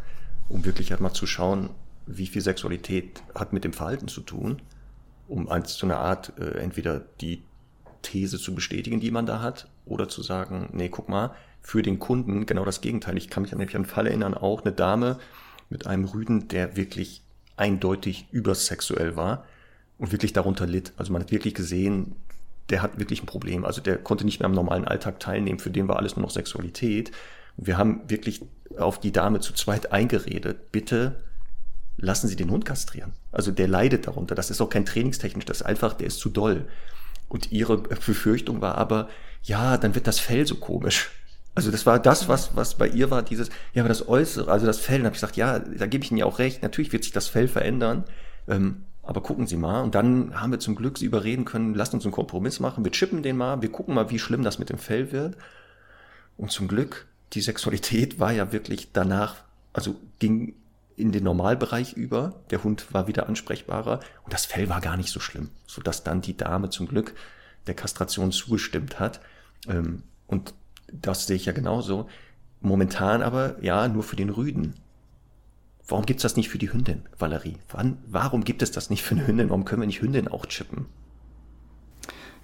um 0.50 0.66
wirklich 0.66 0.92
halt 0.92 1.00
mal 1.00 1.14
zu 1.14 1.26
schauen, 1.26 1.70
wie 2.06 2.28
viel 2.28 2.42
Sexualität 2.42 3.24
hat 3.34 3.54
mit 3.54 3.64
dem 3.64 3.74
Verhalten 3.74 4.08
zu 4.08 4.22
tun, 4.22 4.62
um 5.28 5.48
als 5.48 5.76
so 5.76 5.88
eine 5.88 5.98
Art 5.98 6.34
äh, 6.38 6.60
entweder 6.60 7.02
die 7.22 7.44
These 8.02 8.40
zu 8.40 8.54
bestätigen, 8.54 9.00
die 9.00 9.12
man 9.12 9.26
da 9.26 9.42
hat, 9.42 9.70
oder 9.86 10.10
zu 10.10 10.22
sagen, 10.22 10.70
nee, 10.74 10.90
guck 10.90 11.08
mal, 11.08 11.32
für 11.62 11.82
den 11.82 12.00
Kunden 12.00 12.46
genau 12.46 12.66
das 12.66 12.82
Gegenteil. 12.82 13.18
Ich 13.18 13.30
kann 13.30 13.44
mich 13.44 13.54
an 13.54 13.62
einen 13.62 13.86
Fall 13.86 14.08
erinnern, 14.08 14.34
auch 14.34 14.64
eine 14.64 14.74
Dame 14.74 15.20
mit 15.70 15.88
einem 15.88 16.06
Rüden, 16.06 16.48
der 16.48 16.76
wirklich 16.76 17.24
eindeutig 17.56 18.26
übersexuell 18.32 19.16
war 19.16 19.46
und 19.98 20.12
wirklich 20.12 20.34
darunter 20.34 20.66
litt. 20.66 20.94
Also 20.98 21.14
man 21.14 21.22
hat 21.22 21.32
wirklich 21.32 21.54
gesehen, 21.54 22.16
der 22.72 22.82
hat 22.82 23.00
wirklich 23.00 23.22
ein 23.22 23.28
Problem. 23.28 23.66
Also 23.66 23.82
der 23.82 23.98
konnte 23.98 24.26
nicht 24.26 24.40
mehr 24.40 24.48
am 24.48 24.54
normalen 24.54 24.86
Alltag 24.86 25.20
teilnehmen, 25.20 25.60
für 25.60 25.70
den 25.70 25.88
war 25.88 25.98
alles 25.98 26.16
nur 26.16 26.24
noch 26.24 26.32
Sexualität. 26.32 27.12
Und 27.58 27.68
wir 27.68 27.78
haben 27.78 28.02
wirklich 28.08 28.42
auf 28.78 29.00
die 29.00 29.12
Dame 29.12 29.40
zu 29.40 29.54
zweit 29.54 29.92
eingeredet, 29.92 30.72
bitte 30.72 31.24
lassen 31.98 32.28
Sie 32.28 32.36
den 32.36 32.50
Hund 32.50 32.66
kastrieren. 32.66 33.14
Also 33.32 33.52
der 33.52 33.68
leidet 33.68 34.08
darunter. 34.08 34.34
Das 34.34 34.50
ist 34.50 34.62
auch 34.62 34.70
kein 34.70 34.86
trainingstechnisch, 34.86 35.46
das 35.46 35.58
ist 35.62 35.66
einfach, 35.68 35.94
der 35.94 36.08
ist 36.08 36.20
zu 36.20 36.30
doll. 36.30 36.66
Und 37.30 37.52
ihre 37.52 37.78
Befürchtung 37.78 38.62
war 38.62 38.76
aber, 38.76 39.08
ja, 39.44 39.78
dann 39.78 39.96
wird 39.96 40.08
das 40.08 40.20
Fell 40.20 40.48
so 40.48 40.56
komisch. 40.56 41.12
Also 41.54 41.70
das 41.70 41.86
war 41.86 42.00
das, 42.00 42.28
was, 42.30 42.56
was 42.56 42.76
bei 42.76 42.88
ihr 42.88 43.12
war, 43.12 43.24
dieses, 43.24 43.50
ja, 43.74 43.84
aber 43.84 43.90
das 43.90 44.08
Äußere, 44.08 44.50
also 44.50 44.66
das 44.66 44.80
Fell. 44.80 44.98
Dann 44.98 45.08
habe 45.08 45.16
ich 45.16 45.22
gesagt, 45.22 45.38
ja, 45.38 45.60
da 45.60 45.86
gebe 45.86 46.04
ich 46.04 46.12
Ihnen 46.12 46.20
ja 46.20 46.26
auch 46.26 46.40
recht, 46.40 46.64
natürlich 46.64 46.94
wird 46.94 47.04
sich 47.04 47.14
das 47.14 47.28
Fell 47.28 47.48
verändern. 47.48 48.06
Ähm, 48.48 48.86
aber 49.12 49.22
gucken 49.22 49.46
Sie 49.46 49.58
mal. 49.58 49.82
Und 49.82 49.94
dann 49.94 50.40
haben 50.40 50.52
wir 50.52 50.60
zum 50.60 50.74
Glück 50.74 50.98
sie 50.98 51.06
überreden 51.06 51.44
können, 51.44 51.76
lasst 51.76 51.94
uns 51.94 52.06
einen 52.06 52.14
Kompromiss 52.14 52.62
machen, 52.62 52.86
wir 52.86 52.94
chippen 52.94 53.24
den 53.24 53.36
mal, 53.36 53.62
wir 53.62 53.70
gucken 53.70 53.94
mal, 53.94 54.10
wie 54.10 54.20
schlimm 54.20 54.42
das 54.42 54.58
mit 54.58 54.70
dem 54.70 54.78
Fell 54.78 55.12
wird. 55.12 55.36
Und 56.38 56.50
zum 56.52 56.70
Glück, 56.70 57.08
die 57.34 57.42
Sexualität 57.42 58.22
war 58.22 58.32
ja 58.32 58.54
wirklich 58.54 58.94
danach, 58.94 59.44
also 59.74 59.98
ging 60.20 60.56
in 60.96 61.12
den 61.12 61.26
Normalbereich 61.26 61.92
über, 61.92 62.42
der 62.52 62.64
Hund 62.64 62.94
war 62.94 63.08
wieder 63.08 63.28
ansprechbarer 63.28 64.00
und 64.24 64.32
das 64.32 64.46
Fell 64.46 64.70
war 64.70 64.80
gar 64.80 64.96
nicht 64.96 65.12
so 65.12 65.20
schlimm, 65.20 65.50
sodass 65.68 66.06
dann 66.06 66.22
die 66.22 66.38
Dame 66.38 66.70
zum 66.70 66.88
Glück 66.88 67.14
der 67.68 67.76
Kastration 67.76 68.32
zugestimmt 68.32 69.02
hat. 69.02 69.20
Ähm, 69.68 70.04
und 70.28 70.54
das 70.90 71.28
sehe 71.28 71.36
ich 71.36 71.46
ja 71.46 71.52
genauso. 71.52 72.08
Momentan 72.62 73.22
aber 73.22 73.62
ja 73.62 73.90
nur 73.90 74.04
für 74.04 74.16
den 74.16 74.30
Rüden. 74.30 74.76
Warum 75.88 76.06
gibt 76.06 76.20
es 76.20 76.24
das 76.24 76.38
nicht 76.38 76.50
für 76.50 76.58
die 76.58 76.72
Hündin, 76.72 77.04
Valerie? 77.18 77.58
Wann, 77.70 77.98
warum 78.08 78.44
gibt 78.44 78.62
es 78.62 78.72
das 78.72 78.90
nicht 78.90 79.04
für 79.04 79.16
eine 79.16 79.28
Hündin? 79.28 79.50
Warum 79.50 79.66
können 79.66 79.82
wir 79.82 79.88
nicht 79.88 80.02
Hündin 80.02 80.28
auch 80.28 80.46
chippen? 80.46 80.86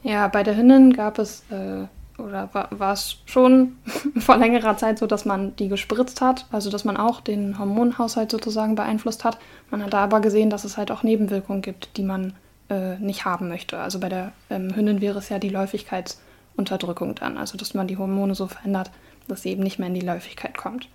Ja, 0.03 0.27
bei 0.27 0.43
der 0.43 0.55
Hündin 0.55 0.93
gab 0.93 1.19
es, 1.19 1.43
äh, 1.49 1.85
oder 2.21 2.49
war, 2.53 2.93
es 2.93 3.17
schon 3.25 3.77
vor 4.17 4.37
längerer 4.37 4.77
Zeit 4.77 4.99
so, 4.99 5.07
dass 5.07 5.25
man 5.25 5.55
die 5.55 5.67
gespritzt 5.67 6.21
hat, 6.21 6.45
also 6.51 6.69
dass 6.69 6.85
man 6.85 6.97
auch 6.97 7.21
den 7.21 7.57
Hormonhaushalt 7.59 8.31
sozusagen 8.31 8.75
beeinflusst 8.75 9.23
hat. 9.23 9.37
Man 9.69 9.83
hat 9.83 9.93
da 9.93 10.03
aber 10.03 10.19
gesehen, 10.19 10.49
dass 10.49 10.63
es 10.63 10.77
halt 10.77 10.91
auch 10.91 11.03
Nebenwirkungen 11.03 11.61
gibt, 11.61 11.97
die 11.97 12.03
man 12.03 12.33
äh, 12.69 12.97
nicht 12.97 13.25
haben 13.25 13.47
möchte. 13.47 13.79
Also 13.79 13.99
bei 13.99 14.09
der 14.09 14.31
ähm, 14.49 14.75
Hündin 14.75 15.01
wäre 15.01 15.19
es 15.19 15.29
ja 15.29 15.39
die 15.39 15.49
Läufigkeitsunterdrückung 15.49 17.15
dann, 17.15 17.37
also 17.37 17.57
dass 17.57 17.73
man 17.73 17.87
die 17.87 17.97
Hormone 17.97 18.35
so 18.35 18.47
verändert, 18.47 18.91
dass 19.27 19.41
sie 19.41 19.49
eben 19.49 19.63
nicht 19.63 19.79
mehr 19.79 19.87
in 19.87 19.93
die 19.93 20.01
Läufigkeit 20.01 20.57
kommt. 20.57 20.89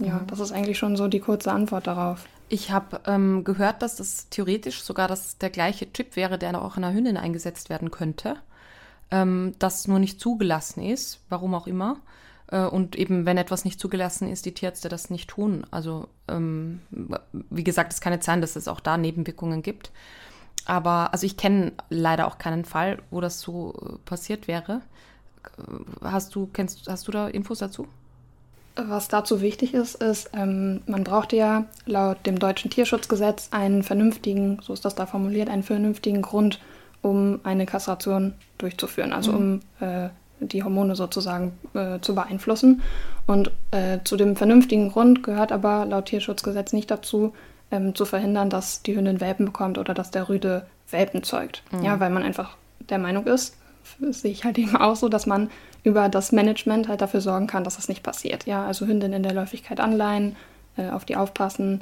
Ja, 0.00 0.20
das 0.26 0.40
ist 0.40 0.52
eigentlich 0.52 0.78
schon 0.78 0.96
so 0.96 1.08
die 1.08 1.20
kurze 1.20 1.52
Antwort 1.52 1.86
darauf. 1.86 2.26
Ich 2.48 2.70
habe 2.70 3.00
ähm, 3.06 3.44
gehört, 3.44 3.82
dass 3.82 3.96
das 3.96 4.28
theoretisch 4.30 4.82
sogar 4.82 5.08
das, 5.08 5.38
der 5.38 5.50
gleiche 5.50 5.92
Chip 5.92 6.16
wäre, 6.16 6.38
der 6.38 6.60
auch 6.62 6.76
in 6.76 6.84
einer 6.84 6.94
Hündin 6.94 7.16
eingesetzt 7.16 7.68
werden 7.68 7.90
könnte. 7.90 8.36
Ähm, 9.10 9.54
das 9.58 9.88
nur 9.88 9.98
nicht 9.98 10.20
zugelassen 10.20 10.82
ist, 10.82 11.20
warum 11.28 11.54
auch 11.54 11.66
immer. 11.66 12.00
Äh, 12.46 12.64
und 12.64 12.96
eben, 12.96 13.26
wenn 13.26 13.38
etwas 13.38 13.64
nicht 13.64 13.80
zugelassen 13.80 14.28
ist, 14.28 14.46
die 14.46 14.52
Tierärzte 14.52 14.88
das 14.88 15.10
nicht 15.10 15.28
tun. 15.28 15.66
Also, 15.70 16.08
ähm, 16.28 16.80
wie 17.32 17.64
gesagt, 17.64 17.92
es 17.92 18.00
kann 18.00 18.12
nicht 18.12 18.24
sein, 18.24 18.40
dass 18.40 18.56
es 18.56 18.68
auch 18.68 18.80
da 18.80 18.96
Nebenwirkungen 18.96 19.62
gibt. 19.62 19.90
Aber, 20.64 21.12
also 21.12 21.26
ich 21.26 21.36
kenne 21.36 21.72
leider 21.88 22.26
auch 22.26 22.38
keinen 22.38 22.64
Fall, 22.64 22.98
wo 23.10 23.20
das 23.20 23.40
so 23.40 23.74
äh, 23.74 23.98
passiert 24.04 24.48
wäre. 24.48 24.82
Hast 26.02 26.34
du, 26.34 26.46
kennst, 26.46 26.88
hast 26.88 27.08
du 27.08 27.12
da 27.12 27.28
Infos 27.28 27.58
dazu? 27.58 27.88
Was 28.86 29.08
dazu 29.08 29.40
wichtig 29.40 29.74
ist, 29.74 29.96
ist, 29.96 30.30
ähm, 30.34 30.82
man 30.86 31.02
braucht 31.02 31.32
ja 31.32 31.64
laut 31.84 32.24
dem 32.26 32.38
deutschen 32.38 32.70
Tierschutzgesetz 32.70 33.48
einen 33.50 33.82
vernünftigen, 33.82 34.60
so 34.62 34.72
ist 34.72 34.84
das 34.84 34.94
da 34.94 35.06
formuliert, 35.06 35.48
einen 35.48 35.64
vernünftigen 35.64 36.22
Grund, 36.22 36.60
um 37.02 37.40
eine 37.42 37.66
Kastration 37.66 38.34
durchzuführen, 38.56 39.12
also 39.12 39.32
mhm. 39.32 39.60
um 39.80 39.86
äh, 39.88 40.10
die 40.40 40.62
Hormone 40.62 40.94
sozusagen 40.94 41.52
äh, 41.74 41.98
zu 42.00 42.14
beeinflussen. 42.14 42.82
Und 43.26 43.50
äh, 43.72 43.98
zu 44.04 44.16
dem 44.16 44.36
vernünftigen 44.36 44.90
Grund 44.90 45.24
gehört 45.24 45.50
aber 45.50 45.84
laut 45.84 46.06
Tierschutzgesetz 46.06 46.72
nicht 46.72 46.90
dazu, 46.90 47.34
ähm, 47.70 47.94
zu 47.94 48.04
verhindern, 48.04 48.48
dass 48.48 48.82
die 48.82 48.96
Hündin 48.96 49.20
Welpen 49.20 49.46
bekommt 49.46 49.78
oder 49.78 49.92
dass 49.92 50.10
der 50.10 50.28
Rüde 50.28 50.66
Welpen 50.90 51.22
zeugt. 51.22 51.64
Mhm. 51.72 51.82
Ja, 51.82 52.00
weil 52.00 52.10
man 52.10 52.22
einfach 52.22 52.56
der 52.88 52.98
Meinung 52.98 53.26
ist, 53.26 53.56
sehe 54.10 54.30
ich 54.30 54.44
halt 54.44 54.58
eben 54.58 54.76
auch 54.76 54.96
so, 54.96 55.08
dass 55.08 55.26
man 55.26 55.50
über 55.88 56.08
das 56.08 56.32
Management 56.32 56.88
halt 56.88 57.00
dafür 57.00 57.20
sorgen 57.20 57.46
kann, 57.46 57.64
dass 57.64 57.76
das 57.76 57.88
nicht 57.88 58.02
passiert. 58.02 58.46
Ja, 58.46 58.66
also 58.66 58.86
Hündin 58.86 59.12
in 59.12 59.22
der 59.22 59.32
Läufigkeit 59.32 59.80
anleihen, 59.80 60.36
äh, 60.76 60.90
auf 60.90 61.04
die 61.04 61.16
aufpassen. 61.16 61.80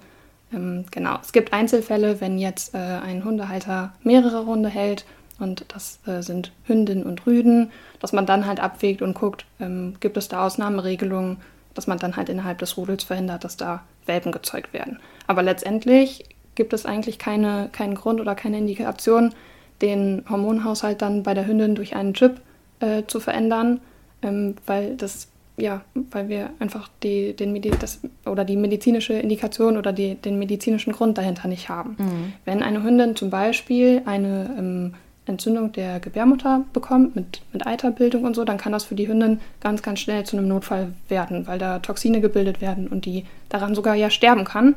Ähm, 0.53 0.85
genau. 0.91 1.19
Es 1.21 1.33
gibt 1.33 1.53
Einzelfälle, 1.53 2.21
wenn 2.21 2.39
jetzt 2.39 2.75
äh, 2.75 2.79
ein 2.79 3.25
Hundehalter 3.25 3.93
mehrere 4.03 4.47
Hunde 4.47 4.69
hält 4.69 5.05
und 5.39 5.65
das 5.69 5.99
äh, 6.07 6.23
sind 6.23 6.53
Hündin 6.65 7.03
und 7.03 7.27
Rüden, 7.27 7.71
dass 8.01 8.13
man 8.13 8.27
dann 8.27 8.47
halt 8.47 8.61
abwägt 8.61 9.03
und 9.03 9.15
guckt, 9.15 9.45
ähm, 9.61 9.95
gibt 10.01 10.17
es 10.17 10.29
da 10.29 10.47
Ausnahmeregelungen, 10.47 11.39
dass 11.75 11.87
man 11.87 11.99
dann 11.99 12.17
halt 12.17 12.29
innerhalb 12.29 12.59
des 12.59 12.77
Rudels 12.77 13.05
verhindert, 13.05 13.45
dass 13.45 13.57
da 13.57 13.83
Welpen 14.07 14.33
gezeugt 14.33 14.73
werden. 14.73 15.01
Aber 15.27 15.43
letztendlich 15.43 16.25
gibt 16.55 16.73
es 16.73 16.87
eigentlich 16.87 17.19
keine, 17.19 17.69
keinen 17.73 17.97
Grund 17.97 18.21
oder 18.21 18.35
keine 18.35 18.59
Indikation, 18.59 19.35
den 19.83 20.25
Hormonhaushalt 20.31 21.03
dann 21.03 21.23
bei 21.23 21.35
der 21.35 21.47
Hündin 21.47 21.75
durch 21.75 21.95
einen 21.97 22.15
Chip 22.15 22.41
äh, 22.81 23.03
zu 23.07 23.21
verändern, 23.21 23.81
ähm, 24.27 24.57
weil 24.66 24.97
das 24.97 25.29
ja, 25.59 25.81
weil 26.11 26.29
wir 26.29 26.51
einfach 26.59 26.91
die, 27.03 27.35
den 27.35 27.53
Medi 27.53 27.70
das, 27.70 28.01
oder 28.27 28.45
die 28.45 28.57
medizinische 28.57 29.14
Indikation 29.14 29.79
oder 29.79 29.93
die, 29.93 30.14
den 30.16 30.39
medizinischen 30.39 30.93
Grund 30.93 31.16
dahinter 31.16 31.49
nicht 31.49 31.68
haben. 31.68 31.97
Mhm. 31.99 32.33
Wenn 32.45 32.62
eine 32.62 32.83
Hündin 32.83 33.16
zum 33.16 33.31
Beispiel 33.31 34.03
eine 34.05 34.55
ähm, 34.59 34.95
Entzündung 35.24 35.72
der 35.72 35.99
Gebärmutter 35.99 36.64
bekommt 36.72 37.16
mit, 37.16 37.41
mit 37.53 37.66
Eiterbildung 37.66 38.24
und 38.24 38.37
so, 38.37 38.45
dann 38.45 38.59
kann 38.59 38.72
das 38.72 38.85
für 38.85 38.95
die 38.95 39.09
Hündin 39.09 39.41
ganz, 39.61 39.83
ganz 39.83 40.01
schnell 40.01 40.24
zu 40.24 40.37
einem 40.37 40.49
Notfall 40.49 40.93
werden, 41.09 41.47
weil 41.47 41.59
da 41.59 41.79
Toxine 41.79 42.20
gebildet 42.20 42.61
werden 42.61 42.87
und 42.87 43.07
die 43.07 43.24
daran 43.49 43.74
sogar 43.74 43.95
ja 43.95 44.11
sterben 44.11 44.45
kann. 44.45 44.77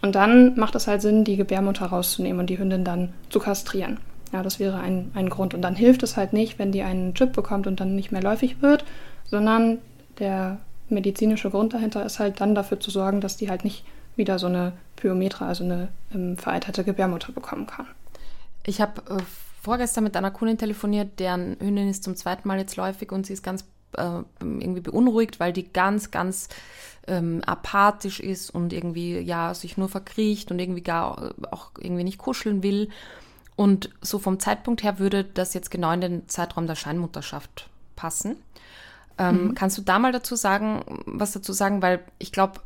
Und 0.00 0.14
dann 0.14 0.58
macht 0.58 0.74
es 0.76 0.86
halt 0.86 1.02
Sinn, 1.02 1.24
die 1.24 1.36
Gebärmutter 1.36 1.86
rauszunehmen 1.86 2.40
und 2.40 2.48
die 2.48 2.58
Hündin 2.58 2.84
dann 2.84 3.12
zu 3.28 3.38
kastrieren. 3.38 3.98
Ja, 4.32 4.42
das 4.42 4.60
wäre 4.60 4.78
ein, 4.78 5.10
ein 5.14 5.28
Grund. 5.28 5.54
Und 5.54 5.62
dann 5.62 5.74
hilft 5.74 6.02
es 6.02 6.16
halt 6.16 6.32
nicht, 6.32 6.58
wenn 6.58 6.72
die 6.72 6.82
einen 6.82 7.14
Chip 7.14 7.32
bekommt 7.32 7.66
und 7.66 7.80
dann 7.80 7.96
nicht 7.96 8.12
mehr 8.12 8.22
läufig 8.22 8.62
wird, 8.62 8.84
sondern 9.26 9.78
der 10.18 10.58
medizinische 10.88 11.50
Grund 11.50 11.74
dahinter 11.74 12.04
ist 12.04 12.18
halt 12.18 12.40
dann 12.40 12.54
dafür 12.54 12.80
zu 12.80 12.90
sorgen, 12.90 13.20
dass 13.20 13.36
die 13.36 13.50
halt 13.50 13.64
nicht 13.64 13.84
wieder 14.16 14.38
so 14.38 14.46
eine 14.46 14.72
Pyometra, 14.96 15.46
also 15.48 15.64
eine 15.64 15.88
ähm, 16.14 16.36
vereiterte 16.36 16.84
Gebärmutter 16.84 17.32
bekommen 17.32 17.66
kann. 17.66 17.86
Ich 18.64 18.80
habe 18.80 19.00
äh, 19.08 19.22
vorgestern 19.62 20.04
mit 20.04 20.16
einer 20.16 20.30
Kundin 20.30 20.58
telefoniert, 20.58 21.18
deren 21.18 21.56
Hündin 21.60 21.88
ist 21.88 22.04
zum 22.04 22.16
zweiten 22.16 22.46
Mal 22.46 22.58
jetzt 22.58 22.76
läufig 22.76 23.12
und 23.12 23.26
sie 23.26 23.32
ist 23.32 23.42
ganz 23.42 23.64
äh, 23.96 24.22
irgendwie 24.40 24.80
beunruhigt, 24.80 25.40
weil 25.40 25.52
die 25.52 25.72
ganz, 25.72 26.10
ganz 26.10 26.48
ähm, 27.06 27.42
apathisch 27.44 28.20
ist 28.20 28.50
und 28.50 28.72
irgendwie 28.72 29.18
ja 29.18 29.54
sich 29.54 29.76
nur 29.76 29.88
verkriecht 29.88 30.50
und 30.50 30.58
irgendwie 30.58 30.82
gar 30.82 31.34
auch 31.50 31.70
irgendwie 31.78 32.04
nicht 32.04 32.18
kuscheln 32.18 32.62
will. 32.62 32.88
Und 33.60 33.90
so 34.00 34.18
vom 34.18 34.40
Zeitpunkt 34.40 34.82
her 34.82 34.98
würde 34.98 35.22
das 35.22 35.52
jetzt 35.52 35.70
genau 35.70 35.92
in 35.92 36.00
den 36.00 36.28
Zeitraum 36.30 36.66
der 36.66 36.76
Scheinmutterschaft 36.76 37.68
passen. 37.94 38.36
Ähm, 39.18 39.48
mhm. 39.48 39.54
Kannst 39.54 39.76
du 39.76 39.82
da 39.82 39.98
mal 39.98 40.12
dazu 40.12 40.34
sagen, 40.34 40.82
was 41.04 41.32
dazu 41.32 41.52
sagen? 41.52 41.82
Weil 41.82 42.00
ich 42.18 42.32
glaube, 42.32 42.60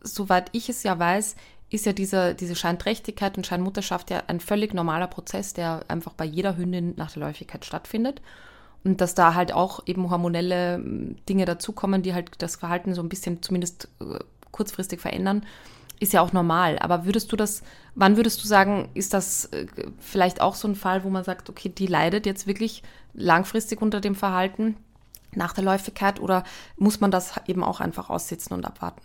soweit 0.00 0.48
ich 0.52 0.68
es 0.68 0.84
ja 0.84 0.96
weiß, 0.96 1.34
ist 1.70 1.86
ja 1.86 1.92
diese, 1.92 2.36
diese 2.36 2.54
Scheinträchtigkeit 2.54 3.36
und 3.36 3.48
Scheinmutterschaft 3.48 4.12
ja 4.12 4.22
ein 4.28 4.38
völlig 4.38 4.74
normaler 4.74 5.08
Prozess, 5.08 5.54
der 5.54 5.80
einfach 5.88 6.12
bei 6.12 6.24
jeder 6.24 6.56
Hündin 6.56 6.94
nach 6.96 7.10
der 7.10 7.22
Läufigkeit 7.24 7.64
stattfindet. 7.64 8.22
Und 8.84 9.00
dass 9.00 9.16
da 9.16 9.34
halt 9.34 9.50
auch 9.50 9.88
eben 9.88 10.08
hormonelle 10.08 10.76
hm, 10.76 11.16
Dinge 11.28 11.46
dazukommen, 11.46 12.02
die 12.02 12.14
halt 12.14 12.30
das 12.38 12.54
Verhalten 12.54 12.94
so 12.94 13.02
ein 13.02 13.08
bisschen 13.08 13.42
zumindest 13.42 13.88
äh, 14.00 14.20
kurzfristig 14.52 15.00
verändern 15.00 15.44
ist 16.00 16.12
ja 16.12 16.20
auch 16.20 16.32
normal. 16.32 16.78
Aber 16.78 17.04
würdest 17.04 17.32
du 17.32 17.36
das, 17.36 17.62
wann 17.94 18.16
würdest 18.16 18.42
du 18.42 18.48
sagen, 18.48 18.88
ist 18.94 19.14
das 19.14 19.46
äh, 19.46 19.66
vielleicht 19.98 20.40
auch 20.40 20.54
so 20.54 20.68
ein 20.68 20.76
Fall, 20.76 21.04
wo 21.04 21.10
man 21.10 21.24
sagt, 21.24 21.50
okay, 21.50 21.68
die 21.68 21.86
leidet 21.86 22.26
jetzt 22.26 22.46
wirklich 22.46 22.82
langfristig 23.14 23.82
unter 23.82 24.00
dem 24.00 24.14
Verhalten, 24.14 24.76
nach 25.34 25.52
der 25.52 25.64
Läufigkeit 25.64 26.20
oder 26.20 26.44
muss 26.76 27.00
man 27.00 27.10
das 27.10 27.34
eben 27.46 27.62
auch 27.62 27.80
einfach 27.80 28.10
aussitzen 28.10 28.54
und 28.54 28.64
abwarten? 28.64 29.02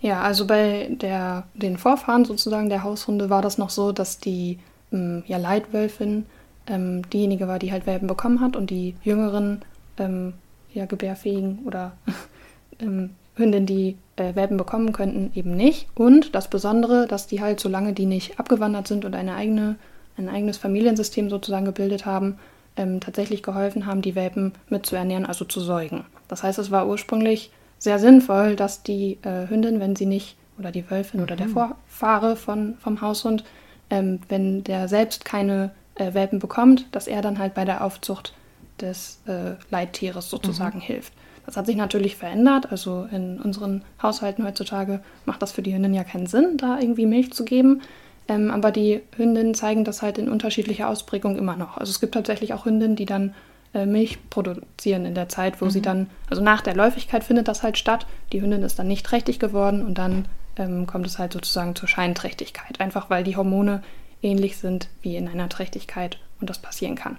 Ja, 0.00 0.20
also 0.20 0.46
bei 0.46 0.88
der, 0.90 1.44
den 1.54 1.78
Vorfahren 1.78 2.24
sozusagen 2.24 2.68
der 2.68 2.82
Haushunde 2.82 3.30
war 3.30 3.40
das 3.40 3.56
noch 3.56 3.70
so, 3.70 3.92
dass 3.92 4.18
die 4.18 4.58
ähm, 4.92 5.22
ja, 5.26 5.38
Leitwölfin 5.38 6.26
ähm, 6.66 7.08
diejenige 7.10 7.46
war, 7.48 7.58
die 7.58 7.72
halt 7.72 7.86
Welpen 7.86 8.08
bekommen 8.08 8.40
hat 8.40 8.56
und 8.56 8.70
die 8.70 8.96
jüngeren 9.02 9.62
ähm, 9.98 10.34
ja, 10.72 10.86
gebärfähigen 10.86 11.60
oder 11.64 11.92
ähm, 12.80 13.10
Hündinnen, 13.36 13.66
die 13.66 13.96
äh, 14.16 14.34
Welpen 14.34 14.56
bekommen 14.56 14.92
könnten, 14.92 15.30
eben 15.34 15.56
nicht. 15.56 15.88
Und 15.94 16.34
das 16.34 16.48
Besondere, 16.48 17.06
dass 17.06 17.26
die 17.26 17.40
halt, 17.40 17.60
solange 17.60 17.92
die 17.92 18.06
nicht 18.06 18.38
abgewandert 18.38 18.88
sind 18.88 19.04
und 19.04 19.14
eine 19.14 19.34
eigene, 19.34 19.76
ein 20.16 20.28
eigenes 20.28 20.58
Familiensystem 20.58 21.30
sozusagen 21.30 21.64
gebildet 21.64 22.06
haben, 22.06 22.38
ähm, 22.76 23.00
tatsächlich 23.00 23.42
geholfen 23.42 23.86
haben, 23.86 24.02
die 24.02 24.14
Welpen 24.14 24.52
mitzuernähren, 24.68 25.26
also 25.26 25.44
zu 25.44 25.60
säugen. 25.60 26.04
Das 26.28 26.42
heißt, 26.42 26.58
es 26.58 26.70
war 26.70 26.88
ursprünglich 26.88 27.50
sehr 27.78 27.98
sinnvoll, 27.98 28.56
dass 28.56 28.82
die 28.82 29.18
äh, 29.22 29.48
Hündin, 29.48 29.80
wenn 29.80 29.96
sie 29.96 30.06
nicht, 30.06 30.36
oder 30.58 30.70
die 30.70 30.88
Wölfin 30.90 31.20
mhm. 31.20 31.24
oder 31.24 31.36
der 31.36 31.48
mhm. 31.48 31.52
Vorfahre 31.52 32.36
von, 32.36 32.76
vom 32.78 33.00
Haushund, 33.00 33.44
ähm, 33.90 34.20
wenn 34.28 34.64
der 34.64 34.88
selbst 34.88 35.24
keine 35.24 35.72
äh, 35.96 36.14
Welpen 36.14 36.38
bekommt, 36.38 36.86
dass 36.92 37.06
er 37.06 37.22
dann 37.22 37.38
halt 37.38 37.54
bei 37.54 37.64
der 37.64 37.84
Aufzucht 37.84 38.34
des 38.80 39.20
äh, 39.26 39.54
Leittieres 39.70 40.30
sozusagen 40.30 40.78
mhm. 40.78 40.82
hilft. 40.82 41.12
Das 41.46 41.56
hat 41.56 41.66
sich 41.66 41.76
natürlich 41.76 42.16
verändert. 42.16 42.70
Also 42.70 43.06
in 43.10 43.40
unseren 43.40 43.82
Haushalten 44.02 44.44
heutzutage 44.44 45.00
macht 45.24 45.42
das 45.42 45.52
für 45.52 45.62
die 45.62 45.74
Hündin 45.74 45.94
ja 45.94 46.04
keinen 46.04 46.26
Sinn, 46.26 46.56
da 46.56 46.78
irgendwie 46.78 47.06
Milch 47.06 47.32
zu 47.32 47.44
geben. 47.44 47.82
Ähm, 48.28 48.50
aber 48.50 48.70
die 48.70 49.00
Hündinnen 49.16 49.54
zeigen 49.54 49.84
das 49.84 50.02
halt 50.02 50.18
in 50.18 50.28
unterschiedlicher 50.28 50.88
Ausprägung 50.88 51.36
immer 51.36 51.56
noch. 51.56 51.76
Also 51.76 51.90
es 51.90 52.00
gibt 52.00 52.14
tatsächlich 52.14 52.54
auch 52.54 52.64
Hündinnen, 52.64 52.96
die 52.96 53.06
dann 53.06 53.34
äh, 53.74 53.86
Milch 53.86 54.18
produzieren 54.30 55.04
in 55.04 55.14
der 55.14 55.28
Zeit, 55.28 55.60
wo 55.60 55.66
mhm. 55.66 55.70
sie 55.70 55.82
dann, 55.82 56.06
also 56.30 56.42
nach 56.42 56.60
der 56.60 56.76
Läufigkeit 56.76 57.24
findet 57.24 57.48
das 57.48 57.62
halt 57.62 57.78
statt. 57.78 58.06
Die 58.32 58.40
Hündin 58.40 58.62
ist 58.62 58.78
dann 58.78 58.86
nicht 58.86 59.04
trächtig 59.04 59.38
geworden 59.38 59.84
und 59.84 59.98
dann 59.98 60.26
ähm, 60.56 60.86
kommt 60.86 61.06
es 61.06 61.18
halt 61.18 61.32
sozusagen 61.32 61.74
zur 61.74 61.88
Scheinträchtigkeit, 61.88 62.80
einfach 62.80 63.10
weil 63.10 63.24
die 63.24 63.36
Hormone 63.36 63.82
ähnlich 64.22 64.56
sind 64.56 64.88
wie 65.00 65.16
in 65.16 65.28
einer 65.28 65.48
Trächtigkeit 65.48 66.18
und 66.40 66.48
das 66.48 66.58
passieren 66.58 66.94
kann. 66.94 67.16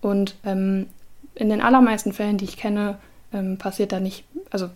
Und 0.00 0.36
ähm, 0.44 0.86
in 1.34 1.50
den 1.50 1.60
allermeisten 1.60 2.12
Fällen, 2.12 2.38
die 2.38 2.44
ich 2.44 2.56
kenne, 2.56 2.98
ähm, 3.32 3.58
passiert 3.58 3.92
da 3.92 4.00
nicht, 4.00 4.24
also 4.50 4.70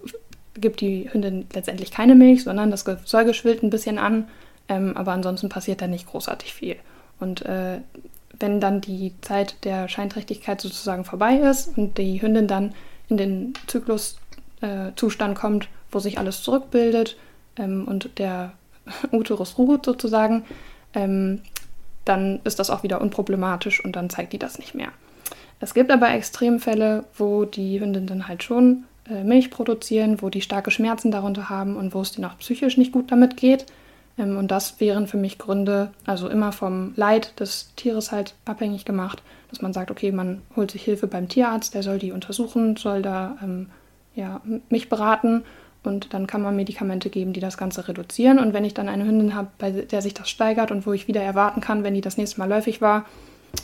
gibt 0.54 0.80
die 0.80 1.08
Hündin 1.12 1.46
letztendlich 1.52 1.90
keine 1.90 2.14
Milch, 2.14 2.44
sondern 2.44 2.70
das 2.70 2.84
Säuge 3.04 3.34
schwillt 3.34 3.62
ein 3.62 3.70
bisschen 3.70 3.98
an, 3.98 4.28
ähm, 4.68 4.96
aber 4.96 5.12
ansonsten 5.12 5.48
passiert 5.48 5.80
da 5.82 5.86
nicht 5.86 6.06
großartig 6.06 6.52
viel. 6.52 6.76
Und 7.18 7.44
äh, 7.46 7.80
wenn 8.38 8.60
dann 8.60 8.80
die 8.80 9.12
Zeit 9.20 9.64
der 9.64 9.88
Scheinträchtigkeit 9.88 10.60
sozusagen 10.60 11.04
vorbei 11.04 11.36
ist 11.36 11.76
und 11.76 11.98
die 11.98 12.20
Hündin 12.20 12.48
dann 12.48 12.74
in 13.08 13.16
den 13.16 13.54
Zykluszustand 13.66 15.36
äh, 15.36 15.40
kommt, 15.40 15.68
wo 15.90 15.98
sich 15.98 16.18
alles 16.18 16.42
zurückbildet 16.42 17.16
ähm, 17.56 17.86
und 17.86 18.18
der 18.18 18.52
Uterus 19.12 19.58
ruht 19.58 19.84
sozusagen, 19.84 20.44
ähm, 20.94 21.42
dann 22.04 22.40
ist 22.44 22.58
das 22.58 22.70
auch 22.70 22.82
wieder 22.82 23.00
unproblematisch 23.00 23.84
und 23.84 23.94
dann 23.94 24.10
zeigt 24.10 24.32
die 24.32 24.38
das 24.38 24.58
nicht 24.58 24.74
mehr. 24.74 24.90
Es 25.60 25.74
gibt 25.74 25.90
aber 25.90 26.10
Extremfälle, 26.10 27.04
wo 27.16 27.44
die 27.44 27.80
Hündinnen 27.80 28.06
dann 28.06 28.28
halt 28.28 28.42
schon 28.42 28.84
äh, 29.08 29.22
Milch 29.22 29.50
produzieren, 29.50 30.22
wo 30.22 30.30
die 30.30 30.40
starke 30.40 30.70
Schmerzen 30.70 31.10
darunter 31.10 31.50
haben 31.50 31.76
und 31.76 31.94
wo 31.94 32.00
es 32.00 32.12
denen 32.12 32.24
auch 32.24 32.38
psychisch 32.38 32.78
nicht 32.78 32.92
gut 32.92 33.12
damit 33.12 33.36
geht. 33.36 33.66
Ähm, 34.18 34.38
und 34.38 34.50
das 34.50 34.80
wären 34.80 35.06
für 35.06 35.18
mich 35.18 35.38
Gründe, 35.38 35.90
also 36.06 36.28
immer 36.28 36.52
vom 36.52 36.92
Leid 36.96 37.38
des 37.40 37.74
Tieres 37.76 38.10
halt 38.10 38.34
abhängig 38.46 38.84
gemacht, 38.84 39.22
dass 39.50 39.60
man 39.60 39.72
sagt, 39.72 39.90
okay, 39.90 40.12
man 40.12 40.42
holt 40.56 40.70
sich 40.70 40.82
Hilfe 40.82 41.06
beim 41.06 41.28
Tierarzt, 41.28 41.74
der 41.74 41.82
soll 41.82 41.98
die 41.98 42.12
untersuchen, 42.12 42.76
soll 42.76 43.02
da 43.02 43.36
ähm, 43.42 43.66
ja, 44.14 44.40
mich 44.70 44.88
beraten 44.88 45.44
und 45.82 46.12
dann 46.12 46.26
kann 46.26 46.42
man 46.42 46.56
Medikamente 46.56 47.10
geben, 47.10 47.32
die 47.32 47.40
das 47.40 47.56
Ganze 47.56 47.88
reduzieren. 47.88 48.38
Und 48.38 48.52
wenn 48.52 48.64
ich 48.64 48.74
dann 48.74 48.88
eine 48.88 49.06
Hündin 49.06 49.34
habe, 49.34 49.48
bei 49.58 49.70
der 49.70 50.02
sich 50.02 50.14
das 50.14 50.28
steigert 50.28 50.70
und 50.70 50.86
wo 50.86 50.92
ich 50.92 51.08
wieder 51.08 51.22
erwarten 51.22 51.60
kann, 51.60 51.84
wenn 51.84 51.94
die 51.94 52.00
das 52.00 52.16
nächste 52.16 52.38
Mal 52.38 52.48
läufig 52.48 52.80
war, 52.80 53.06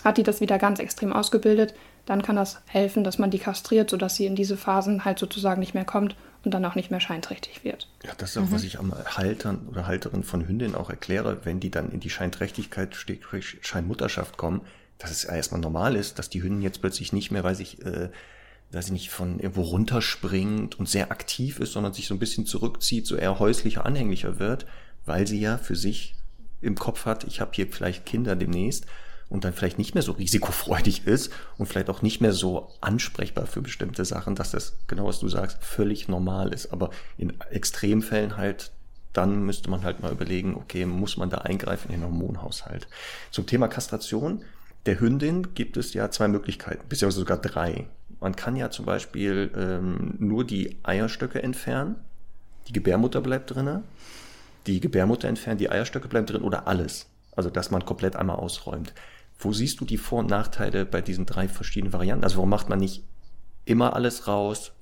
hat 0.05 0.19
die 0.19 0.23
das 0.23 0.41
wieder 0.41 0.59
ganz 0.59 0.79
extrem 0.79 1.13
ausgebildet, 1.13 1.75
dann 2.07 2.23
kann 2.23 2.37
das 2.37 2.61
helfen, 2.67 3.05
dass 3.05 3.19
man 3.19 3.31
die 3.31 3.39
kastriert, 3.39 3.91
sodass 3.91 4.17
sie 4.17 4.27
in 4.27 4.37
diese 4.37 4.57
Phasen 4.57 5.05
halt 5.05 5.19
sozusagen 5.19 5.61
nicht 5.61 5.75
mehr 5.75 5.85
kommt 5.85 6.17
und 6.45 6.53
dann 6.53 6.65
auch 6.65 6.77
nicht 6.77 6.91
mehr 6.91 7.01
scheinträchtig 7.01 7.65
wird. 7.65 7.89
Ja, 8.05 8.13
das 8.17 8.31
ist 8.31 8.39
auch, 8.39 8.43
mhm. 8.43 8.53
was 8.53 8.63
ich 8.63 8.79
am 8.79 8.95
Haltern 8.95 9.67
oder 9.69 9.87
Halterin 9.87 10.23
von 10.23 10.47
Hündinnen 10.47 10.77
auch 10.77 10.91
erkläre, 10.91 11.45
wenn 11.45 11.61
die 11.61 11.71
dann 11.71 11.91
in 11.91 12.01
die 12.01 12.11
Scheinträchtigkeit, 12.11 12.97
Scheinmutterschaft 13.61 14.37
kommen, 14.37 14.61
dass 14.99 15.11
es 15.11 15.25
erstmal 15.25 15.61
normal 15.61 15.97
ist, 15.97 16.19
dass 16.19 16.31
die 16.31 16.43
Hündin 16.43 16.63
jetzt 16.63 16.81
plötzlich 16.81 17.13
nicht 17.13 17.31
mehr, 17.31 17.45
weiß 17.45 17.61
ich, 17.61 17.85
äh, 17.85 18.11
dass 18.71 18.87
sie 18.87 18.93
nicht 18.93 19.11
von 19.11 19.39
irgendwo 19.39 19.63
runterspringt 19.63 20.79
und 20.79 20.89
sehr 20.89 21.11
aktiv 21.11 21.61
ist, 21.61 21.73
sondern 21.73 21.93
sich 21.93 22.07
so 22.07 22.15
ein 22.15 22.19
bisschen 22.19 22.47
zurückzieht, 22.47 23.07
so 23.07 23.17
eher 23.17 23.39
häuslicher, 23.39 23.85
anhänglicher 23.85 24.39
wird, 24.39 24.67
weil 25.05 25.27
sie 25.27 25.41
ja 25.41 25.59
für 25.59 25.77
sich 25.77 26.15
im 26.61 26.77
Kopf 26.77 27.05
hat, 27.05 27.25
ich 27.25 27.41
habe 27.41 27.53
hier 27.55 27.67
vielleicht 27.71 28.07
Kinder 28.07 28.35
demnächst 28.35 28.87
und 29.29 29.45
dann 29.45 29.53
vielleicht 29.53 29.79
nicht 29.79 29.95
mehr 29.95 30.03
so 30.03 30.13
risikofreudig 30.13 31.07
ist 31.07 31.33
und 31.59 31.67
vielleicht 31.67 31.91
auch 31.91 32.03
nicht 32.03 32.21
mehr 32.21 32.33
so 32.33 32.71
ansprechbar 32.81 33.47
für 33.47 33.61
bestimmte 33.61 34.05
Sachen, 34.05 34.35
dass 34.35 34.53
das, 34.53 34.77
genau 34.87 35.07
was 35.07 35.19
du 35.19 35.29
sagst, 35.29 35.63
völlig 35.63 36.09
normal 36.09 36.53
ist. 36.53 36.73
Aber 36.73 36.91
in 37.19 37.39
Extremfällen 37.51 38.37
halt, 38.37 38.71
dann 39.13 39.45
müsste 39.45 39.71
man 39.71 39.83
halt 39.83 40.01
mal 40.01 40.13
überlegen, 40.13 40.55
okay, 40.55 40.87
muss 40.87 41.17
man 41.17 41.31
da 41.31 41.39
eingreifen 41.39 41.91
in 41.93 42.01
den 42.01 42.11
Hormonhaushalt. 42.11 42.87
Zum 43.31 43.47
Thema 43.47 43.69
Kastration 43.69 44.43
der 44.87 45.01
Hündin 45.01 45.55
gibt 45.55 45.77
es 45.77 45.95
ja 45.95 46.11
zwei 46.11 46.29
Möglichkeiten, 46.29 46.89
beziehungsweise 46.89 47.21
sogar 47.21 47.39
drei. 47.39 47.89
Man 48.21 48.37
kann 48.37 48.55
ja 48.55 48.71
zum 48.71 48.87
Beispiel 48.87 49.51
ähm, 49.57 50.15
nur 50.19 50.45
die 50.45 50.79
Eierstöcke 50.85 51.43
entfernen, 51.43 51.97
die 52.69 52.73
Gebärmutter 52.73 53.21
bleibt 53.21 53.55
drinne, 53.55 53.83
die 54.67 54.81
Gebärmutter 54.81 55.29
entfernen, 55.29 55.59
die 55.59 55.71
Eierstöcke 55.71 56.09
bleiben 56.09 56.27
drin 56.27 56.43
oder 56.43 56.69
alles. 56.69 57.07
Also 57.35 57.51
dass 57.51 57.71
man 57.71 57.85
komplett 57.85 58.17
einmal 58.17 58.37
ausräumt. 58.37 58.95
Wo 59.39 59.53
siehst 59.53 59.81
du 59.81 59.85
die 59.85 59.99
Vor- 59.99 60.21
und 60.21 60.31
Nachteile 60.31 60.87
bei 60.87 61.03
diesen 61.03 61.27
drei 61.27 61.49
verschiedenen 61.49 61.93
Varianten? 61.93 62.25
Also 62.25 62.37
warum 62.37 62.51
macht 62.51 62.69
man 62.69 62.79
nicht 62.79 63.05
immer 63.65 63.95
alles 63.95 64.27
raus? 64.27 64.73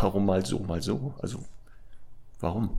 Warum 0.00 0.26
mal 0.26 0.44
so, 0.44 0.58
mal 0.58 0.82
so? 0.82 1.14
Also 1.20 1.44
warum? 2.40 2.78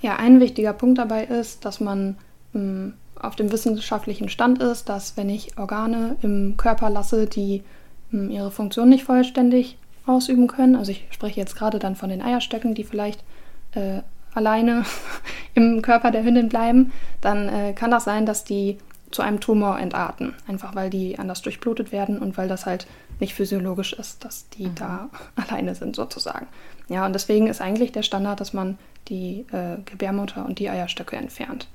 Ja, 0.00 0.16
ein 0.16 0.40
wichtiger 0.40 0.72
Punkt 0.72 0.98
dabei 0.98 1.24
ist, 1.24 1.64
dass 1.64 1.80
man 1.80 2.16
mh, 2.52 2.60
hm, 2.60 2.94
auf 3.20 3.36
dem 3.36 3.52
wissenschaftlichen 3.52 4.28
Stand 4.28 4.60
ist, 4.60 4.88
dass 4.88 5.16
wenn 5.16 5.28
ich 5.28 5.58
Organe 5.58 6.16
im 6.22 6.56
Körper 6.56 6.90
lasse, 6.90 7.26
die 7.26 7.62
mh, 8.10 8.22
hm, 8.22 8.30
ihre 8.30 8.50
Funktion 8.50 8.88
nicht 8.88 9.04
vollständig 9.04 9.78
ausüben 10.06 10.48
können, 10.48 10.74
also 10.74 10.90
ich 10.90 11.06
spreche 11.10 11.38
jetzt 11.38 11.54
gerade 11.54 11.78
dann 11.78 11.94
von 11.94 12.08
den 12.08 12.22
Eierstöcken, 12.22 12.74
die 12.74 12.84
vielleicht 12.84 13.22
äh, 13.72 14.00
alleine 14.34 14.84
im 15.54 15.82
Körper 15.82 16.10
der 16.10 16.24
Hündin 16.24 16.48
bleiben, 16.48 16.92
dann 17.20 17.48
äh, 17.48 17.72
kann 17.72 17.90
das 17.90 18.04
sein, 18.04 18.26
dass 18.26 18.44
die 18.44 18.78
zu 19.12 19.22
einem 19.22 19.40
Tumor 19.40 19.78
entarten. 19.78 20.34
Einfach 20.46 20.74
weil 20.74 20.90
die 20.90 21.18
anders 21.18 21.42
durchblutet 21.42 21.92
werden 21.92 22.18
und 22.18 22.36
weil 22.36 22.48
das 22.48 22.66
halt 22.66 22.86
nicht 23.20 23.34
physiologisch 23.34 23.92
ist, 23.92 24.24
dass 24.24 24.48
die 24.50 24.66
mhm. 24.66 24.74
da 24.74 25.10
alleine 25.36 25.74
sind 25.74 25.96
sozusagen. 25.96 26.46
Ja, 26.88 27.06
und 27.06 27.12
deswegen 27.12 27.46
ist 27.46 27.60
eigentlich 27.60 27.92
der 27.92 28.02
Standard, 28.02 28.40
dass 28.40 28.52
man 28.52 28.78
die 29.08 29.46
äh, 29.52 29.78
Gebärmutter 29.84 30.44
und 30.44 30.58
die 30.58 30.68
Eierstöcke 30.68 31.16
entfernt. 31.16 31.68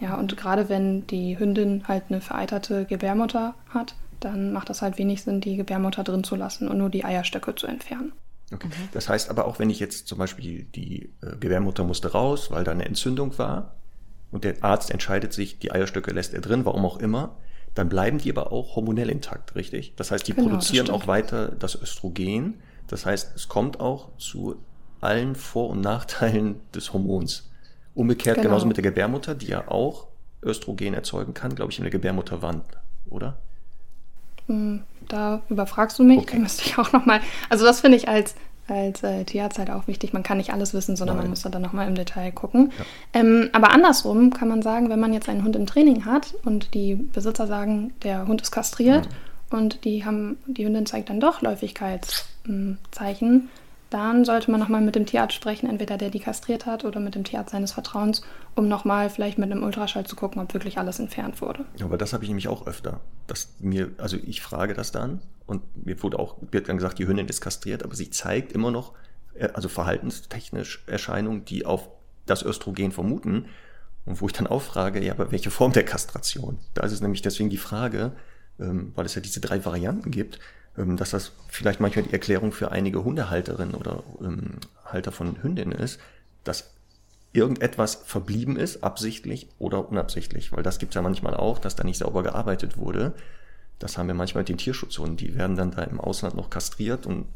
Ja, 0.00 0.16
und 0.16 0.36
gerade 0.36 0.68
wenn 0.68 1.06
die 1.06 1.38
Hündin 1.38 1.84
halt 1.86 2.04
eine 2.08 2.20
vereiterte 2.20 2.84
Gebärmutter 2.84 3.54
hat, 3.68 3.94
dann 4.20 4.52
macht 4.52 4.70
das 4.70 4.82
halt 4.82 4.98
wenig 4.98 5.22
Sinn, 5.22 5.40
die 5.40 5.56
Gebärmutter 5.56 6.02
drin 6.02 6.24
zu 6.24 6.36
lassen 6.36 6.68
und 6.68 6.78
nur 6.78 6.90
die 6.90 7.04
Eierstöcke 7.04 7.54
zu 7.54 7.66
entfernen. 7.66 8.12
Okay. 8.52 8.68
Mhm. 8.68 8.88
Das 8.92 9.08
heißt 9.08 9.30
aber 9.30 9.46
auch, 9.46 9.58
wenn 9.58 9.70
ich 9.70 9.80
jetzt 9.80 10.08
zum 10.08 10.18
Beispiel 10.18 10.64
die 10.64 11.12
äh, 11.22 11.36
Gebärmutter 11.38 11.84
musste 11.84 12.12
raus, 12.12 12.50
weil 12.50 12.64
da 12.64 12.72
eine 12.72 12.84
Entzündung 12.84 13.36
war, 13.38 13.74
und 14.34 14.42
der 14.42 14.56
Arzt 14.64 14.90
entscheidet 14.90 15.32
sich, 15.32 15.60
die 15.60 15.70
Eierstöcke 15.70 16.10
lässt 16.10 16.34
er 16.34 16.40
drin, 16.40 16.64
warum 16.64 16.84
auch 16.84 16.98
immer, 16.98 17.36
dann 17.74 17.88
bleiben 17.88 18.18
die 18.18 18.32
aber 18.32 18.50
auch 18.50 18.74
hormonell 18.74 19.08
intakt, 19.08 19.54
richtig? 19.54 19.94
Das 19.94 20.10
heißt, 20.10 20.26
die 20.26 20.32
genau, 20.32 20.48
produzieren 20.48 20.90
auch 20.90 21.06
weiter 21.06 21.52
das 21.56 21.80
Östrogen. 21.80 22.60
Das 22.88 23.06
heißt, 23.06 23.36
es 23.36 23.46
kommt 23.46 23.78
auch 23.78 24.08
zu 24.18 24.56
allen 25.00 25.36
Vor- 25.36 25.70
und 25.70 25.82
Nachteilen 25.82 26.60
des 26.74 26.92
Hormons. 26.92 27.48
Umgekehrt 27.94 28.38
genau. 28.38 28.48
genauso 28.48 28.66
mit 28.66 28.76
der 28.76 28.82
Gebärmutter, 28.82 29.36
die 29.36 29.46
ja 29.46 29.68
auch 29.68 30.08
Östrogen 30.42 30.94
erzeugen 30.94 31.32
kann, 31.32 31.54
glaube 31.54 31.70
ich, 31.70 31.78
in 31.78 31.84
der 31.84 31.92
Gebärmutterwand, 31.92 32.64
oder? 33.08 33.38
Hm, 34.46 34.82
da 35.06 35.42
überfragst 35.48 35.96
du 36.00 36.02
mich, 36.02 36.18
okay. 36.18 36.32
da 36.32 36.42
müsste 36.42 36.64
ich 36.66 36.76
auch 36.76 36.92
nochmal. 36.92 37.20
Also 37.50 37.64
das 37.64 37.82
finde 37.82 37.98
ich 37.98 38.08
als 38.08 38.34
als 38.68 39.02
äh, 39.02 39.24
Tierarzt 39.24 39.58
halt 39.58 39.70
auch 39.70 39.86
wichtig. 39.86 40.12
Man 40.12 40.22
kann 40.22 40.38
nicht 40.38 40.52
alles 40.52 40.74
wissen, 40.74 40.96
sondern 40.96 41.16
Nein. 41.16 41.24
man 41.24 41.30
muss 41.30 41.42
dann 41.42 41.62
nochmal 41.62 41.88
im 41.88 41.94
Detail 41.94 42.32
gucken. 42.32 42.72
Ja. 42.78 43.20
Ähm, 43.20 43.50
aber 43.52 43.70
andersrum 43.70 44.32
kann 44.32 44.48
man 44.48 44.62
sagen, 44.62 44.88
wenn 44.88 45.00
man 45.00 45.12
jetzt 45.12 45.28
einen 45.28 45.44
Hund 45.44 45.56
im 45.56 45.66
Training 45.66 46.04
hat 46.04 46.34
und 46.44 46.74
die 46.74 46.94
Besitzer 46.94 47.46
sagen, 47.46 47.92
der 48.02 48.26
Hund 48.26 48.42
ist 48.42 48.50
kastriert 48.50 49.06
ja. 49.06 49.58
und 49.58 49.84
die 49.84 50.04
haben, 50.04 50.38
die 50.46 50.64
Hündin 50.64 50.86
zeigt 50.86 51.10
dann 51.10 51.20
doch 51.20 51.42
Läufigkeitszeichen, 51.42 53.48
dann 53.90 54.24
sollte 54.24 54.50
man 54.50 54.58
nochmal 54.58 54.80
mit 54.80 54.96
dem 54.96 55.06
Tierarzt 55.06 55.34
sprechen, 55.34 55.68
entweder 55.68 55.96
der 55.96 56.10
die 56.10 56.18
kastriert 56.18 56.66
hat 56.66 56.84
oder 56.84 56.98
mit 56.98 57.14
dem 57.14 57.22
Tierarzt 57.22 57.52
seines 57.52 57.72
Vertrauens, 57.72 58.22
um 58.56 58.66
nochmal 58.66 59.08
vielleicht 59.08 59.38
mit 59.38 59.52
einem 59.52 59.62
Ultraschall 59.62 60.04
zu 60.04 60.16
gucken, 60.16 60.42
ob 60.42 60.52
wirklich 60.52 60.78
alles 60.78 60.98
entfernt 60.98 61.40
wurde. 61.40 61.64
Ja, 61.76 61.86
aber 61.86 61.96
das 61.96 62.12
habe 62.12 62.24
ich 62.24 62.28
nämlich 62.28 62.48
auch 62.48 62.66
öfter. 62.66 62.98
Dass 63.28 63.50
mir, 63.60 63.90
also 63.98 64.16
ich 64.16 64.42
frage 64.42 64.74
das 64.74 64.90
dann 64.90 65.20
und 65.46 65.84
mir 65.84 66.02
wurde 66.02 66.18
auch, 66.18 66.36
wird 66.50 66.68
dann 66.68 66.76
gesagt, 66.76 66.98
die 66.98 67.06
Hündin 67.06 67.28
ist 67.28 67.40
kastriert, 67.40 67.82
aber 67.82 67.94
sie 67.94 68.10
zeigt 68.10 68.52
immer 68.52 68.70
noch, 68.70 68.92
äh, 69.34 69.48
also 69.52 69.68
verhaltenstechnisch 69.68 70.84
Erscheinungen, 70.86 71.44
die 71.44 71.66
auf 71.66 71.88
das 72.26 72.42
Östrogen 72.42 72.92
vermuten. 72.92 73.46
Und 74.06 74.20
wo 74.20 74.26
ich 74.26 74.32
dann 74.32 74.46
auch 74.46 74.62
frage, 74.62 75.02
ja, 75.02 75.12
aber 75.12 75.32
welche 75.32 75.50
Form 75.50 75.72
der 75.72 75.84
Kastration? 75.84 76.58
Da 76.74 76.84
ist 76.84 76.92
es 76.92 77.00
nämlich 77.00 77.22
deswegen 77.22 77.50
die 77.50 77.56
Frage, 77.56 78.12
ähm, 78.58 78.92
weil 78.94 79.06
es 79.06 79.14
ja 79.14 79.22
diese 79.22 79.40
drei 79.40 79.64
Varianten 79.64 80.10
gibt, 80.10 80.38
ähm, 80.76 80.96
dass 80.96 81.10
das 81.10 81.32
vielleicht 81.48 81.80
manchmal 81.80 82.04
die 82.04 82.12
Erklärung 82.12 82.52
für 82.52 82.70
einige 82.70 83.04
Hundehalterinnen 83.04 83.74
oder 83.74 84.02
ähm, 84.20 84.58
Halter 84.84 85.12
von 85.12 85.42
Hündinnen 85.42 85.72
ist, 85.72 86.00
dass 86.44 86.74
irgendetwas 87.32 87.96
verblieben 87.96 88.56
ist, 88.56 88.84
absichtlich 88.84 89.48
oder 89.58 89.88
unabsichtlich. 89.88 90.52
Weil 90.52 90.62
das 90.62 90.78
gibt 90.78 90.92
es 90.92 90.94
ja 90.94 91.02
manchmal 91.02 91.34
auch, 91.34 91.58
dass 91.58 91.74
da 91.74 91.82
nicht 91.84 91.98
sauber 91.98 92.22
gearbeitet 92.22 92.76
wurde. 92.76 93.14
Das 93.78 93.98
haben 93.98 94.06
wir 94.06 94.14
manchmal 94.14 94.42
mit 94.42 94.48
den 94.48 94.58
Tierschutzhunden. 94.58 95.16
Die 95.16 95.34
werden 95.34 95.56
dann 95.56 95.72
da 95.72 95.82
im 95.82 96.00
Ausland 96.00 96.36
noch 96.36 96.50
kastriert 96.50 97.06
und 97.06 97.26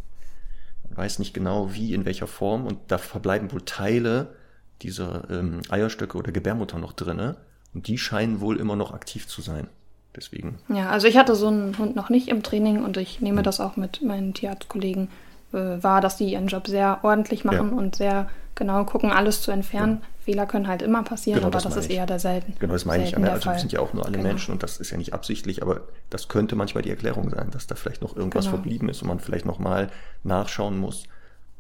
man 0.84 0.97
weiß 0.97 1.18
nicht 1.18 1.34
genau 1.34 1.74
wie, 1.74 1.95
in 1.95 2.05
welcher 2.05 2.26
Form. 2.26 2.66
Und 2.66 2.78
da 2.89 2.99
verbleiben 2.99 3.53
wohl 3.53 3.62
Teile 3.62 4.34
dieser 4.82 5.28
ähm, 5.30 5.61
Eierstöcke 5.68 6.16
oder 6.16 6.32
Gebärmutter 6.32 6.78
noch 6.78 6.93
drinne. 6.93 7.36
Und 7.74 7.89
die 7.89 7.99
scheinen 7.99 8.41
wohl 8.41 8.59
immer 8.59 8.76
noch 8.76 8.93
aktiv 8.93 9.26
zu 9.26 9.43
sein. 9.43 9.68
Deswegen. 10.16 10.59
Ja, 10.68 10.89
also 10.89 11.07
ich 11.07 11.16
hatte 11.16 11.36
so 11.36 11.49
einen 11.49 11.76
Hund 11.78 11.95
noch 11.95 12.09
nicht 12.09 12.28
im 12.28 12.43
Training 12.43 12.82
und 12.82 12.97
ich 12.97 13.20
nehme 13.20 13.41
mhm. 13.41 13.45
das 13.45 13.61
auch 13.61 13.76
mit 13.76 14.03
meinen 14.03 14.34
Tierarztkollegen 14.34 15.09
äh, 15.53 15.82
wahr, 15.82 16.01
dass 16.01 16.16
die 16.16 16.32
ihren 16.32 16.49
Job 16.49 16.66
sehr 16.66 17.01
ordentlich 17.03 17.45
machen 17.45 17.70
ja. 17.70 17.76
und 17.76 17.97
sehr 17.97 18.30
genau 18.59 18.84
gucken, 18.84 19.11
alles 19.11 19.40
zu 19.40 19.50
entfernen. 19.50 20.00
Ja. 20.02 20.09
Fehler 20.24 20.46
können 20.46 20.68
halt 20.68 20.82
immer 20.82 21.02
passieren, 21.02 21.38
genau, 21.38 21.46
aber 21.46 21.54
das, 21.54 21.64
das 21.64 21.86
ist 21.86 21.90
eher 21.90 22.04
der 22.04 22.18
selten. 22.18 22.54
Genau, 22.59 22.74
das 22.74 22.84
meine 22.84 23.04
ich. 23.04 23.12
Ja, 23.12 23.18
also 23.18 23.50
wir 23.50 23.59
sind 23.59 23.72
ja 23.72 23.80
auch 23.80 23.94
nur 23.94 24.04
alle 24.04 24.18
genau. 24.18 24.28
Menschen 24.28 24.52
und 24.52 24.62
das 24.62 24.78
ist 24.78 24.90
ja 24.90 24.98
nicht 24.98 25.14
absichtlich, 25.14 25.62
aber 25.62 25.82
das 26.11 26.28
könnte 26.28 26.54
manchmal 26.54 26.82
die 26.82 26.90
Erklärung 26.90 27.30
sein, 27.30 27.50
dass 27.50 27.66
da 27.66 27.74
vielleicht 27.74 28.02
noch 28.02 28.14
irgendwas 28.14 28.44
genau. 28.44 28.56
verblieben 28.59 28.90
ist 28.90 29.00
und 29.00 29.09
man 29.09 29.20
vielleicht 29.20 29.46
nochmal 29.46 29.88
nachschauen 30.24 30.78
muss. 30.78 31.04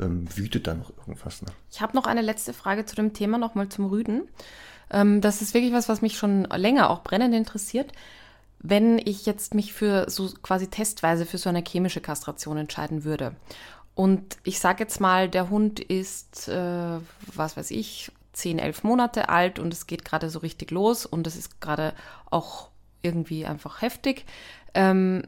Ähm, 0.00 0.28
wütet 0.36 0.66
da 0.66 0.74
noch 0.74 0.92
irgendwas? 0.98 1.42
Ne? 1.42 1.48
Ich 1.72 1.80
habe 1.80 1.96
noch 1.96 2.06
eine 2.06 2.20
letzte 2.20 2.52
Frage 2.52 2.84
zu 2.84 2.94
dem 2.94 3.14
Thema, 3.14 3.38
nochmal 3.38 3.68
zum 3.68 3.86
Rüden. 3.86 4.28
Ähm, 4.90 5.20
das 5.20 5.42
ist 5.42 5.54
wirklich 5.54 5.72
was, 5.72 5.88
was 5.88 6.02
mich 6.02 6.16
schon 6.18 6.44
länger 6.44 6.90
auch 6.90 7.02
brennend 7.02 7.34
interessiert 7.34 7.92
wenn 8.60 8.98
ich 8.98 9.26
jetzt 9.26 9.54
mich 9.54 9.72
für 9.72 10.10
so 10.10 10.30
quasi 10.42 10.68
testweise 10.68 11.26
für 11.26 11.38
so 11.38 11.48
eine 11.48 11.62
chemische 11.66 12.00
Kastration 12.00 12.56
entscheiden 12.56 13.04
würde. 13.04 13.36
Und 13.98 14.36
ich 14.44 14.60
sage 14.60 14.84
jetzt 14.84 15.00
mal, 15.00 15.28
der 15.28 15.50
Hund 15.50 15.80
ist, 15.80 16.46
äh, 16.46 17.00
was 17.34 17.56
weiß 17.56 17.72
ich, 17.72 18.12
10, 18.32 18.60
11 18.60 18.84
Monate 18.84 19.28
alt 19.28 19.58
und 19.58 19.72
es 19.72 19.88
geht 19.88 20.04
gerade 20.04 20.30
so 20.30 20.38
richtig 20.38 20.70
los 20.70 21.04
und 21.04 21.26
es 21.26 21.34
ist 21.34 21.60
gerade 21.60 21.94
auch 22.30 22.68
irgendwie 23.02 23.44
einfach 23.44 23.82
heftig. 23.82 24.24
Ähm, 24.72 25.24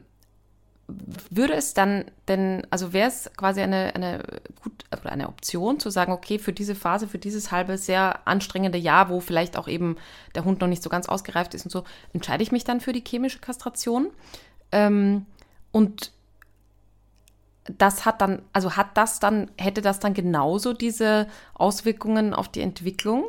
würde 0.87 1.51
es 1.51 1.73
dann 1.73 2.05
denn, 2.29 2.65
also 2.69 2.93
wäre 2.93 3.09
es 3.09 3.29
quasi 3.35 3.59
eine, 3.59 3.93
eine, 3.93 4.23
gut, 4.63 4.85
eine 5.03 5.27
Option 5.27 5.81
zu 5.81 5.89
sagen, 5.89 6.13
okay, 6.13 6.39
für 6.39 6.53
diese 6.53 6.73
Phase, 6.73 7.09
für 7.09 7.19
dieses 7.19 7.51
halbe 7.51 7.77
sehr 7.77 8.25
anstrengende 8.25 8.77
Jahr, 8.77 9.09
wo 9.09 9.19
vielleicht 9.19 9.57
auch 9.57 9.67
eben 9.67 9.97
der 10.33 10.45
Hund 10.45 10.61
noch 10.61 10.69
nicht 10.69 10.81
so 10.81 10.89
ganz 10.89 11.09
ausgereift 11.09 11.53
ist 11.55 11.65
und 11.65 11.71
so, 11.71 11.83
entscheide 12.13 12.41
ich 12.41 12.53
mich 12.53 12.63
dann 12.63 12.79
für 12.79 12.93
die 12.93 13.03
chemische 13.05 13.39
Kastration. 13.39 14.11
Ähm, 14.71 15.25
und 15.73 16.13
das 17.65 18.05
hat 18.05 18.21
dann, 18.21 18.41
also 18.53 18.75
hat 18.75 18.97
das 18.97 19.19
dann, 19.19 19.49
hätte 19.57 19.81
das 19.81 19.99
dann 19.99 20.13
genauso 20.13 20.73
diese 20.73 21.27
Auswirkungen 21.53 22.33
auf 22.33 22.47
die 22.47 22.61
Entwicklung? 22.61 23.25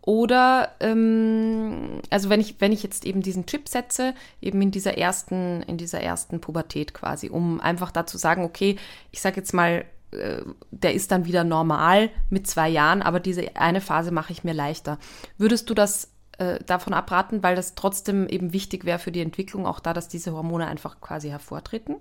Oder, 0.00 0.72
ähm, 0.80 2.00
also 2.10 2.28
wenn 2.28 2.40
ich, 2.40 2.60
wenn 2.60 2.72
ich 2.72 2.82
jetzt 2.82 3.06
eben 3.06 3.22
diesen 3.22 3.46
Chip 3.46 3.68
setze, 3.68 4.14
eben 4.42 4.60
in 4.60 4.70
dieser 4.70 4.98
ersten, 4.98 5.62
in 5.62 5.78
dieser 5.78 6.00
ersten 6.02 6.40
Pubertät 6.40 6.92
quasi, 6.92 7.30
um 7.30 7.58
einfach 7.60 7.90
da 7.90 8.04
zu 8.04 8.18
sagen, 8.18 8.44
okay, 8.44 8.76
ich 9.12 9.22
sage 9.22 9.36
jetzt 9.36 9.54
mal, 9.54 9.86
äh, 10.10 10.42
der 10.70 10.92
ist 10.92 11.10
dann 11.10 11.24
wieder 11.24 11.42
normal 11.42 12.10
mit 12.28 12.46
zwei 12.46 12.68
Jahren, 12.68 13.00
aber 13.00 13.18
diese 13.18 13.56
eine 13.56 13.80
Phase 13.80 14.10
mache 14.10 14.32
ich 14.32 14.44
mir 14.44 14.52
leichter. 14.52 14.98
Würdest 15.38 15.70
du 15.70 15.74
das 15.74 16.10
äh, 16.36 16.62
davon 16.64 16.92
abraten, 16.92 17.42
weil 17.42 17.56
das 17.56 17.74
trotzdem 17.74 18.28
eben 18.28 18.52
wichtig 18.52 18.84
wäre 18.84 18.98
für 18.98 19.12
die 19.12 19.22
Entwicklung, 19.22 19.66
auch 19.66 19.80
da, 19.80 19.94
dass 19.94 20.08
diese 20.08 20.32
Hormone 20.32 20.66
einfach 20.66 21.00
quasi 21.00 21.30
hervortreten? 21.30 21.96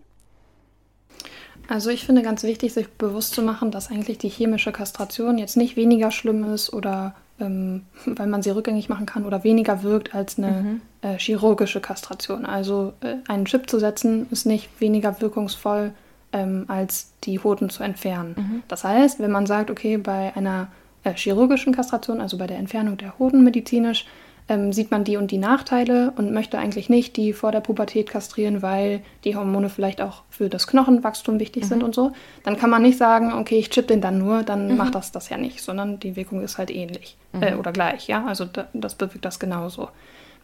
Also 1.68 1.90
ich 1.90 2.06
finde 2.06 2.22
ganz 2.22 2.44
wichtig, 2.44 2.74
sich 2.74 2.90
bewusst 2.90 3.34
zu 3.34 3.42
machen, 3.42 3.72
dass 3.72 3.90
eigentlich 3.90 4.18
die 4.18 4.30
chemische 4.30 4.72
Kastration 4.72 5.38
jetzt 5.38 5.58
nicht 5.58 5.76
weniger 5.76 6.12
schlimm 6.12 6.44
ist 6.54 6.74
oder 6.74 7.16
ähm, 7.40 7.84
weil 8.06 8.28
man 8.28 8.42
sie 8.42 8.52
rückgängig 8.52 8.90
machen 8.90 9.06
kann 9.06 9.26
oder 9.26 9.44
weniger 9.44 9.84
wirkt 9.84 10.14
als 10.14 10.38
eine 10.38 10.52
mhm. 10.52 10.82
äh, 11.02 11.18
chirurgische 11.18 11.82
Kastration. 11.82 12.46
Also 12.46 12.94
äh, 13.02 13.16
einen 13.28 13.46
Chip 13.46 13.70
zu 13.70 13.80
setzen 13.80 14.28
ist 14.32 14.46
nicht 14.46 14.70
weniger 14.80 15.22
wirkungsvoll 15.22 15.94
ähm, 16.32 16.66
als 16.68 17.14
die 17.24 17.40
Hoden 17.40 17.70
zu 17.70 17.84
entfernen. 17.84 18.36
Mhm. 18.38 18.64
Das 18.68 18.84
heißt, 18.84 19.20
wenn 19.20 19.32
man 19.32 19.46
sagt, 19.46 19.70
okay, 19.72 19.98
bei 19.98 20.36
einer 20.36 20.68
äh, 21.04 21.14
chirurgischen 21.14 21.74
Kastration, 21.74 22.22
also 22.22 22.38
bei 22.38 22.48
der 22.48 22.58
Entfernung 22.58 22.98
der 22.98 23.18
Hoden 23.20 23.44
medizinisch, 23.44 24.06
ähm, 24.50 24.74
sieht 24.74 24.92
man 24.92 25.04
die 25.04 25.18
und 25.18 25.32
die 25.32 25.38
Nachteile 25.38 26.14
und 26.18 26.34
möchte 26.34 26.58
eigentlich 26.58 26.90
nicht 26.90 27.16
die 27.18 27.34
vor 27.34 27.52
der 27.52 27.62
Pubertät 27.62 28.10
kastrieren, 28.10 28.62
weil 28.62 29.02
die 29.24 29.36
Hormone 29.36 29.70
vielleicht 29.70 30.02
auch 30.02 30.24
für 30.30 30.50
das 30.50 30.68
Knochenwachstum 30.68 31.40
wichtig 31.40 31.64
mhm. 31.64 31.68
sind 31.68 31.84
und 31.84 31.96
so, 31.96 32.12
dann 32.44 32.58
kann 32.58 32.70
man 32.70 32.82
nicht 32.82 32.98
sagen, 32.98 33.34
okay, 33.34 33.58
ich 33.58 33.70
chip 33.70 33.88
den 33.88 34.02
dann 34.02 34.18
nur, 34.18 34.44
dann 34.44 34.70
mhm. 34.70 34.78
macht 34.78 34.96
das 34.96 35.12
das 35.12 35.30
ja 35.30 35.38
nicht, 35.38 35.62
sondern 35.62 36.00
die 36.00 36.16
Wirkung 36.16 36.42
ist 36.42 36.58
halt 36.58 36.72
ähnlich 36.72 37.18
mhm. 37.32 37.44
äh, 37.44 37.56
oder 37.56 37.72
gleich, 37.72 38.08
ja, 38.08 38.26
also 38.26 38.46
da, 38.46 38.68
das 38.74 38.96
bewirkt 38.96 39.26
das 39.26 39.40
genauso. 39.40 39.90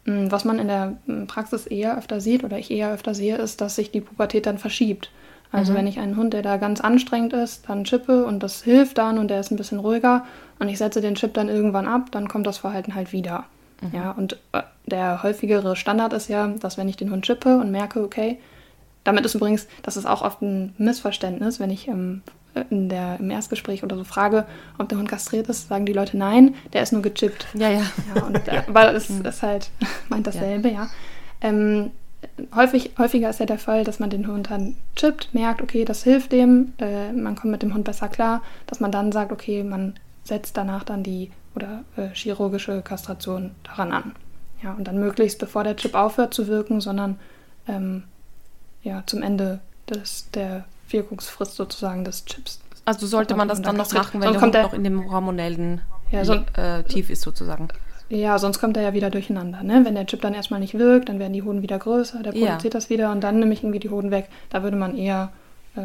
Mm, 0.05 0.31
was 0.31 0.45
man 0.45 0.59
in 0.59 0.67
der 0.67 0.97
mm, 1.05 1.25
Praxis 1.25 1.67
eher 1.67 1.97
öfter 1.97 2.21
sieht 2.21 2.43
oder 2.43 2.57
ich 2.57 2.71
eher 2.71 2.91
öfter 2.91 3.13
sehe, 3.13 3.35
ist, 3.35 3.61
dass 3.61 3.75
sich 3.75 3.91
die 3.91 4.01
Pubertät 4.01 4.45
dann 4.45 4.57
verschiebt. 4.57 5.11
Also 5.51 5.73
mhm. 5.73 5.77
wenn 5.77 5.87
ich 5.87 5.99
einen 5.99 6.15
Hund, 6.15 6.33
der 6.33 6.41
da 6.41 6.57
ganz 6.57 6.79
anstrengend 6.79 7.33
ist, 7.33 7.67
dann 7.67 7.83
chippe 7.83 8.25
und 8.25 8.41
das 8.41 8.63
hilft 8.63 8.97
dann 8.97 9.17
und 9.17 9.29
der 9.29 9.39
ist 9.39 9.51
ein 9.51 9.57
bisschen 9.57 9.79
ruhiger 9.79 10.25
und 10.59 10.69
ich 10.69 10.77
setze 10.77 11.01
den 11.01 11.15
Chip 11.15 11.33
dann 11.33 11.49
irgendwann 11.49 11.87
ab, 11.87 12.11
dann 12.11 12.27
kommt 12.27 12.45
das 12.45 12.59
Verhalten 12.59 12.95
halt 12.95 13.11
wieder. 13.11 13.45
Mhm. 13.81 13.89
Ja, 13.93 14.11
und 14.11 14.33
äh, 14.51 14.61
der 14.85 15.23
häufigere 15.23 15.75
Standard 15.75 16.13
ist 16.13 16.27
ja, 16.27 16.47
dass 16.47 16.77
wenn 16.77 16.89
ich 16.89 16.97
den 16.97 17.11
Hund 17.11 17.25
chippe 17.25 17.57
und 17.57 17.71
merke, 17.71 18.03
okay, 18.03 18.39
damit 19.03 19.25
ist 19.25 19.35
übrigens, 19.35 19.67
das 19.83 19.97
ist 19.97 20.05
auch 20.05 20.21
oft 20.21 20.41
ein 20.41 20.73
Missverständnis, 20.77 21.59
wenn 21.59 21.69
ich 21.69 21.87
im, 21.87 22.21
in 22.69 22.89
der, 22.89 23.17
im 23.19 23.31
Erstgespräch 23.31 23.83
oder 23.83 23.95
so 23.95 24.03
frage, 24.03 24.45
ob 24.77 24.89
der 24.89 24.97
Hund 24.97 25.09
kastriert 25.09 25.47
ist, 25.47 25.67
sagen 25.67 25.85
die 25.85 25.93
Leute 25.93 26.17
nein, 26.17 26.55
der 26.73 26.83
ist 26.83 26.91
nur 26.91 27.01
gechippt. 27.01 27.47
Ja, 27.53 27.69
ja. 27.69 27.81
ja 28.13 28.23
und, 28.23 28.35
äh, 28.47 28.63
weil 28.67 28.95
es 28.95 29.09
mhm. 29.09 29.25
ist 29.25 29.41
halt, 29.41 29.69
meint 30.09 30.27
dasselbe, 30.27 30.69
ja. 30.69 30.83
ja. 30.83 30.89
Ähm, 31.41 31.91
häufig, 32.53 32.91
häufiger 32.97 33.29
ist 33.29 33.39
ja 33.39 33.45
der 33.45 33.59
Fall, 33.59 33.83
dass 33.83 33.99
man 33.99 34.09
den 34.09 34.27
Hund 34.27 34.49
dann 34.49 34.75
chippt, 34.95 35.33
merkt, 35.33 35.61
okay, 35.61 35.85
das 35.85 36.03
hilft 36.03 36.31
dem, 36.31 36.73
äh, 36.79 37.13
man 37.13 37.35
kommt 37.35 37.51
mit 37.51 37.61
dem 37.61 37.73
Hund 37.73 37.85
besser 37.85 38.09
klar, 38.09 38.41
dass 38.67 38.79
man 38.79 38.91
dann 38.91 39.11
sagt, 39.11 39.31
okay, 39.31 39.63
man 39.63 39.93
setzt 40.23 40.57
danach 40.57 40.83
dann 40.83 41.01
die 41.03 41.31
oder 41.55 41.83
äh, 41.97 42.09
chirurgische 42.13 42.81
Kastration 42.81 43.51
daran 43.63 43.91
an. 43.91 44.15
Ja, 44.61 44.73
und 44.73 44.87
dann 44.87 44.99
möglichst 44.99 45.39
bevor 45.39 45.63
der 45.63 45.75
Chip 45.75 45.95
aufhört 45.95 46.33
zu 46.33 46.47
wirken, 46.47 46.81
sondern 46.81 47.17
ähm, 47.67 48.03
ja, 48.83 49.03
zum 49.05 49.21
Ende 49.21 49.59
des, 49.89 50.29
der 50.31 50.65
Wirkungsfrist 50.89 51.55
sozusagen 51.55 52.03
des 52.03 52.25
Chips. 52.25 52.59
Also 52.85 53.07
sollte 53.07 53.35
man 53.35 53.47
das 53.47 53.61
dann 53.61 53.77
noch 53.77 53.91
machen, 53.93 54.21
wenn 54.21 54.33
der 54.33 54.41
Hund 54.41 54.53
noch 54.53 54.73
in 54.73 54.83
dem 54.83 55.11
hormonellen 55.11 55.81
ja, 56.11 56.25
so, 56.25 56.33
äh, 56.55 56.83
Tief 56.83 57.09
ist 57.09 57.21
sozusagen. 57.21 57.67
Ja, 58.09 58.39
sonst 58.39 58.59
kommt 58.59 58.75
er 58.75 58.83
ja 58.83 58.93
wieder 58.93 59.11
durcheinander. 59.11 59.61
Ne? 59.61 59.85
Wenn 59.85 59.93
der 59.93 60.07
Chip 60.07 60.21
dann 60.21 60.33
erstmal 60.33 60.59
nicht 60.59 60.73
wirkt, 60.77 61.09
dann 61.09 61.19
werden 61.19 61.33
die 61.33 61.43
Hoden 61.43 61.61
wieder 61.61 61.77
größer, 61.77 62.23
der 62.23 62.31
produziert 62.31 62.63
ja. 62.63 62.69
das 62.71 62.89
wieder 62.89 63.11
und 63.11 63.21
dann 63.21 63.39
nehme 63.39 63.53
ich 63.53 63.63
irgendwie 63.63 63.79
die 63.79 63.91
Hoden 63.91 64.09
weg. 64.09 64.29
Da 64.49 64.63
würde 64.63 64.77
man 64.77 64.97
eher 64.97 65.31
äh, 65.75 65.81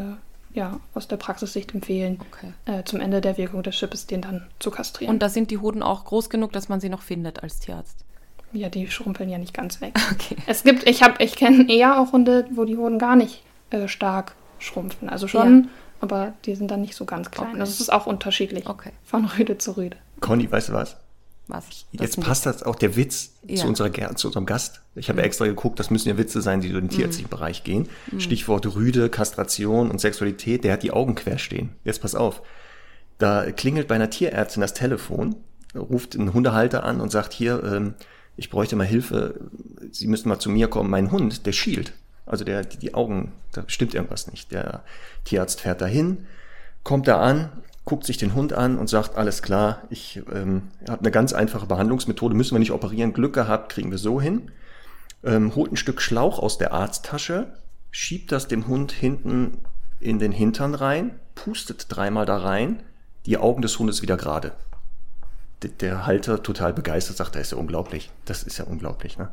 ja, 0.55 0.79
aus 0.95 1.09
der 1.09 1.17
Praxissicht 1.17 1.75
empfehlen, 1.75 2.21
okay. 2.31 2.53
äh, 2.65 2.85
zum 2.85 3.01
Ende 3.01 3.21
der 3.21 3.37
Wirkung 3.37 3.63
des 3.63 3.75
Chips 3.75 4.07
den 4.07 4.23
dann 4.23 4.47
zu 4.61 4.71
kastrieren. 4.71 5.15
Und 5.15 5.23
da 5.23 5.29
sind 5.29 5.51
die 5.51 5.59
Hoden 5.59 5.83
auch 5.83 6.05
groß 6.05 6.31
genug, 6.31 6.53
dass 6.53 6.69
man 6.69 6.81
sie 6.81 6.89
noch 6.89 7.03
findet 7.03 7.43
als 7.43 7.59
Tierarzt? 7.59 8.05
Ja, 8.53 8.69
die 8.69 8.89
schrumpeln 8.89 9.29
ja 9.29 9.39
nicht 9.39 9.53
ganz 9.53 9.81
weg. 9.81 9.95
Okay. 10.13 10.37
Es 10.47 10.63
gibt, 10.63 10.89
ich 10.89 11.03
habe, 11.03 11.23
ich 11.23 11.35
kenne 11.35 11.69
eher 11.69 12.01
auch 12.01 12.13
Hunde, 12.13 12.47
wo 12.53 12.65
die 12.65 12.77
Hoden 12.77 12.99
gar 12.99 13.17
nicht 13.17 13.43
äh, 13.71 13.89
stark 13.89 14.37
schrumpfen. 14.61 15.09
Also 15.09 15.27
schon, 15.27 15.65
ja. 15.65 15.69
aber 16.01 16.35
die 16.45 16.55
sind 16.55 16.71
dann 16.71 16.81
nicht 16.81 16.95
so 16.95 17.05
ganz 17.05 17.33
klein. 17.33 17.49
Okay. 17.49 17.59
Das 17.59 17.81
ist 17.81 17.93
auch 17.93 18.07
unterschiedlich 18.07 18.69
okay. 18.69 18.93
von 19.05 19.25
Rüde 19.25 19.59
zu 19.59 19.77
Rüde. 19.77 19.97
Conny, 20.21 20.51
weißt 20.51 20.69
du 20.69 20.73
was? 20.75 20.97
Was? 21.47 21.85
Jetzt 21.93 22.21
passt 22.21 22.47
das 22.47 22.63
auch 22.63 22.77
der 22.77 22.97
Witz 22.97 23.35
ja. 23.47 23.57
zu, 23.57 23.67
unserer, 23.67 24.17
zu 24.17 24.29
unserem 24.29 24.47
Gast. 24.47 24.81
Ich 24.95 25.09
habe 25.09 25.21
mhm. 25.21 25.27
extra 25.27 25.47
geguckt, 25.47 25.79
das 25.79 25.91
müssen 25.91 26.09
ja 26.09 26.17
Witze 26.17 26.41
sein, 26.41 26.61
die 26.61 26.71
durch 26.71 26.83
den 26.83 26.89
tierärztlichen 26.89 27.29
mhm. 27.29 27.37
Bereich 27.37 27.65
gehen. 27.65 27.89
Mhm. 28.11 28.21
Stichwort 28.21 28.75
Rüde, 28.75 29.11
Kastration 29.11 29.91
und 29.91 30.01
Sexualität, 30.01 30.65
der 30.65 30.73
hat 30.73 30.83
die 30.83 30.91
Augen 30.91 31.15
quer 31.15 31.39
stehen. 31.39 31.71
Jetzt 31.85 32.01
pass 32.01 32.15
auf. 32.15 32.43
Da 33.19 33.51
klingelt 33.53 33.89
bei 33.89 33.95
einer 33.95 34.11
Tierärztin 34.11 34.63
das 34.63 34.75
Telefon, 34.75 35.37
ruft 35.75 36.15
ein 36.15 36.33
Hundehalter 36.33 36.85
an 36.85 37.01
und 37.01 37.13
sagt 37.13 37.33
hier, 37.33 37.63
ähm, 37.63 37.95
ich 38.37 38.51
bräuchte 38.51 38.75
mal 38.75 38.87
Hilfe, 38.87 39.41
Sie 39.93 40.09
müssen 40.09 40.29
mal 40.29 40.39
zu 40.39 40.51
mir 40.51 40.69
kommen, 40.69 40.91
mein 40.91 41.11
Hund, 41.11 41.47
der 41.47 41.53
schielt. 41.53 41.93
Also 42.27 42.45
der, 42.45 42.65
die, 42.65 42.79
die 42.79 42.95
Augen, 42.95 43.33
da 43.53 43.65
stimmt 43.67 43.95
irgendwas 43.95 44.31
nicht. 44.31 44.51
Der 44.51 44.83
Tierarzt 45.25 45.61
fährt 45.61 45.81
dahin, 45.81 46.27
kommt 46.83 47.07
er 47.07 47.21
an, 47.21 47.53
guckt 47.85 48.05
sich 48.05 48.17
den 48.17 48.35
Hund 48.35 48.53
an 48.53 48.79
und 48.79 48.89
sagt, 48.89 49.17
alles 49.17 49.43
klar, 49.43 49.83
ich 49.91 50.23
ähm, 50.33 50.63
habe 50.89 51.01
eine 51.01 51.11
ganz 51.11 51.33
einfache 51.33 51.67
Behandlungsmethode, 51.67 52.35
müssen 52.35 52.55
wir 52.55 52.59
nicht 52.59 52.73
operieren, 52.73 53.13
Glück 53.13 53.35
gehabt, 53.35 53.73
kriegen 53.73 53.91
wir 53.91 53.99
so 53.99 54.21
hin. 54.21 54.51
Ähm, 55.23 55.55
holt 55.55 55.73
ein 55.73 55.77
Stück 55.77 56.01
Schlauch 56.01 56.39
aus 56.39 56.59
der 56.59 56.73
Arzttasche, 56.73 57.55
schiebt 57.91 58.33
das 58.33 58.49
dem 58.49 58.67
Hund 58.67 58.93
hinten 58.93 59.59
in 60.01 60.19
den 60.19 60.33
Hintern 60.33 60.75
rein, 60.75 61.19
pustet 61.35 61.87
dreimal 61.89 62.27
da 62.27 62.39
rein, 62.39 62.83
die 63.27 63.39
Augen 63.39 63.63
des 63.63 63.79
Hundes 63.79 64.03
wieder 64.03 64.17
gerade. 64.17 64.53
Der 65.81 66.07
Halter 66.07 66.43
total 66.43 66.75
begeistert, 66.75 67.17
sagt, 67.17 67.35
das 67.37 67.43
ist 67.43 67.53
ja 67.53 67.59
unglaublich. 67.59 68.11
Das 68.27 68.43
ist 68.43 68.59
ja 68.59 68.65
unglaublich. 68.65 69.17
Ne? 69.17 69.31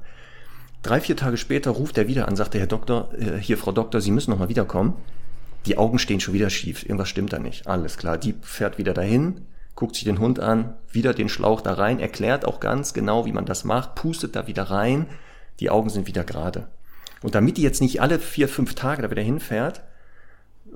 Drei, 0.81 1.01
vier 1.01 1.17
Tage 1.17 1.37
später 1.37 1.71
ruft 1.71 1.97
er 1.97 2.07
wieder 2.07 2.27
an, 2.27 2.35
sagt 2.35 2.53
der 2.53 2.61
Herr 2.61 2.67
Doktor, 2.67 3.13
äh, 3.13 3.37
hier 3.37 3.57
Frau 3.57 3.71
Doktor, 3.71 3.99
Sie 3.99 4.11
müssen 4.11 4.31
noch 4.31 4.39
mal 4.39 4.49
wiederkommen. 4.49 4.95
Die 5.65 5.77
Augen 5.77 5.99
stehen 5.99 6.19
schon 6.19 6.33
wieder 6.33 6.49
schief, 6.49 6.83
irgendwas 6.83 7.09
stimmt 7.09 7.33
da 7.33 7.39
nicht. 7.39 7.67
Alles 7.67 7.97
klar, 7.97 8.17
die 8.17 8.33
fährt 8.41 8.77
wieder 8.77 8.93
dahin, 8.93 9.41
guckt 9.75 9.95
sich 9.95 10.05
den 10.05 10.19
Hund 10.19 10.39
an, 10.39 10.73
wieder 10.91 11.13
den 11.13 11.29
Schlauch 11.29 11.61
da 11.61 11.73
rein, 11.73 11.99
erklärt 11.99 12.45
auch 12.45 12.59
ganz 12.59 12.93
genau, 12.93 13.25
wie 13.25 13.31
man 13.31 13.45
das 13.45 13.63
macht, 13.63 13.95
pustet 13.95 14.35
da 14.35 14.47
wieder 14.47 14.63
rein, 14.63 15.05
die 15.59 15.69
Augen 15.69 15.89
sind 15.89 16.07
wieder 16.07 16.23
gerade. 16.23 16.67
Und 17.21 17.35
damit 17.35 17.57
die 17.57 17.61
jetzt 17.61 17.81
nicht 17.81 18.01
alle 18.01 18.17
vier, 18.17 18.49
fünf 18.49 18.73
Tage 18.73 19.03
da 19.03 19.11
wieder 19.11 19.21
hinfährt, 19.21 19.83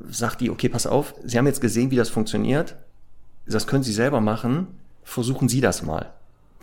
sagt 0.07 0.41
die, 0.41 0.51
okay, 0.51 0.69
pass 0.69 0.85
auf, 0.85 1.15
Sie 1.23 1.37
haben 1.37 1.47
jetzt 1.47 1.61
gesehen, 1.61 1.89
wie 1.89 1.95
das 1.95 2.09
funktioniert, 2.09 2.75
das 3.47 3.65
können 3.65 3.83
Sie 3.83 3.93
selber 3.93 4.21
machen, 4.21 4.67
versuchen 5.03 5.49
Sie 5.49 5.61
das 5.61 5.81
mal. 5.81 6.13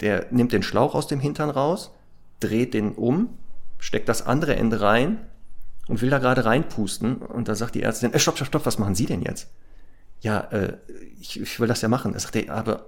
Der 0.01 0.27
nimmt 0.31 0.53
den 0.53 0.63
Schlauch 0.63 0.95
aus 0.95 1.09
dem 1.09 1.19
Hintern 1.19 1.51
raus, 1.51 1.91
dreht 2.39 2.75
den 2.75 2.93
um, 2.93 3.31
steckt 3.79 4.09
das 4.09 4.25
andere 4.25 4.55
Ende 4.55 4.81
rein 4.81 5.19
und 5.93 6.01
will 6.01 6.09
da 6.09 6.19
gerade 6.19 6.47
reinpusten. 6.47 7.17
Und 7.17 7.49
da 7.49 7.55
sagt 7.55 7.75
die 7.75 7.83
Ärztin, 7.83 8.15
äh, 8.15 8.19
stopp, 8.19 8.37
stopp, 8.37 8.49
stopp, 8.49 8.65
was 8.65 8.79
machen 8.79 8.95
Sie 8.95 9.05
denn 9.05 9.21
jetzt? 9.21 9.51
Ja, 10.23 10.41
äh, 10.51 10.79
ich, 11.21 11.39
ich 11.39 11.61
will 11.61 11.69
das 11.69 11.83
ja 11.83 11.91
machen. 11.91 12.15
Er 12.15 12.21
sagt 12.21 12.35
er, 12.35 12.55
aber 12.55 12.87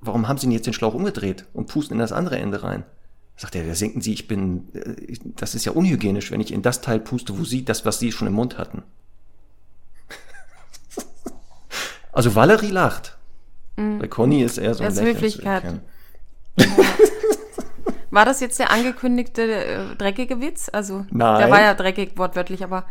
warum 0.00 0.28
haben 0.28 0.38
Sie 0.38 0.46
denn 0.46 0.52
jetzt 0.52 0.64
den 0.64 0.72
Schlauch 0.72 0.94
umgedreht 0.94 1.44
und 1.52 1.68
pusten 1.68 1.96
in 1.96 1.98
das 1.98 2.10
andere 2.10 2.38
Ende 2.38 2.62
rein? 2.62 2.84
Sagt 3.36 3.54
er, 3.54 3.66
da 3.66 3.74
denken 3.74 4.00
Sie, 4.00 4.14
ich 4.14 4.28
bin, 4.28 4.66
äh, 4.72 5.18
das 5.36 5.54
ist 5.54 5.66
ja 5.66 5.72
unhygienisch, 5.72 6.30
wenn 6.30 6.40
ich 6.40 6.50
in 6.50 6.62
das 6.62 6.80
Teil 6.80 7.00
puste, 7.00 7.38
wo 7.38 7.44
Sie 7.44 7.66
das, 7.66 7.84
was 7.84 7.98
Sie 7.98 8.12
schon 8.12 8.26
im 8.26 8.32
Mund 8.32 8.56
hatten. 8.56 8.82
also 12.12 12.34
Valerie 12.34 12.70
lacht. 12.70 13.18
Mhm. 13.76 13.98
Bei 13.98 14.08
Conny 14.08 14.42
ist 14.42 14.56
eher 14.56 14.74
so 14.74 14.84
ein 14.84 14.98
Höflichkeit. 14.98 15.82
War 18.10 18.24
das 18.24 18.40
jetzt 18.40 18.58
der 18.58 18.70
angekündigte 18.70 19.42
äh, 19.42 19.96
dreckige 19.96 20.40
Witz? 20.40 20.70
Also, 20.72 21.04
Nein. 21.10 21.38
der 21.38 21.50
war 21.50 21.60
ja 21.60 21.74
dreckig 21.74 22.12
wortwörtlich, 22.16 22.64
aber 22.64 22.84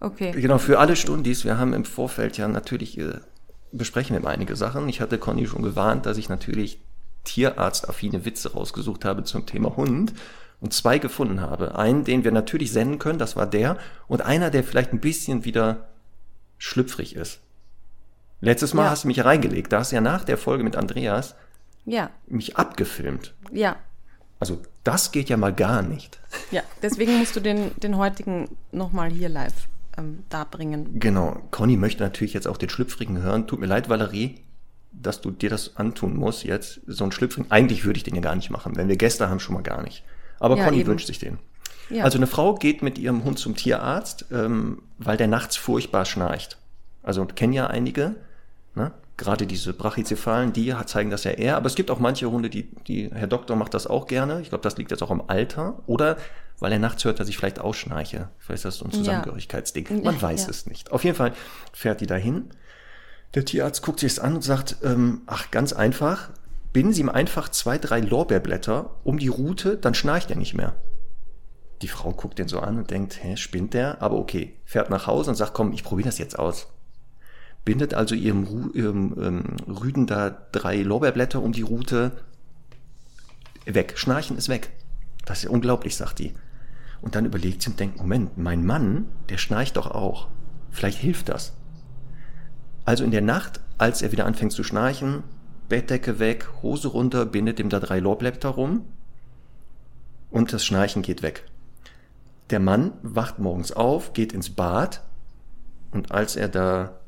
okay. 0.00 0.32
Genau, 0.32 0.58
für 0.58 0.78
alle 0.78 0.96
Stundis, 0.96 1.44
wir 1.44 1.58
haben 1.58 1.72
im 1.72 1.84
Vorfeld 1.84 2.36
ja 2.36 2.48
natürlich, 2.48 2.98
äh, 2.98 3.20
besprechen 3.72 4.20
wir 4.20 4.28
einige 4.28 4.56
Sachen. 4.56 4.88
Ich 4.88 5.00
hatte 5.00 5.18
Conny 5.18 5.46
schon 5.46 5.62
gewarnt, 5.62 6.06
dass 6.06 6.18
ich 6.18 6.28
natürlich 6.28 6.80
tierarztaffine 7.24 8.24
Witze 8.24 8.52
rausgesucht 8.52 9.04
habe 9.04 9.24
zum 9.24 9.46
Thema 9.46 9.76
Hund 9.76 10.12
und 10.60 10.72
zwei 10.72 10.98
gefunden 10.98 11.40
habe. 11.40 11.76
Einen, 11.76 12.04
den 12.04 12.24
wir 12.24 12.32
natürlich 12.32 12.72
senden 12.72 12.98
können, 12.98 13.18
das 13.18 13.36
war 13.36 13.46
der, 13.46 13.78
und 14.08 14.22
einer, 14.22 14.50
der 14.50 14.64
vielleicht 14.64 14.92
ein 14.92 15.00
bisschen 15.00 15.44
wieder 15.44 15.88
schlüpfrig 16.58 17.16
ist. 17.16 17.40
Letztes 18.40 18.74
Mal 18.74 18.84
ja. 18.84 18.90
hast 18.90 19.04
du 19.04 19.08
mich 19.08 19.24
reingelegt, 19.24 19.72
da 19.72 19.80
hast 19.80 19.92
du 19.92 19.96
ja 19.96 20.02
nach 20.02 20.24
der 20.24 20.38
Folge 20.38 20.64
mit 20.64 20.76
Andreas 20.76 21.34
ja. 21.86 22.10
mich 22.26 22.56
abgefilmt. 22.56 23.34
Ja. 23.52 23.76
Also 24.40 24.60
das 24.82 25.12
geht 25.12 25.28
ja 25.28 25.36
mal 25.36 25.52
gar 25.52 25.82
nicht. 25.82 26.18
Ja, 26.50 26.62
deswegen 26.82 27.18
musst 27.18 27.36
du 27.36 27.40
den, 27.40 27.70
den 27.76 27.96
heutigen 27.96 28.48
nochmal 28.72 29.10
hier 29.10 29.28
live 29.28 29.68
ähm, 29.96 30.24
darbringen. 30.28 30.98
Genau. 30.98 31.40
Conny 31.50 31.76
möchte 31.76 32.02
natürlich 32.02 32.34
jetzt 32.34 32.46
auch 32.46 32.56
den 32.56 32.68
Schlüpfrigen 32.68 33.22
hören. 33.22 33.46
Tut 33.46 33.60
mir 33.60 33.66
leid, 33.66 33.88
Valerie, 33.88 34.40
dass 34.92 35.20
du 35.20 35.30
dir 35.30 35.50
das 35.50 35.76
antun 35.76 36.16
musst 36.16 36.44
jetzt. 36.44 36.80
So 36.86 37.04
ein 37.04 37.12
Schlüpfring. 37.12 37.46
Eigentlich 37.50 37.84
würde 37.84 37.96
ich 37.96 38.02
den 38.02 38.14
ja 38.14 38.20
gar 38.20 38.34
nicht 38.34 38.50
machen. 38.50 38.76
Wenn 38.76 38.88
wir 38.88 38.96
Gäste 38.96 39.28
haben, 39.28 39.40
schon 39.40 39.54
mal 39.54 39.62
gar 39.62 39.82
nicht. 39.82 40.04
Aber 40.40 40.56
ja, 40.56 40.64
Conny 40.64 40.80
eben. 40.80 40.88
wünscht 40.88 41.06
sich 41.06 41.18
den. 41.18 41.38
Ja. 41.90 42.04
Also 42.04 42.18
eine 42.18 42.26
Frau 42.26 42.54
geht 42.54 42.82
mit 42.82 42.98
ihrem 42.98 43.24
Hund 43.24 43.38
zum 43.38 43.56
Tierarzt, 43.56 44.26
ähm, 44.32 44.82
weil 44.98 45.16
der 45.16 45.28
nachts 45.28 45.56
furchtbar 45.56 46.04
schnarcht. 46.04 46.58
Also 47.02 47.24
kennen 47.26 47.52
ja 47.52 47.66
einige. 47.66 48.16
Ne? 48.74 48.92
Gerade 49.16 49.46
diese 49.46 49.72
Brachycephalen, 49.74 50.52
die 50.52 50.74
zeigen 50.86 51.10
das 51.10 51.24
ja 51.24 51.30
eher. 51.30 51.56
Aber 51.56 51.66
es 51.66 51.76
gibt 51.76 51.90
auch 51.90 52.00
manche 52.00 52.28
Hunde, 52.30 52.50
die, 52.50 52.68
die 52.86 53.10
Herr 53.12 53.28
Doktor 53.28 53.54
macht 53.54 53.74
das 53.74 53.86
auch 53.86 54.06
gerne. 54.06 54.40
Ich 54.40 54.48
glaube, 54.48 54.62
das 54.62 54.76
liegt 54.76 54.90
jetzt 54.90 55.02
auch 55.02 55.10
am 55.10 55.22
Alter. 55.28 55.82
Oder 55.86 56.16
weil 56.58 56.72
er 56.72 56.78
nachts 56.78 57.04
hört, 57.04 57.20
dass 57.20 57.28
ich 57.28 57.36
vielleicht 57.36 57.60
ausschnarche. 57.60 58.28
Vielleicht 58.38 58.58
ist 58.58 58.64
das 58.64 58.76
so 58.78 58.84
ein 58.86 58.90
Zusammengehörigkeitsding. 58.90 60.02
Man 60.02 60.20
weiß 60.20 60.44
ja. 60.44 60.50
es 60.50 60.66
nicht. 60.66 60.90
Auf 60.92 61.04
jeden 61.04 61.16
Fall 61.16 61.32
fährt 61.72 62.00
die 62.00 62.06
dahin. 62.06 62.50
Der 63.34 63.44
Tierarzt 63.44 63.82
guckt 63.82 64.00
sich 64.00 64.14
das 64.14 64.24
an 64.24 64.36
und 64.36 64.42
sagt, 64.42 64.76
ähm, 64.82 65.22
ach, 65.26 65.50
ganz 65.50 65.72
einfach, 65.72 66.30
binden 66.72 66.92
Sie 66.92 67.00
ihm 67.00 67.08
einfach 67.08 67.48
zwei, 67.48 67.78
drei 67.78 68.00
Lorbeerblätter 68.00 68.90
um 69.02 69.18
die 69.18 69.28
Rute, 69.28 69.76
dann 69.76 69.94
schnarcht 69.94 70.30
er 70.30 70.36
nicht 70.36 70.54
mehr. 70.54 70.76
Die 71.82 71.88
Frau 71.88 72.12
guckt 72.12 72.38
den 72.38 72.48
so 72.48 72.60
an 72.60 72.78
und 72.78 72.90
denkt, 72.90 73.22
hä, 73.22 73.36
spinnt 73.36 73.74
der? 73.74 74.00
Aber 74.00 74.16
okay, 74.16 74.56
fährt 74.64 74.90
nach 74.90 75.06
Hause 75.06 75.30
und 75.30 75.36
sagt, 75.36 75.54
komm, 75.54 75.72
ich 75.72 75.82
probiere 75.82 76.08
das 76.08 76.18
jetzt 76.18 76.38
aus 76.38 76.68
bindet 77.64 77.94
also 77.94 78.14
ihrem, 78.14 78.44
Ru 78.44 78.70
ihrem 78.72 79.14
ähm, 79.18 79.56
Rüden 79.66 80.06
da 80.06 80.30
drei 80.52 80.82
Lorbeerblätter 80.82 81.42
um 81.42 81.52
die 81.52 81.62
Rute. 81.62 82.12
Weg, 83.64 83.98
Schnarchen 83.98 84.36
ist 84.36 84.48
weg. 84.48 84.70
Das 85.24 85.38
ist 85.38 85.44
ja 85.44 85.50
unglaublich, 85.50 85.96
sagt 85.96 86.18
die. 86.18 86.34
Und 87.00 87.14
dann 87.14 87.24
überlegt 87.24 87.62
sie 87.62 87.70
und 87.70 87.80
denkt, 87.80 87.98
Moment, 87.98 88.36
mein 88.38 88.64
Mann, 88.64 89.06
der 89.28 89.38
schnarcht 89.38 89.76
doch 89.76 89.90
auch. 89.90 90.28
Vielleicht 90.70 90.98
hilft 90.98 91.28
das. 91.28 91.54
Also 92.84 93.04
in 93.04 93.10
der 93.10 93.22
Nacht, 93.22 93.60
als 93.78 94.02
er 94.02 94.12
wieder 94.12 94.26
anfängt 94.26 94.52
zu 94.52 94.62
schnarchen, 94.62 95.22
Bettdecke 95.68 96.18
weg, 96.18 96.48
Hose 96.62 96.88
runter, 96.88 97.24
bindet 97.24 97.58
ihm 97.58 97.70
da 97.70 97.80
drei 97.80 97.98
Lorbeerblätter 97.98 98.50
rum 98.50 98.84
und 100.30 100.52
das 100.52 100.64
Schnarchen 100.64 101.02
geht 101.02 101.22
weg. 101.22 101.44
Der 102.50 102.60
Mann 102.60 102.92
wacht 103.02 103.38
morgens 103.38 103.72
auf, 103.72 104.12
geht 104.12 104.32
ins 104.34 104.50
Bad 104.50 105.02
und 105.90 106.12
als 106.12 106.36
er 106.36 106.48
da 106.48 107.00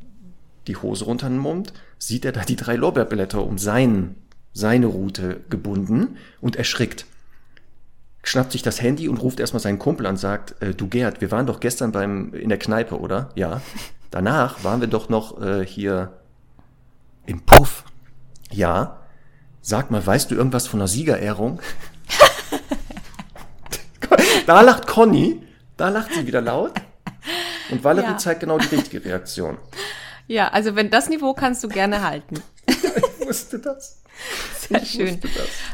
die 0.66 0.76
Hose 0.76 1.04
runternimmt, 1.04 1.72
sieht 1.98 2.24
er 2.24 2.32
da 2.32 2.42
die 2.42 2.56
drei 2.56 2.76
Lorbeerblätter 2.76 3.42
um 3.42 3.58
seinen, 3.58 4.16
seine 4.52 4.86
Route 4.86 5.40
gebunden 5.48 6.16
und 6.40 6.56
erschrickt. 6.56 7.06
Schnappt 8.22 8.52
sich 8.52 8.62
das 8.62 8.82
Handy 8.82 9.08
und 9.08 9.18
ruft 9.18 9.38
erstmal 9.38 9.60
seinen 9.60 9.78
Kumpel 9.78 10.06
an 10.06 10.14
und 10.14 10.18
sagt, 10.18 10.60
äh, 10.60 10.74
du 10.74 10.88
Gerd, 10.88 11.20
wir 11.20 11.30
waren 11.30 11.46
doch 11.46 11.60
gestern 11.60 11.92
beim, 11.92 12.34
in 12.34 12.48
der 12.48 12.58
Kneipe, 12.58 12.98
oder? 12.98 13.30
Ja. 13.34 13.60
Danach 14.10 14.64
waren 14.64 14.80
wir 14.80 14.88
doch 14.88 15.08
noch 15.08 15.40
äh, 15.40 15.64
hier 15.64 16.12
im 17.26 17.42
Puff. 17.42 17.84
Ja. 18.50 19.02
Sag 19.60 19.90
mal, 19.90 20.04
weißt 20.04 20.30
du 20.30 20.34
irgendwas 20.34 20.66
von 20.66 20.80
einer 20.80 20.88
Siegerehrung? 20.88 21.60
da 24.46 24.60
lacht 24.60 24.86
Conny, 24.86 25.42
da 25.76 25.88
lacht 25.88 26.12
sie 26.14 26.26
wieder 26.26 26.40
laut. 26.40 26.72
Und 27.70 27.82
Valerie 27.82 28.10
ja. 28.10 28.18
zeigt 28.18 28.40
genau 28.40 28.58
die 28.58 28.74
richtige 28.74 29.04
Reaktion. 29.04 29.58
Ja, 30.26 30.48
also 30.48 30.76
wenn 30.76 30.90
das 30.90 31.08
Niveau 31.08 31.34
kannst 31.34 31.62
du 31.64 31.68
gerne 31.68 32.02
halten. 32.02 32.42
ich 32.66 33.26
wusste 33.26 33.58
das. 33.58 34.02
Sehr 34.68 34.82
ich 34.82 34.90
schön. 34.90 35.20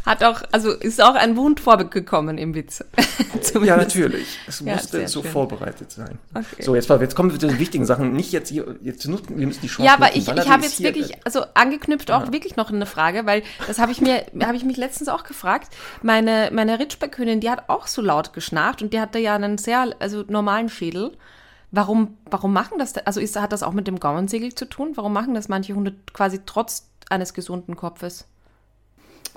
Hat 0.04 0.24
auch, 0.24 0.42
also 0.50 0.72
ist 0.72 1.02
auch 1.02 1.14
ein 1.14 1.36
Wund 1.36 1.60
vorgekommen 1.60 2.38
im 2.38 2.54
Witz. 2.54 2.84
ja, 3.62 3.76
natürlich. 3.76 4.38
Es 4.46 4.60
ja, 4.60 4.74
musste 4.74 5.06
so 5.08 5.22
schön. 5.22 5.30
vorbereitet 5.30 5.90
sein. 5.92 6.18
Okay. 6.34 6.62
So, 6.62 6.74
jetzt, 6.74 6.90
jetzt 6.90 7.14
kommen 7.14 7.30
wir 7.30 7.38
zu 7.38 7.46
den 7.46 7.58
wichtigen 7.58 7.86
Sachen. 7.86 8.12
Nicht 8.12 8.32
jetzt 8.32 8.48
hier, 8.50 8.76
jetzt 8.82 9.06
nutzen, 9.06 9.38
wir 9.38 9.46
müssen 9.46 9.60
die 9.62 9.68
Chance 9.68 9.86
Ja, 9.86 9.94
aber 9.94 10.14
ich, 10.16 10.28
ich 10.28 10.48
habe 10.48 10.64
jetzt 10.64 10.82
wirklich, 10.82 11.16
also 11.24 11.44
angeknüpft 11.54 12.10
auch 12.10 12.26
ja. 12.26 12.32
wirklich 12.32 12.56
noch 12.56 12.70
eine 12.70 12.86
Frage, 12.86 13.26
weil 13.26 13.42
das 13.66 13.78
habe 13.78 13.92
ich 13.92 14.00
mir, 14.00 14.26
habe 14.42 14.56
ich 14.56 14.64
mich 14.64 14.76
letztens 14.76 15.08
auch 15.08 15.24
gefragt. 15.24 15.68
Meine, 16.02 16.50
meine 16.52 16.78
Ritschbeckhündin, 16.78 17.40
die 17.40 17.50
hat 17.50 17.68
auch 17.68 17.86
so 17.86 18.02
laut 18.02 18.32
geschnarcht 18.32 18.82
und 18.82 18.92
die 18.92 19.00
hatte 19.00 19.18
ja 19.18 19.34
einen 19.36 19.56
sehr, 19.56 19.94
also 20.00 20.24
normalen 20.26 20.68
Schädel. 20.68 21.12
Warum, 21.72 22.18
warum 22.30 22.52
machen 22.52 22.78
das? 22.78 22.96
Also 22.98 23.18
ist, 23.18 23.40
hat 23.40 23.52
das 23.52 23.62
auch 23.62 23.72
mit 23.72 23.86
dem 23.86 23.98
Gaumensegel 23.98 24.54
zu 24.54 24.66
tun? 24.66 24.92
Warum 24.94 25.14
machen 25.14 25.34
das 25.34 25.48
manche 25.48 25.74
Hunde 25.74 25.94
quasi 26.12 26.40
trotz 26.44 26.86
eines 27.08 27.32
gesunden 27.32 27.76
Kopfes? 27.76 28.26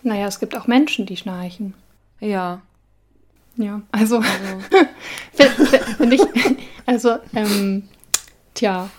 Naja, 0.03 0.27
es 0.27 0.39
gibt 0.39 0.55
auch 0.55 0.67
Menschen, 0.67 1.05
die 1.05 1.15
schnarchen. 1.15 1.73
Ja. 2.19 2.61
Ja, 3.55 3.81
also, 3.93 4.17
also. 4.17 4.85
finde 5.33 5.77
find 5.97 6.13
ich, 6.13 6.21
also, 6.85 7.17
ähm, 7.33 7.87
tja, 8.53 8.89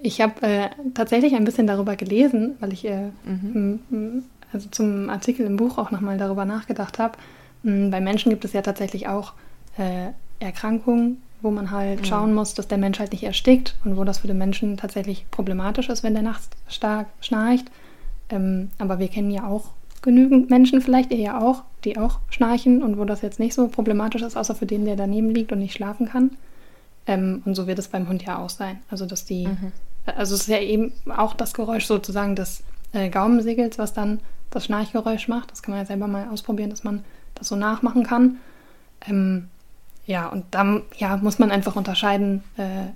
ich 0.00 0.20
habe 0.20 0.42
äh, 0.42 0.70
tatsächlich 0.92 1.36
ein 1.36 1.44
bisschen 1.44 1.68
darüber 1.68 1.94
gelesen, 1.94 2.56
weil 2.58 2.72
ich 2.72 2.84
äh, 2.84 3.10
mhm. 3.24 4.24
also 4.52 4.68
zum 4.70 5.08
Artikel 5.08 5.46
im 5.46 5.56
Buch 5.56 5.78
auch 5.78 5.92
nochmal 5.92 6.18
darüber 6.18 6.44
nachgedacht 6.44 6.98
habe. 6.98 7.16
Bei 7.62 8.00
Menschen 8.00 8.28
gibt 8.30 8.44
es 8.44 8.52
ja 8.52 8.60
tatsächlich 8.60 9.08
auch 9.08 9.32
äh, 9.78 10.08
Erkrankungen, 10.40 11.22
wo 11.44 11.50
man 11.50 11.70
halt 11.70 12.00
mhm. 12.00 12.04
schauen 12.06 12.34
muss, 12.34 12.54
dass 12.54 12.66
der 12.66 12.78
Mensch 12.78 12.98
halt 12.98 13.12
nicht 13.12 13.22
erstickt 13.22 13.76
und 13.84 13.96
wo 13.96 14.04
das 14.04 14.18
für 14.18 14.26
den 14.26 14.38
Menschen 14.38 14.76
tatsächlich 14.76 15.26
problematisch 15.30 15.88
ist, 15.88 16.02
wenn 16.02 16.14
der 16.14 16.22
nachts 16.22 16.48
stark 16.68 17.06
schnarcht. 17.20 17.66
Ähm, 18.30 18.70
aber 18.78 18.98
wir 18.98 19.08
kennen 19.08 19.30
ja 19.30 19.46
auch 19.46 19.70
genügend 20.02 20.50
Menschen, 20.50 20.80
vielleicht 20.80 21.12
ihr 21.12 21.18
ja 21.18 21.40
auch, 21.40 21.62
die 21.84 21.98
auch 21.98 22.18
schnarchen 22.30 22.82
und 22.82 22.98
wo 22.98 23.04
das 23.04 23.22
jetzt 23.22 23.38
nicht 23.38 23.54
so 23.54 23.68
problematisch 23.68 24.22
ist, 24.22 24.36
außer 24.36 24.54
für 24.54 24.66
den, 24.66 24.84
der 24.84 24.96
daneben 24.96 25.30
liegt 25.30 25.52
und 25.52 25.58
nicht 25.58 25.74
schlafen 25.74 26.08
kann. 26.08 26.32
Ähm, 27.06 27.42
und 27.44 27.54
so 27.54 27.66
wird 27.66 27.78
es 27.78 27.88
beim 27.88 28.08
Hund 28.08 28.24
ja 28.24 28.38
auch 28.38 28.50
sein. 28.50 28.78
Also, 28.90 29.06
dass 29.06 29.24
die, 29.24 29.46
mhm. 29.46 29.72
also 30.06 30.34
es 30.34 30.42
ist 30.42 30.48
ja 30.48 30.60
eben 30.60 30.92
auch 31.14 31.34
das 31.34 31.52
Geräusch 31.52 31.86
sozusagen 31.86 32.34
des 32.34 32.62
äh, 32.92 33.10
Gaumensegels, 33.10 33.78
was 33.78 33.92
dann 33.92 34.20
das 34.50 34.64
Schnarchgeräusch 34.64 35.28
macht. 35.28 35.50
Das 35.50 35.62
kann 35.62 35.72
man 35.72 35.82
ja 35.82 35.86
selber 35.86 36.06
mal 36.06 36.28
ausprobieren, 36.28 36.70
dass 36.70 36.84
man 36.84 37.04
das 37.34 37.48
so 37.48 37.56
nachmachen 37.56 38.04
kann. 38.04 38.38
Ähm, 39.06 39.48
ja, 40.06 40.28
und 40.28 40.44
dann 40.50 40.82
ja, 40.96 41.16
muss 41.16 41.38
man 41.38 41.50
einfach 41.50 41.76
unterscheiden, 41.76 42.42
äh, 42.56 42.88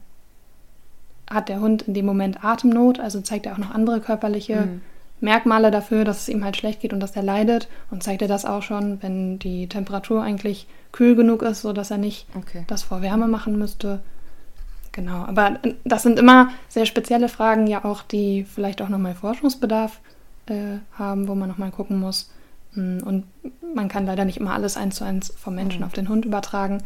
hat 1.32 1.48
der 1.48 1.60
Hund 1.60 1.82
in 1.82 1.94
dem 1.94 2.06
Moment 2.06 2.44
Atemnot, 2.44 3.00
also 3.00 3.20
zeigt 3.20 3.46
er 3.46 3.52
auch 3.52 3.58
noch 3.58 3.70
andere 3.70 4.00
körperliche 4.00 4.62
mhm. 4.62 4.80
Merkmale 5.20 5.70
dafür, 5.70 6.04
dass 6.04 6.22
es 6.22 6.28
ihm 6.28 6.44
halt 6.44 6.56
schlecht 6.56 6.80
geht 6.80 6.92
und 6.92 7.00
dass 7.00 7.16
er 7.16 7.22
leidet. 7.22 7.68
Und 7.90 8.02
zeigt 8.02 8.22
er 8.22 8.28
das 8.28 8.44
auch 8.44 8.62
schon, 8.62 9.02
wenn 9.02 9.38
die 9.38 9.68
Temperatur 9.68 10.22
eigentlich 10.22 10.68
kühl 10.92 11.16
genug 11.16 11.42
ist, 11.42 11.62
sodass 11.62 11.90
er 11.90 11.98
nicht 11.98 12.26
okay. 12.36 12.64
das 12.68 12.82
vor 12.82 13.02
Wärme 13.02 13.26
machen 13.26 13.58
müsste. 13.58 14.00
Genau, 14.92 15.24
aber 15.24 15.58
das 15.84 16.02
sind 16.02 16.18
immer 16.18 16.50
sehr 16.68 16.86
spezielle 16.86 17.28
Fragen, 17.28 17.66
ja 17.66 17.84
auch, 17.84 18.02
die 18.02 18.44
vielleicht 18.44 18.80
auch 18.80 18.88
nochmal 18.88 19.14
Forschungsbedarf 19.14 20.00
äh, 20.46 20.78
haben, 20.92 21.28
wo 21.28 21.34
man 21.34 21.48
nochmal 21.48 21.70
gucken 21.70 22.00
muss. 22.00 22.30
Hm, 22.74 23.02
und 23.04 23.24
man 23.74 23.88
kann 23.88 24.06
leider 24.06 24.24
nicht 24.24 24.38
immer 24.38 24.52
alles 24.52 24.76
eins 24.76 24.96
zu 24.96 25.04
eins 25.04 25.32
vom 25.36 25.54
Menschen 25.54 25.80
mhm. 25.80 25.86
auf 25.86 25.92
den 25.92 26.08
Hund 26.08 26.24
übertragen. 26.24 26.82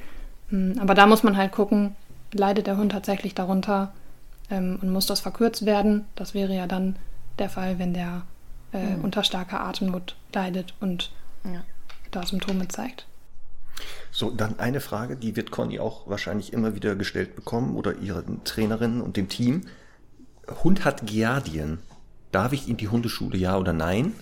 Hm, 0.49 0.79
aber 0.81 0.95
da 0.95 1.07
muss 1.07 1.23
man 1.23 1.37
halt 1.37 1.53
gucken, 1.53 1.97
leidet 2.33 2.67
der 2.67 2.77
Hund 2.77 2.93
tatsächlich 2.93 3.35
darunter 3.35 3.93
ähm, 4.51 4.79
und 4.81 4.91
muss 4.91 5.07
das 5.07 5.21
verkürzt 5.21 5.67
werden. 5.67 6.07
Das 6.15 6.35
wäre 6.35 6.55
ja 6.55 6.67
dann 6.67 6.97
der 7.39 7.49
Fall, 7.49 7.79
wenn 7.79 7.95
der 7.95 8.23
äh, 8.73 8.97
mhm. 8.97 9.05
unter 9.05 9.25
starker 9.25 9.61
Atemnot 9.61 10.17
leidet 10.33 10.75
und 10.81 11.11
ja. 11.45 11.63
da 12.11 12.25
Symptome 12.25 12.69
zeigt. 12.69 13.07
So, 14.11 14.31
dann 14.31 14.59
eine 14.59 14.81
Frage, 14.81 15.17
die 15.17 15.37
wird 15.37 15.51
Conny 15.51 15.81
auch 15.81 16.09
wahrscheinlich 16.09 16.53
immer 16.53 16.75
wieder 16.75 16.95
gestellt 16.95 17.35
bekommen 17.35 17.77
oder 17.77 17.97
ihre 17.99 18.25
Trainerin 18.45 19.01
und 19.01 19.17
dem 19.17 19.29
Team. 19.29 19.63
Hund 20.63 20.85
hat 20.85 21.07
Giardien. 21.07 21.79
Darf 22.31 22.53
ich 22.53 22.69
in 22.69 22.77
die 22.77 22.89
Hundeschule, 22.89 23.37
ja 23.37 23.57
oder 23.57 23.73
nein? 23.73 24.15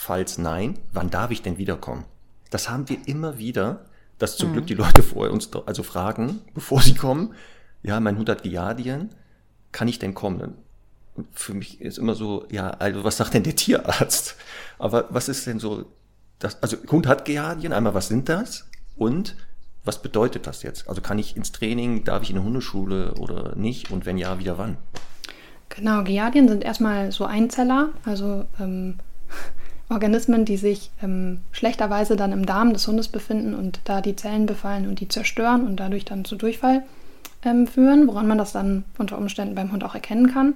Falls 0.00 0.38
nein, 0.38 0.78
wann 0.92 1.10
darf 1.10 1.32
ich 1.32 1.42
denn 1.42 1.58
wiederkommen? 1.58 2.04
Das 2.50 2.70
haben 2.70 2.88
wir 2.88 2.98
immer 3.06 3.38
wieder, 3.38 3.84
dass 4.18 4.36
zum 4.36 4.50
mhm. 4.50 4.52
Glück 4.52 4.66
die 4.68 4.74
Leute 4.74 5.02
vorher 5.02 5.32
uns 5.32 5.50
also 5.66 5.82
fragen, 5.82 6.38
bevor 6.54 6.80
sie 6.80 6.94
kommen, 6.94 7.34
ja, 7.82 7.98
mein 7.98 8.16
Hund 8.16 8.28
hat 8.28 8.44
Giardien, 8.44 9.10
kann 9.72 9.88
ich 9.88 9.98
denn 9.98 10.14
kommen? 10.14 10.54
Und 11.16 11.26
für 11.32 11.52
mich 11.52 11.80
ist 11.80 11.98
immer 11.98 12.14
so, 12.14 12.46
ja, 12.48 12.70
also 12.70 13.02
was 13.02 13.16
sagt 13.16 13.34
denn 13.34 13.42
der 13.42 13.56
Tierarzt? 13.56 14.36
Aber 14.78 15.06
was 15.10 15.28
ist 15.28 15.48
denn 15.48 15.58
so, 15.58 15.86
das, 16.38 16.62
also 16.62 16.76
Hund 16.92 17.08
hat 17.08 17.24
Giardien, 17.24 17.72
einmal 17.72 17.92
was 17.92 18.06
sind 18.06 18.28
das? 18.28 18.70
Und 18.96 19.34
was 19.84 20.00
bedeutet 20.00 20.46
das 20.46 20.62
jetzt? 20.62 20.88
Also 20.88 21.00
kann 21.02 21.18
ich 21.18 21.36
ins 21.36 21.50
Training, 21.50 22.04
darf 22.04 22.22
ich 22.22 22.30
in 22.30 22.36
eine 22.36 22.44
Hundeschule 22.44 23.14
oder 23.14 23.56
nicht? 23.56 23.90
Und 23.90 24.06
wenn 24.06 24.16
ja, 24.16 24.38
wieder 24.38 24.58
wann? 24.58 24.76
Genau, 25.70 26.04
Giardien 26.04 26.46
sind 26.46 26.62
erstmal 26.62 27.10
so 27.10 27.24
Einzeller, 27.24 27.88
also 28.04 28.46
ähm, 28.60 29.00
Organismen, 29.90 30.44
die 30.44 30.56
sich 30.56 30.90
ähm, 31.02 31.40
schlechterweise 31.50 32.16
dann 32.16 32.32
im 32.32 32.44
Darm 32.44 32.72
des 32.72 32.86
Hundes 32.86 33.08
befinden 33.08 33.54
und 33.54 33.80
da 33.84 34.00
die 34.00 34.16
Zellen 34.16 34.46
befallen 34.46 34.86
und 34.86 35.00
die 35.00 35.08
zerstören 35.08 35.66
und 35.66 35.76
dadurch 35.76 36.04
dann 36.04 36.24
zu 36.24 36.36
Durchfall 36.36 36.82
ähm, 37.44 37.66
führen, 37.66 38.06
woran 38.06 38.26
man 38.26 38.38
das 38.38 38.52
dann 38.52 38.84
unter 38.98 39.16
Umständen 39.16 39.54
beim 39.54 39.72
Hund 39.72 39.84
auch 39.84 39.94
erkennen 39.94 40.30
kann. 40.32 40.54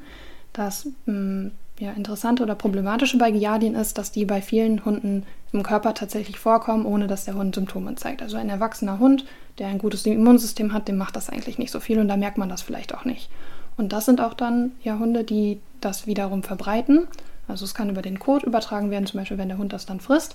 Das 0.53 0.89
ähm, 1.09 1.53
ja, 1.78 1.93
Interessante 1.93 2.43
oder 2.43 2.55
Problematische 2.55 3.16
bei 3.16 3.30
Giardien 3.30 3.74
ist, 3.74 3.97
dass 3.97 4.12
die 4.12 4.26
bei 4.26 4.43
vielen 4.43 4.85
Hunden 4.85 5.24
im 5.53 5.62
Körper 5.62 5.95
tatsächlich 5.95 6.39
vorkommen, 6.39 6.87
ohne 6.87 7.07
dass 7.07 7.24
der 7.24 7.35
Hund 7.35 7.55
Symptome 7.55 7.95
zeigt. 7.95 8.22
Also 8.22 8.37
ein 8.37 8.51
erwachsener 8.51 8.99
Hund, 8.99 9.24
der 9.59 9.68
ein 9.68 9.78
gutes 9.78 10.05
Immunsystem 10.07 10.72
hat, 10.72 10.89
dem 10.89 10.97
macht 10.97 11.16
das 11.16 11.30
eigentlich 11.30 11.59
nicht 11.59 11.70
so 11.70 11.80
viel 11.80 11.99
und 11.99 12.09
da 12.09 12.16
merkt 12.16 12.39
man 12.39 12.49
das 12.49 12.62
vielleicht 12.62 12.95
auch 12.95 13.05
nicht. 13.05 13.30
Und 13.76 13.93
das 13.93 14.05
sind 14.05 14.20
auch 14.20 14.35
dann 14.35 14.72
ja 14.83 14.99
Hunde, 14.99 15.24
die 15.24 15.61
das 15.80 16.07
wiederum 16.07 16.43
verbreiten. 16.43 17.07
Also 17.53 17.64
es 17.64 17.74
kann 17.74 17.90
über 17.90 18.03
den 18.03 18.18
Kot 18.18 18.42
übertragen 18.42 18.90
werden, 18.90 19.07
zum 19.07 19.20
Beispiel 19.20 19.38
wenn 19.38 19.48
der 19.48 19.59
Hund 19.59 19.72
das 19.72 19.86
dann 19.86 20.00
frisst. 20.00 20.34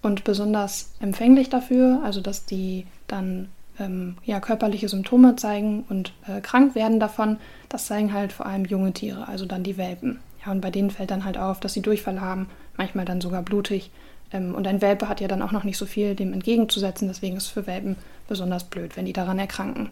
Und 0.00 0.22
besonders 0.22 0.92
empfänglich 1.00 1.48
dafür, 1.48 2.00
also 2.04 2.20
dass 2.20 2.44
die 2.44 2.86
dann 3.08 3.48
ähm, 3.80 4.16
ja, 4.24 4.38
körperliche 4.38 4.88
Symptome 4.88 5.36
zeigen 5.36 5.84
und 5.88 6.12
äh, 6.26 6.40
krank 6.40 6.74
werden 6.74 7.00
davon, 7.00 7.38
das 7.68 7.86
zeigen 7.86 8.12
halt 8.12 8.32
vor 8.32 8.46
allem 8.46 8.64
junge 8.64 8.92
Tiere, 8.92 9.26
also 9.26 9.46
dann 9.46 9.64
die 9.64 9.76
Welpen. 9.76 10.20
Ja, 10.44 10.52
und 10.52 10.60
bei 10.60 10.70
denen 10.70 10.90
fällt 10.90 11.10
dann 11.10 11.24
halt 11.24 11.38
auf, 11.38 11.58
dass 11.58 11.72
sie 11.72 11.82
Durchfall 11.82 12.20
haben, 12.20 12.48
manchmal 12.76 13.04
dann 13.04 13.20
sogar 13.20 13.42
blutig. 13.42 13.90
Ähm, 14.32 14.54
und 14.54 14.66
ein 14.66 14.80
Welpe 14.82 15.08
hat 15.08 15.20
ja 15.20 15.28
dann 15.28 15.42
auch 15.42 15.52
noch 15.52 15.64
nicht 15.64 15.78
so 15.78 15.86
viel 15.86 16.14
dem 16.14 16.32
entgegenzusetzen, 16.32 17.08
deswegen 17.08 17.36
ist 17.36 17.44
es 17.44 17.50
für 17.50 17.66
Welpen 17.66 17.96
besonders 18.28 18.64
blöd, 18.64 18.96
wenn 18.96 19.06
die 19.06 19.12
daran 19.12 19.38
erkranken. 19.38 19.88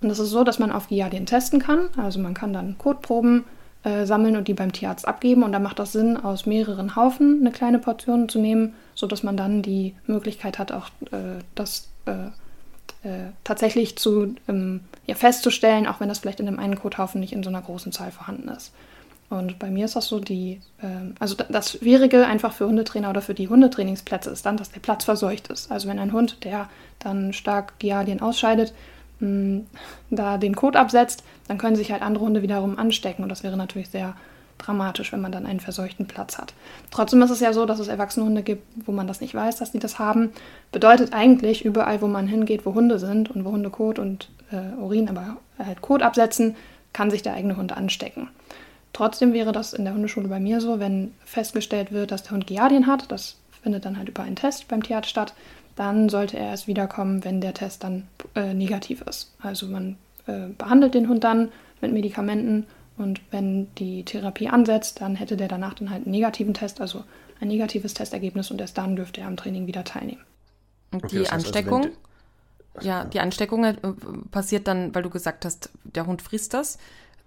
Und 0.00 0.10
es 0.10 0.18
ist 0.18 0.30
so, 0.30 0.44
dass 0.44 0.58
man 0.58 0.72
auf 0.72 0.88
Giardien 0.88 1.26
testen 1.26 1.60
kann. 1.60 1.88
Also 1.96 2.18
man 2.18 2.34
kann 2.34 2.52
dann 2.52 2.76
Kotproben 2.78 3.44
äh, 3.86 4.04
sammeln 4.04 4.36
und 4.36 4.48
die 4.48 4.54
beim 4.54 4.72
Tierarzt 4.72 5.06
abgeben. 5.06 5.44
Und 5.44 5.52
da 5.52 5.60
macht 5.60 5.78
das 5.78 5.92
Sinn, 5.92 6.16
aus 6.16 6.44
mehreren 6.44 6.96
Haufen 6.96 7.38
eine 7.40 7.52
kleine 7.52 7.78
Portion 7.78 8.28
zu 8.28 8.40
nehmen, 8.40 8.74
sodass 8.96 9.22
man 9.22 9.36
dann 9.36 9.62
die 9.62 9.94
Möglichkeit 10.08 10.58
hat, 10.58 10.72
auch 10.72 10.88
äh, 11.12 11.38
das 11.54 11.88
äh, 12.06 12.26
äh, 13.06 13.30
tatsächlich 13.44 13.96
zu, 13.96 14.34
ähm, 14.48 14.80
ja, 15.06 15.14
festzustellen, 15.14 15.86
auch 15.86 16.00
wenn 16.00 16.08
das 16.08 16.18
vielleicht 16.18 16.40
in 16.40 16.46
dem 16.46 16.58
einen 16.58 16.76
Kothaufen 16.76 17.20
nicht 17.20 17.32
in 17.32 17.44
so 17.44 17.48
einer 17.48 17.62
großen 17.62 17.92
Zahl 17.92 18.10
vorhanden 18.10 18.48
ist. 18.48 18.72
Und 19.30 19.60
bei 19.60 19.70
mir 19.70 19.84
ist 19.84 19.94
das 19.94 20.08
so, 20.08 20.18
die, 20.18 20.60
äh, 20.82 21.12
also 21.20 21.36
das 21.36 21.72
Schwierige 21.72 22.26
einfach 22.26 22.52
für 22.52 22.66
Hundetrainer 22.66 23.10
oder 23.10 23.22
für 23.22 23.34
die 23.34 23.48
Hundetrainingsplätze 23.48 24.30
ist 24.30 24.44
dann, 24.46 24.56
dass 24.56 24.72
der 24.72 24.80
Platz 24.80 25.04
verseucht 25.04 25.46
ist. 25.46 25.70
Also 25.70 25.88
wenn 25.88 26.00
ein 26.00 26.12
Hund, 26.12 26.42
der 26.42 26.68
dann 26.98 27.32
stark 27.32 27.78
Giardien 27.78 28.20
ausscheidet, 28.20 28.74
mh, 29.20 29.62
da 30.10 30.38
den 30.38 30.56
Kot 30.56 30.74
absetzt, 30.74 31.22
dann 31.48 31.58
können 31.58 31.76
sich 31.76 31.92
halt 31.92 32.02
andere 32.02 32.24
Hunde 32.24 32.42
wiederum 32.42 32.78
anstecken 32.78 33.22
und 33.22 33.28
das 33.28 33.42
wäre 33.42 33.56
natürlich 33.56 33.88
sehr 33.90 34.14
dramatisch, 34.58 35.12
wenn 35.12 35.20
man 35.20 35.32
dann 35.32 35.46
einen 35.46 35.60
verseuchten 35.60 36.06
Platz 36.06 36.38
hat. 36.38 36.54
Trotzdem 36.90 37.22
ist 37.22 37.30
es 37.30 37.40
ja 37.40 37.52
so, 37.52 37.66
dass 37.66 37.78
es 37.78 37.88
erwachsene 37.88 38.26
Hunde 38.26 38.42
gibt, 38.42 38.62
wo 38.86 38.92
man 38.92 39.06
das 39.06 39.20
nicht 39.20 39.34
weiß, 39.34 39.56
dass 39.56 39.72
die 39.72 39.78
das 39.78 39.98
haben. 39.98 40.30
Bedeutet 40.72 41.12
eigentlich, 41.12 41.64
überall, 41.64 42.00
wo 42.00 42.06
man 42.06 42.26
hingeht, 42.26 42.64
wo 42.64 42.74
Hunde 42.74 42.98
sind 42.98 43.30
und 43.30 43.44
wo 43.44 43.50
Hunde 43.50 43.70
Kot 43.70 43.98
und 43.98 44.30
äh, 44.50 44.80
Urin, 44.80 45.08
aber 45.08 45.36
halt 45.58 45.82
Kot 45.82 46.02
absetzen, 46.02 46.56
kann 46.92 47.10
sich 47.10 47.22
der 47.22 47.34
eigene 47.34 47.56
Hund 47.56 47.76
anstecken. 47.76 48.28
Trotzdem 48.92 49.34
wäre 49.34 49.52
das 49.52 49.74
in 49.74 49.84
der 49.84 49.92
Hundeschule 49.92 50.28
bei 50.28 50.40
mir 50.40 50.60
so, 50.62 50.80
wenn 50.80 51.12
festgestellt 51.24 51.92
wird, 51.92 52.10
dass 52.10 52.22
der 52.22 52.32
Hund 52.32 52.46
Giardien 52.46 52.86
hat, 52.86 53.12
das 53.12 53.36
findet 53.62 53.84
dann 53.84 53.98
halt 53.98 54.08
über 54.08 54.22
einen 54.22 54.36
Test 54.36 54.68
beim 54.68 54.82
Tierarzt 54.82 55.10
statt, 55.10 55.34
dann 55.74 56.08
sollte 56.08 56.38
er 56.38 56.48
erst 56.48 56.66
wiederkommen, 56.66 57.22
wenn 57.22 57.42
der 57.42 57.52
Test 57.52 57.84
dann 57.84 58.08
äh, 58.34 58.54
negativ 58.54 59.02
ist. 59.02 59.34
Also 59.42 59.66
man 59.66 59.96
äh, 60.26 60.48
behandelt 60.56 60.94
den 60.94 61.08
Hund 61.08 61.24
dann 61.24 61.50
mit 61.80 61.92
Medikamenten 61.92 62.66
und 62.96 63.20
wenn 63.30 63.74
die 63.74 64.04
Therapie 64.04 64.48
ansetzt, 64.48 65.00
dann 65.00 65.16
hätte 65.16 65.36
der 65.36 65.48
danach 65.48 65.74
dann 65.74 65.90
halt 65.90 66.04
einen 66.04 66.12
negativen 66.12 66.54
Test, 66.54 66.80
also 66.80 67.04
ein 67.40 67.48
negatives 67.48 67.94
Testergebnis 67.94 68.50
und 68.50 68.60
erst 68.60 68.78
dann 68.78 68.96
dürfte 68.96 69.20
er 69.20 69.26
am 69.26 69.36
Training 69.36 69.66
wieder 69.66 69.84
teilnehmen. 69.84 70.22
Und 70.92 71.04
okay, 71.04 71.16
die 71.16 71.22
das 71.22 71.32
heißt 71.32 71.32
also, 71.32 71.46
Ansteckung, 71.48 71.82
also 71.84 71.96
ja, 72.80 73.04
die 73.04 73.20
Ansteckung 73.20 73.64
äh, 73.64 73.74
passiert 74.30 74.66
dann, 74.66 74.94
weil 74.94 75.02
du 75.02 75.10
gesagt 75.10 75.44
hast, 75.44 75.70
der 75.84 76.06
Hund 76.06 76.22
frisst 76.22 76.54
das. 76.54 76.78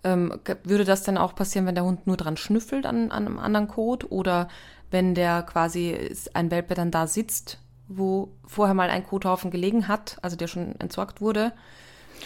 Ähm, 0.03 0.39
würde 0.63 0.85
das 0.85 1.03
dann 1.03 1.17
auch 1.17 1.35
passieren, 1.35 1.65
wenn 1.67 1.75
der 1.75 1.83
Hund 1.83 2.07
nur 2.07 2.15
dran 2.15 2.37
schnüffelt 2.37 2.85
an, 2.85 3.11
an 3.11 3.25
einem 3.25 3.37
anderen 3.37 3.67
Code 3.67 4.09
oder 4.11 4.47
wenn 4.91 5.13
der 5.13 5.43
quasi 5.43 6.15
ein 6.33 6.51
Welpe 6.51 6.73
dann 6.73 6.89
da 6.89 7.05
sitzt, 7.05 7.59
wo 7.87 8.31
vorher 8.45 8.73
mal 8.73 8.89
ein 8.89 9.05
Kothaufen 9.05 9.51
gelegen 9.51 9.87
hat, 9.87 10.17
also 10.21 10.37
der 10.37 10.47
schon 10.47 10.79
entsorgt 10.79 11.19
wurde? 11.19 11.51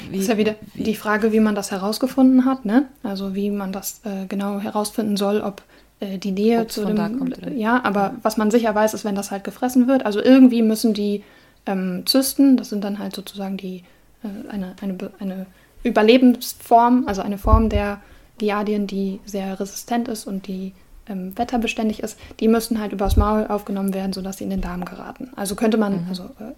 Wie, 0.09 0.17
das 0.17 0.23
ist 0.23 0.27
ja 0.29 0.37
wieder 0.37 0.55
wie, 0.73 0.83
die 0.83 0.95
Frage, 0.95 1.31
wie 1.31 1.39
man 1.39 1.55
das 1.55 1.71
herausgefunden 1.71 2.45
hat, 2.45 2.65
ne? 2.65 2.87
Also 3.03 3.35
wie 3.35 3.49
man 3.49 3.71
das 3.71 4.01
äh, 4.03 4.25
genau 4.27 4.59
herausfinden 4.59 5.17
soll, 5.17 5.41
ob 5.41 5.61
äh, 5.99 6.17
die 6.17 6.31
Nähe 6.31 6.61
Ob's 6.61 6.73
zu 6.73 6.85
dem. 6.85 6.97
Kommt, 7.19 7.37
ja, 7.55 7.83
aber 7.83 8.15
was 8.21 8.37
man 8.37 8.51
sicher 8.51 8.73
weiß, 8.73 8.93
ist, 8.93 9.05
wenn 9.05 9.15
das 9.15 9.31
halt 9.31 9.43
gefressen 9.43 9.87
wird. 9.87 10.05
Also 10.05 10.21
irgendwie 10.21 10.61
müssen 10.61 10.93
die 10.93 11.23
ähm, 11.65 12.03
Zysten, 12.05 12.57
das 12.57 12.69
sind 12.69 12.83
dann 12.83 12.99
halt 12.99 13.15
sozusagen 13.15 13.57
die 13.57 13.83
äh, 14.23 14.49
eine, 14.49 14.75
eine, 14.81 14.97
eine 15.19 15.45
Überlebensform, 15.83 17.05
also 17.07 17.21
eine 17.21 17.37
Form 17.37 17.69
der 17.69 18.01
Giardien, 18.37 18.87
die 18.87 19.19
sehr 19.25 19.59
resistent 19.59 20.07
ist 20.07 20.25
und 20.25 20.47
die 20.47 20.73
ähm, 21.07 21.37
wetterbeständig 21.37 22.01
ist, 22.01 22.17
die 22.39 22.47
müssen 22.47 22.79
halt 22.79 22.93
übers 22.93 23.17
Maul 23.17 23.47
aufgenommen 23.47 23.93
werden, 23.93 24.13
sodass 24.13 24.37
sie 24.37 24.45
in 24.45 24.49
den 24.49 24.61
Darm 24.61 24.85
geraten. 24.85 25.29
Also 25.35 25.55
könnte 25.55 25.77
man, 25.77 26.03
mhm. 26.03 26.09
also 26.09 26.23
äh, 26.23 26.53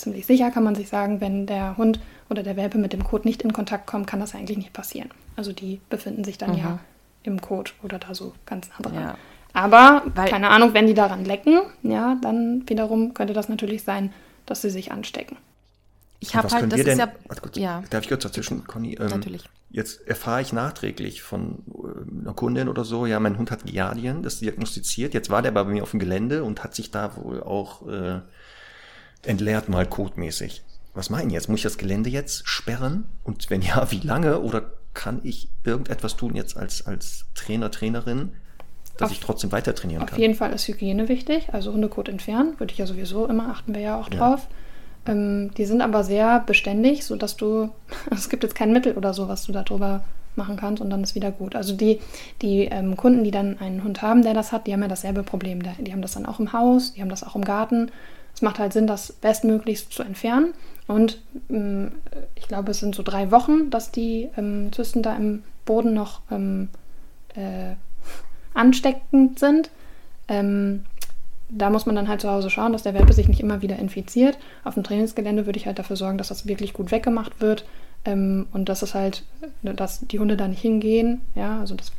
ziemlich 0.00 0.26
sicher 0.26 0.50
kann 0.50 0.64
man 0.64 0.74
sich 0.74 0.88
sagen, 0.88 1.20
wenn 1.20 1.46
der 1.46 1.76
Hund 1.76 2.00
oder 2.28 2.42
der 2.42 2.56
Welpe 2.56 2.78
mit 2.78 2.92
dem 2.92 3.04
Kot 3.04 3.24
nicht 3.24 3.42
in 3.42 3.52
Kontakt 3.52 3.86
kommt, 3.86 4.06
kann 4.06 4.20
das 4.20 4.34
eigentlich 4.34 4.58
nicht 4.58 4.72
passieren. 4.72 5.10
Also 5.36 5.52
die 5.52 5.80
befinden 5.90 6.24
sich 6.24 6.38
dann 6.38 6.52
mhm. 6.52 6.58
ja 6.58 6.78
im 7.22 7.40
Kot 7.40 7.74
oder 7.82 7.98
da 7.98 8.14
so 8.14 8.32
ganz 8.46 8.68
nah 8.68 8.88
dran. 8.88 8.94
Ja. 8.94 9.18
Aber, 9.52 10.02
Weil, 10.14 10.30
keine 10.30 10.50
Ahnung, 10.50 10.74
wenn 10.74 10.86
die 10.86 10.94
daran 10.94 11.24
lecken, 11.24 11.60
ja, 11.82 12.16
dann 12.22 12.62
wiederum 12.68 13.14
könnte 13.14 13.32
das 13.32 13.48
natürlich 13.48 13.82
sein, 13.82 14.12
dass 14.46 14.62
sie 14.62 14.70
sich 14.70 14.92
anstecken. 14.92 15.36
Ich 16.20 16.36
habe 16.36 16.48
halt, 16.50 16.70
das 16.70 16.80
ist 16.80 16.86
denn, 16.86 16.98
ja, 16.98 17.06
kurz, 17.40 17.56
ja. 17.56 17.82
Darf 17.88 18.02
ich 18.02 18.08
kurz 18.08 18.22
dazwischen, 18.22 18.64
Conny? 18.64 18.96
Ähm, 19.00 19.08
Natürlich. 19.08 19.48
Jetzt 19.70 20.06
erfahre 20.06 20.42
ich 20.42 20.52
nachträglich 20.52 21.22
von 21.22 21.64
äh, 21.68 22.20
einer 22.20 22.34
Kundin 22.34 22.68
oder 22.68 22.84
so, 22.84 23.06
ja, 23.06 23.18
mein 23.20 23.38
Hund 23.38 23.50
hat 23.50 23.64
Giardien, 23.64 24.22
das 24.22 24.40
diagnostiziert. 24.40 25.14
Jetzt 25.14 25.30
war 25.30 25.40
der 25.40 25.50
bei 25.50 25.64
mir 25.64 25.82
auf 25.82 25.92
dem 25.92 26.00
Gelände 26.00 26.44
und 26.44 26.62
hat 26.62 26.74
sich 26.74 26.90
da 26.90 27.16
wohl 27.16 27.42
auch 27.42 27.88
äh, 27.88 28.20
entleert 29.22 29.68
mal 29.68 29.86
kotmäßig. 29.86 30.62
Was 30.94 31.10
meinen 31.10 31.30
jetzt? 31.30 31.48
Muss 31.48 31.60
ich 31.60 31.64
das 31.64 31.78
Gelände 31.78 32.10
jetzt 32.10 32.46
sperren? 32.48 33.04
Und 33.22 33.48
wenn 33.50 33.62
ja, 33.62 33.90
wie 33.90 34.00
lange? 34.00 34.40
Oder 34.40 34.72
kann 34.94 35.20
ich 35.22 35.48
irgendetwas 35.64 36.16
tun 36.16 36.34
jetzt 36.34 36.56
als, 36.56 36.86
als 36.86 37.26
Trainer, 37.34 37.70
Trainerin, 37.70 38.32
dass 38.96 39.10
auf, 39.10 39.12
ich 39.12 39.20
trotzdem 39.20 39.52
weiter 39.52 39.74
trainieren 39.74 40.02
auf 40.02 40.08
kann? 40.08 40.16
Auf 40.16 40.20
jeden 40.20 40.34
Fall 40.34 40.52
ist 40.52 40.66
Hygiene 40.66 41.08
wichtig. 41.08 41.48
Also 41.52 41.72
Hundekot 41.72 42.08
entfernen, 42.08 42.58
würde 42.58 42.72
ich 42.72 42.78
ja 42.78 42.86
sowieso 42.86 43.26
immer, 43.26 43.50
achten 43.50 43.74
wir 43.74 43.80
ja 43.80 44.00
auch 44.00 44.08
drauf. 44.08 44.48
Ja. 45.06 45.12
Ähm, 45.12 45.52
die 45.56 45.64
sind 45.64 45.80
aber 45.80 46.02
sehr 46.02 46.40
beständig, 46.40 47.04
sodass 47.04 47.36
du, 47.36 47.70
es 48.10 48.28
gibt 48.28 48.42
jetzt 48.42 48.54
kein 48.54 48.72
Mittel 48.72 48.94
oder 48.96 49.14
so, 49.14 49.28
was 49.28 49.44
du 49.44 49.52
darüber 49.52 50.04
machen 50.36 50.56
kannst 50.56 50.80
und 50.80 50.90
dann 50.90 51.02
ist 51.02 51.14
wieder 51.14 51.30
gut. 51.30 51.54
Also 51.54 51.74
die, 51.74 52.00
die 52.42 52.64
ähm, 52.64 52.96
Kunden, 52.96 53.24
die 53.24 53.30
dann 53.30 53.58
einen 53.58 53.84
Hund 53.84 54.02
haben, 54.02 54.22
der 54.22 54.34
das 54.34 54.52
hat, 54.52 54.66
die 54.66 54.72
haben 54.72 54.82
ja 54.82 54.88
dasselbe 54.88 55.22
Problem. 55.22 55.62
Die 55.62 55.92
haben 55.92 56.02
das 56.02 56.12
dann 56.12 56.26
auch 56.26 56.40
im 56.40 56.52
Haus, 56.52 56.94
die 56.94 57.00
haben 57.00 57.08
das 57.08 57.24
auch 57.24 57.36
im 57.36 57.44
Garten. 57.44 57.90
Es 58.40 58.42
macht 58.42 58.58
halt 58.58 58.72
Sinn, 58.72 58.86
das 58.86 59.12
bestmöglichst 59.12 59.92
zu 59.92 60.02
entfernen. 60.02 60.54
Und 60.86 61.20
ähm, 61.50 61.92
ich 62.34 62.48
glaube, 62.48 62.70
es 62.70 62.80
sind 62.80 62.94
so 62.94 63.02
drei 63.02 63.30
Wochen, 63.30 63.68
dass 63.68 63.90
die 63.90 64.30
ähm, 64.34 64.72
Zysten 64.72 65.02
da 65.02 65.14
im 65.14 65.42
Boden 65.66 65.92
noch 65.92 66.22
ähm, 66.30 66.68
äh, 67.34 67.74
ansteckend 68.54 69.38
sind. 69.38 69.68
Ähm, 70.26 70.86
da 71.50 71.68
muss 71.68 71.84
man 71.84 71.94
dann 71.94 72.08
halt 72.08 72.22
zu 72.22 72.30
Hause 72.30 72.48
schauen, 72.48 72.72
dass 72.72 72.82
der 72.82 72.94
Welpe 72.94 73.12
sich 73.12 73.28
nicht 73.28 73.40
immer 73.40 73.60
wieder 73.60 73.78
infiziert. 73.78 74.38
Auf 74.64 74.72
dem 74.72 74.84
Trainingsgelände 74.84 75.44
würde 75.44 75.58
ich 75.58 75.66
halt 75.66 75.78
dafür 75.78 75.96
sorgen, 75.96 76.16
dass 76.16 76.28
das 76.28 76.46
wirklich 76.46 76.72
gut 76.72 76.92
weggemacht 76.92 77.42
wird 77.42 77.66
ähm, 78.06 78.46
und 78.54 78.70
dass 78.70 78.80
es 78.80 78.94
halt, 78.94 79.24
dass 79.60 80.00
die 80.00 80.18
Hunde 80.18 80.38
da 80.38 80.48
nicht 80.48 80.62
hingehen. 80.62 81.20
Ja, 81.34 81.60
also 81.60 81.74
das 81.74 81.92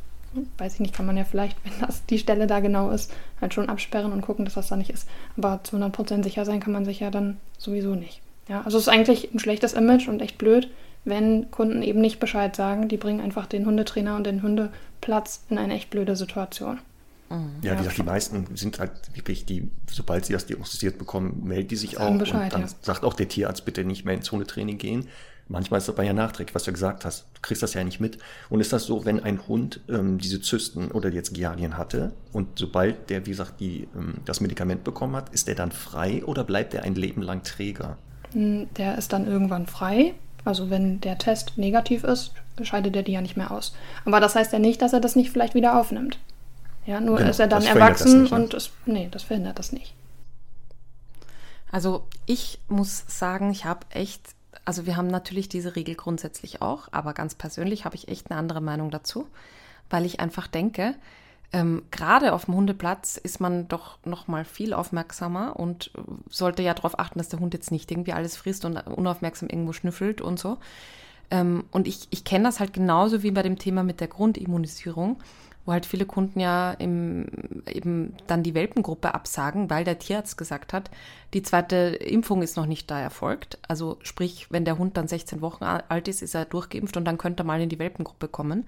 weiß 0.58 0.76
ich 0.76 0.80
nicht, 0.80 0.94
kann 0.94 1.06
man 1.06 1.18
ja 1.18 1.24
vielleicht, 1.24 1.58
wenn 1.64 1.74
das 1.86 2.06
die 2.06 2.20
Stelle 2.20 2.48
da 2.48 2.60
genau 2.60 2.92
ist, 2.92 3.14
halt 3.40 3.54
schon 3.54 3.70
absperren 3.70 4.12
und 4.12 4.22
gucken, 4.22 4.46
dass 4.46 4.56
das 4.56 4.68
da 4.68 4.76
nicht 4.76 4.90
ist. 4.90 5.08
Aber 5.38 5.62
zu 5.64 5.78
100% 5.78 6.24
sicher 6.24 6.46
sein 6.46 6.60
kann 6.60 6.74
man 6.74 6.86
sich 6.86 7.00
ja 7.00 7.12
dann 7.12 7.38
sowieso 7.58 7.96
nicht. 7.96 8.22
Ja, 8.48 8.62
also 8.62 8.78
es 8.78 8.84
ist 8.84 8.90
eigentlich 8.90 9.34
ein 9.34 9.40
schlechtes 9.40 9.74
Image 9.74 10.08
und 10.08 10.22
echt 10.22 10.38
blöd, 10.38 10.70
wenn 11.06 11.50
Kunden 11.52 11.82
eben 11.84 12.02
nicht 12.02 12.20
Bescheid 12.20 12.56
sagen. 12.56 12.88
Die 12.88 12.98
bringen 12.98 13.22
einfach 13.22 13.46
den 13.46 13.66
Hundetrainer 13.66 14.16
und 14.16 14.26
den 14.26 14.42
Hundeplatz 14.42 15.46
in 15.50 15.58
eine 15.58 15.76
echt 15.76 15.90
blöde 15.90 16.16
Situation. 16.16 16.80
Mhm. 17.30 17.52
Ja, 17.62 17.74
wie 17.74 17.78
gesagt, 17.78 17.98
die 17.98 18.04
meisten 18.04 18.46
sind 18.56 18.80
halt 18.80 18.92
wirklich 19.14 19.46
die, 19.46 19.70
sobald 19.90 20.26
sie 20.26 20.34
das 20.34 20.46
diagnostiziert 20.46 20.98
bekommen, 20.98 21.44
melden 21.46 21.70
die 21.70 21.76
sich 21.76 21.98
auch 21.98 22.18
Bescheid, 22.18 22.46
und 22.46 22.54
dann 22.54 22.62
ja. 22.64 22.76
sagt 22.82 23.04
auch 23.04 23.14
der 23.14 23.28
Tierarzt 23.28 23.64
bitte 23.66 23.84
nicht 23.84 24.06
mehr 24.06 24.16
ins 24.16 24.32
Hundetraining 24.32 24.78
gehen. 24.78 25.08
Manchmal 25.52 25.80
ist 25.80 25.84
es 25.84 25.90
aber 25.90 26.04
ja 26.04 26.14
nachträglich, 26.14 26.56
was 26.56 26.64
du 26.64 26.72
gesagt 26.72 27.04
hast. 27.04 27.26
Du 27.34 27.42
kriegst 27.42 27.62
das 27.62 27.74
ja 27.74 27.84
nicht 27.84 28.00
mit. 28.00 28.18
Und 28.50 28.62
ist 28.62 28.72
das 28.72 28.86
so, 28.86 29.04
wenn 29.04 29.22
ein 29.22 29.48
Hund 29.48 29.82
ähm, 29.90 30.18
diese 30.18 30.42
Zysten 30.42 30.92
oder 30.92 31.10
jetzt 31.10 31.34
Giardien 31.34 31.78
hatte 31.78 32.14
und 32.32 32.58
sobald 32.58 33.10
der, 33.10 33.26
wie 33.26 33.32
gesagt, 33.32 33.60
die, 33.60 33.90
ähm, 33.94 34.16
das 34.24 34.40
Medikament 34.40 34.86
bekommen 34.86 35.16
hat, 35.16 35.30
ist 35.30 35.50
der 35.50 35.56
dann 35.56 35.74
frei 35.74 36.24
oder 36.24 36.46
bleibt 36.46 36.74
er 36.74 36.84
ein 36.84 36.96
Leben 36.96 37.22
lang 37.22 37.44
Träger? 37.44 37.98
Hm, 38.32 38.70
der 38.78 38.98
ist 38.98 39.12
dann 39.12 39.28
irgendwann 39.28 39.68
frei. 39.68 40.14
Also 40.46 40.70
wenn 40.70 41.02
der 41.02 41.18
Test 41.18 41.58
negativ 41.58 42.06
ist, 42.06 42.32
scheidet 42.62 42.96
er 42.96 43.04
die 43.04 43.12
ja 43.12 43.22
nicht 43.22 43.36
mehr 43.36 43.52
aus. 43.52 43.76
Aber 44.06 44.22
das 44.22 44.36
heißt 44.36 44.54
ja 44.54 44.60
nicht, 44.60 44.82
dass 44.82 44.94
er 44.94 45.02
das 45.02 45.18
nicht 45.18 45.32
vielleicht 45.32 45.54
wieder 45.54 45.78
aufnimmt. 45.78 46.18
Ja, 46.86 47.02
nur 47.02 47.18
genau, 47.18 47.30
ist 47.30 47.40
er 47.40 47.48
dann 47.48 47.64
erwachsen 47.64 48.24
nicht, 48.24 48.32
und 48.32 48.54
es, 48.54 48.72
nee, 48.86 49.10
das 49.12 49.24
verhindert 49.24 49.60
das 49.60 49.74
nicht. 49.74 49.94
Also 51.72 52.08
ich 52.26 52.60
muss 52.70 53.04
sagen, 53.08 53.52
ich 53.52 53.66
habe 53.66 53.86
echt 53.90 54.22
also 54.66 54.86
wir 54.86 54.98
haben 54.98 55.08
natürlich 55.08 55.50
diese 55.50 55.76
Regel 55.76 55.96
grundsätzlich 55.96 56.62
auch, 56.62 56.88
aber 56.92 57.14
ganz 57.14 57.36
persönlich 57.36 57.86
habe 57.86 57.96
ich 57.96 58.08
echt 58.08 58.32
eine 58.32 58.40
andere 58.40 58.62
Meinung 58.62 58.92
dazu, 58.92 59.28
weil 59.90 60.06
ich 60.06 60.20
einfach 60.20 60.48
denke, 60.48 60.96
ähm, 61.54 61.84
gerade 61.92 62.34
auf 62.34 62.46
dem 62.46 62.56
Hundeplatz 62.56 63.18
ist 63.18 63.42
man 63.42 63.68
doch 63.68 63.98
noch 64.06 64.28
mal 64.28 64.46
viel 64.46 64.74
aufmerksamer 64.74 65.58
und 65.58 65.92
sollte 66.30 66.64
ja 66.64 66.74
darauf 66.74 66.98
achten, 66.98 67.20
dass 67.20 67.30
der 67.30 67.40
Hund 67.40 67.54
jetzt 67.54 67.72
nicht 67.72 67.92
irgendwie 67.92 68.14
alles 68.14 68.38
frisst 68.38 68.64
und 68.64 68.78
unaufmerksam 68.88 69.50
irgendwo 69.50 69.74
schnüffelt 69.74 70.22
und 70.22 70.40
so. 70.40 70.58
Ähm, 71.30 71.66
und 71.72 71.88
ich, 71.88 72.08
ich 72.10 72.24
kenne 72.24 72.46
das 72.46 72.60
halt 72.60 72.74
genauso 72.74 73.24
wie 73.24 73.32
bei 73.32 73.44
dem 73.44 73.60
Thema 73.60 73.84
mit 73.84 74.00
der 74.00 74.08
Grundimmunisierung 74.08 75.18
wo 75.66 75.72
halt 75.72 75.86
viele 75.86 76.06
Kunden 76.06 76.40
ja 76.40 76.72
im, 76.72 77.28
eben 77.68 78.14
dann 78.28 78.44
die 78.44 78.56
Welpengruppe 78.56 79.14
absagen, 79.14 79.70
weil 79.70 79.84
der 79.84 80.00
Tierarzt 80.00 80.38
gesagt 80.38 80.74
hat, 80.74 80.90
die 81.34 81.44
zweite 81.44 81.76
Impfung 81.76 82.42
ist 82.42 82.58
noch 82.58 82.66
nicht 82.66 82.90
da 82.90 83.00
erfolgt. 83.00 83.60
Also 83.68 83.98
sprich, 84.02 84.48
wenn 84.50 84.66
der 84.66 84.78
Hund 84.78 84.98
dann 84.98 85.08
16 85.08 85.42
Wochen 85.42 85.64
alt 85.64 86.08
ist, 86.08 86.22
ist 86.22 86.36
er 86.36 86.46
durchgeimpft 86.46 86.98
und 86.98 87.06
dann 87.06 87.18
könnte 87.18 87.44
er 87.44 87.46
mal 87.46 87.62
in 87.62 87.70
die 87.70 87.80
Welpengruppe 87.80 88.28
kommen. 88.28 88.66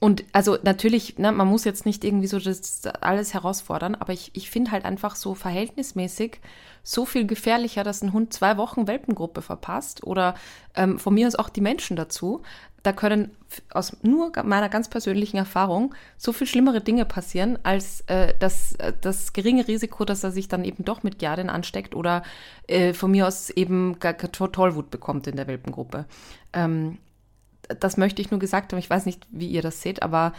Und 0.00 0.24
also 0.32 0.56
natürlich, 0.62 1.18
ne, 1.18 1.30
man 1.30 1.46
muss 1.46 1.64
jetzt 1.64 1.84
nicht 1.84 2.04
irgendwie 2.04 2.26
so 2.26 2.38
das 2.38 2.86
alles 2.86 3.34
herausfordern, 3.34 3.94
aber 3.94 4.14
ich, 4.14 4.30
ich 4.34 4.50
finde 4.50 4.70
halt 4.70 4.86
einfach 4.86 5.14
so 5.14 5.34
verhältnismäßig 5.34 6.40
so 6.82 7.04
viel 7.04 7.26
gefährlicher, 7.26 7.84
dass 7.84 8.00
ein 8.00 8.14
Hund 8.14 8.32
zwei 8.32 8.56
Wochen 8.56 8.86
Welpengruppe 8.86 9.42
verpasst 9.42 10.02
oder 10.02 10.34
ähm, 10.74 10.98
von 10.98 11.12
mir 11.12 11.26
aus 11.26 11.34
auch 11.34 11.50
die 11.50 11.60
Menschen 11.60 11.96
dazu, 11.96 12.40
da 12.82 12.92
können 12.92 13.30
aus 13.70 13.96
nur 14.02 14.32
meiner 14.44 14.68
ganz 14.68 14.88
persönlichen 14.88 15.36
Erfahrung 15.36 15.94
so 16.16 16.32
viel 16.32 16.46
schlimmere 16.46 16.80
Dinge 16.80 17.04
passieren, 17.04 17.58
als 17.62 18.02
äh, 18.02 18.34
das, 18.38 18.74
äh, 18.76 18.92
das 19.00 19.32
geringe 19.32 19.66
Risiko, 19.68 20.04
dass 20.04 20.24
er 20.24 20.30
sich 20.30 20.48
dann 20.48 20.64
eben 20.64 20.84
doch 20.84 21.02
mit 21.02 21.18
Giardien 21.18 21.50
ansteckt 21.50 21.94
oder 21.94 22.22
äh, 22.68 22.94
von 22.94 23.10
mir 23.10 23.26
aus 23.26 23.50
eben 23.50 23.98
Tollwut 23.98 24.90
bekommt 24.90 25.26
in 25.26 25.36
der 25.36 25.46
Welpengruppe. 25.46 26.06
Ähm, 26.52 26.98
das 27.78 27.96
möchte 27.96 28.22
ich 28.22 28.30
nur 28.30 28.40
gesagt 28.40 28.72
haben. 28.72 28.80
Ich 28.80 28.90
weiß 28.90 29.06
nicht, 29.06 29.26
wie 29.30 29.48
ihr 29.48 29.62
das 29.62 29.82
seht, 29.82 30.02
aber 30.02 30.32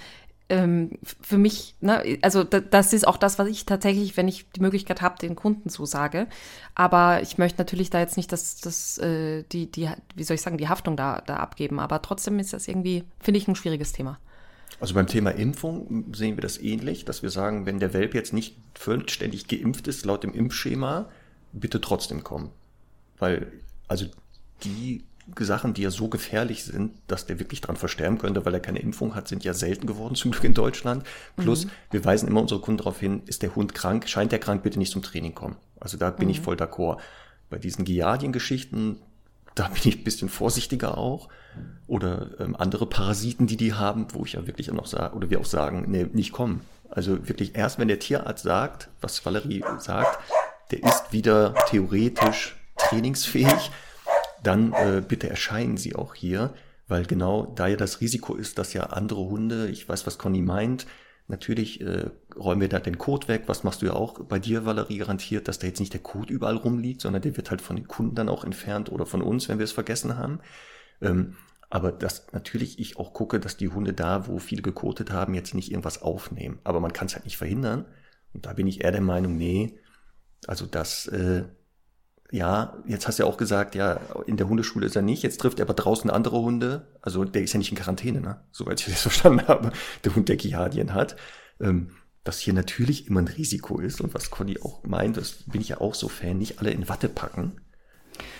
ähm, 0.52 0.92
für 1.22 1.38
mich, 1.38 1.76
ne, 1.80 2.20
also 2.22 2.44
das 2.44 2.92
ist 2.92 3.08
auch 3.08 3.16
das, 3.16 3.40
was 3.40 3.48
ich 3.48 3.66
tatsächlich, 3.66 4.18
wenn 4.18 4.28
ich 4.28 4.50
die 4.52 4.60
Möglichkeit 4.60 5.02
habe, 5.02 5.18
den 5.18 5.36
Kunden 5.36 5.70
so 5.70 5.86
sage. 5.86 6.28
Aber 6.76 7.22
ich 7.22 7.38
möchte 7.38 7.60
natürlich 7.60 7.90
da 7.90 8.00
jetzt 8.00 8.18
nicht 8.18 8.34
das, 8.34 8.58
das, 8.58 8.98
äh, 8.98 9.44
die, 9.44 9.72
die, 9.72 9.90
wie 10.14 10.24
soll 10.24 10.36
ich 10.36 10.42
sagen, 10.42 10.58
die 10.58 10.68
Haftung 10.68 10.98
da, 10.98 11.22
da 11.26 11.38
abgeben. 11.38 11.80
Aber 11.80 12.02
trotzdem 12.02 12.38
ist 12.38 12.52
das 12.52 12.68
irgendwie, 12.68 13.06
finde 13.22 13.38
ich, 13.38 13.48
ein 13.48 13.56
schwieriges 13.56 13.94
Thema. 13.94 14.20
Also 14.82 14.94
beim 14.94 15.08
Thema 15.08 15.32
Impfung 15.32 16.14
sehen 16.14 16.36
wir 16.36 16.42
das 16.42 16.58
ähnlich, 16.58 17.06
dass 17.06 17.24
wir 17.24 17.30
sagen, 17.30 17.66
wenn 17.66 17.80
der 17.80 17.94
Welp 17.94 18.14
jetzt 18.14 18.34
nicht 18.34 18.58
vollständig 18.74 19.48
geimpft 19.48 19.88
ist, 19.88 20.06
laut 20.06 20.24
dem 20.24 20.34
Impfschema, 20.34 21.10
bitte 21.54 21.80
trotzdem 21.80 22.26
kommen. 22.26 22.50
Weil, 23.20 23.54
also 23.88 24.06
die 24.64 25.06
Sachen, 25.40 25.74
die 25.74 25.82
ja 25.82 25.92
so 25.92 26.08
gefährlich 26.08 26.64
sind, 26.64 26.94
dass 27.08 27.26
der 27.26 27.40
wirklich 27.40 27.62
dran 27.62 27.76
versterben 27.76 28.18
könnte, 28.18 28.46
weil 28.46 28.54
er 28.54 28.60
keine 28.60 28.80
Impfung 28.80 29.16
hat, 29.16 29.28
sind 29.28 29.44
ja 29.44 29.54
selten 29.54 29.88
geworden, 29.88 30.16
zum 30.16 30.32
Glück 30.32 30.44
in 30.44 30.54
Deutschland. 30.54 31.06
Plus, 31.38 31.66
mhm. 31.66 31.72
wir 31.92 32.06
weisen 32.06 32.28
immer 32.28 32.42
unsere 32.42 32.62
Kunden 32.62 32.80
darauf 32.80 33.00
hin, 33.00 33.24
ist 33.26 33.42
der 33.42 33.56
Hund 33.56 33.74
krank, 33.74 34.08
scheint 34.08 34.32
der 34.32 34.40
krank, 34.40 34.64
bitte 34.64 34.80
nicht 34.80 34.92
zum 34.92 35.02
Training 35.02 35.36
kommen. 35.36 35.58
Also 35.80 35.98
da 35.98 36.10
bin 36.12 36.28
mhm. 36.28 36.32
ich 36.32 36.42
voll 36.42 36.56
d'accord. 36.56 36.98
Bei 37.50 37.58
diesen 37.58 37.86
Giardien-Geschichten, 37.86 38.98
da 39.56 39.68
bin 39.68 39.82
ich 39.84 39.98
ein 39.98 40.04
bisschen 40.04 40.30
vorsichtiger 40.30 40.98
auch. 40.98 41.30
Oder 41.88 42.30
ähm, 42.40 42.56
andere 42.56 42.86
Parasiten, 42.86 43.48
die 43.48 43.58
die 43.58 43.74
haben, 43.74 44.08
wo 44.14 44.24
ich 44.24 44.34
ja 44.34 44.48
wirklich 44.48 44.72
auch 44.72 44.76
noch 44.76 44.86
sage, 44.86 45.16
oder 45.16 45.30
wir 45.30 45.40
auch 45.40 45.46
sagen, 45.46 45.86
nee, 45.88 46.08
nicht 46.14 46.32
kommen. 46.32 46.62
Also 46.90 47.28
wirklich 47.28 47.56
erst, 47.56 47.80
wenn 47.80 47.88
der 47.88 48.00
Tierarzt 48.00 48.44
sagt, 48.44 48.90
was 49.02 49.26
Valerie 49.26 49.64
sagt, 49.80 50.20
der 50.72 50.84
ist 50.84 51.12
wieder 51.12 51.54
theoretisch 51.70 52.56
trainingsfähig, 52.78 53.72
dann 54.44 54.74
äh, 54.74 55.04
bitte 55.08 55.30
erscheinen 55.30 55.78
Sie 55.78 55.96
auch 55.96 56.16
hier, 56.16 56.54
weil 56.88 57.06
genau 57.06 57.46
da 57.46 57.68
ja 57.68 57.78
das 57.78 58.02
Risiko 58.02 58.36
ist, 58.36 58.58
dass 58.58 58.74
ja 58.74 58.84
andere 58.84 59.22
Hunde, 59.22 59.70
ich 59.70 59.88
weiß, 59.88 60.06
was 60.08 60.18
Conny 60.18 60.42
meint, 60.42 60.88
natürlich 61.28 61.82
äh, 61.82 62.10
räumen 62.36 62.62
wir 62.62 62.70
da 62.70 62.80
den 62.80 62.98
Code 62.98 63.28
weg, 63.28 63.44
was 63.48 63.64
machst 63.64 63.82
du 63.82 63.88
ja 63.88 63.94
auch 63.94 64.24
bei 64.26 64.40
dir, 64.40 64.66
Valerie, 64.66 64.98
garantiert, 64.98 65.48
dass 65.48 65.60
da 65.60 65.68
jetzt 65.68 65.80
nicht 65.80 65.94
der 65.94 66.02
Code 66.02 66.34
überall 66.34 66.58
rumliegt, 66.58 67.02
sondern 67.02 67.22
der 67.22 67.38
wird 67.38 67.50
halt 67.50 67.62
von 67.62 67.76
den 67.78 67.88
Kunden 67.88 68.16
dann 68.16 68.30
auch 68.30 68.44
entfernt 68.44 68.92
oder 68.92 69.06
von 69.06 69.22
uns, 69.22 69.48
wenn 69.48 69.58
wir 69.58 69.64
es 69.64 69.72
vergessen 69.72 70.18
haben. 70.18 70.40
Ähm, 71.02 71.38
aber 71.70 71.94
dass 71.94 72.34
natürlich 72.34 72.80
ich 72.80 72.98
auch 72.98 73.14
gucke, 73.14 73.40
dass 73.40 73.56
die 73.56 73.70
Hunde 73.70 73.94
da, 73.94 74.28
wo 74.28 74.40
viele 74.40 74.62
gekotet 74.62 75.12
haben, 75.12 75.34
jetzt 75.34 75.56
nicht 75.56 75.72
irgendwas 75.72 76.02
aufnehmen. 76.02 76.60
Aber 76.66 76.82
man 76.82 76.92
kann 76.92 77.08
es 77.08 77.16
halt 77.16 77.24
nicht 77.24 77.38
verhindern. 77.38 77.86
Und 78.34 78.46
da 78.46 78.54
bin 78.54 78.68
ich 78.68 78.84
eher 78.84 78.92
der 78.92 79.02
Meinung, 79.02 79.38
nee, 79.38 79.80
also 80.48 80.66
das 80.66 81.08
äh, 81.08 81.46
ja, 82.32 82.78
jetzt 82.88 83.08
hast 83.08 83.20
du 83.20 83.24
ja 83.24 83.30
auch 83.30 83.38
gesagt, 83.38 83.76
ja, 83.76 84.00
in 84.26 84.38
der 84.38 84.48
Hundeschule 84.48 84.86
ist 84.86 84.96
er 84.96 85.02
nicht, 85.02 85.22
jetzt 85.22 85.42
trifft 85.42 85.60
er 85.60 85.66
aber 85.66 85.74
draußen 85.74 86.10
andere 86.10 86.40
Hunde. 86.42 86.88
Also 87.02 87.26
der 87.26 87.44
ist 87.44 87.54
ja 87.54 87.58
nicht 87.58 87.72
in 87.72 87.78
Quarantäne, 87.78 88.22
ne? 88.22 88.40
soweit 88.52 88.80
ich 88.80 88.88
das 88.88 89.02
verstanden 89.02 89.48
habe, 89.48 89.72
der 90.06 90.16
Hund, 90.16 90.30
der 90.30 90.38
Giardien 90.38 90.94
hat. 90.94 91.18
Ähm, 91.60 91.92
dass 92.24 92.40
hier 92.40 92.54
natürlich 92.54 93.08
immer 93.08 93.22
ein 93.22 93.28
Risiko 93.28 93.80
ist 93.80 94.00
und 94.00 94.14
was 94.14 94.30
Conny 94.30 94.60
auch 94.62 94.84
meint, 94.84 95.18
das 95.18 95.44
bin 95.48 95.60
ich 95.60 95.70
ja 95.70 95.82
auch 95.82 95.96
so 95.96 96.08
Fan, 96.08 96.38
nicht 96.38 96.60
alle 96.60 96.70
in 96.72 96.88
Watte 96.88 97.10
packen. 97.10 97.54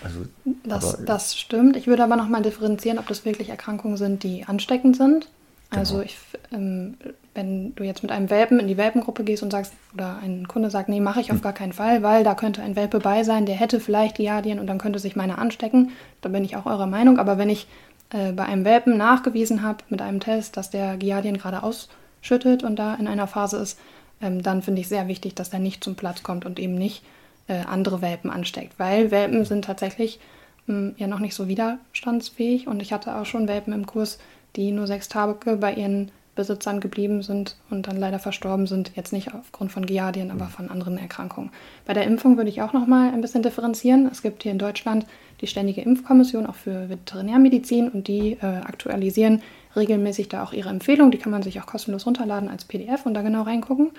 Also, 0.04 0.20
das, 0.64 0.94
aber, 0.94 1.04
das 1.04 1.36
stimmt. 1.36 1.76
Ich 1.76 1.88
würde 1.88 2.04
aber 2.04 2.16
nochmal 2.16 2.42
differenzieren, 2.42 2.98
ob 2.98 3.08
das 3.08 3.24
wirklich 3.24 3.48
Erkrankungen 3.48 3.96
sind, 3.96 4.22
die 4.22 4.44
ansteckend 4.44 4.96
sind. 4.96 5.28
Also 5.74 5.94
genau. 5.94 6.06
ich, 6.06 6.16
ähm, 6.52 6.94
wenn 7.34 7.74
du 7.74 7.84
jetzt 7.84 8.02
mit 8.02 8.12
einem 8.12 8.30
Welpen 8.30 8.60
in 8.60 8.68
die 8.68 8.76
Welpengruppe 8.76 9.24
gehst 9.24 9.42
und 9.42 9.50
sagst, 9.50 9.72
oder 9.94 10.18
ein 10.22 10.46
Kunde 10.46 10.70
sagt, 10.70 10.88
nee, 10.88 11.00
mache 11.00 11.20
ich 11.20 11.30
auf 11.30 11.38
hm. 11.38 11.42
gar 11.42 11.52
keinen 11.52 11.72
Fall, 11.72 12.02
weil 12.02 12.24
da 12.24 12.34
könnte 12.34 12.62
ein 12.62 12.76
Welpe 12.76 12.98
bei 12.98 13.24
sein, 13.24 13.46
der 13.46 13.54
hätte 13.54 13.80
vielleicht 13.80 14.18
die 14.18 14.22
Giardien 14.22 14.58
und 14.58 14.66
dann 14.66 14.78
könnte 14.78 14.98
sich 14.98 15.16
meiner 15.16 15.38
anstecken, 15.38 15.92
dann 16.20 16.32
bin 16.32 16.44
ich 16.44 16.56
auch 16.56 16.66
eurer 16.66 16.86
Meinung. 16.86 17.18
Aber 17.18 17.38
wenn 17.38 17.48
ich 17.48 17.66
äh, 18.10 18.32
bei 18.32 18.44
einem 18.44 18.64
Welpen 18.64 18.96
nachgewiesen 18.96 19.62
habe 19.62 19.78
mit 19.88 20.02
einem 20.02 20.20
Test, 20.20 20.56
dass 20.56 20.70
der 20.70 20.96
Giardien 20.96 21.38
gerade 21.38 21.62
ausschüttet 21.62 22.62
und 22.62 22.76
da 22.76 22.94
in 22.94 23.08
einer 23.08 23.26
Phase 23.26 23.56
ist, 23.56 23.78
ähm, 24.20 24.42
dann 24.42 24.62
finde 24.62 24.82
ich 24.82 24.88
sehr 24.88 25.08
wichtig, 25.08 25.34
dass 25.34 25.50
der 25.50 25.60
nicht 25.60 25.82
zum 25.82 25.94
Platz 25.94 26.22
kommt 26.22 26.44
und 26.44 26.58
eben 26.58 26.74
nicht 26.74 27.02
äh, 27.48 27.64
andere 27.66 28.02
Welpen 28.02 28.30
ansteckt. 28.30 28.78
Weil 28.78 29.10
Welpen 29.10 29.44
sind 29.44 29.64
tatsächlich 29.64 30.20
mh, 30.66 30.74
hm, 30.74 30.94
ja 30.98 31.06
noch 31.06 31.18
nicht 31.18 31.34
so 31.34 31.48
widerstandsfähig 31.48 32.68
und 32.68 32.82
ich 32.82 32.92
hatte 32.92 33.16
auch 33.16 33.26
schon 33.26 33.48
Welpen 33.48 33.72
im 33.72 33.86
Kurs, 33.86 34.18
die 34.56 34.72
nur 34.72 34.86
sechs 34.86 35.08
Tage 35.08 35.56
bei 35.56 35.74
ihren 35.74 36.10
Besitzern 36.34 36.80
geblieben 36.80 37.22
sind 37.22 37.56
und 37.68 37.86
dann 37.86 37.98
leider 37.98 38.18
verstorben 38.18 38.66
sind. 38.66 38.92
Jetzt 38.96 39.12
nicht 39.12 39.34
aufgrund 39.34 39.70
von 39.70 39.84
Giardien, 39.84 40.30
aber 40.30 40.46
von 40.46 40.70
anderen 40.70 40.96
Erkrankungen. 40.96 41.50
Bei 41.84 41.92
der 41.92 42.04
Impfung 42.04 42.38
würde 42.38 42.48
ich 42.48 42.62
auch 42.62 42.72
noch 42.72 42.86
mal 42.86 43.12
ein 43.12 43.20
bisschen 43.20 43.42
differenzieren. 43.42 44.08
Es 44.10 44.22
gibt 44.22 44.42
hier 44.42 44.52
in 44.52 44.58
Deutschland 44.58 45.04
die 45.42 45.46
Ständige 45.46 45.82
Impfkommission 45.82 46.46
auch 46.46 46.54
für 46.54 46.88
Veterinärmedizin 46.88 47.90
und 47.90 48.08
die 48.08 48.38
äh, 48.40 48.46
aktualisieren 48.46 49.42
regelmäßig 49.76 50.28
da 50.28 50.42
auch 50.42 50.54
ihre 50.54 50.70
Empfehlungen. 50.70 51.10
Die 51.10 51.18
kann 51.18 51.32
man 51.32 51.42
sich 51.42 51.60
auch 51.60 51.66
kostenlos 51.66 52.06
runterladen 52.06 52.48
als 52.48 52.64
PDF 52.64 53.04
und 53.04 53.12
da 53.12 53.20
genau 53.20 53.42
reingucken. 53.42 53.90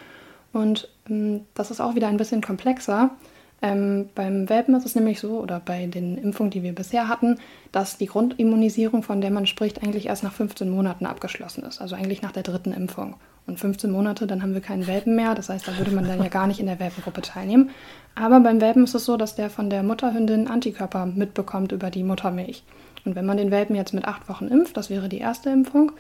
Und 0.54 0.90
ähm, 1.10 1.42
das 1.54 1.70
ist 1.70 1.82
auch 1.82 1.94
wieder 1.94 2.08
ein 2.08 2.18
bisschen 2.18 2.42
komplexer. 2.42 3.12
Ähm, 3.64 4.10
beim 4.14 4.50
Welpen 4.50 4.76
ist 4.76 4.86
es 4.86 4.94
nämlich 4.94 5.22
so, 5.22 5.40
oder 5.40 5.62
bei 5.62 5.86
den 5.86 6.18
Impfungen, 6.18 6.52
die 6.52 6.64
wir 6.64 6.76
bisher 6.76 7.08
hatten, 7.08 7.40
dass 7.72 7.98
die 7.98 8.08
Grundimmunisierung, 8.08 9.04
von 9.04 9.22
der 9.22 9.32
man 9.32 9.48
spricht, 9.48 9.82
eigentlich 9.82 10.08
erst 10.08 10.22
nach 10.22 10.34
15 10.34 10.70
Monaten 10.70 11.06
abgeschlossen 11.06 11.64
ist. 11.64 11.80
Also 11.80 11.96
eigentlich 11.96 12.22
nach 12.22 12.34
der 12.34 12.44
dritten 12.44 12.74
Impfung. 12.74 13.16
Und 13.48 13.62
15 13.62 13.90
Monate, 13.90 14.28
dann 14.28 14.42
haben 14.42 14.54
wir 14.54 14.60
keinen 14.60 14.86
Welpen 14.86 15.16
mehr. 15.16 15.34
Das 15.34 15.48
heißt, 15.48 15.66
da 15.66 15.78
würde 15.78 15.92
man 15.92 16.06
dann 16.06 16.22
ja 16.22 16.28
gar 16.28 16.46
nicht 16.46 16.60
in 16.60 16.66
der 16.66 16.82
Welpengruppe 16.82 17.22
teilnehmen. 17.22 17.70
Aber 18.16 18.42
beim 18.42 18.60
Welpen 18.60 18.84
ist 18.84 18.96
es 18.96 19.06
so, 19.06 19.16
dass 19.16 19.36
der 19.36 19.50
von 19.50 19.70
der 19.70 19.82
Mutterhündin 19.82 20.50
Antikörper 20.50 21.06
mitbekommt 21.06 21.72
über 21.72 21.90
die 21.90 22.04
Muttermilch. 22.04 22.64
Und 23.06 23.16
wenn 23.16 23.26
man 23.26 23.38
den 23.38 23.52
Welpen 23.52 23.78
jetzt 23.78 23.94
mit 23.94 24.04
acht 24.04 24.28
Wochen 24.28 24.50
impft, 24.50 24.76
das 24.76 24.90
wäre 24.90 25.08
die 25.08 25.20
erste 25.20 25.50
Impfung, 25.50 25.94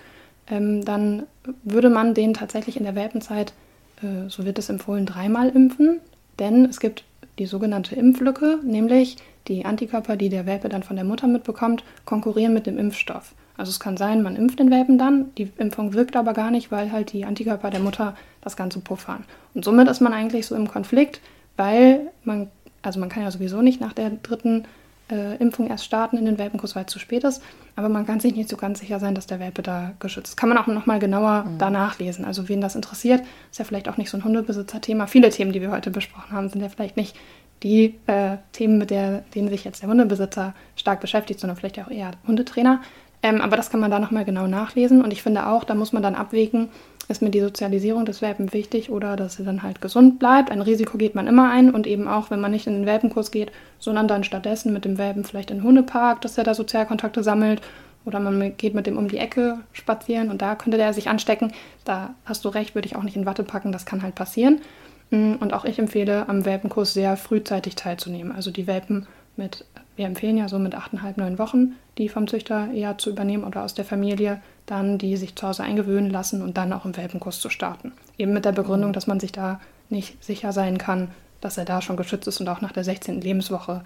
ähm, 0.47 0.84
dann 0.84 1.24
würde 1.64 1.89
man 1.89 2.14
den 2.14 2.34
tatsächlich 2.34 2.76
in 2.76 2.84
der 2.84 2.95
Welpenzeit, 2.95 3.53
äh, 4.01 4.28
so 4.30 4.43
wird 4.43 4.59
es 4.59 4.68
empfohlen, 4.68 5.05
dreimal 5.05 5.47
impfen. 5.47 6.01
Denn 6.39 6.66
es 6.66 6.82
gibt 6.82 7.05
die 7.39 7.45
sogenannte 7.45 7.95
Impflücke, 7.95 8.59
nämlich 8.63 9.17
die 9.47 9.65
Antikörper, 9.65 10.15
die 10.15 10.29
der 10.29 10.45
Welpe 10.45 10.69
dann 10.69 10.84
von 10.84 10.95
der 10.95 11.05
Mutter 11.05 11.27
mitbekommt, 11.27 11.84
konkurrieren 12.05 12.53
mit 12.53 12.67
dem 12.67 12.77
Impfstoff. 12.77 13.34
Also 13.57 13.69
es 13.69 13.79
kann 13.79 13.97
sein, 13.97 14.23
man 14.23 14.36
impft 14.36 14.59
den 14.59 14.71
Welpen 14.71 14.97
dann, 14.97 15.34
die 15.36 15.51
Impfung 15.57 15.93
wirkt 15.93 16.15
aber 16.15 16.34
gar 16.34 16.49
nicht, 16.49 16.71
weil 16.71 16.91
halt 16.91 17.13
die 17.13 17.25
Antikörper 17.25 17.69
der 17.69 17.81
Mutter 17.81 18.15
das 18.41 18.55
Ganze 18.55 18.79
puffern. 18.79 19.25
Und 19.53 19.63
somit 19.63 19.88
ist 19.88 20.01
man 20.01 20.13
eigentlich 20.13 20.47
so 20.47 20.55
im 20.55 20.67
Konflikt, 20.67 21.21
weil 21.55 22.11
man, 22.23 22.49
also 22.81 22.99
man 22.99 23.09
kann 23.09 23.23
ja 23.23 23.31
sowieso 23.31 23.61
nicht 23.61 23.79
nach 23.79 23.93
der 23.93 24.09
dritten 24.09 24.65
äh, 25.12 25.36
Impfung 25.38 25.68
erst 25.68 25.86
starten 25.86 26.18
in 26.18 26.26
den 26.26 26.38
Welpenkurs, 26.38 26.76
weil 26.76 26.86
es 26.86 26.91
zu 26.91 26.99
spät 26.99 27.24
ist, 27.24 27.41
aber 27.76 27.89
man 27.89 28.06
kann 28.06 28.20
sich 28.20 28.36
nicht 28.36 28.49
so 28.49 28.58
ganz 28.58 28.80
sicher 28.80 28.99
sein, 28.99 29.16
dass 29.16 29.28
der 29.28 29.39
Welpe 29.39 29.62
da 29.62 29.93
geschützt 29.99 30.30
ist. 30.30 30.38
Kann 30.38 30.49
man 30.49 30.58
auch 30.58 30.68
nochmal 30.68 30.99
genauer 30.99 31.43
mhm. 31.43 31.58
danach 31.58 31.99
lesen. 31.99 32.26
Also 32.26 32.49
wen 32.49 32.62
das 32.62 32.76
interessiert, 32.76 33.22
ist 33.51 33.60
ja 33.60 33.66
vielleicht 33.66 33.89
auch 33.89 33.97
nicht 33.97 34.10
so 34.10 34.18
ein 34.18 34.24
Hundebesitzer-Thema. 34.24 35.08
Viele 35.08 35.30
Themen, 35.30 35.51
die 35.51 35.62
wir 35.62 35.72
heute 35.72 35.91
besprochen 35.91 36.32
haben, 36.32 36.49
sind 36.49 36.62
ja 36.62 36.70
vielleicht 36.70 36.97
nicht 36.97 37.16
die 37.64 37.95
äh, 38.08 38.38
Themen, 38.51 38.78
mit 38.78 38.89
der, 38.89 39.24
denen 39.36 39.49
sich 39.49 39.64
jetzt 39.64 39.82
der 39.82 39.89
Hundebesitzer 39.89 40.54
stark 40.76 40.99
beschäftigt, 40.99 41.39
sondern 41.39 41.58
vielleicht 41.58 41.80
auch 41.80 41.89
eher 41.89 42.12
Hundetrainer. 42.28 42.82
Ähm, 43.24 43.41
aber 43.41 43.55
das 43.55 43.69
kann 43.69 43.80
man 43.80 43.89
da 43.89 43.99
nochmal 43.99 44.26
genau 44.26 44.47
nachlesen. 44.47 45.03
Und 45.03 45.11
ich 45.11 45.24
finde 45.24 45.47
auch, 45.47 45.63
da 45.63 45.74
muss 45.74 45.93
man 45.93 46.03
dann 46.03 46.13
abwägen, 46.13 46.69
ist 47.07 47.21
mir 47.21 47.32
die 47.32 47.39
Sozialisierung 47.41 48.05
des 48.05 48.21
Welpen 48.21 48.53
wichtig 48.53 48.89
oder 48.89 49.15
dass 49.15 49.39
er 49.39 49.45
dann 49.45 49.63
halt 49.63 49.82
gesund 49.82 50.19
bleibt. 50.19 50.51
Ein 50.51 50.61
Risiko 50.61 50.97
geht 50.97 51.15
man 51.15 51.28
immer 51.28 51.49
ein 51.49 51.74
und 51.74 51.88
eben 51.88 52.07
auch, 52.07 52.30
wenn 52.30 52.39
man 52.39 52.51
nicht 52.51 52.67
in 52.67 52.74
den 52.74 52.86
Welpenkurs 52.86 53.32
geht, 53.32 53.51
sondern 53.80 54.07
dann 54.07 54.24
stattdessen 54.24 54.74
mit 54.74 54.86
dem 54.86 54.97
Welpen 54.97 55.24
vielleicht 55.24 55.51
in 55.51 55.57
den 55.57 55.63
Hundepark, 55.63 56.21
dass 56.21 56.38
er 56.38 56.43
da 56.43 56.53
Sozialkontakte 56.53 57.24
sammelt 57.24 57.61
oder 58.05 58.19
man 58.19 58.57
geht 58.57 58.74
mit 58.74 58.88
dem 58.88 58.97
um 58.97 59.07
die 59.07 59.17
Ecke 59.17 59.59
spazieren 59.71 60.30
und 60.30 60.41
da 60.41 60.55
könnte 60.55 60.78
der 60.78 60.93
sich 60.93 61.09
anstecken. 61.09 61.53
Da 61.86 62.15
hast 62.26 62.43
du 62.45 62.49
recht, 62.49 62.76
würde 62.76 62.86
ich 62.86 62.95
auch 62.95 63.03
nicht 63.03 63.15
in 63.15 63.26
Watte 63.26 63.43
packen, 63.43 63.71
das 63.71 63.86
kann 63.86 64.03
halt 64.03 64.15
passieren. 64.15 64.61
Mm, 65.09 65.36
und 65.39 65.53
auch 65.53 65.65
ich 65.65 65.80
empfehle, 65.80 66.28
am 66.28 66.45
Welpenkurs 66.45 66.93
sehr 66.93 67.15
frühzeitig 67.17 67.76
teilzunehmen. 67.76 68.34
Also 68.34 68.51
die 68.51 68.67
Welpen 68.67 69.07
mit, 69.36 69.65
wir 69.96 70.06
empfehlen 70.06 70.38
ja 70.38 70.48
so 70.50 70.60
mit 70.60 70.76
8,5, 70.76 71.14
9 71.18 71.39
Wochen, 71.39 71.76
die 71.98 72.10
vom 72.10 72.28
Züchter 72.28 72.72
eher 72.74 72.98
zu 72.98 73.10
übernehmen 73.10 73.44
oder 73.44 73.64
aus 73.64 73.74
der 73.74 73.86
Familie, 73.86 74.41
dann 74.66 74.98
die 74.98 75.18
sich 75.18 75.36
zu 75.36 75.48
Hause 75.48 75.64
eingewöhnen 75.64 76.10
lassen 76.10 76.41
und 76.41 76.58
dann 76.58 76.74
auch 76.74 76.86
im 76.86 76.96
Welpenkurs 76.98 77.39
zu 77.39 77.50
starten. 77.50 77.91
Eben 78.18 78.34
mit 78.34 78.46
der 78.46 78.52
Begründung, 78.52 78.89
mhm. 78.89 78.94
dass 78.94 79.08
man 79.08 79.20
sich 79.20 79.32
da 79.32 79.60
nicht 79.89 80.24
sicher 80.24 80.52
sein 80.52 80.78
kann, 80.78 81.10
dass 81.41 81.58
er 81.58 81.66
da 81.66 81.82
schon 81.82 81.98
geschützt 81.98 82.28
ist 82.28 82.39
und 82.39 82.48
auch 82.48 82.62
nach 82.62 82.72
der 82.72 82.84
16. 82.84 83.22
Lebenswoche 83.22 83.84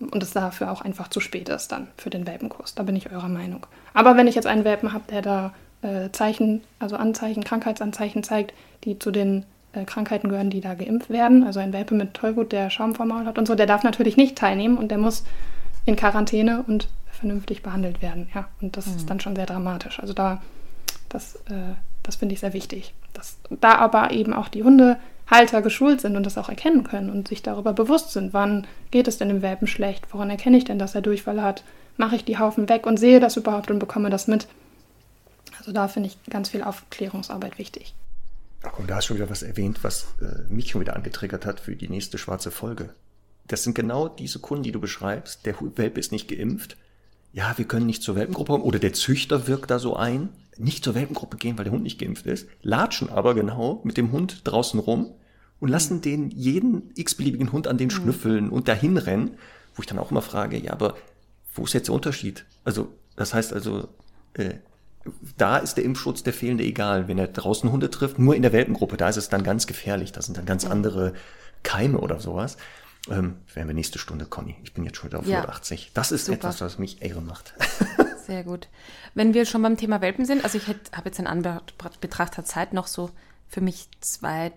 und 0.00 0.22
es 0.22 0.32
dafür 0.32 0.72
auch 0.72 0.80
einfach 0.80 1.08
zu 1.08 1.20
spät 1.20 1.48
ist 1.48 1.70
dann 1.70 1.88
für 1.96 2.10
den 2.10 2.26
Welpenkurs. 2.26 2.74
Da 2.74 2.82
bin 2.82 2.96
ich 2.96 3.12
eurer 3.12 3.28
Meinung. 3.28 3.66
Aber 3.92 4.16
wenn 4.16 4.26
ich 4.26 4.34
jetzt 4.34 4.46
einen 4.46 4.64
Welpen 4.64 4.92
habe, 4.92 5.04
der 5.10 5.22
da 5.22 5.54
äh, 5.82 6.10
Zeichen, 6.10 6.62
also 6.78 6.96
Anzeichen, 6.96 7.44
Krankheitsanzeichen 7.44 8.22
zeigt, 8.22 8.54
die 8.84 8.98
zu 8.98 9.10
den 9.10 9.44
Krankheiten 9.84 10.28
gehören, 10.28 10.50
die 10.50 10.60
da 10.60 10.74
geimpft 10.74 11.10
werden. 11.10 11.44
Also 11.44 11.60
ein 11.60 11.72
Welpe 11.72 11.94
mit 11.94 12.14
Tollwut, 12.14 12.52
der 12.52 12.70
Schaum 12.70 12.94
vom 12.94 13.08
Maul 13.08 13.26
hat 13.26 13.38
und 13.38 13.46
so, 13.46 13.54
der 13.54 13.66
darf 13.66 13.82
natürlich 13.82 14.16
nicht 14.16 14.36
teilnehmen 14.36 14.78
und 14.78 14.90
der 14.90 14.98
muss 14.98 15.24
in 15.86 15.96
Quarantäne 15.96 16.64
und 16.66 16.88
vernünftig 17.10 17.62
behandelt 17.62 18.02
werden. 18.02 18.28
Ja, 18.34 18.48
und 18.60 18.76
das 18.76 18.86
mhm. 18.86 18.96
ist 18.96 19.10
dann 19.10 19.20
schon 19.20 19.36
sehr 19.36 19.46
dramatisch. 19.46 20.00
Also 20.00 20.12
da, 20.12 20.42
das, 21.08 21.36
äh, 21.46 21.74
das 22.02 22.16
finde 22.16 22.34
ich 22.34 22.40
sehr 22.40 22.52
wichtig. 22.52 22.94
Dass 23.12 23.38
da 23.48 23.76
aber 23.76 24.10
eben 24.10 24.32
auch 24.32 24.48
die 24.48 24.62
Hundehalter 24.62 25.62
geschult 25.62 26.00
sind 26.00 26.16
und 26.16 26.24
das 26.24 26.38
auch 26.38 26.48
erkennen 26.48 26.84
können 26.84 27.10
und 27.10 27.28
sich 27.28 27.42
darüber 27.42 27.72
bewusst 27.72 28.12
sind, 28.12 28.32
wann 28.32 28.66
geht 28.90 29.08
es 29.08 29.18
denn 29.18 29.28
dem 29.28 29.42
Welpen 29.42 29.66
schlecht, 29.66 30.06
woran 30.12 30.30
erkenne 30.30 30.56
ich 30.56 30.64
denn, 30.64 30.78
dass 30.78 30.94
er 30.94 31.02
Durchfall 31.02 31.42
hat, 31.42 31.64
mache 31.96 32.16
ich 32.16 32.24
die 32.24 32.38
Haufen 32.38 32.68
weg 32.68 32.86
und 32.86 32.98
sehe 32.98 33.20
das 33.20 33.36
überhaupt 33.36 33.70
und 33.70 33.78
bekomme 33.78 34.10
das 34.10 34.26
mit. 34.26 34.46
Also 35.58 35.72
da 35.72 35.88
finde 35.88 36.08
ich 36.08 36.18
ganz 36.30 36.50
viel 36.50 36.62
Aufklärungsarbeit 36.62 37.58
wichtig. 37.58 37.94
Ach 38.64 38.72
komm, 38.72 38.86
da 38.86 38.96
hast 38.96 39.04
du 39.04 39.08
schon 39.08 39.16
wieder 39.18 39.30
was 39.30 39.42
erwähnt, 39.42 39.80
was 39.82 40.06
äh, 40.20 40.50
mich 40.52 40.70
schon 40.70 40.80
wieder 40.80 40.96
angetriggert 40.96 41.44
hat 41.44 41.60
für 41.60 41.76
die 41.76 41.88
nächste 41.88 42.18
schwarze 42.18 42.50
Folge. 42.50 42.94
Das 43.46 43.62
sind 43.62 43.74
genau 43.74 44.08
diese 44.08 44.38
Kunden, 44.38 44.64
die 44.64 44.72
du 44.72 44.80
beschreibst. 44.80 45.44
Der 45.44 45.54
Welpe 45.76 46.00
ist 46.00 46.12
nicht 46.12 46.28
geimpft. 46.28 46.78
Ja, 47.32 47.52
wir 47.58 47.66
können 47.66 47.86
nicht 47.86 48.02
zur 48.02 48.16
Welpengruppe 48.16 48.52
kommen. 48.52 48.64
Oder 48.64 48.78
der 48.78 48.94
Züchter 48.94 49.46
wirkt 49.46 49.70
da 49.70 49.78
so 49.78 49.96
ein. 49.96 50.30
Nicht 50.56 50.82
zur 50.82 50.94
Welpengruppe 50.94 51.36
gehen, 51.36 51.58
weil 51.58 51.64
der 51.64 51.72
Hund 51.72 51.82
nicht 51.82 51.98
geimpft 51.98 52.26
ist. 52.26 52.48
Latschen 52.62 53.10
aber 53.10 53.34
genau 53.34 53.82
mit 53.84 53.98
dem 53.98 54.12
Hund 54.12 54.40
draußen 54.44 54.80
rum 54.80 55.12
und 55.60 55.68
lassen 55.68 56.00
den 56.00 56.30
jeden 56.30 56.90
x-beliebigen 56.94 57.52
Hund 57.52 57.66
an 57.66 57.76
den 57.76 57.88
mhm. 57.88 57.92
schnüffeln 57.92 58.48
und 58.48 58.68
dahin 58.68 58.96
rennen. 58.96 59.32
Wo 59.74 59.82
ich 59.82 59.86
dann 59.86 59.98
auch 59.98 60.10
immer 60.10 60.22
frage, 60.22 60.56
ja, 60.56 60.72
aber 60.72 60.96
wo 61.54 61.64
ist 61.64 61.74
jetzt 61.74 61.88
der 61.88 61.94
Unterschied? 61.94 62.46
Also, 62.64 62.88
das 63.16 63.34
heißt 63.34 63.52
also, 63.52 63.88
äh, 64.34 64.54
da 65.36 65.58
ist 65.58 65.74
der 65.74 65.84
Impfschutz 65.84 66.22
der 66.22 66.32
fehlende 66.32 66.64
egal. 66.64 67.08
Wenn 67.08 67.18
er 67.18 67.28
draußen 67.28 67.70
Hunde 67.70 67.90
trifft, 67.90 68.18
nur 68.18 68.34
in 68.34 68.42
der 68.42 68.52
Welpengruppe, 68.52 68.96
da 68.96 69.08
ist 69.08 69.16
es 69.16 69.28
dann 69.28 69.42
ganz 69.42 69.66
gefährlich. 69.66 70.12
Da 70.12 70.22
sind 70.22 70.36
dann 70.36 70.46
ganz 70.46 70.64
andere 70.64 71.14
Keime 71.62 71.98
oder 71.98 72.20
sowas. 72.20 72.56
Ähm, 73.10 73.36
werden 73.52 73.68
wir 73.68 73.74
nächste 73.74 73.98
Stunde, 73.98 74.24
Conny. 74.24 74.56
Ich 74.62 74.72
bin 74.72 74.84
jetzt 74.84 74.96
schon 74.96 75.10
wieder 75.10 75.18
auf 75.18 75.26
ja. 75.26 75.40
180. 75.40 75.90
Das 75.92 76.10
ist 76.10 76.26
Super. 76.26 76.38
etwas, 76.38 76.60
was 76.60 76.78
mich 76.78 77.02
irre 77.02 77.20
macht. 77.20 77.54
Sehr 78.26 78.44
gut. 78.44 78.68
Wenn 79.14 79.34
wir 79.34 79.44
schon 79.44 79.60
beim 79.60 79.76
Thema 79.76 80.00
Welpen 80.00 80.24
sind, 80.24 80.44
also 80.44 80.56
ich 80.56 80.66
habe 80.68 81.04
jetzt 81.04 81.18
in 81.18 81.26
Anbetracht 81.26 82.36
der 82.36 82.44
Zeit 82.44 82.72
noch 82.72 82.86
so 82.86 83.10
für 83.46 83.60
mich 83.60 83.88
zwei, 84.00 84.52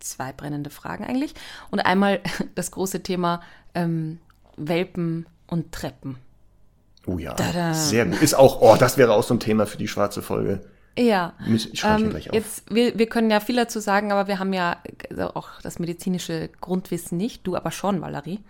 zwei 0.00 0.32
brennende 0.32 0.70
Fragen 0.70 1.04
eigentlich. 1.04 1.34
Und 1.70 1.80
einmal 1.80 2.20
das 2.56 2.72
große 2.72 3.02
Thema 3.04 3.42
ähm, 3.74 4.18
Welpen 4.56 5.26
und 5.46 5.70
Treppen. 5.70 6.18
Oh 7.06 7.18
ja, 7.18 7.34
Tada. 7.34 7.74
sehr 7.74 8.06
gut. 8.06 8.22
Ist 8.22 8.34
auch, 8.34 8.60
oh, 8.60 8.76
das 8.78 8.96
wäre 8.96 9.12
auch 9.12 9.22
so 9.22 9.34
ein 9.34 9.40
Thema 9.40 9.66
für 9.66 9.78
die 9.78 9.88
schwarze 9.88 10.22
Folge. 10.22 10.60
Ja. 10.98 11.32
Ich 11.46 11.82
ähm, 11.84 12.10
gleich 12.10 12.28
auf. 12.28 12.34
Jetzt, 12.34 12.72
wir, 12.72 12.98
wir 12.98 13.06
können 13.06 13.30
ja 13.30 13.40
viel 13.40 13.56
dazu 13.56 13.80
sagen, 13.80 14.12
aber 14.12 14.28
wir 14.28 14.38
haben 14.38 14.52
ja 14.52 14.76
also 15.10 15.34
auch 15.34 15.48
das 15.62 15.78
medizinische 15.78 16.50
Grundwissen 16.60 17.16
nicht. 17.16 17.46
Du 17.46 17.56
aber 17.56 17.70
schon, 17.70 18.00
Valerie. 18.00 18.40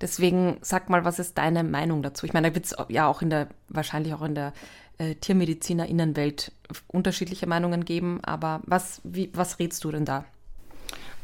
Deswegen 0.00 0.56
sag 0.62 0.90
mal, 0.90 1.04
was 1.04 1.18
ist 1.18 1.38
deine 1.38 1.62
Meinung 1.62 2.02
dazu? 2.02 2.26
Ich 2.26 2.32
meine, 2.32 2.48
da 2.48 2.54
wird 2.54 2.64
es 2.64 2.74
ja 2.88 3.06
auch 3.06 3.22
in 3.22 3.30
der, 3.30 3.48
wahrscheinlich 3.68 4.14
auch 4.14 4.22
in 4.22 4.34
der 4.34 4.52
äh, 4.98 5.14
Tiermediziner-Innenwelt 5.14 6.50
unterschiedliche 6.88 7.46
Meinungen 7.46 7.84
geben, 7.84 8.20
aber 8.22 8.60
was, 8.64 9.00
wie, 9.04 9.30
was 9.34 9.58
rätst 9.58 9.84
du 9.84 9.92
denn 9.92 10.04
da? 10.04 10.24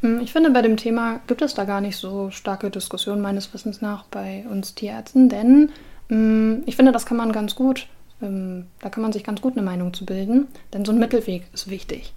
Hm, 0.03 0.21
ich 0.21 0.33
finde, 0.33 0.51
bei 0.51 0.63
dem 0.63 0.77
Thema 0.77 1.21
gibt 1.27 1.43
es 1.43 1.55
da 1.55 1.65
gar 1.65 1.81
nicht 1.81 1.97
so 1.97 2.31
starke 2.31 2.71
Diskussionen 2.71 3.21
meines 3.21 3.53
Wissens 3.53 3.81
nach 3.81 4.05
bei 4.05 4.45
uns 4.49 4.75
Tierärzten, 4.75 5.29
denn 5.29 5.73
ich 6.09 6.77
finde, 6.77 6.93
das 6.93 7.05
kann 7.05 7.19
man 7.19 7.33
ganz 7.33 7.55
gut, 7.55 7.87
ähm, 8.23 8.67
da 8.81 8.89
kann 8.89 9.03
man 9.03 9.13
sich 9.13 9.25
ganz 9.25 9.41
gut 9.41 9.57
eine 9.57 9.65
Meinung 9.65 9.93
zu 9.93 10.07
bilden, 10.07 10.49
denn 10.73 10.85
so 10.85 10.93
ein 10.93 10.99
Mittelweg 10.99 11.45
ist 11.53 11.69
wichtig. 11.69 12.15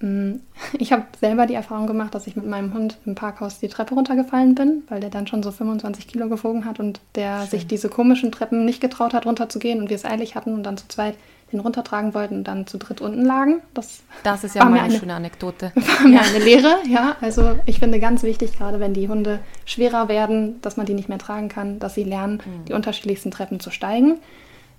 Mm, 0.00 0.36
ich 0.78 0.92
habe 0.92 1.04
selber 1.20 1.46
die 1.46 1.54
Erfahrung 1.54 1.86
gemacht, 1.86 2.14
dass 2.14 2.26
ich 2.26 2.36
mit 2.36 2.46
meinem 2.46 2.74
Hund 2.74 2.98
im 3.06 3.14
Parkhaus 3.14 3.60
die 3.60 3.68
Treppe 3.68 3.94
runtergefallen 3.94 4.54
bin, 4.54 4.82
weil 4.88 5.00
der 5.00 5.10
dann 5.10 5.26
schon 5.26 5.42
so 5.42 5.52
25 5.52 6.08
Kilo 6.08 6.28
gewogen 6.28 6.64
hat 6.64 6.80
und 6.80 7.00
der 7.14 7.40
Schön. 7.40 7.50
sich 7.50 7.66
diese 7.66 7.88
komischen 7.88 8.32
Treppen 8.32 8.64
nicht 8.64 8.80
getraut 8.80 9.14
hat, 9.14 9.26
runterzugehen 9.26 9.80
und 9.80 9.88
wir 9.88 9.96
es 9.96 10.04
eilig 10.04 10.34
hatten 10.34 10.54
und 10.54 10.64
dann 10.64 10.76
zu 10.76 10.88
zweit 10.88 11.14
den 11.52 11.60
runtertragen 11.60 12.14
wollten 12.14 12.36
und 12.36 12.44
dann 12.44 12.66
zu 12.66 12.78
dritt 12.78 13.00
unten 13.00 13.24
lagen. 13.24 13.60
Das, 13.74 14.02
das 14.22 14.44
ist 14.44 14.54
ja 14.54 14.64
mal 14.64 14.80
eine, 14.80 14.98
schöne 14.98 15.14
Anekdote. 15.14 15.72
War 15.74 16.06
mir 16.06 16.20
eine 16.20 16.38
Lehre, 16.44 16.76
ja. 16.86 17.16
Also 17.20 17.58
ich 17.66 17.78
finde 17.78 18.00
ganz 18.00 18.22
wichtig, 18.22 18.56
gerade 18.56 18.80
wenn 18.80 18.94
die 18.94 19.08
Hunde 19.08 19.40
schwerer 19.64 20.08
werden, 20.08 20.60
dass 20.62 20.76
man 20.76 20.86
die 20.86 20.94
nicht 20.94 21.08
mehr 21.08 21.18
tragen 21.18 21.48
kann, 21.48 21.78
dass 21.78 21.94
sie 21.94 22.04
lernen, 22.04 22.42
mhm. 22.44 22.64
die 22.66 22.72
unterschiedlichsten 22.74 23.30
Treppen 23.30 23.60
zu 23.60 23.70
steigen. 23.70 24.18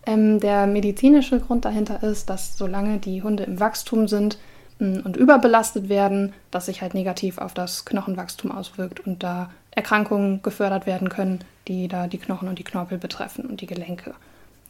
Ähm, 0.05 0.39
der 0.39 0.67
medizinische 0.67 1.39
Grund 1.39 1.65
dahinter 1.65 2.03
ist, 2.03 2.29
dass 2.29 2.57
solange 2.57 2.99
die 2.99 3.21
Hunde 3.21 3.43
im 3.43 3.59
Wachstum 3.59 4.07
sind 4.07 4.37
mh, 4.79 4.99
mm, 4.99 5.05
und 5.05 5.17
überbelastet 5.17 5.89
werden, 5.89 6.33
dass 6.51 6.67
sich 6.67 6.81
halt 6.81 6.93
negativ 6.93 7.37
auf 7.37 7.53
das 7.53 7.85
Knochenwachstum 7.85 8.51
auswirkt 8.51 9.05
und 9.05 9.23
da 9.23 9.49
Erkrankungen 9.71 10.41
gefördert 10.41 10.85
werden 10.85 11.09
können, 11.09 11.39
die 11.67 11.87
da 11.87 12.07
die 12.07 12.17
Knochen 12.17 12.47
und 12.47 12.59
die 12.59 12.63
Knorpel 12.63 12.97
betreffen 12.97 13.45
und 13.45 13.61
die 13.61 13.67
Gelenke. 13.67 14.13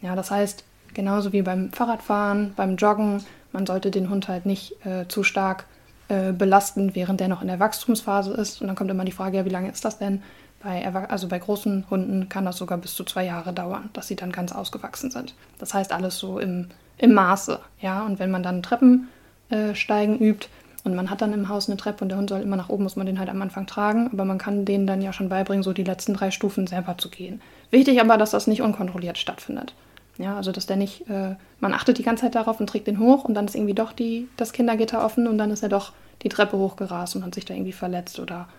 Ja, 0.01 0.15
das 0.15 0.31
heißt, 0.31 0.63
genauso 0.93 1.33
wie 1.33 1.41
beim 1.41 1.71
Fahrradfahren, 1.71 2.53
beim 2.55 2.75
Joggen. 2.75 3.23
Man 3.51 3.65
sollte 3.65 3.91
den 3.91 4.09
Hund 4.09 4.27
halt 4.27 4.45
nicht 4.45 4.85
äh, 4.85 5.07
zu 5.07 5.23
stark 5.23 5.65
äh, 6.09 6.31
belasten, 6.31 6.95
während 6.95 7.19
der 7.19 7.27
noch 7.27 7.41
in 7.41 7.47
der 7.47 7.59
Wachstumsphase 7.59 8.33
ist. 8.33 8.61
Und 8.61 8.67
dann 8.67 8.75
kommt 8.75 8.91
immer 8.91 9.05
die 9.05 9.11
Frage, 9.11 9.37
ja, 9.37 9.45
wie 9.45 9.49
lange 9.49 9.69
ist 9.71 9.85
das 9.85 9.97
denn? 9.97 10.23
Bei, 10.61 10.85
also 11.09 11.27
bei 11.27 11.39
großen 11.39 11.85
Hunden 11.89 12.27
kann 12.27 12.45
das 12.45 12.57
sogar 12.57 12.77
bis 12.77 12.93
zu 12.93 13.05
zwei 13.05 13.23
Jahre 13.25 13.53
dauern, 13.53 13.89
dass 13.93 14.07
sie 14.07 14.17
dann 14.17 14.31
ganz 14.31 14.51
ausgewachsen 14.51 15.09
sind. 15.09 15.33
Das 15.57 15.73
heißt 15.73 15.93
alles 15.93 16.17
so 16.17 16.39
im, 16.39 16.67
im 16.97 17.13
Maße. 17.13 17.59
Ja? 17.79 18.05
Und 18.05 18.19
wenn 18.19 18.29
man 18.29 18.43
dann 18.43 18.61
Treppensteigen 18.61 20.19
äh, 20.19 20.23
übt 20.29 20.47
und 20.83 20.95
man 20.95 21.09
hat 21.09 21.21
dann 21.21 21.31
im 21.31 21.47
Haus 21.47 21.69
eine 21.69 21.77
Treppe 21.77 22.03
und 22.03 22.09
der 22.09 22.17
Hund 22.17 22.29
soll 22.29 22.41
immer 22.41 22.57
nach 22.57 22.69
oben, 22.69 22.83
muss 22.83 22.97
man 22.97 23.05
den 23.05 23.19
halt 23.19 23.29
am 23.29 23.41
Anfang 23.41 23.67
tragen. 23.67 24.09
Aber 24.11 24.25
man 24.25 24.37
kann 24.37 24.65
denen 24.65 24.85
dann 24.85 25.01
ja 25.01 25.13
schon 25.13 25.29
beibringen, 25.29 25.63
so 25.63 25.71
die 25.71 25.83
letzten 25.83 26.13
drei 26.13 26.29
Stufen 26.31 26.67
selber 26.67 26.97
zu 26.97 27.09
gehen. 27.09 27.41
Wichtig 27.71 28.01
aber, 28.01 28.17
dass 28.17 28.31
das 28.31 28.47
nicht 28.47 28.61
unkontrolliert 28.61 29.17
stattfindet. 29.17 29.73
Ja, 30.19 30.35
also 30.35 30.51
dass 30.51 30.65
der 30.65 30.75
nicht, 30.75 31.09
äh, 31.09 31.35
man 31.61 31.73
achtet 31.73 31.97
die 31.97 32.03
ganze 32.03 32.23
Zeit 32.23 32.35
darauf 32.35 32.59
und 32.59 32.67
trägt 32.67 32.87
den 32.87 32.99
hoch 32.99 33.23
und 33.23 33.35
dann 33.35 33.45
ist 33.45 33.55
irgendwie 33.55 33.73
doch 33.73 33.93
die, 33.93 34.27
das 34.35 34.51
Kindergitter 34.51 35.03
offen 35.03 35.27
und 35.27 35.37
dann 35.37 35.49
ist 35.49 35.63
er 35.63 35.69
doch 35.69 35.93
die 36.21 36.29
Treppe 36.29 36.57
hochgerast 36.57 37.15
und 37.15 37.25
hat 37.25 37.33
sich 37.33 37.45
da 37.45 37.53
irgendwie 37.53 37.71
verletzt 37.71 38.19
oder 38.19 38.49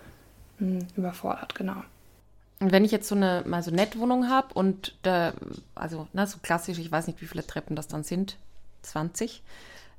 mh, 0.57 0.79
hm, 0.79 0.87
überfordert, 0.97 1.53
genau. 1.53 1.83
Und 2.59 2.71
wenn 2.71 2.83
ich 2.83 2.91
jetzt 2.91 3.07
so 3.07 3.13
eine 3.13 3.43
mal 3.45 3.61
so 3.61 3.69
Nettwohnung 3.69 4.27
habe 4.27 4.55
und 4.55 4.95
da, 5.03 5.33
also 5.75 6.07
na, 6.13 6.25
so 6.25 6.39
klassisch, 6.41 6.79
ich 6.79 6.91
weiß 6.91 7.05
nicht, 7.05 7.21
wie 7.21 7.27
viele 7.27 7.45
Treppen 7.45 7.75
das 7.75 7.87
dann 7.87 8.03
sind, 8.03 8.37
20, 8.81 9.43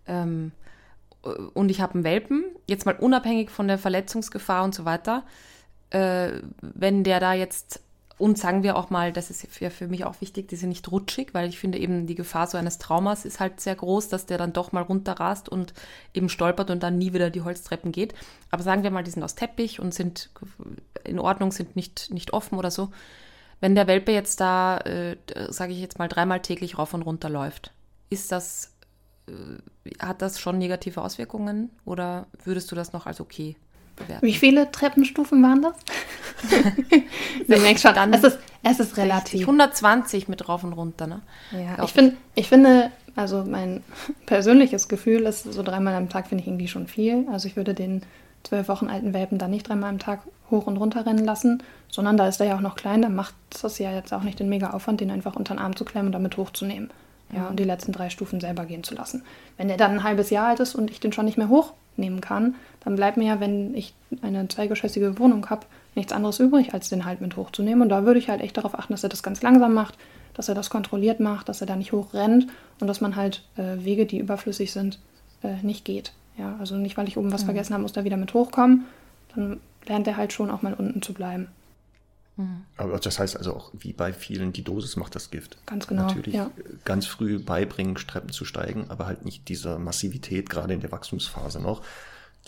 ähm, 0.09 0.51
und 1.55 1.71
ich 1.71 1.81
habe 1.81 1.95
einen 1.95 2.05
Welpen, 2.05 2.45
jetzt 2.67 2.87
mal 2.87 2.97
unabhängig 2.97 3.51
von 3.51 3.69
der 3.69 3.79
Verletzungsgefahr 3.79 4.65
und 4.65 4.75
so 4.75 4.85
weiter, 4.85 5.23
äh, 5.91 6.31
wenn 6.61 7.05
der 7.05 7.21
da 7.21 7.35
jetzt 7.35 7.81
und 8.19 8.39
sagen 8.39 8.63
wir 8.63 8.77
auch 8.77 8.91
mal, 8.91 9.13
das 9.13 9.31
ist 9.31 9.47
für, 9.51 9.71
für 9.71 9.89
mich 9.89 10.05
auch 10.05 10.21
wichtig, 10.21 10.49
die 10.49 10.57
sind 10.57 10.69
nicht 10.69 10.91
rutschig, 10.91 11.35
weil 11.35 11.49
ich 11.49 11.59
finde 11.59 11.79
eben 11.79 12.07
die 12.07 12.15
Gefahr 12.15 12.47
so 12.47 12.59
eines 12.59 12.79
Traumas 12.79 13.25
ist 13.25 13.41
halt 13.41 13.61
sehr 13.61 13.75
groß, 13.75 14.09
dass 14.09 14.27
der 14.27 14.39
dann 14.39 14.53
doch 14.53 14.73
mal 14.73 14.83
runterrast 14.83 15.49
und 15.49 15.73
eben 16.15 16.29
stolpert 16.29 16.71
und 16.71 16.83
dann 16.83 16.99
nie 16.99 17.13
wieder 17.13 17.31
die 17.31 17.43
Holztreppen 17.43 17.91
geht. 17.91 18.15
Aber 18.51 18.63
sagen 18.63 18.83
wir 18.83 18.91
mal, 18.91 19.03
die 19.03 19.11
sind 19.11 19.23
aus 19.23 19.35
Teppich 19.35 19.81
und 19.81 19.95
sind 19.95 20.31
in 21.05 21.19
Ordnung, 21.19 21.53
sind 21.53 21.75
nicht, 21.75 22.11
nicht 22.13 22.33
offen 22.33 22.59
oder 22.59 22.71
so. 22.71 22.91
Wenn 23.61 23.75
der 23.75 23.87
Welpe 23.87 24.13
jetzt 24.13 24.41
da, 24.41 24.79
äh, 24.79 25.17
sage 25.49 25.73
ich 25.73 25.81
jetzt 25.81 25.99
mal, 25.99 26.09
dreimal 26.09 26.41
täglich 26.41 26.79
rauf 26.79 26.95
und 26.95 27.03
runter 27.03 27.31
läuft, 27.31 27.73
ist 28.11 28.31
das, 28.31 28.73
äh, 29.29 30.03
hat 30.05 30.21
das 30.21 30.39
schon 30.39 30.59
negative 30.59 31.03
Auswirkungen 31.03 31.71
oder 31.85 32.27
würdest 32.45 32.71
du 32.71 32.75
das 32.75 32.93
noch 32.93 33.07
als 33.07 33.21
okay 33.21 33.57
bewerten. 33.97 34.27
Wie 34.27 34.35
viele 34.35 34.71
Treppenstufen 34.71 35.43
waren 35.43 35.63
das? 35.63 35.75
du 37.49 37.61
merkst 37.61 37.83
schon, 37.83 37.95
Dann 37.95 38.13
es 38.13 38.25
ist, 38.25 38.39
es 38.63 38.81
ist 38.81 38.97
relativ. 38.97 39.43
120 39.43 40.29
mit 40.29 40.49
rauf 40.49 40.65
und 40.65 40.73
runter, 40.73 41.07
ne? 41.07 41.21
Ja, 41.53 41.83
ich, 41.85 41.93
find, 41.93 42.17
ich 42.35 42.49
finde, 42.49 42.91
also 43.17 43.45
mein 43.45 43.83
persönliches 44.27 44.89
Gefühl 44.89 45.23
ist, 45.23 45.45
so 45.45 45.63
dreimal 45.63 45.95
am 45.95 46.09
Tag 46.09 46.29
finde 46.29 46.43
ich 46.43 46.49
irgendwie 46.49 46.69
schon 46.69 46.87
viel. 46.87 47.27
Also 47.31 47.49
ich 47.49 47.57
würde 47.57 47.75
den 47.75 48.03
zwölf 48.43 48.69
Wochen 48.69 48.89
alten 48.89 49.15
Welpen 49.15 49.39
dann 49.39 49.51
nicht 49.51 49.69
dreimal 49.69 49.91
am 49.91 49.99
Tag 49.99 50.21
hoch 50.51 50.67
und 50.67 50.77
runter 50.77 51.07
rennen 51.07 51.25
lassen, 51.25 51.63
sondern 51.89 52.17
da 52.17 52.29
ist 52.29 52.41
er 52.41 52.47
ja 52.47 52.57
auch 52.57 52.61
noch 52.61 52.75
klein, 52.75 53.03
dann 53.03 53.15
macht 53.15 53.35
es 53.63 53.79
ja 53.79 53.93
jetzt 53.93 54.13
auch 54.13 54.23
nicht 54.23 54.41
den 54.41 54.49
mega 54.49 54.71
Aufwand, 54.71 55.01
den 55.01 55.11
einfach 55.11 55.37
unter 55.37 55.55
den 55.55 55.61
Arm 55.61 55.77
zu 55.77 55.85
klemmen 55.85 56.09
und 56.09 56.13
damit 56.13 56.37
hochzunehmen. 56.37 56.91
Ja, 57.35 57.49
und 57.49 57.59
die 57.59 57.65
letzten 57.65 57.93
drei 57.93 58.11
Stufen 58.11 58.41
selber 58.41 58.67
gehen 58.67 58.85
zu 58.85 58.95
lassen. 58.95 59.25
Wenn 59.57 59.71
er 59.71 59.79
dann 59.79 59.93
ein 59.93 60.03
halbes 60.05 60.29
Jahr 60.29 60.49
alt 60.49 60.61
ist 60.61 60.75
und 60.75 60.91
ich 60.91 61.01
den 61.01 61.13
schon 61.13 61.25
nicht 61.25 61.39
mehr 61.39 61.49
hochnehmen 61.49 62.21
kann, 62.21 62.57
dann 62.85 62.97
bleibt 62.97 63.17
mir 63.17 63.27
ja, 63.27 63.41
wenn 63.41 63.75
ich 63.75 63.95
eine 64.23 64.49
zweigeschossige 64.49 65.19
Wohnung 65.19 65.49
habe, 65.51 65.67
nichts 65.95 66.13
anderes 66.13 66.41
übrig, 66.41 66.75
als 66.75 66.89
den 66.89 67.05
halt 67.05 67.21
mit 67.21 67.37
hochzunehmen. 67.37 67.83
Und 67.83 67.89
da 67.91 68.05
würde 68.05 68.19
ich 68.19 68.29
halt 68.29 68.41
echt 68.41 68.57
darauf 68.57 68.79
achten, 68.79 68.93
dass 68.93 69.03
er 69.03 69.09
das 69.09 69.23
ganz 69.23 69.43
langsam 69.43 69.75
macht, 69.75 69.97
dass 70.35 70.49
er 70.49 70.55
das 70.55 70.71
kontrolliert 70.71 71.21
macht, 71.21 71.49
dass 71.49 71.61
er 71.61 71.67
da 71.67 71.77
nicht 71.77 71.93
hochrennt 71.93 72.49
und 72.81 72.87
dass 72.87 73.01
man 73.01 73.17
halt 73.17 73.45
äh, 73.57 73.85
Wege, 73.85 74.07
die 74.07 74.19
überflüssig 74.19 74.73
sind, 74.73 74.99
äh, 75.43 75.55
nicht 75.63 75.85
geht. 75.85 76.13
Ja, 76.39 76.57
also 76.59 76.77
nicht, 76.77 76.97
weil 76.97 77.09
ich 77.09 77.19
oben 77.19 77.33
was 77.33 77.43
mhm. 77.43 77.47
vergessen 77.47 77.75
habe, 77.75 77.83
muss 77.83 77.97
er 77.97 78.05
wieder 78.05 78.17
mit 78.17 78.33
hochkommen. 78.35 78.87
Dann 79.35 79.61
lernt 79.87 80.07
er 80.07 80.17
halt 80.17 80.33
schon 80.33 80.51
auch 80.51 80.63
mal 80.63 80.75
unten 80.75 81.03
zu 81.03 81.13
bleiben. 81.13 81.49
Mhm. 82.37 82.65
Aber 82.79 82.99
das 82.99 83.19
heißt 83.19 83.37
also 83.37 83.55
auch, 83.55 83.71
wie 83.79 83.93
bei 83.93 84.13
vielen, 84.13 84.53
die 84.53 84.65
Dosis 84.65 84.97
macht 84.97 85.15
das 85.15 85.31
Gift. 85.31 85.59
Ganz 85.67 85.87
genau. 85.87 86.03
Natürlich 86.03 86.35
ja. 86.35 86.51
ganz 86.85 87.07
früh 87.07 87.39
beibringen, 87.39 87.95
Treppen 87.95 88.31
zu 88.31 88.45
steigen, 88.45 88.87
aber 88.89 89.07
halt 89.07 89.25
nicht 89.25 89.49
dieser 89.49 89.79
Massivität, 89.79 90.49
gerade 90.49 90.73
in 90.73 90.81
der 90.81 90.91
Wachstumsphase 90.93 91.61
noch, 91.61 91.83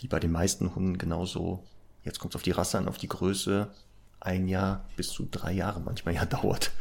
die 0.00 0.08
bei 0.08 0.20
den 0.20 0.32
meisten 0.32 0.74
Hunden 0.74 0.98
genauso, 0.98 1.62
jetzt 2.02 2.18
kommt 2.18 2.32
es 2.32 2.36
auf 2.36 2.42
die 2.42 2.50
Rasse 2.50 2.78
an, 2.78 2.88
auf 2.88 2.98
die 2.98 3.08
Größe, 3.08 3.68
ein 4.20 4.48
Jahr 4.48 4.84
bis 4.96 5.08
zu 5.08 5.28
drei 5.30 5.52
Jahre 5.52 5.80
manchmal 5.80 6.14
ja 6.14 6.24
dauert. 6.24 6.72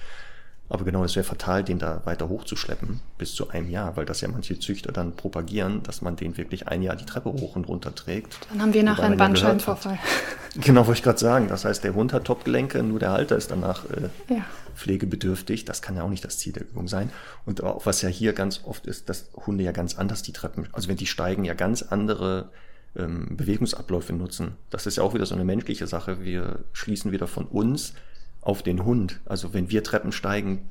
Aber 0.70 0.86
genau, 0.86 1.04
es 1.04 1.16
wäre 1.16 1.26
fatal, 1.26 1.64
den 1.64 1.78
da 1.78 2.02
weiter 2.06 2.30
hochzuschleppen, 2.30 3.02
bis 3.18 3.36
zu 3.36 3.50
einem 3.50 3.70
Jahr, 3.70 3.96
weil 3.98 4.06
das 4.06 4.22
ja 4.22 4.30
manche 4.30 4.58
Züchter 4.58 4.92
dann 4.92 5.16
propagieren, 5.16 5.84
dass 5.84 6.02
man 6.02 6.16
den 6.16 6.38
wirklich 6.38 6.68
ein 6.68 6.82
Jahr 6.82 6.96
die 6.96 7.06
Treppe 7.06 7.32
hoch 7.32 7.56
und 7.56 7.68
runter 7.68 7.94
trägt. 7.94 8.40
Dann 8.50 8.62
haben 8.62 8.74
wir 8.74 8.82
nachher 8.84 9.06
einen 9.06 9.18
Bandscheibenvorfall. 9.18 10.00
Genau, 10.56 10.86
wollte 10.86 11.00
ich 11.00 11.04
gerade 11.04 11.18
sagen. 11.18 11.48
Das 11.48 11.66
heißt, 11.66 11.84
der 11.84 11.96
Hund 11.96 12.14
hat 12.14 12.26
Topgelenke, 12.26 12.84
nur 12.84 13.00
der 13.00 13.10
Halter 13.10 13.36
ist 13.36 13.50
danach 13.50 13.86
äh, 13.86 14.10
ja. 14.32 14.46
pflegebedürftig. 14.76 15.66
Das 15.66 15.82
kann 15.82 15.96
ja 15.96 16.04
auch 16.04 16.10
nicht 16.10 16.24
das 16.24 16.38
Ziel 16.38 16.54
der 16.54 16.62
Übung 16.62 16.88
sein. 16.88 17.10
Und 17.48 17.64
auch 17.64 17.88
was 17.88 18.04
ja 18.04 18.10
hier 18.10 18.34
ganz 18.34 18.62
oft 18.64 18.86
ist, 18.86 19.10
dass 19.10 19.32
Hunde 19.34 19.64
ja 19.64 19.72
ganz 19.72 19.98
anders 19.98 20.22
die 20.22 20.32
Treppen, 20.32 20.68
also 20.72 20.90
wenn 20.90 20.98
die 20.98 21.08
steigen, 21.08 21.44
ja 21.44 21.56
ganz 21.56 21.82
andere 21.82 22.52
ähm, 22.96 23.36
Bewegungsabläufe 23.36 24.14
nutzen. 24.14 24.54
Das 24.70 24.86
ist 24.86 24.98
ja 24.98 25.04
auch 25.04 25.14
wieder 25.14 25.26
so 25.26 25.36
eine 25.36 25.46
menschliche 25.46 25.88
Sache. 25.88 26.24
Wir 26.24 26.60
schließen 26.74 27.12
wieder 27.12 27.28
von 27.28 27.46
uns 27.46 27.94
auf 28.42 28.64
den 28.64 28.86
Hund. 28.86 29.20
Also 29.26 29.54
wenn 29.54 29.70
wir 29.70 29.84
Treppen 29.84 30.12
steigen, 30.12 30.68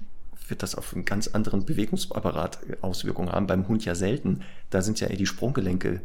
wird 0.48 0.62
das 0.62 0.74
auf 0.74 0.94
einen 0.94 1.04
ganz 1.04 1.28
anderen 1.28 1.64
Bewegungsapparat 1.64 2.58
Auswirkungen 2.82 3.32
haben. 3.32 3.46
Beim 3.46 3.68
Hund 3.68 3.84
ja 3.84 3.94
selten. 3.94 4.42
Da 4.70 4.82
sind 4.82 5.00
ja 5.00 5.08
eher 5.08 5.16
die 5.16 5.26
Sprunggelenke, 5.26 6.00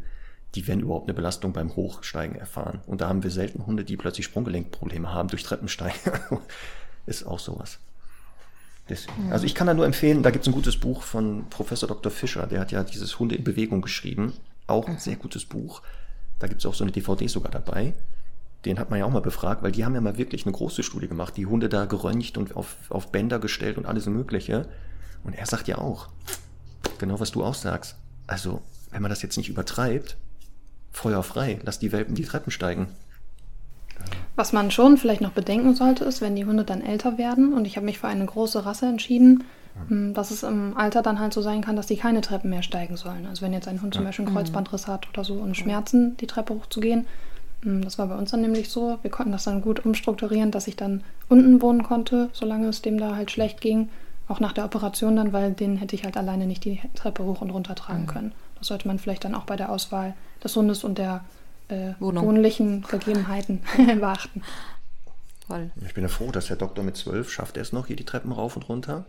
die 0.54 0.66
werden 0.66 0.80
überhaupt 0.80 1.08
eine 1.08 1.14
Belastung 1.14 1.52
beim 1.52 1.76
Hochsteigen 1.76 2.36
erfahren. 2.36 2.80
Und 2.86 3.00
da 3.00 3.08
haben 3.08 3.22
wir 3.22 3.30
selten 3.30 3.66
Hunde, 3.66 3.84
die 3.84 3.96
plötzlich 3.96 4.26
Sprunggelenkprobleme 4.26 5.12
haben 5.12 5.28
durch 5.28 5.42
Treppensteigen. 5.42 6.00
ist 7.06 7.26
auch 7.26 7.38
sowas. 7.38 7.78
Deswegen. 8.88 9.30
Also 9.30 9.44
ich 9.44 9.54
kann 9.54 9.66
da 9.66 9.74
nur 9.74 9.84
empfehlen, 9.84 10.22
da 10.22 10.30
gibt 10.30 10.44
es 10.44 10.48
ein 10.48 10.54
gutes 10.54 10.78
Buch 10.78 11.02
von 11.02 11.46
Professor 11.50 11.86
Dr. 11.86 12.10
Fischer, 12.10 12.46
der 12.46 12.60
hat 12.60 12.72
ja 12.72 12.82
dieses 12.82 13.18
Hunde 13.18 13.34
in 13.34 13.44
Bewegung 13.44 13.82
geschrieben. 13.82 14.32
Auch 14.66 14.88
ein 14.88 14.98
sehr 14.98 15.16
gutes 15.16 15.44
Buch. 15.44 15.82
Da 16.38 16.46
gibt 16.46 16.60
es 16.60 16.66
auch 16.66 16.74
so 16.74 16.84
eine 16.84 16.92
DVD 16.92 17.26
sogar 17.26 17.50
dabei 17.50 17.94
den 18.64 18.78
hat 18.78 18.90
man 18.90 18.98
ja 18.98 19.04
auch 19.04 19.10
mal 19.10 19.20
befragt, 19.20 19.62
weil 19.62 19.72
die 19.72 19.84
haben 19.84 19.94
ja 19.94 20.00
mal 20.00 20.18
wirklich 20.18 20.44
eine 20.44 20.52
große 20.52 20.82
Studie 20.82 21.08
gemacht, 21.08 21.36
die 21.36 21.46
Hunde 21.46 21.68
da 21.68 21.84
geröntgt 21.84 22.36
und 22.36 22.56
auf, 22.56 22.76
auf 22.88 23.12
Bänder 23.12 23.38
gestellt 23.38 23.78
und 23.78 23.86
alles 23.86 24.06
Mögliche. 24.06 24.66
Und 25.24 25.34
er 25.34 25.46
sagt 25.46 25.68
ja 25.68 25.78
auch, 25.78 26.08
genau 26.98 27.20
was 27.20 27.30
du 27.30 27.44
auch 27.44 27.54
sagst. 27.54 27.96
Also, 28.26 28.60
wenn 28.90 29.02
man 29.02 29.10
das 29.10 29.22
jetzt 29.22 29.36
nicht 29.36 29.48
übertreibt, 29.48 30.16
Feuer 30.90 31.22
frei, 31.22 31.60
lass 31.62 31.78
die 31.78 31.92
Welpen 31.92 32.14
die 32.14 32.24
Treppen 32.24 32.50
steigen. 32.50 32.88
Was 34.34 34.52
man 34.52 34.70
schon 34.70 34.96
vielleicht 34.96 35.20
noch 35.20 35.32
bedenken 35.32 35.74
sollte, 35.74 36.04
ist, 36.04 36.20
wenn 36.20 36.36
die 36.36 36.44
Hunde 36.44 36.64
dann 36.64 36.82
älter 36.82 37.18
werden 37.18 37.52
und 37.52 37.64
ich 37.64 37.76
habe 37.76 37.86
mich 37.86 37.98
für 37.98 38.08
eine 38.08 38.26
große 38.26 38.64
Rasse 38.64 38.86
entschieden, 38.86 39.44
dass 40.14 40.30
es 40.30 40.42
im 40.42 40.76
Alter 40.76 41.02
dann 41.02 41.18
halt 41.18 41.32
so 41.32 41.42
sein 41.42 41.62
kann, 41.62 41.76
dass 41.76 41.86
die 41.86 41.96
keine 41.96 42.20
Treppen 42.20 42.50
mehr 42.50 42.62
steigen 42.62 42.96
sollen. 42.96 43.26
Also 43.26 43.42
wenn 43.42 43.52
jetzt 43.52 43.68
ein 43.68 43.80
Hund 43.80 43.94
zum 43.94 44.04
Beispiel 44.04 44.26
einen 44.26 44.34
Kreuzbandriss 44.34 44.86
hat 44.86 45.08
oder 45.08 45.24
so 45.24 45.34
und 45.34 45.56
Schmerzen, 45.56 46.16
die 46.18 46.26
Treppe 46.26 46.54
hochzugehen, 46.54 47.06
hm, 47.62 47.82
das 47.82 47.98
war 47.98 48.06
bei 48.06 48.16
uns 48.16 48.30
dann 48.30 48.40
nämlich 48.40 48.70
so. 48.70 48.98
Wir 49.02 49.10
konnten 49.10 49.32
das 49.32 49.44
dann 49.44 49.62
gut 49.62 49.84
umstrukturieren, 49.84 50.50
dass 50.50 50.68
ich 50.68 50.76
dann 50.76 51.02
unten 51.28 51.60
wohnen 51.60 51.82
konnte, 51.82 52.30
solange 52.32 52.68
es 52.68 52.82
dem 52.82 52.98
da 52.98 53.16
halt 53.16 53.30
schlecht 53.30 53.60
ging. 53.60 53.88
Auch 54.28 54.40
nach 54.40 54.52
der 54.52 54.64
Operation 54.64 55.16
dann, 55.16 55.32
weil 55.32 55.52
den 55.52 55.76
hätte 55.76 55.96
ich 55.96 56.04
halt 56.04 56.16
alleine 56.16 56.46
nicht 56.46 56.64
die 56.64 56.80
Treppe 56.94 57.24
hoch 57.24 57.40
und 57.40 57.50
runter 57.50 57.74
tragen 57.74 58.02
mhm. 58.02 58.08
können. 58.08 58.32
Das 58.58 58.68
sollte 58.68 58.86
man 58.86 58.98
vielleicht 58.98 59.24
dann 59.24 59.34
auch 59.34 59.44
bei 59.44 59.56
der 59.56 59.70
Auswahl 59.70 60.14
des 60.42 60.54
Hundes 60.54 60.84
und 60.84 60.98
der 60.98 61.24
äh, 61.68 61.92
wohnlichen 61.98 62.82
Gegebenheiten 62.82 63.60
beachten. 64.00 64.42
Voll. 65.46 65.70
Ich 65.84 65.94
bin 65.94 66.04
ja 66.04 66.08
froh, 66.08 66.30
dass 66.30 66.46
der 66.46 66.56
Doktor 66.56 66.84
mit 66.84 66.96
zwölf 66.96 67.30
schafft 67.30 67.56
er 67.56 67.62
es 67.62 67.72
noch 67.72 67.86
hier 67.86 67.96
die 67.96 68.04
Treppen 68.04 68.32
rauf 68.32 68.56
und 68.56 68.68
runter. 68.68 69.06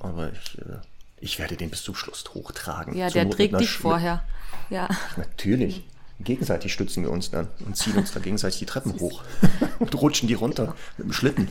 Aber 0.00 0.30
ich, 0.32 0.58
äh, 0.58 0.78
ich 1.20 1.38
werde 1.38 1.56
den 1.56 1.70
bis 1.70 1.82
zum 1.82 1.94
Schluss 1.94 2.24
hochtragen. 2.34 2.96
Ja, 2.96 3.10
der 3.10 3.24
Not 3.24 3.34
trägt 3.34 3.60
dich 3.60 3.70
vorher. 3.70 4.22
Ja. 4.70 4.88
Natürlich. 5.16 5.84
Gegenseitig 6.20 6.72
stützen 6.72 7.02
wir 7.02 7.10
uns 7.10 7.30
dann 7.30 7.48
und 7.64 7.76
ziehen 7.76 7.96
uns 7.96 8.12
da 8.12 8.20
gegenseitig 8.20 8.58
die 8.58 8.66
Treppen 8.66 9.00
hoch 9.00 9.22
und 9.78 9.94
rutschen 10.00 10.28
die 10.28 10.34
runter 10.34 10.74
mit 10.98 11.06
dem 11.06 11.12
Schlitten. 11.12 11.48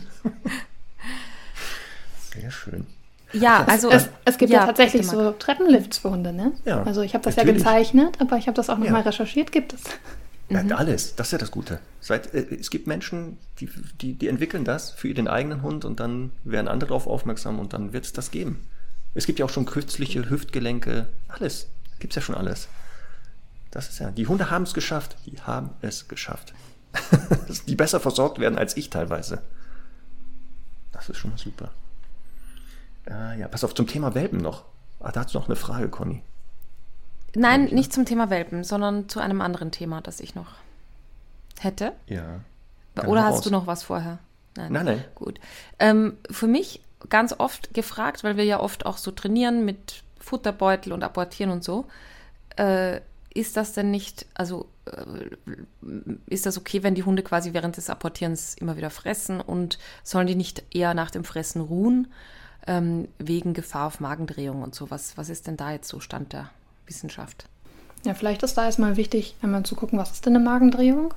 Sehr 2.34 2.52
schön. 2.52 2.86
Ja, 3.34 3.64
also 3.66 3.90
es, 3.90 4.10
es 4.26 4.38
gibt 4.38 4.52
ja, 4.52 4.62
ja 4.62 4.66
tatsächlich 4.66 5.08
so 5.08 5.32
Treppenlifts 5.32 6.00
für 6.00 6.12
Hunde, 6.12 6.34
ne? 6.34 6.54
Ja, 6.66 6.84
also 6.84 7.02
ich 7.02 7.14
habe 7.14 7.24
das 7.24 7.36
natürlich. 7.36 7.64
ja 7.64 7.72
gezeichnet, 7.72 8.18
aber 8.20 8.38
ich 8.38 8.48
habe 8.48 8.56
das 8.56 8.70
auch 8.70 8.78
nochmal 8.78 9.02
ja. 9.02 9.08
recherchiert, 9.08 9.52
gibt 9.52 9.74
es. 9.74 9.82
Ja, 10.50 10.64
mhm. 10.64 10.72
alles, 10.72 11.16
das 11.16 11.28
ist 11.28 11.32
ja 11.34 11.38
das 11.38 11.52
Gute. 11.52 11.80
Seit, 12.00 12.34
äh, 12.34 12.56
es 12.56 12.70
gibt 12.70 12.88
Menschen, 12.88 13.38
die, 13.60 13.70
die, 14.02 14.14
die 14.14 14.28
entwickeln 14.28 14.66
das 14.66 14.92
für 14.92 15.14
den 15.14 15.28
eigenen 15.28 15.62
Hund 15.62 15.86
und 15.86 16.00
dann 16.00 16.32
werden 16.44 16.68
andere 16.68 16.90
darauf 16.90 17.08
aufmerksam 17.08 17.60
und 17.60 17.74
dann 17.74 17.94
wird 17.94 18.06
es 18.06 18.14
das 18.14 18.32
geben. 18.32 18.68
Es 19.14 19.26
gibt 19.26 19.40
ja 19.40 19.46
auch 19.46 19.50
schon 19.50 19.66
künstliche 19.66 20.30
Hüftgelenke, 20.30 21.08
alles. 21.28 21.68
Gibt 22.00 22.14
es 22.14 22.16
ja 22.16 22.22
schon 22.22 22.36
alles. 22.36 22.68
Das 23.72 23.90
ist 23.90 24.00
ja, 24.00 24.10
die 24.12 24.28
Hunde 24.28 24.50
haben 24.50 24.64
es 24.64 24.74
geschafft. 24.74 25.16
Die 25.26 25.40
haben 25.42 25.72
es 25.82 26.08
geschafft. 26.08 26.54
die 27.68 27.76
besser 27.76 28.00
versorgt 28.00 28.40
werden 28.40 28.58
als 28.58 28.78
ich 28.78 28.90
teilweise. 28.90 29.42
Das 30.92 31.10
ist 31.10 31.18
schon 31.18 31.32
mal 31.32 31.38
super. 31.38 31.72
Äh, 33.08 33.40
ja, 33.40 33.48
pass 33.48 33.64
auf, 33.64 33.76
zum 33.76 33.88
Thema 33.88 34.16
Welpen 34.16 34.40
noch. 34.40 34.66
Ah, 35.00 35.12
da 35.12 35.22
hast 35.22 35.34
du 35.34 35.38
noch 35.38 35.48
eine 35.48 35.56
Frage, 35.56 35.90
Conny. 35.90 36.24
Nein, 37.36 37.66
nicht 37.66 37.94
zum 37.94 38.06
Thema 38.06 38.30
Welpen, 38.30 38.64
sondern 38.64 39.10
zu 39.10 39.20
einem 39.20 39.42
anderen 39.42 39.72
Thema, 39.72 40.02
das 40.02 40.20
ich 40.20 40.36
noch 40.36 40.56
hätte. 41.60 41.94
Ja. 42.08 42.42
Oder 43.06 43.24
hast 43.24 43.46
du 43.46 43.52
noch 43.52 43.68
was 43.68 43.84
vorher? 43.84 44.20
Nein, 44.56 44.72
nein. 44.74 44.86
nein. 44.86 45.06
Gut. 45.16 45.40
Ähm, 45.78 46.18
für 46.30 46.48
mich 46.48 46.82
ganz 47.08 47.34
oft 47.38 47.74
gefragt, 47.74 48.24
weil 48.24 48.36
wir 48.36 48.44
ja 48.44 48.60
oft 48.60 48.86
auch 48.86 48.98
so 48.98 49.12
trainieren 49.12 49.64
mit 49.64 50.04
Futterbeutel 50.20 50.92
und 50.92 51.04
Apportieren 51.04 51.52
und 51.52 51.64
so. 51.64 51.86
Äh, 52.58 53.02
ist 53.34 53.56
das 53.56 53.74
denn 53.74 53.92
nicht, 53.92 54.26
also 54.34 54.68
äh, 54.86 55.86
ist 56.26 56.46
das 56.46 56.58
okay, 56.58 56.84
wenn 56.84 56.96
die 56.96 57.04
Hunde 57.04 57.24
quasi 57.24 57.54
während 57.54 57.78
des 57.78 57.90
Apportierens 57.90 58.56
immer 58.56 58.76
wieder 58.76 58.90
fressen 58.90 59.40
und 59.40 59.78
sollen 60.04 60.28
die 60.28 60.36
nicht 60.36 60.64
eher 60.72 60.94
nach 60.94 61.12
dem 61.12 61.24
Fressen 61.24 61.62
ruhen, 61.62 62.08
ähm, 62.68 63.08
wegen 63.18 63.54
Gefahr 63.54 63.88
auf 63.88 64.00
Magendrehung 64.00 64.64
und 64.64 64.76
so? 64.76 64.90
Was, 64.92 65.16
was 65.18 65.30
ist 65.30 65.48
denn 65.48 65.58
da 65.58 65.72
jetzt 65.72 65.88
so 65.88 66.00
Stand 66.00 66.34
der 66.34 66.50
Wissenschaft? 66.90 67.46
Ja, 68.06 68.14
vielleicht 68.14 68.44
ist 68.44 68.58
da 68.58 68.66
erstmal 68.66 68.98
wichtig, 68.98 69.36
einmal 69.42 69.64
zu 69.64 69.76
gucken, 69.76 70.00
was 70.00 70.12
ist 70.12 70.26
denn 70.26 70.36
eine 70.36 70.44
Magendrehung? 70.44 71.14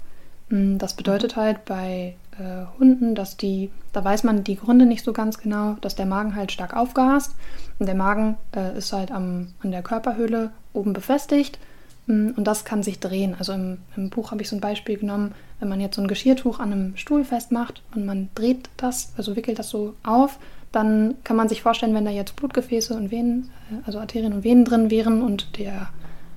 Hm, 0.48 0.78
das 0.78 0.94
bedeutet 0.94 1.36
halt 1.36 1.64
bei 1.64 2.16
äh, 2.38 2.78
Hunden, 2.78 3.14
dass 3.14 3.36
die, 3.36 3.70
da 3.92 4.04
weiß 4.04 4.24
man 4.24 4.44
die 4.44 4.56
Gründe 4.56 4.86
nicht 4.86 5.04
so 5.04 5.12
ganz 5.12 5.38
genau, 5.38 5.76
dass 5.80 5.94
der 5.94 6.06
Magen 6.06 6.34
halt 6.34 6.52
stark 6.52 6.74
aufgast 6.74 7.34
und 7.78 7.86
der 7.86 7.94
Magen 7.94 8.36
äh, 8.54 8.76
ist 8.76 8.92
halt 8.92 9.10
am, 9.10 9.48
an 9.62 9.70
der 9.70 9.82
Körperhöhle 9.82 10.50
oben 10.72 10.92
befestigt 10.92 11.58
hm, 12.06 12.34
und 12.36 12.44
das 12.44 12.64
kann 12.64 12.82
sich 12.82 12.98
drehen. 13.00 13.36
Also 13.38 13.52
im, 13.52 13.78
im 13.96 14.10
Buch 14.10 14.30
habe 14.30 14.42
ich 14.42 14.48
so 14.48 14.56
ein 14.56 14.60
Beispiel 14.60 14.96
genommen, 14.96 15.34
wenn 15.60 15.68
man 15.68 15.80
jetzt 15.80 15.96
so 15.96 16.02
ein 16.02 16.08
Geschirrtuch 16.08 16.58
an 16.58 16.72
einem 16.72 16.96
Stuhl 16.96 17.24
festmacht 17.24 17.82
und 17.94 18.04
man 18.04 18.28
dreht 18.34 18.68
das, 18.76 19.12
also 19.16 19.36
wickelt 19.36 19.58
das 19.58 19.68
so 19.68 19.94
auf, 20.02 20.38
dann 20.72 21.14
kann 21.24 21.36
man 21.36 21.48
sich 21.48 21.62
vorstellen, 21.62 21.94
wenn 21.94 22.04
da 22.04 22.10
jetzt 22.10 22.36
Blutgefäße 22.36 22.94
und 22.94 23.10
Venen, 23.10 23.50
äh, 23.70 23.86
also 23.86 23.98
Arterien 23.98 24.32
und 24.32 24.44
Venen 24.44 24.64
drin 24.64 24.90
wären 24.90 25.22
und 25.22 25.58
der, 25.58 25.90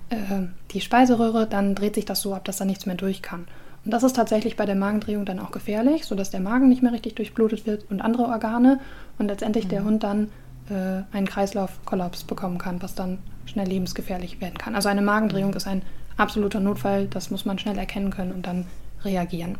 äh, 0.09 0.47
die 0.71 0.81
Speiseröhre, 0.81 1.47
dann 1.47 1.75
dreht 1.75 1.95
sich 1.95 2.05
das 2.05 2.21
so 2.21 2.33
ab, 2.33 2.45
dass 2.45 2.57
da 2.57 2.65
nichts 2.65 2.85
mehr 2.85 2.95
durch 2.95 3.21
kann. 3.21 3.47
Und 3.85 3.91
das 3.91 4.03
ist 4.03 4.15
tatsächlich 4.15 4.57
bei 4.57 4.65
der 4.65 4.75
Magendrehung 4.75 5.25
dann 5.25 5.39
auch 5.39 5.51
gefährlich, 5.51 6.05
sodass 6.05 6.31
der 6.31 6.39
Magen 6.39 6.69
nicht 6.69 6.81
mehr 6.81 6.91
richtig 6.91 7.15
durchblutet 7.15 7.67
wird 7.67 7.89
und 7.89 8.01
andere 8.01 8.23
Organe 8.23 8.79
und 9.19 9.27
letztendlich 9.27 9.65
mhm. 9.65 9.69
der 9.69 9.83
Hund 9.83 10.03
dann 10.03 10.29
äh, 10.69 11.03
einen 11.15 11.27
Kreislaufkollaps 11.27 12.23
bekommen 12.23 12.57
kann, 12.57 12.81
was 12.81 12.95
dann 12.95 13.19
schnell 13.45 13.67
lebensgefährlich 13.67 14.41
werden 14.41 14.57
kann. 14.57 14.75
Also 14.75 14.89
eine 14.89 15.03
Magendrehung 15.03 15.53
ist 15.53 15.67
ein 15.67 15.83
absoluter 16.17 16.59
Notfall, 16.59 17.07
das 17.07 17.29
muss 17.29 17.45
man 17.45 17.59
schnell 17.59 17.77
erkennen 17.77 18.09
können 18.09 18.31
und 18.31 18.47
dann 18.47 18.65
reagieren. 19.03 19.57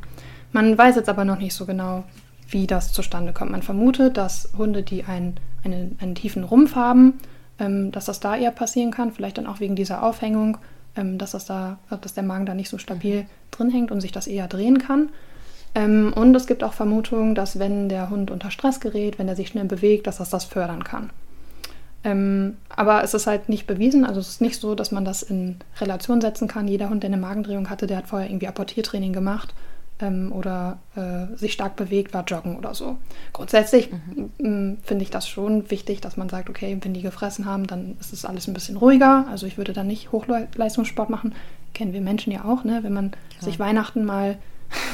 Man 0.51 0.75
weiß 0.77 0.95
jetzt 0.95 1.09
aber 1.09 1.25
noch 1.25 1.37
nicht 1.37 1.53
so 1.53 1.65
genau, 1.65 2.03
wie 2.47 2.67
das 2.67 2.91
zustande 2.91 3.33
kommt. 3.33 3.51
Man 3.51 3.63
vermutet, 3.63 4.17
dass 4.17 4.49
Hunde, 4.57 4.83
die 4.83 5.03
einen, 5.03 5.35
einen, 5.63 5.97
einen 6.01 6.15
tiefen 6.15 6.43
Rumpf 6.43 6.75
haben, 6.75 7.15
ähm, 7.59 7.91
dass 7.91 8.05
das 8.05 8.19
da 8.19 8.35
eher 8.35 8.51
passieren 8.51 8.91
kann, 8.91 9.11
vielleicht 9.11 9.37
dann 9.37 9.47
auch 9.47 9.59
wegen 9.59 9.75
dieser 9.75 10.03
Aufhängung 10.03 10.57
ähm, 10.95 11.17
dass, 11.17 11.31
das 11.31 11.45
da, 11.45 11.77
dass 12.01 12.13
der 12.13 12.23
Magen 12.23 12.45
da 12.45 12.53
nicht 12.53 12.69
so 12.69 12.77
stabil 12.77 13.25
drin 13.51 13.69
hängt 13.69 13.91
und 13.91 14.01
sich 14.01 14.11
das 14.11 14.27
eher 14.27 14.47
drehen 14.47 14.79
kann. 14.79 15.09
Ähm, 15.73 16.13
und 16.15 16.33
es 16.35 16.47
gibt 16.47 16.63
auch 16.63 16.73
Vermutungen, 16.73 17.35
dass 17.35 17.59
wenn 17.59 17.89
der 17.89 18.09
Hund 18.09 18.31
unter 18.31 18.51
Stress 18.51 18.79
gerät, 18.79 19.19
wenn 19.19 19.27
er 19.27 19.35
sich 19.35 19.49
schnell 19.49 19.65
bewegt, 19.65 20.07
dass 20.07 20.17
das 20.17 20.29
das 20.29 20.45
fördern 20.45 20.83
kann. 20.83 21.09
Ähm, 22.03 22.57
aber 22.69 23.03
es 23.03 23.13
ist 23.13 23.27
halt 23.27 23.49
nicht 23.49 23.67
bewiesen, 23.67 24.05
also 24.05 24.19
es 24.19 24.29
ist 24.29 24.41
nicht 24.41 24.59
so, 24.59 24.75
dass 24.75 24.91
man 24.91 25.05
das 25.05 25.23
in 25.23 25.57
Relation 25.81 26.21
setzen 26.21 26.47
kann. 26.47 26.67
Jeder 26.67 26.89
Hund, 26.89 27.03
der 27.03 27.09
eine 27.09 27.17
Magendrehung 27.17 27.69
hatte, 27.69 27.87
der 27.87 27.97
hat 27.97 28.07
vorher 28.07 28.29
irgendwie 28.29 28.47
Apportiertraining 28.47 29.11
gemacht 29.11 29.53
ähm, 29.99 30.31
oder 30.31 30.79
äh, 30.95 31.37
sich 31.37 31.53
stark 31.53 31.75
bewegt, 31.75 32.13
war 32.13 32.23
joggen 32.25 32.57
oder 32.57 32.73
so. 32.73 32.97
Grundsätzlich 33.33 33.89
mhm. 34.37 34.77
finde 34.83 35.03
ich 35.03 35.09
das 35.09 35.27
schon 35.27 35.69
wichtig, 35.71 36.01
dass 36.01 36.17
man 36.17 36.29
sagt, 36.29 36.49
okay, 36.49 36.77
wenn 36.81 36.93
die 36.93 37.01
gefressen 37.01 37.45
haben, 37.45 37.67
dann 37.67 37.95
ist 37.99 38.13
es 38.13 38.25
alles 38.25 38.47
ein 38.47 38.53
bisschen 38.53 38.77
ruhiger. 38.77 39.25
Also 39.29 39.45
ich 39.45 39.57
würde 39.57 39.73
dann 39.73 39.87
nicht 39.87 40.11
Hochleistungssport 40.11 41.09
machen. 41.09 41.33
Kennen 41.73 41.93
wir 41.93 42.01
Menschen 42.01 42.31
ja 42.31 42.45
auch, 42.45 42.63
ne? 42.63 42.79
Wenn 42.83 42.93
man 42.93 43.11
Klar. 43.11 43.41
sich 43.41 43.59
Weihnachten 43.59 44.05
mal 44.05 44.37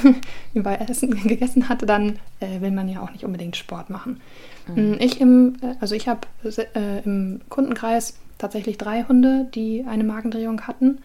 über 0.54 0.82
Essen 0.82 1.12
gegessen 1.28 1.70
hatte, 1.70 1.86
dann 1.86 2.20
äh, 2.40 2.62
will 2.62 2.72
man 2.72 2.88
ja 2.88 3.02
auch 3.02 3.12
nicht 3.12 3.26
unbedingt 3.26 3.56
Sport 3.56 3.90
machen. 3.90 4.22
Mhm. 4.68 4.98
Ich 5.00 5.20
im, 5.20 5.56
äh, 5.62 5.76
also 5.80 5.96
ich 5.96 6.08
habe 6.08 6.28
äh, 6.44 7.00
im 7.04 7.42
Kundenkreis 7.50 8.16
tatsächlich 8.38 8.78
drei 8.78 9.04
Hunde, 9.04 9.48
die 9.54 9.86
eine 9.88 10.04
Magendrehung 10.04 10.62
hatten. 10.62 11.00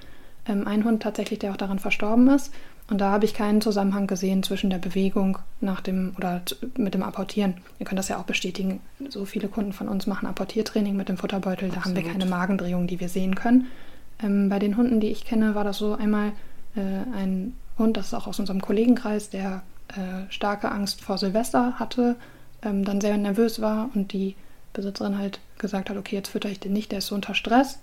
Ähm, 0.49 0.67
ein 0.67 0.85
Hund 0.85 1.03
tatsächlich, 1.03 1.39
der 1.39 1.53
auch 1.53 1.57
daran 1.57 1.79
verstorben 1.79 2.29
ist. 2.29 2.53
Und 2.89 3.01
da 3.01 3.11
habe 3.11 3.25
ich 3.25 3.35
keinen 3.35 3.61
Zusammenhang 3.61 4.07
gesehen 4.07 4.45
zwischen 4.45 4.71
der 4.71 4.79
Bewegung 4.79 5.39
nach 5.61 5.81
dem 5.81 6.15
oder 6.17 6.43
mit 6.77 6.95
dem 6.95 7.03
Apportieren. 7.03 7.55
Ihr 7.81 7.87
könnt 7.87 7.99
das 7.99 8.09
ja 8.09 8.19
auch 8.19 8.25
bestätigen. 8.25 8.81
So 9.09 9.25
viele 9.25 9.49
Kunden 9.49 9.73
von 9.73 9.89
uns 9.89 10.07
machen 10.07 10.29
Apportiertraining 10.29 10.97
mit 10.97 11.09
dem 11.09 11.17
Futterbeutel. 11.17 11.71
Da 11.71 11.85
haben 11.85 11.97
wir 11.97 12.05
keine 12.05 12.27
Magendrehung, 12.27 12.87
die 12.87 13.01
wir 13.01 13.09
sehen 13.09 13.35
können. 13.35 13.67
Ähm, 14.23 14.49
bei 14.49 14.61
den 14.61 14.77
Hunden, 14.77 15.01
die 15.01 15.09
ich 15.09 15.25
kenne, 15.25 15.55
war 15.55 15.65
das 15.65 15.79
so 15.79 15.95
einmal 15.95 16.33
äh, 16.77 16.81
ein 16.81 17.55
Hund, 17.77 17.97
das 17.97 18.07
ist 18.07 18.15
auch 18.15 18.27
aus 18.27 18.39
unserem 18.39 18.63
Kollegenkreis, 18.63 19.31
der 19.31 19.63
äh, 19.89 20.31
starke 20.31 20.71
Angst 20.71 21.01
vor 21.01 21.19
Silvester 21.19 21.75
hatte, 21.79 22.17
ähm, 22.63 22.85
dann 22.85 23.01
sehr 23.01 23.17
nervös 23.17 23.61
war 23.61 23.91
und 23.95 24.13
die 24.13 24.37
Besitzerin 24.73 25.19
halt 25.19 25.41
gesagt 25.59 25.91
hat, 25.91 25.97
okay, 25.97 26.17
jetzt 26.17 26.29
fütter 26.29 26.49
ich 26.49 26.61
den 26.61 26.73
nicht, 26.73 26.93
der 26.93 26.99
ist 26.99 27.09
so 27.09 27.15
unter 27.15 27.35
Stress. 27.35 27.79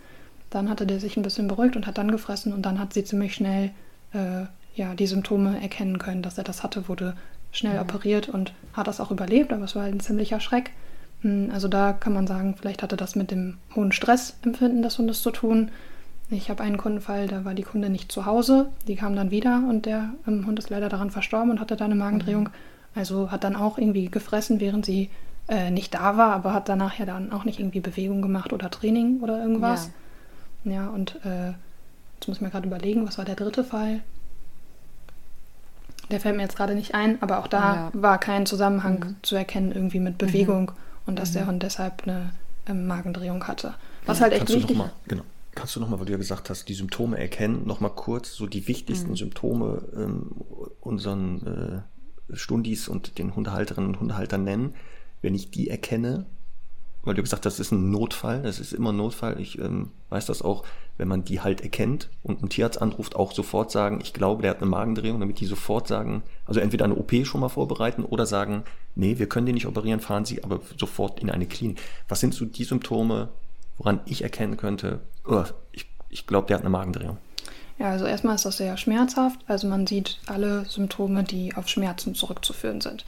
Dann 0.49 0.69
hatte 0.69 0.85
der 0.85 0.99
sich 0.99 1.17
ein 1.17 1.23
bisschen 1.23 1.47
beruhigt 1.47 1.75
und 1.75 1.87
hat 1.87 1.97
dann 1.97 2.11
gefressen 2.11 2.53
und 2.53 2.63
dann 2.63 2.79
hat 2.79 2.93
sie 2.93 3.03
ziemlich 3.03 3.33
schnell 3.33 3.71
äh, 4.13 4.45
ja, 4.75 4.95
die 4.95 5.07
Symptome 5.07 5.61
erkennen 5.61 5.99
können, 5.99 6.21
dass 6.21 6.37
er 6.37 6.43
das 6.43 6.63
hatte, 6.63 6.87
wurde 6.87 7.15
schnell 7.51 7.75
mhm. 7.75 7.81
operiert 7.81 8.29
und 8.29 8.53
hat 8.73 8.87
das 8.87 8.99
auch 8.99 9.11
überlebt, 9.11 9.53
aber 9.53 9.65
es 9.65 9.75
war 9.75 9.83
halt 9.83 9.95
ein 9.95 9.99
ziemlicher 9.99 10.39
Schreck. 10.39 10.71
Hm, 11.21 11.51
also 11.53 11.67
da 11.67 11.93
kann 11.93 12.13
man 12.13 12.27
sagen, 12.27 12.55
vielleicht 12.59 12.83
hatte 12.83 12.97
das 12.97 13.15
mit 13.15 13.31
dem 13.31 13.57
hohen 13.75 13.91
Stressempfinden 13.91 14.81
des 14.81 14.97
Hundes 14.97 15.21
zu 15.21 15.31
tun. 15.31 15.69
Ich 16.29 16.49
habe 16.49 16.63
einen 16.63 16.77
Kundenfall, 16.77 17.27
da 17.27 17.45
war 17.45 17.53
die 17.53 17.63
Kunde 17.63 17.89
nicht 17.89 18.11
zu 18.11 18.25
Hause, 18.25 18.69
die 18.87 18.95
kam 18.95 19.15
dann 19.15 19.29
wieder 19.29 19.63
und 19.69 19.85
der 19.85 20.09
ähm, 20.27 20.47
Hund 20.47 20.57
ist 20.57 20.69
leider 20.69 20.89
daran 20.89 21.11
verstorben 21.11 21.51
und 21.51 21.59
hatte 21.59 21.75
da 21.75 21.85
eine 21.85 21.95
Magendrehung. 21.95 22.43
Mhm. 22.43 22.49
Also 22.95 23.31
hat 23.31 23.43
dann 23.43 23.55
auch 23.55 23.77
irgendwie 23.77 24.09
gefressen, 24.09 24.59
während 24.59 24.85
sie 24.85 25.09
äh, 25.47 25.71
nicht 25.71 25.93
da 25.93 26.17
war, 26.17 26.33
aber 26.33 26.53
hat 26.53 26.69
danach 26.69 26.97
ja 26.97 27.05
dann 27.05 27.31
auch 27.31 27.43
nicht 27.43 27.59
irgendwie 27.59 27.79
Bewegung 27.79 28.21
gemacht 28.21 28.53
oder 28.53 28.71
Training 28.71 29.19
oder 29.21 29.39
irgendwas. 29.39 29.91
Ja, 30.63 30.71
ja 30.71 30.87
und 30.87 31.19
äh, 31.25 31.53
jetzt 32.15 32.27
muss 32.27 32.37
ich 32.37 32.41
mir 32.41 32.49
gerade 32.49 32.67
überlegen, 32.67 33.05
was 33.05 33.17
war 33.17 33.25
der 33.25 33.35
dritte 33.35 33.63
Fall? 33.63 34.01
Der 36.11 36.19
fällt 36.19 36.35
mir 36.35 36.43
jetzt 36.43 36.55
gerade 36.55 36.75
nicht 36.75 36.93
ein, 36.93 37.21
aber 37.21 37.39
auch 37.39 37.47
da 37.47 37.75
ja. 37.75 37.91
war 37.93 38.17
kein 38.17 38.45
Zusammenhang 38.45 38.99
mhm. 38.99 39.15
zu 39.21 39.35
erkennen 39.35 39.71
irgendwie 39.71 39.99
mit 39.99 40.17
Bewegung 40.17 40.65
mhm. 40.65 40.77
und 41.05 41.19
dass 41.19 41.29
mhm. 41.29 41.33
der 41.33 41.47
Hund 41.47 41.63
deshalb 41.63 42.03
eine 42.03 42.31
ähm, 42.67 42.87
Magendrehung 42.87 43.47
hatte. 43.47 43.75
Was 44.05 44.21
halt 44.21 44.33
echt 44.33 44.49
wichtig 44.49 44.77
ist. 44.77 44.91
Genau. 45.07 45.23
Kannst 45.55 45.75
du 45.75 45.79
nochmal, 45.79 45.99
weil 45.99 46.07
du 46.07 46.13
ja 46.13 46.17
gesagt 46.17 46.49
hast, 46.49 46.67
die 46.67 46.73
Symptome 46.73 47.19
erkennen, 47.19 47.67
nochmal 47.67 47.91
kurz 47.91 48.33
so 48.33 48.47
die 48.47 48.67
wichtigsten 48.67 49.11
mhm. 49.11 49.15
Symptome 49.15 49.83
ähm, 49.95 50.31
unseren 50.81 51.85
äh, 52.31 52.35
Stundis 52.35 52.87
und 52.87 53.19
den 53.19 53.35
Hundehalterinnen 53.35 53.91
und 53.91 53.99
Hundehaltern 53.99 54.43
nennen? 54.43 54.73
Wenn 55.21 55.35
ich 55.35 55.51
die 55.51 55.69
erkenne, 55.69 56.25
weil 57.03 57.13
du 57.13 57.21
gesagt 57.21 57.45
hast, 57.45 57.59
das 57.59 57.67
ist 57.67 57.71
ein 57.71 57.91
Notfall, 57.91 58.41
das 58.41 58.59
ist 58.59 58.73
immer 58.73 58.91
ein 58.91 58.97
Notfall. 58.97 59.39
Ich 59.39 59.59
ähm, 59.59 59.91
weiß 60.09 60.25
das 60.25 60.41
auch, 60.41 60.65
wenn 60.97 61.07
man 61.07 61.23
die 61.23 61.41
halt 61.41 61.61
erkennt 61.61 62.09
und 62.21 62.39
einen 62.39 62.49
Tierarzt 62.49 62.81
anruft, 62.81 63.15
auch 63.15 63.31
sofort 63.31 63.71
sagen, 63.71 63.99
ich 64.01 64.13
glaube, 64.13 64.41
der 64.43 64.51
hat 64.51 64.57
eine 64.57 64.69
Magendrehung, 64.69 65.19
damit 65.19 65.39
die 65.39 65.45
sofort 65.45 65.87
sagen, 65.87 66.23
also 66.45 66.59
entweder 66.59 66.85
eine 66.85 66.95
OP 66.95 67.11
schon 67.25 67.41
mal 67.41 67.49
vorbereiten 67.49 68.03
oder 68.03 68.25
sagen, 68.25 68.63
nee, 68.95 69.17
wir 69.17 69.27
können 69.27 69.45
den 69.45 69.55
nicht 69.55 69.67
operieren, 69.67 69.99
fahren 69.99 70.25
Sie 70.25 70.43
aber 70.43 70.61
sofort 70.77 71.19
in 71.19 71.29
eine 71.29 71.45
Klinik. 71.45 71.81
Was 72.07 72.19
sind 72.19 72.33
so 72.33 72.45
die 72.45 72.63
Symptome, 72.63 73.29
woran 73.77 74.01
ich 74.05 74.21
erkennen 74.21 74.57
könnte, 74.57 74.99
oh, 75.25 75.43
ich, 75.71 75.87
ich 76.09 76.27
glaube, 76.27 76.47
der 76.47 76.57
hat 76.57 76.63
eine 76.63 76.69
Magendrehung? 76.69 77.17
Ja, 77.79 77.89
also 77.89 78.05
erstmal 78.05 78.35
ist 78.35 78.45
das 78.45 78.57
sehr 78.57 78.77
schmerzhaft. 78.77 79.39
Also 79.47 79.67
man 79.67 79.87
sieht 79.87 80.19
alle 80.27 80.65
Symptome, 80.65 81.23
die 81.23 81.55
auf 81.55 81.67
Schmerzen 81.67 82.13
zurückzuführen 82.13 82.81
sind. 82.81 83.03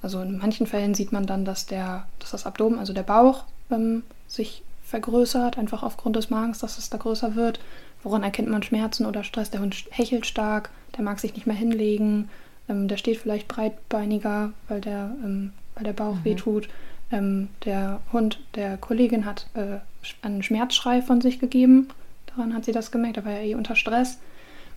Also 0.00 0.22
in 0.22 0.38
manchen 0.38 0.66
Fällen 0.66 0.94
sieht 0.94 1.12
man 1.12 1.26
dann, 1.26 1.44
dass, 1.44 1.66
der, 1.66 2.06
dass 2.18 2.30
das 2.30 2.46
Abdomen, 2.46 2.78
also 2.78 2.94
der 2.94 3.02
Bauch, 3.02 3.44
ähm, 3.70 4.02
sich 4.26 4.62
vergrößert, 4.88 5.58
einfach 5.58 5.82
aufgrund 5.82 6.16
des 6.16 6.30
Magens, 6.30 6.58
dass 6.58 6.78
es 6.78 6.90
da 6.90 6.98
größer 6.98 7.34
wird. 7.34 7.60
Woran 8.02 8.22
erkennt 8.22 8.48
man 8.48 8.62
Schmerzen 8.62 9.06
oder 9.06 9.24
Stress? 9.24 9.50
Der 9.50 9.60
Hund 9.60 9.74
hechelt 9.90 10.26
stark, 10.26 10.70
der 10.96 11.04
mag 11.04 11.20
sich 11.20 11.34
nicht 11.34 11.46
mehr 11.46 11.56
hinlegen, 11.56 12.28
ähm, 12.68 12.88
der 12.88 12.96
steht 12.96 13.18
vielleicht 13.18 13.48
breitbeiniger, 13.48 14.52
weil 14.68 14.80
der, 14.80 15.10
ähm, 15.22 15.52
weil 15.74 15.84
der 15.84 15.92
Bauch 15.92 16.16
mhm. 16.16 16.24
wehtut. 16.24 16.68
Ähm, 17.10 17.48
der 17.64 18.00
Hund 18.12 18.40
der 18.54 18.76
Kollegin 18.76 19.24
hat 19.24 19.46
äh, 19.54 19.78
einen 20.22 20.42
Schmerzschrei 20.42 21.02
von 21.02 21.20
sich 21.20 21.38
gegeben 21.38 21.88
Daran 22.38 22.54
hat 22.54 22.64
sie 22.64 22.72
das 22.72 22.92
gemerkt, 22.92 23.16
da 23.16 23.24
war 23.24 23.32
ja 23.32 23.40
eh 23.40 23.54
unter 23.56 23.74
Stress. 23.74 24.18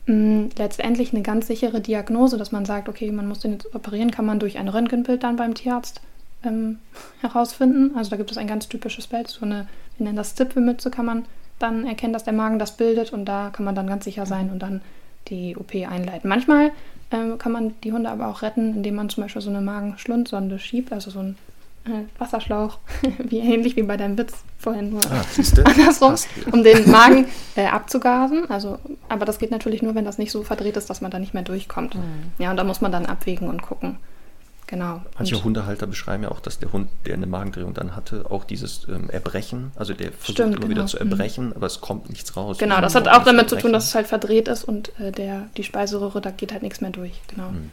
Mm, 0.08 0.46
letztendlich 0.58 1.14
eine 1.14 1.22
ganz 1.22 1.46
sichere 1.46 1.80
Diagnose, 1.80 2.38
dass 2.38 2.52
man 2.52 2.66
sagt, 2.66 2.90
okay, 2.90 3.12
man 3.12 3.28
muss 3.28 3.40
den 3.40 3.54
jetzt 3.54 3.76
operieren, 3.76 4.10
kann 4.10 4.26
man 4.26 4.40
durch 4.40 4.58
ein 4.58 4.68
Röntgenbild 4.68 5.22
dann 5.22 5.36
beim 5.36 5.54
Tierarzt 5.54 6.02
ähm, 6.44 6.80
herausfinden. 7.22 7.96
Also 7.96 8.10
da 8.10 8.18
gibt 8.18 8.32
es 8.32 8.38
ein 8.38 8.48
ganz 8.48 8.68
typisches 8.68 9.06
Bild, 9.06 9.28
so 9.28 9.46
eine, 9.46 9.68
nennen 10.04 10.18
das 10.18 10.36
Zipfelmütze, 10.36 10.92
kann 10.92 11.06
man 11.06 11.26
dann 11.60 11.86
erkennen, 11.86 12.14
dass 12.14 12.24
der 12.24 12.34
Magen 12.34 12.60
das 12.60 12.78
bildet 12.78 13.14
und 13.14 13.26
da 13.26 13.50
kann 13.52 13.66
man 13.66 13.76
dann 13.76 13.88
ganz 13.88 14.06
sicher 14.06 14.26
sein 14.26 14.50
und 14.52 14.60
dann 14.60 14.82
die 15.28 15.56
OP 15.56 15.76
einleiten. 15.76 16.28
Manchmal 16.28 16.72
ähm, 17.12 17.38
kann 17.38 17.52
man 17.52 17.74
die 17.84 17.94
Hunde 17.94 18.10
aber 18.10 18.28
auch 18.28 18.42
retten, 18.42 18.76
indem 18.76 18.96
man 18.96 19.10
zum 19.10 19.24
Beispiel 19.24 19.42
so 19.42 19.50
eine 19.50 19.62
Magenschlundsonde 19.62 20.60
schiebt, 20.60 20.92
also 20.92 21.12
so 21.12 21.20
ein 21.20 21.38
äh, 21.86 22.20
Wasserschlauch, 22.20 22.80
wie 23.20 23.40
ähnlich 23.40 23.76
wie 23.76 23.84
bei 23.84 23.98
deinem 23.98 24.18
Witz 24.18 24.44
vorhin 24.58 24.92
nur 24.92 25.02
Ah, 25.10 25.24
andersrum, 25.66 26.16
um 26.52 26.64
den 26.64 26.90
Magen 26.92 27.26
äh, 27.56 27.66
abzugasen. 27.66 28.50
Also, 28.50 28.80
aber 29.10 29.26
das 29.26 29.40
geht 29.40 29.52
natürlich 29.52 29.82
nur, 29.82 29.96
wenn 29.96 30.06
das 30.06 30.18
nicht 30.18 30.32
so 30.32 30.44
verdreht 30.44 30.78
ist, 30.78 30.90
dass 30.90 31.02
man 31.02 31.12
da 31.12 31.20
nicht 31.20 31.34
mehr 31.34 31.44
durchkommt. 31.44 31.96
Ja, 32.38 32.52
und 32.52 32.58
da 32.58 32.64
muss 32.64 32.82
man 32.82 32.92
dann 32.92 33.06
abwägen 33.06 33.50
und 33.50 33.62
gucken. 33.62 33.98
Genau. 34.72 35.02
Manche 35.18 35.36
Und- 35.36 35.44
Hundehalter 35.44 35.86
beschreiben 35.86 36.24
ja 36.24 36.32
auch, 36.32 36.40
dass 36.40 36.58
der 36.58 36.72
Hund, 36.72 36.90
der 37.06 37.16
eine 37.16 37.28
Magendrehung 37.28 37.74
dann 37.74 37.94
hatte, 37.94 38.32
auch 38.32 38.46
dieses 38.46 38.88
ähm, 38.88 39.10
Erbrechen, 39.10 39.72
also 39.76 39.94
der 39.94 40.14
versucht 40.14 40.38
Stimmt, 40.38 40.56
immer 40.56 40.70
wieder 40.70 40.76
genau. 40.76 40.88
zu 40.88 40.98
erbrechen, 40.98 41.54
aber 41.54 41.68
es 41.68 41.82
kommt 41.82 42.08
nichts 42.08 42.38
raus. 42.38 42.58
Genau, 42.58 42.80
das 42.80 42.96
hat 42.96 43.10
auch 43.10 43.26
damit 43.26 43.50
zu 43.50 43.58
tun, 43.58 43.74
dass 43.74 43.88
es 43.88 43.96
halt 43.96 44.08
verdreht 44.08 44.48
ist 44.48 44.64
und 44.64 44.98
äh, 44.98 45.12
der, 45.12 45.50
die 45.58 45.66
Speiseröhre, 45.66 46.22
da 46.22 46.32
geht 46.32 46.54
halt 46.54 46.64
nichts 46.64 46.80
mehr 46.80 46.92
durch. 46.92 47.22
Genau. 47.28 47.50
Hm. 47.50 47.70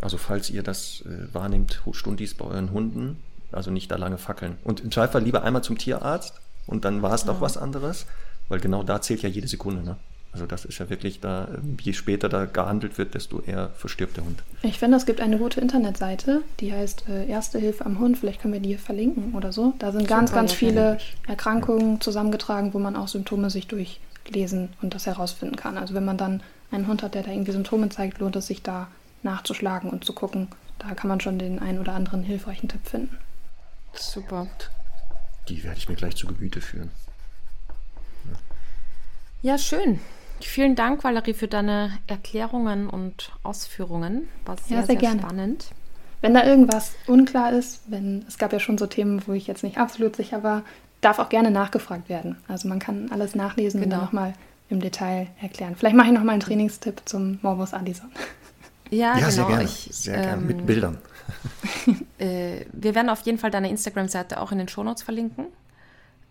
Also 0.00 0.18
falls 0.18 0.50
ihr 0.50 0.62
das 0.62 1.02
äh, 1.04 1.34
wahrnehmt, 1.34 1.82
Stundis 1.90 2.34
bei 2.34 2.44
euren 2.44 2.70
Hunden, 2.70 3.20
also 3.50 3.72
nicht 3.72 3.90
da 3.90 3.96
lange 3.96 4.18
fackeln. 4.18 4.56
Und 4.62 4.78
im 4.78 4.92
Zweifel 4.92 5.20
lieber 5.20 5.42
einmal 5.42 5.64
zum 5.64 5.78
Tierarzt 5.78 6.34
und 6.68 6.84
dann 6.84 7.02
war 7.02 7.12
es 7.12 7.24
doch 7.24 7.40
was 7.40 7.56
anderes, 7.56 8.06
weil 8.48 8.60
genau 8.60 8.84
da 8.84 9.02
zählt 9.02 9.22
ja 9.22 9.28
jede 9.28 9.48
Sekunde. 9.48 9.82
Ne? 9.82 9.96
Also 10.32 10.46
das 10.46 10.64
ist 10.64 10.78
ja 10.78 10.88
wirklich 10.88 11.20
da, 11.20 11.48
je 11.80 11.92
später 11.92 12.28
da 12.28 12.44
gehandelt 12.44 12.98
wird, 12.98 13.14
desto 13.14 13.40
eher 13.40 13.70
verstirbt 13.70 14.16
der 14.16 14.24
Hund. 14.24 14.42
Ich 14.62 14.78
finde, 14.78 14.96
es 14.96 15.04
gibt 15.04 15.20
eine 15.20 15.38
gute 15.38 15.60
Internetseite, 15.60 16.42
die 16.60 16.72
heißt 16.72 17.08
äh, 17.08 17.26
Erste 17.26 17.58
Hilfe 17.58 17.84
am 17.84 17.98
Hund. 17.98 18.18
Vielleicht 18.18 18.40
können 18.40 18.54
wir 18.54 18.60
die 18.60 18.70
hier 18.70 18.78
verlinken 18.78 19.34
oder 19.34 19.52
so. 19.52 19.74
Da 19.78 19.90
sind 19.90 20.06
ganz, 20.06 20.32
ganz 20.32 20.52
ja, 20.52 20.58
viele. 20.58 20.98
Erkrankungen 21.26 22.00
zusammengetragen, 22.00 22.74
wo 22.74 22.78
man 22.78 22.94
auch 22.94 23.08
Symptome 23.08 23.50
sich 23.50 23.66
durchlesen 23.66 24.68
und 24.82 24.94
das 24.94 25.06
herausfinden 25.06 25.56
kann. 25.56 25.76
Also 25.76 25.94
wenn 25.94 26.04
man 26.04 26.16
dann 26.16 26.42
einen 26.70 26.86
Hund 26.86 27.02
hat, 27.02 27.14
der 27.14 27.24
da 27.24 27.32
irgendwie 27.32 27.52
Symptome 27.52 27.88
zeigt, 27.88 28.18
lohnt 28.18 28.36
es 28.36 28.46
sich 28.46 28.62
da 28.62 28.86
nachzuschlagen 29.24 29.90
und 29.90 30.04
zu 30.04 30.12
gucken. 30.12 30.48
Da 30.78 30.94
kann 30.94 31.08
man 31.08 31.20
schon 31.20 31.38
den 31.38 31.58
einen 31.58 31.80
oder 31.80 31.94
anderen 31.94 32.22
hilfreichen 32.22 32.68
Tipp 32.68 32.86
finden. 32.86 33.18
Super. 33.94 34.46
Die 35.48 35.64
werde 35.64 35.78
ich 35.78 35.88
mir 35.88 35.96
gleich 35.96 36.14
zu 36.14 36.28
Gemüte 36.28 36.60
führen. 36.60 36.90
Ja, 39.42 39.58
schön. 39.58 39.98
Vielen 40.44 40.76
Dank, 40.76 41.04
Valerie, 41.04 41.34
für 41.34 41.48
deine 41.48 41.92
Erklärungen 42.06 42.88
und 42.88 43.32
Ausführungen. 43.42 44.28
War 44.44 44.56
sehr, 44.56 44.78
sehr 44.78 44.86
sehr, 44.86 44.96
gerne. 44.96 45.20
spannend. 45.20 45.66
Wenn 46.22 46.34
da 46.34 46.44
irgendwas 46.44 46.92
unklar 47.06 47.52
ist, 47.52 47.80
wenn 47.86 48.24
es 48.28 48.36
gab 48.38 48.52
ja 48.52 48.60
schon 48.60 48.76
so 48.78 48.86
Themen, 48.86 49.22
wo 49.26 49.32
ich 49.32 49.46
jetzt 49.46 49.62
nicht 49.64 49.78
absolut 49.78 50.16
sicher 50.16 50.42
war, 50.42 50.62
darf 51.00 51.18
auch 51.18 51.30
gerne 51.30 51.50
nachgefragt 51.50 52.08
werden. 52.10 52.36
Also 52.46 52.68
man 52.68 52.78
kann 52.78 53.10
alles 53.10 53.34
nachlesen 53.34 53.80
und 53.80 53.84
Genau. 53.84 53.96
dann 53.96 54.04
nochmal 54.06 54.34
im 54.68 54.80
Detail 54.80 55.28
erklären. 55.40 55.74
Vielleicht 55.76 55.96
mache 55.96 56.08
ich 56.08 56.12
nochmal 56.12 56.34
einen 56.34 56.40
Trainingstipp 56.42 57.02
zum 57.06 57.38
Morbus 57.42 57.72
Addison. 57.72 58.10
Ja, 58.90 58.98
ja, 58.98 59.14
genau. 59.14 59.30
sehr 59.30 59.44
gerne. 59.46 59.64
Ich, 59.64 59.88
sehr 59.92 60.16
gerne. 60.20 60.32
ähm, 60.42 60.46
Mit 60.46 60.66
Bildern. 60.66 60.98
Äh, 62.18 62.66
wir 62.72 62.94
werden 62.94 63.08
auf 63.08 63.22
jeden 63.22 63.38
Fall 63.38 63.50
deine 63.50 63.70
Instagram-Seite 63.70 64.40
auch 64.42 64.52
in 64.52 64.58
den 64.58 64.68
Shownotes 64.68 65.02
verlinken. 65.02 65.46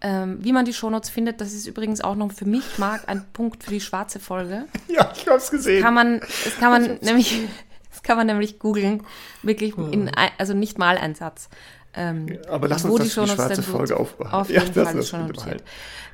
Ähm, 0.02 0.38
wie 0.42 0.54
man 0.54 0.64
die 0.64 0.74
Shownotes 0.74 1.10
findet, 1.10 1.42
das 1.42 1.52
ist 1.54 1.68
übrigens 1.68 2.00
auch 2.02 2.16
noch 2.16 2.32
für 2.32 2.46
mich, 2.46 2.78
Marc, 2.78 3.10
ein 3.10 3.26
Punkt 3.34 3.64
für 3.66 3.72
die 3.72 3.82
schwarze 3.82 4.20
Folge. 4.20 4.66
Ja, 4.88 5.12
ich 5.16 5.28
habe 5.28 5.38
es 5.38 5.52
gesehen. 5.52 5.82
Kann 5.84 5.94
man, 5.94 6.20
das 6.22 6.58
kann 6.58 6.72
man 6.72 7.00
nämlich, 7.02 7.42
das 7.92 8.02
kann 8.02 8.16
man 8.18 8.28
nämlich 8.28 8.60
googeln, 8.60 9.04
wirklich 9.44 9.78
in, 9.78 10.08
ein- 10.10 10.32
also 10.38 10.54
nicht 10.54 10.78
mal 10.78 10.98
ein 10.98 11.16
Satz. 11.16 11.50
Ähm, 11.94 12.38
Aber 12.50 12.68
lass 12.70 12.86
uns 12.86 12.96
das 12.96 13.08
die 13.08 13.14
Shownotes 13.14 13.36
schwarze 13.36 13.64
Folge 13.64 13.98
aufbehalten. 13.98 14.36
Auf 14.38 14.50
Ja, 14.52 14.62
jeden 14.64 14.76
lass 14.76 14.86
Fall 14.88 14.96
uns 14.96 15.04
ist 15.06 15.10
schon 15.10 15.20
das 15.20 15.28
notiert. 15.28 15.46
behalten. 15.46 15.64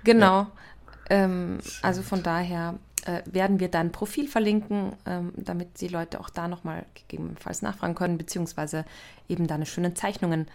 Genau. 0.04 0.48
Ähm, 1.10 1.60
also 1.84 2.02
von 2.02 2.24
daher 2.24 2.76
äh, 3.06 3.22
werden 3.26 3.60
wir 3.60 3.68
dein 3.68 3.92
Profil 3.92 4.28
verlinken, 4.28 4.94
ähm, 5.06 5.32
damit 5.36 5.80
die 5.82 5.90
Leute 5.90 6.20
auch 6.20 6.30
da 6.32 6.48
nochmal 6.48 6.86
gegebenenfalls 6.96 7.62
nachfragen 7.62 7.94
können, 7.94 8.18
beziehungsweise 8.18 8.86
eben 9.30 9.46
deine 9.48 9.66
schönen 9.68 9.96
Zeichnungen 9.96 10.48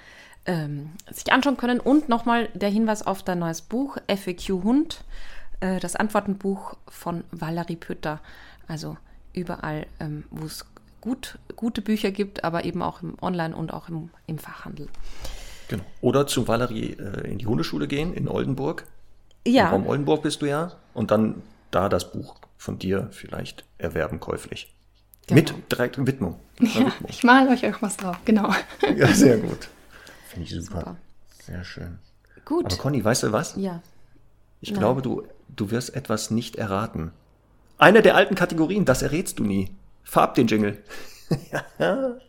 ähm, 0.51 0.91
sich 1.11 1.33
anschauen 1.33 1.57
können. 1.57 1.81
Und 1.81 2.09
nochmal 2.09 2.49
der 2.55 2.69
Hinweis 2.69 3.07
auf 3.07 3.23
dein 3.23 3.39
neues 3.39 3.63
Buch, 3.63 3.99
FAQ 4.09 4.65
Hund, 4.65 5.05
äh, 5.61 5.79
das 5.79 5.97
Antwortenbuch 5.97 6.77
von 6.89 7.25
Valerie 7.31 7.77
Pütter. 7.77 8.21
Also 8.67 8.97
überall, 9.33 9.87
ähm, 10.01 10.25
wo 10.31 10.47
es 10.47 10.67
gut, 11.01 11.39
gute 11.57 11.83
Bücher 11.83 12.11
gibt, 12.11 12.43
aber 12.45 12.65
eben 12.65 12.83
auch 12.83 13.03
im 13.03 13.15
Online 13.23 13.55
und 13.55 13.73
auch 13.73 13.89
im, 13.89 14.11
im 14.27 14.39
Fachhandel. 14.39 14.89
Genau. 15.69 15.85
Oder 16.01 16.27
zu 16.27 16.49
Valerie 16.49 16.97
äh, 16.99 17.31
in 17.31 17.39
die 17.39 17.47
Hundeschule 17.47 17.87
gehen, 17.87 18.13
in 18.13 18.29
Oldenburg. 18.29 18.87
Im 19.45 19.55
Ja, 19.55 19.71
Raum 19.71 19.87
Oldenburg 19.87 20.23
bist 20.23 20.43
du 20.43 20.47
ja. 20.47 20.73
Und 20.95 21.13
dann 21.13 21.43
da 21.71 21.89
das 21.89 22.11
Buch 22.11 22.35
von 22.59 22.79
dir 22.79 23.09
vielleicht 23.13 23.65
erwerben 23.79 24.19
käuflich. 24.19 24.75
Genau. 25.29 25.41
Mit 25.41 25.55
direkt 25.71 26.05
Widmung. 26.05 26.41
Ja, 26.59 26.67
Widmung. 26.67 26.93
ich 27.09 27.23
male 27.23 27.51
euch 27.51 27.65
auch 27.73 27.81
was 27.81 27.97
drauf, 27.97 28.17
genau. 28.25 28.53
Ja, 28.97 29.07
sehr 29.15 29.39
gut. 29.39 29.69
Finde 30.31 30.47
ich 30.49 30.55
super. 30.65 30.79
Super. 30.79 30.97
Sehr 31.45 31.65
schön. 31.65 31.99
gut. 32.45 32.67
Aber 32.67 32.77
Conny, 32.77 33.05
weißt 33.05 33.25
du 33.25 33.33
was? 33.33 33.57
ja. 33.57 33.83
Ich 34.63 34.71
Nein. 34.73 34.81
glaube, 34.81 35.01
du, 35.03 35.27
du 35.49 35.71
wirst 35.71 35.95
etwas 35.97 36.31
nicht 36.31 36.57
erraten. 36.57 37.13
Eine 37.79 38.03
der 38.03 38.15
alten 38.15 38.35
Kategorien, 38.35 38.85
das 38.85 39.01
errätst 39.01 39.39
du 39.39 39.45
nie. 39.45 39.75
Farb 40.05 40.35
den 40.35 40.47
Jingle. 40.49 40.83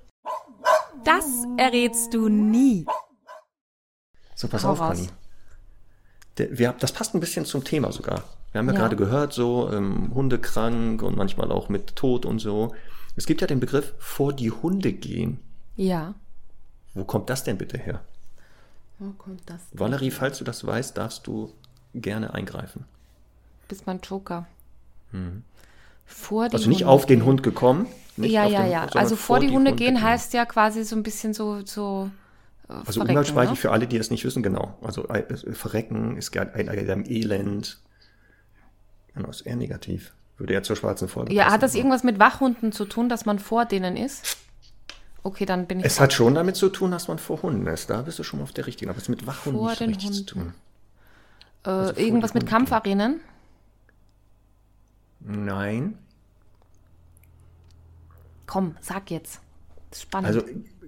Das 1.03 1.25
errätst 1.57 2.13
du 2.13 2.29
nie. 2.29 2.85
So, 4.35 4.47
pass 4.47 4.63
Hau 4.63 4.71
auf, 4.73 4.79
raus. 4.79 4.97
Conny. 4.97 5.09
Der, 6.37 6.57
wir, 6.59 6.73
das 6.73 6.91
passt 6.91 7.15
ein 7.15 7.19
bisschen 7.19 7.45
zum 7.45 7.63
Thema 7.63 7.91
sogar. 7.91 8.23
Wir 8.51 8.59
haben 8.59 8.67
ja, 8.67 8.73
Ja. 8.73 8.79
gerade 8.79 8.95
gehört, 8.95 9.33
so 9.33 9.71
ähm, 9.71 10.11
Hunde 10.13 10.37
krank 10.39 11.01
und 11.01 11.17
manchmal 11.17 11.51
auch 11.51 11.69
mit 11.69 11.95
Tod 11.95 12.25
und 12.25 12.39
so. 12.39 12.73
Es 13.15 13.25
gibt 13.25 13.41
ja 13.41 13.47
den 13.47 13.59
Begriff 13.59 13.93
vor 13.97 14.31
die 14.31 14.51
Hunde 14.51 14.93
gehen. 14.93 15.39
Ja. 15.75 16.13
Wo 16.93 17.03
kommt 17.05 17.29
das 17.29 17.43
denn 17.43 17.57
bitte 17.57 17.77
her? 17.77 18.01
Wo 18.99 19.11
kommt 19.11 19.41
das? 19.49 19.61
Valerie, 19.73 20.11
falls 20.11 20.37
du 20.37 20.43
das 20.43 20.65
weißt, 20.65 20.97
darfst 20.97 21.25
du 21.27 21.51
gerne 21.95 22.33
eingreifen. 22.33 22.85
Bist 23.67 23.87
mein 23.87 23.99
Joker. 24.01 24.45
Vor 26.05 26.49
die 26.49 26.55
Also 26.55 26.69
nicht 26.69 26.81
Hunde 26.81 26.91
auf 26.91 27.05
den 27.05 27.19
gehen. 27.19 27.25
Hund 27.27 27.43
gekommen. 27.43 27.87
Ja, 28.17 28.45
ja, 28.45 28.63
den, 28.63 28.71
ja. 28.71 28.85
Also 28.93 29.15
vor 29.15 29.39
die, 29.39 29.49
Hunde 29.49 29.73
gehen 29.73 29.95
gehen. 29.95 30.03
heißt 30.03 30.33
ja 30.33 30.45
quasi 30.45 30.83
so 30.83 30.95
ein 30.95 31.03
bisschen 31.03 31.33
so. 31.33 31.65
so 31.65 32.11
äh, 32.69 32.73
Also 32.85 33.01
umgangssprachlich 33.01 33.51
ne? 33.51 33.55
für 33.55 33.71
alle, 33.71 33.87
die 33.87 33.97
es 33.97 34.11
nicht 34.11 34.23
wissen, 34.25 34.43
genau. 34.43 34.77
Also 34.81 35.07
äh, 35.07 35.19
äh, 35.19 35.53
verrecken 35.53 36.17
ist 36.17 36.35
ein, 36.37 36.53
ein, 36.69 37.05
Elend. 37.09 37.79
Genau, 39.15 39.29
ist 39.29 39.41
eher 39.41 39.55
negativ. 39.55 40.13
Würde 40.37 40.53
ja 40.53 40.63
zur 40.63 40.75
schwarzen 40.75 41.07
Folge 41.07 41.33
Ja, 41.33 41.43
passen, 41.43 41.53
hat 41.53 41.63
das 41.63 41.71
aber- 41.71 41.77
irgendwas 41.79 42.03
mit 42.03 42.19
Wachhunden 42.19 42.71
zu 42.71 42.85
tun, 42.85 43.09
dass 43.09 43.25
man 43.25 43.39
vor 43.39 43.65
denen 43.65 43.95
ist? 43.97 44.37
Okay, 45.23 45.45
dann 45.45 45.67
bin 45.67 45.79
ich. 45.79 45.85
Es 45.85 45.99
hat 45.99 46.13
schon 46.13 46.33
damit 46.33 46.55
zu 46.55 46.69
tun, 46.69 46.91
dass 46.91 47.07
man 47.07 47.19
vor 47.19 47.41
Hunden 47.41 47.67
ist. 47.67 47.89
Da 47.89 48.01
bist 48.01 48.17
du 48.19 48.23
schon 48.23 48.39
mal 48.39 48.43
auf 48.43 48.53
der 48.53 48.65
richtigen. 48.65 48.89
Aber 48.89 48.97
es 48.97 49.03
hat 49.03 49.09
mit 49.09 49.27
Wachhunden 49.27 49.59
Vor 49.59 49.69
nicht 49.69 49.77
so 49.79 49.85
den 49.85 49.93
richtig 49.93 50.11
zu 50.13 50.25
tun. 50.25 50.41
Hunden. 50.41 50.55
äh, 51.65 51.69
also 51.69 51.95
irgendwas 52.01 52.33
mit 52.33 52.47
Kampfarenen? 52.47 53.19
Nein. 55.19 55.97
Komm, 58.47 58.75
sag 58.81 59.11
jetzt. 59.11 59.39
Das 59.91 59.99
ist 59.99 60.03
spannend. 60.03 60.27
Also 60.27 60.43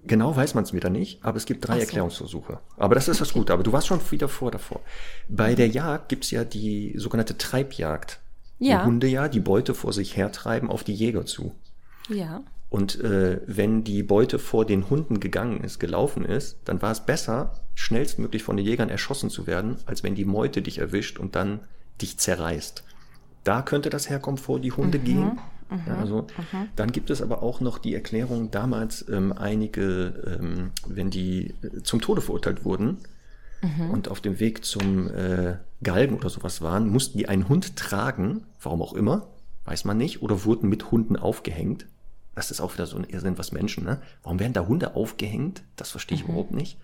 genau 0.06 0.36
weiß 0.36 0.56
man 0.56 0.64
es 0.64 0.74
wieder 0.74 0.90
nicht, 0.90 1.24
aber 1.24 1.38
es 1.38 1.46
gibt 1.46 1.68
drei 1.68 1.76
so. 1.76 1.82
Erklärungsversuche. 1.82 2.60
Aber 2.78 2.96
das 2.96 3.08
ist 3.08 3.22
das 3.22 3.34
Gute. 3.34 3.54
Aber 3.54 3.64
du 3.64 3.72
warst 3.72 3.88
schon 3.88 4.02
wieder 4.12 4.28
vor 4.28 4.52
davor. 4.52 4.82
Bei 5.30 5.56
der 5.56 5.68
Jagd 5.68 6.10
gibt 6.10 6.26
es 6.26 6.32
ja 6.32 6.44
die 6.44 6.94
sogenannte 6.98 7.38
Treibjagd. 7.38 8.20
Ja. 8.60 8.80
Die 8.82 8.86
Hunde 8.88 9.08
ja 9.08 9.28
die 9.28 9.40
Beute 9.40 9.76
vor 9.76 9.94
sich 9.94 10.18
hertreiben 10.18 10.70
auf 10.70 10.84
die 10.84 10.94
Jäger 10.94 11.26
zu. 11.26 11.54
ja. 12.10 12.42
Und 12.74 13.00
äh, 13.02 13.40
wenn 13.46 13.84
die 13.84 14.02
Beute 14.02 14.40
vor 14.40 14.66
den 14.66 14.90
Hunden 14.90 15.20
gegangen 15.20 15.64
ist, 15.64 15.80
gelaufen 15.80 16.26
ist, 16.26 16.58
dann 16.66 16.82
war 16.82 16.92
es 16.92 17.06
besser, 17.06 17.54
schnellstmöglich 17.76 18.42
von 18.42 18.58
den 18.58 18.66
Jägern 18.66 18.90
erschossen 18.90 19.30
zu 19.30 19.46
werden, 19.46 19.76
als 19.86 20.02
wenn 20.02 20.16
die 20.16 20.26
Meute 20.26 20.64
dich 20.64 20.80
erwischt 20.80 21.20
und 21.20 21.36
dann 21.36 21.60
dich 22.02 22.18
zerreißt. 22.18 22.84
Da 23.44 23.62
könnte 23.62 23.92
das 23.92 24.10
herkommen, 24.10 24.40
vor 24.40 24.60
die 24.60 24.72
Hunde 24.72 24.98
gehen. 24.98 25.40
Ja, 25.86 25.98
also, 25.98 26.26
Dann 26.76 26.92
gibt 26.92 27.12
es 27.12 27.22
aber 27.22 27.44
auch 27.44 27.62
noch 27.62 27.78
die 27.78 27.94
Erklärung, 27.94 28.50
damals 28.50 29.08
ähm, 29.08 29.34
einige, 29.34 30.40
ähm, 30.42 30.72
wenn 30.88 31.12
die 31.12 31.54
äh, 31.62 31.84
zum 31.84 32.02
Tode 32.02 32.22
verurteilt 32.22 32.66
wurden 32.66 32.98
und 33.92 34.08
auf 34.08 34.20
dem 34.20 34.40
Weg 34.40 34.66
zum 34.66 35.12
äh, 35.14 35.58
Galgen 35.84 36.16
oder 36.16 36.30
sowas 36.30 36.64
waren, 36.64 36.90
mussten 36.90 37.20
die 37.20 37.28
einen 37.28 37.50
Hund 37.50 37.76
tragen, 37.76 38.48
warum 38.60 38.82
auch 38.82 38.94
immer, 38.94 39.28
weiß 39.66 39.86
man 39.86 40.00
nicht, 40.00 40.24
oder 40.24 40.44
wurden 40.44 40.70
mit 40.70 40.90
Hunden 40.90 41.18
aufgehängt. 41.18 41.86
Das 42.36 42.52
ist 42.52 42.62
auch 42.62 42.74
wieder 42.74 42.86
so 42.86 42.98
ein 42.98 43.04
Irrsinn, 43.04 43.38
was 43.38 43.52
Menschen, 43.52 43.84
ne? 43.84 44.02
Warum 44.24 44.40
werden 44.40 44.54
da 44.54 44.66
Hunde 44.68 44.96
aufgehängt? 44.96 45.64
Das 45.76 45.92
verstehe 45.92 46.18
ich 46.18 46.24
überhaupt 46.24 46.52
nicht. 46.52 46.78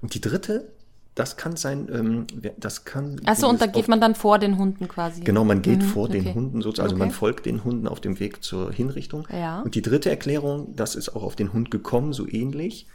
Und 0.00 0.14
die 0.14 0.20
dritte, 0.20 0.68
das 1.14 1.36
kann 1.36 1.56
sein, 1.56 1.88
ähm, 1.92 2.26
das 2.58 2.84
kann. 2.84 3.20
Achso, 3.24 3.48
und 3.48 3.60
da 3.60 3.66
geht 3.66 3.88
man 3.88 4.00
dann 4.00 4.14
vor 4.14 4.38
den 4.38 4.58
Hunden 4.58 4.86
quasi. 4.88 5.22
Genau, 5.22 5.44
man 5.44 5.62
geht 5.62 5.80
Mhm, 5.80 5.86
vor 5.86 6.08
den 6.08 6.22
okay. 6.22 6.34
Hunden 6.34 6.62
sozusagen, 6.62 6.86
also 6.86 6.96
man 6.96 7.08
Okay. 7.08 7.16
folgt 7.16 7.46
den 7.46 7.64
Hunden 7.64 7.88
auf 7.88 8.00
dem 8.00 8.18
Weg 8.20 8.42
zur 8.44 8.72
Hinrichtung. 8.72 9.26
Ja. 9.30 9.62
Und 9.62 9.74
die 9.74 9.82
dritte 9.82 10.10
Erklärung, 10.10 10.74
das 10.76 10.94
ist 10.94 11.14
auch 11.14 11.22
auf 11.22 11.36
den 11.36 11.52
Hund 11.52 11.70
gekommen, 11.70 12.12
so 12.12 12.28
ähnlich, 12.28 12.86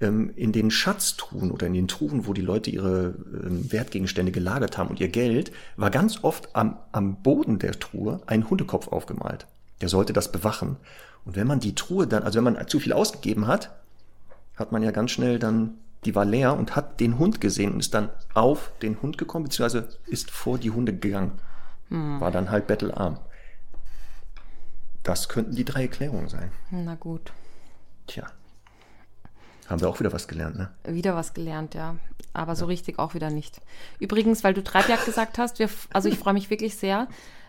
ähm, 0.00 0.30
in 0.36 0.52
den 0.52 0.70
Schatztruhen 0.70 1.50
oder 1.50 1.66
in 1.66 1.72
den 1.74 1.88
Truhen, 1.88 2.26
wo 2.26 2.34
die 2.34 2.42
Leute 2.42 2.70
ihre 2.70 3.14
ähm, 3.44 3.70
Wertgegenstände 3.72 4.30
gelagert 4.32 4.76
haben 4.76 4.90
und 4.90 5.00
ihr 5.00 5.08
Geld, 5.08 5.52
war 5.76 5.90
ganz 5.90 6.22
oft 6.22 6.54
am, 6.54 6.76
am 6.92 7.22
Boden 7.22 7.58
der 7.58 7.78
Truhe 7.78 8.20
ein 8.26 8.48
Hundekopf 8.50 8.88
aufgemalt. 8.88 9.46
Der 9.80 9.88
sollte 9.88 10.12
das 10.14 10.32
bewachen. 10.32 10.76
Und 11.26 11.36
wenn 11.36 11.46
man 11.46 11.60
die 11.60 11.74
Truhe 11.74 12.06
dann, 12.06 12.22
also 12.22 12.38
wenn 12.38 12.54
man 12.54 12.68
zu 12.68 12.80
viel 12.80 12.92
ausgegeben 12.92 13.46
hat, 13.46 13.70
hat 14.56 14.72
man 14.72 14.82
ja 14.82 14.92
ganz 14.92 15.10
schnell 15.10 15.38
dann, 15.38 15.74
die 16.04 16.14
war 16.14 16.24
leer 16.24 16.56
und 16.56 16.76
hat 16.76 17.00
den 17.00 17.18
Hund 17.18 17.40
gesehen 17.40 17.72
und 17.72 17.80
ist 17.80 17.92
dann 17.92 18.10
auf 18.32 18.70
den 18.80 19.02
Hund 19.02 19.18
gekommen, 19.18 19.44
beziehungsweise 19.44 19.88
ist 20.06 20.30
vor 20.30 20.56
die 20.56 20.70
Hunde 20.70 20.96
gegangen. 20.96 21.32
War 21.88 22.30
dann 22.30 22.50
halt 22.50 22.66
bettelarm. 22.66 23.18
Das 25.02 25.28
könnten 25.28 25.54
die 25.54 25.64
drei 25.64 25.82
Erklärungen 25.82 26.28
sein. 26.28 26.50
Na 26.70 26.96
gut. 26.96 27.32
Tja. 28.08 28.26
Haben 29.68 29.80
wir 29.80 29.88
auch 29.88 30.00
wieder 30.00 30.12
was 30.12 30.26
gelernt, 30.26 30.56
ne? 30.56 30.70
Wieder 30.84 31.14
was 31.14 31.32
gelernt, 31.34 31.74
ja. 31.74 31.96
Aber 32.32 32.56
so 32.56 32.66
richtig 32.66 32.98
auch 32.98 33.14
wieder 33.14 33.30
nicht. 33.30 33.60
Übrigens, 33.98 34.42
weil 34.42 34.54
du 34.54 34.62
Treibjagd 34.62 35.04
gesagt 35.04 35.38
hast, 35.38 35.58
wir, 35.58 35.68
also 35.92 36.08
ich 36.08 36.18
freue 36.18 36.34
mich 36.34 36.50
wirklich 36.50 36.76
sehr 36.76 37.08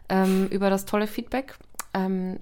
ähm, 0.10 0.48
über 0.48 0.70
das 0.70 0.86
tolle 0.86 1.08
Feedback 1.08 1.58
ähm, 1.94 2.40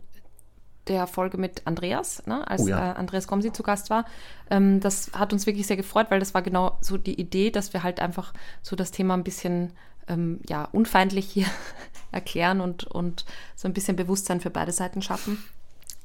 der 0.88 1.08
Folge 1.08 1.38
mit 1.38 1.62
Andreas, 1.66 2.26
ne, 2.26 2.48
als 2.48 2.62
Oh 2.62 2.68
ja. 2.68 2.92
äh, 2.92 2.96
Andreas 2.96 3.28
Gomsi 3.28 3.52
zu 3.52 3.64
Gast 3.64 3.90
war. 3.90 4.06
Ähm, 4.50 4.80
das 4.80 5.12
hat 5.14 5.34
uns 5.34 5.46
wirklich 5.46 5.68
sehr 5.68 5.78
gefreut, 5.78 6.08
weil 6.10 6.20
das 6.20 6.34
war 6.34 6.42
genau 6.42 6.78
so 6.82 6.98
die 6.98 7.20
Idee, 7.20 7.52
dass 7.52 7.74
wir 7.74 7.84
halt 7.84 8.00
einfach 8.00 8.34
so 8.62 8.76
das 8.76 8.92
Thema 8.92 9.16
ein 9.16 9.24
bisschen 9.24 9.72
ähm, 10.08 10.40
ja, 10.48 10.68
unfeindlich 10.72 11.26
hier 11.26 11.48
erklären 12.12 12.62
und, 12.62 12.84
und 12.86 13.26
so 13.56 13.68
ein 13.68 13.74
bisschen 13.74 13.96
Bewusstsein 13.96 14.42
für 14.42 14.50
beide 14.50 14.72
Seiten 14.72 15.02
schaffen. 15.02 15.44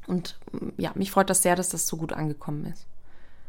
Und 0.07 0.39
mm, 0.53 0.69
ja, 0.79 0.93
mich 0.95 1.11
freut 1.11 1.31
das 1.31 1.43
sehr, 1.43 1.57
dass 1.57 1.69
das 1.69 1.87
so 1.87 1.97
gut 1.97 2.13
angekommen 2.13 2.67
ist. 2.67 2.87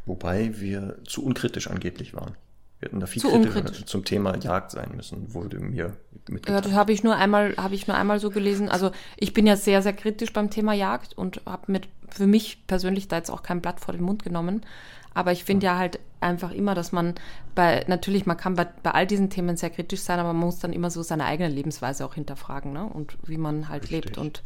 Wobei 0.05 0.59
wir 0.59 0.97
zu 1.05 1.23
unkritisch 1.23 1.67
angeblich 1.67 2.13
waren. 2.13 2.35
Wir 2.81 2.87
hätten 2.89 2.99
da 2.99 3.05
viel 3.05 3.21
Zu 3.21 3.29
kritischer 3.29 3.57
unkritisch. 3.59 3.85
zum 3.85 4.03
Thema 4.03 4.35
Jagd 4.37 4.71
sein 4.71 4.91
müssen, 4.95 5.33
wurde 5.35 5.59
mir 5.59 5.75
Ja, 5.87 5.93
mitgeteilt. 6.27 6.65
das 6.65 6.73
habe 6.73 6.91
ich 6.91 7.03
nur 7.03 7.15
einmal, 7.15 7.55
habe 7.55 7.75
ich 7.75 7.87
nur 7.87 7.95
einmal 7.95 8.19
so 8.19 8.31
gelesen. 8.31 8.69
Also 8.69 8.89
ich 9.17 9.33
bin 9.33 9.45
ja 9.45 9.55
sehr, 9.55 9.83
sehr 9.83 9.93
kritisch 9.93 10.33
beim 10.33 10.49
Thema 10.49 10.73
Jagd 10.73 11.15
und 11.15 11.41
habe 11.45 11.71
mit 11.71 11.87
für 12.09 12.25
mich 12.25 12.65
persönlich 12.65 13.07
da 13.07 13.17
jetzt 13.17 13.29
auch 13.29 13.43
kein 13.43 13.61
Blatt 13.61 13.79
vor 13.79 13.93
den 13.93 14.03
Mund 14.03 14.23
genommen. 14.23 14.65
Aber 15.13 15.31
ich 15.31 15.43
finde 15.43 15.67
ja 15.67 15.77
halt 15.77 15.99
einfach 16.21 16.51
immer, 16.51 16.73
dass 16.73 16.91
man 16.91 17.13
bei, 17.53 17.85
natürlich, 17.87 18.25
man 18.25 18.37
kann 18.37 18.55
bei, 18.55 18.65
bei 18.81 18.91
all 18.91 19.05
diesen 19.05 19.29
Themen 19.29 19.57
sehr 19.57 19.69
kritisch 19.69 19.99
sein, 20.01 20.19
aber 20.19 20.33
man 20.33 20.41
muss 20.45 20.57
dann 20.59 20.73
immer 20.73 20.89
so 20.89 21.03
seine 21.03 21.25
eigene 21.25 21.49
Lebensweise 21.49 22.03
auch 22.05 22.15
hinterfragen, 22.15 22.73
ne? 22.73 22.85
Und 22.85 23.15
wie 23.27 23.37
man 23.37 23.69
halt 23.69 23.83
Richtig. 23.83 24.05
lebt 24.05 24.17
und 24.17 24.41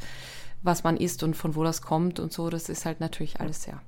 was 0.62 0.84
man 0.84 0.98
isst 0.98 1.24
und 1.24 1.36
von 1.36 1.56
wo 1.56 1.64
das 1.64 1.82
kommt 1.82 2.20
und 2.20 2.34
so. 2.34 2.50
Das 2.50 2.68
ist 2.68 2.86
halt 2.86 3.00
natürlich 3.00 3.40
alles 3.40 3.64
sehr, 3.64 3.80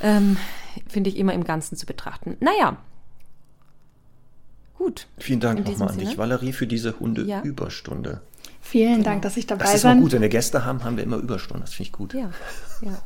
ähm, 0.00 0.36
finde 0.88 1.10
ich 1.10 1.16
immer 1.16 1.32
im 1.34 1.44
Ganzen 1.44 1.76
zu 1.76 1.86
betrachten. 1.86 2.36
Naja. 2.40 2.78
Gut. 4.78 5.06
Vielen 5.18 5.40
Dank 5.40 5.64
nochmal 5.66 5.90
an 5.90 5.98
dich. 5.98 6.18
Valerie, 6.18 6.52
für 6.52 6.66
diese 6.66 6.90
Ja. 6.90 7.00
Hunde-Überstunde. 7.00 8.20
Vielen 8.60 9.02
Dank, 9.02 9.22
dass 9.22 9.36
ich 9.36 9.46
dabei 9.46 9.64
Das 9.64 9.74
ist 9.74 9.80
auch 9.80 9.90
sein 9.90 10.00
gut, 10.00 10.12
wenn 10.12 10.22
wir 10.22 10.28
Gäste 10.28 10.64
haben, 10.64 10.82
haben 10.84 10.96
wir 10.96 11.04
immer 11.04 11.16
Überstunden. 11.16 11.62
Das 11.62 11.74
finde 11.74 11.88
ich 11.88 11.92
gut. 11.92 12.14
Ja, 12.14 12.30
ja. 12.82 12.98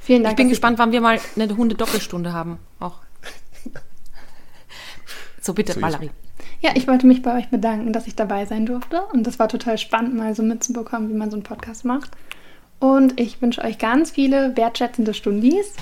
Vielen 0.00 0.22
Dank. 0.22 0.32
Ich 0.32 0.36
bin 0.36 0.48
gespannt, 0.48 0.78
wann 0.78 0.92
wir 0.92 1.00
mal 1.00 1.18
eine 1.36 1.56
Hunde-Doppelstunde 1.56 2.32
haben. 2.32 2.58
Auch. 2.80 3.00
So 5.40 5.54
bitte, 5.54 5.72
So 5.72 5.80
Valerie. 5.80 6.10
Ja, 6.60 6.70
ich 6.76 6.86
wollte 6.86 7.06
mich 7.06 7.22
bei 7.22 7.36
euch 7.36 7.48
bedanken, 7.48 7.92
dass 7.92 8.06
ich 8.06 8.14
dabei 8.14 8.46
sein 8.46 8.66
durfte. 8.66 9.02
Und 9.12 9.26
das 9.26 9.40
war 9.40 9.48
total 9.48 9.78
spannend, 9.78 10.14
mal 10.14 10.34
so 10.36 10.42
mitzubekommen, 10.44 11.08
wie 11.08 11.14
man 11.14 11.30
so 11.30 11.36
einen 11.36 11.42
Podcast 11.42 11.84
macht. 11.84 12.12
Und 12.78 13.18
ich 13.20 13.42
wünsche 13.42 13.62
euch 13.62 13.78
ganz 13.78 14.12
viele 14.12 14.56
wertschätzende 14.56 15.14
Stundis. 15.14 15.72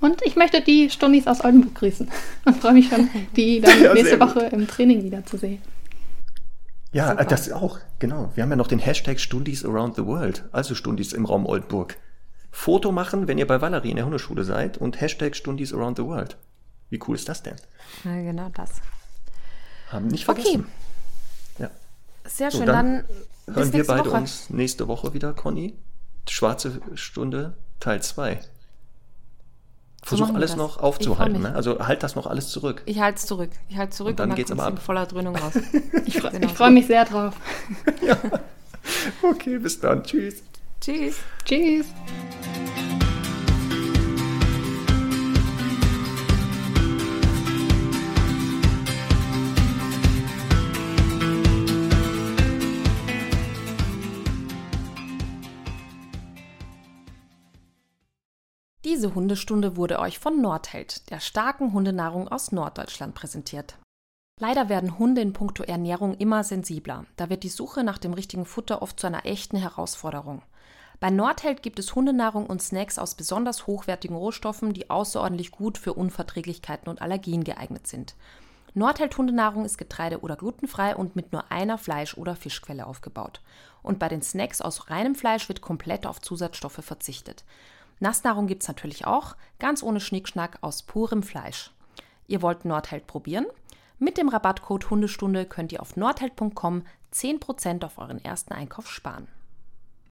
Und 0.00 0.22
ich 0.24 0.36
möchte 0.36 0.60
die 0.62 0.88
Stundis 0.90 1.26
aus 1.26 1.44
Oldenburg 1.44 1.74
grüßen. 1.74 2.10
Und 2.44 2.56
freue 2.56 2.72
mich 2.74 2.88
schon, 2.88 3.08
die 3.36 3.60
dann 3.60 3.82
Ja, 3.82 3.92
nächste 3.94 4.16
sehr 4.16 4.18
gut. 4.26 4.36
Woche 4.36 4.46
im 4.46 4.66
Training 4.66 5.02
wiederzusehen. 5.04 5.60
Ja, 6.92 7.10
Super. 7.10 7.24
das 7.24 7.52
auch, 7.52 7.78
genau. 8.00 8.32
Wir 8.34 8.42
haben 8.42 8.50
ja 8.50 8.56
noch 8.56 8.66
den 8.66 8.80
Hashtag 8.80 9.20
Stundis 9.20 9.64
around 9.64 9.94
the 9.94 10.04
world, 10.04 10.44
also 10.50 10.74
Stundis 10.74 11.12
im 11.12 11.24
Raum 11.24 11.46
Oldenburg. 11.46 11.96
Foto 12.50 12.90
machen, 12.90 13.28
wenn 13.28 13.38
ihr 13.38 13.46
bei 13.46 13.60
Valerie 13.60 13.90
in 13.90 13.96
der 13.96 14.06
Hundeschule 14.06 14.42
seid 14.42 14.76
und 14.78 15.00
Hashtag 15.00 15.36
Stundis 15.36 15.72
around 15.72 15.98
the 15.98 16.04
world. 16.04 16.36
Wie 16.88 16.98
cool 17.06 17.14
ist 17.14 17.28
das 17.28 17.44
denn? 17.44 17.54
Ja, 18.04 18.14
genau 18.22 18.48
das. 18.54 18.80
Haben 19.90 20.08
nicht 20.08 20.28
Okay. 20.28 20.40
vergessen. 20.42 20.66
Ja. 21.60 21.70
Sehr 22.26 22.50
So, 22.50 22.58
schön. 22.58 22.66
dann 22.66 22.86
dann 22.86 23.04
bis 23.46 23.56
Hören 23.56 23.72
wir 23.72 23.86
beide 23.86 24.10
Woche. 24.10 24.16
uns 24.16 24.50
nächste 24.50 24.88
Woche 24.88 25.14
wieder, 25.14 25.32
Conny. 25.32 25.74
Schwarze 26.28 26.80
Stunde, 26.94 27.56
Teil 27.78 28.02
2. 28.02 28.40
Versuch 30.02 30.28
wir 30.28 30.34
alles 30.36 30.50
das. 30.52 30.58
noch 30.58 30.78
aufzuhalten. 30.78 31.40
freu. 31.40 31.48
Ne? 31.50 31.54
Also 31.54 31.78
halt 31.86 32.02
das 32.02 32.14
noch 32.16 32.26
alles 32.26 32.48
zurück. 32.48 32.82
Ich 32.86 33.00
halte 33.00 33.18
es 33.18 33.26
zurück. 33.26 33.50
Ich 33.68 33.76
halte 33.76 33.94
zurück 33.94 34.10
Und 34.12 34.20
dann 34.20 34.34
geht's 34.34 34.50
kommst 34.50 34.60
aber 34.60 34.68
ab. 34.68 34.78
in 34.78 34.84
voller 34.84 35.06
Dröhnung 35.06 35.36
raus. 35.36 35.52
Ich, 36.06 36.18
fre 36.20 36.30
Genau 36.30 36.46
ich 36.46 36.52
freue 36.54 36.70
mich 36.70 36.86
sehr 36.86 37.04
drauf. 37.04 37.34
Okay, 39.22 39.58
bis 39.58 39.78
dann. 39.78 40.02
Tschüss. 40.02 40.42
Tschüss. 40.80 41.16
Tschüss. 41.44 41.86
Diese 58.90 59.14
Hundestunde 59.14 59.76
wurde 59.76 60.00
euch 60.00 60.18
von 60.18 60.42
Nordheld, 60.42 61.10
der 61.10 61.20
starken 61.20 61.72
Hundenahrung 61.72 62.26
aus 62.26 62.50
Norddeutschland, 62.50 63.14
präsentiert. 63.14 63.78
Leider 64.40 64.68
werden 64.68 64.98
Hunde 64.98 65.20
in 65.20 65.32
puncto 65.32 65.62
Ernährung 65.62 66.14
immer 66.16 66.42
sensibler. 66.42 67.06
Da 67.14 67.30
wird 67.30 67.44
die 67.44 67.50
Suche 67.50 67.84
nach 67.84 67.98
dem 67.98 68.14
richtigen 68.14 68.44
Futter 68.44 68.82
oft 68.82 68.98
zu 68.98 69.06
einer 69.06 69.26
echten 69.26 69.56
Herausforderung. 69.56 70.42
Bei 70.98 71.08
Nordheld 71.08 71.62
gibt 71.62 71.78
es 71.78 71.94
Hundenahrung 71.94 72.46
und 72.46 72.62
Snacks 72.62 72.98
aus 72.98 73.14
besonders 73.14 73.68
hochwertigen 73.68 74.16
Rohstoffen, 74.16 74.72
die 74.72 74.90
außerordentlich 74.90 75.52
gut 75.52 75.78
für 75.78 75.94
Unverträglichkeiten 75.94 76.88
und 76.88 77.00
Allergien 77.00 77.44
geeignet 77.44 77.86
sind. 77.86 78.16
Nordheld 78.74 79.16
Hundenahrung 79.16 79.64
ist 79.64 79.78
getreide- 79.78 80.22
oder 80.22 80.34
glutenfrei 80.34 80.96
und 80.96 81.14
mit 81.14 81.30
nur 81.32 81.52
einer 81.52 81.78
Fleisch- 81.78 82.16
oder 82.16 82.34
Fischquelle 82.34 82.88
aufgebaut. 82.88 83.40
Und 83.84 84.00
bei 84.00 84.08
den 84.08 84.22
Snacks 84.22 84.60
aus 84.60 84.90
reinem 84.90 85.14
Fleisch 85.14 85.48
wird 85.48 85.60
komplett 85.60 86.08
auf 86.08 86.20
Zusatzstoffe 86.20 86.80
verzichtet. 86.82 87.44
Nassnahrung 88.00 88.46
gibt's 88.46 88.68
natürlich 88.68 89.06
auch, 89.06 89.36
ganz 89.58 89.82
ohne 89.82 90.00
Schnickschnack 90.00 90.58
aus 90.62 90.82
purem 90.82 91.22
Fleisch. 91.22 91.70
Ihr 92.26 92.42
wollt 92.42 92.64
Nordheld 92.64 93.06
probieren? 93.06 93.46
Mit 93.98 94.16
dem 94.16 94.30
Rabattcode 94.30 94.88
Hundestunde 94.88 95.44
könnt 95.44 95.72
ihr 95.72 95.82
auf 95.82 95.96
nordheld.com 95.96 96.84
10% 97.12 97.84
auf 97.84 97.98
euren 97.98 98.24
ersten 98.24 98.54
Einkauf 98.54 98.90
sparen. 98.90 99.28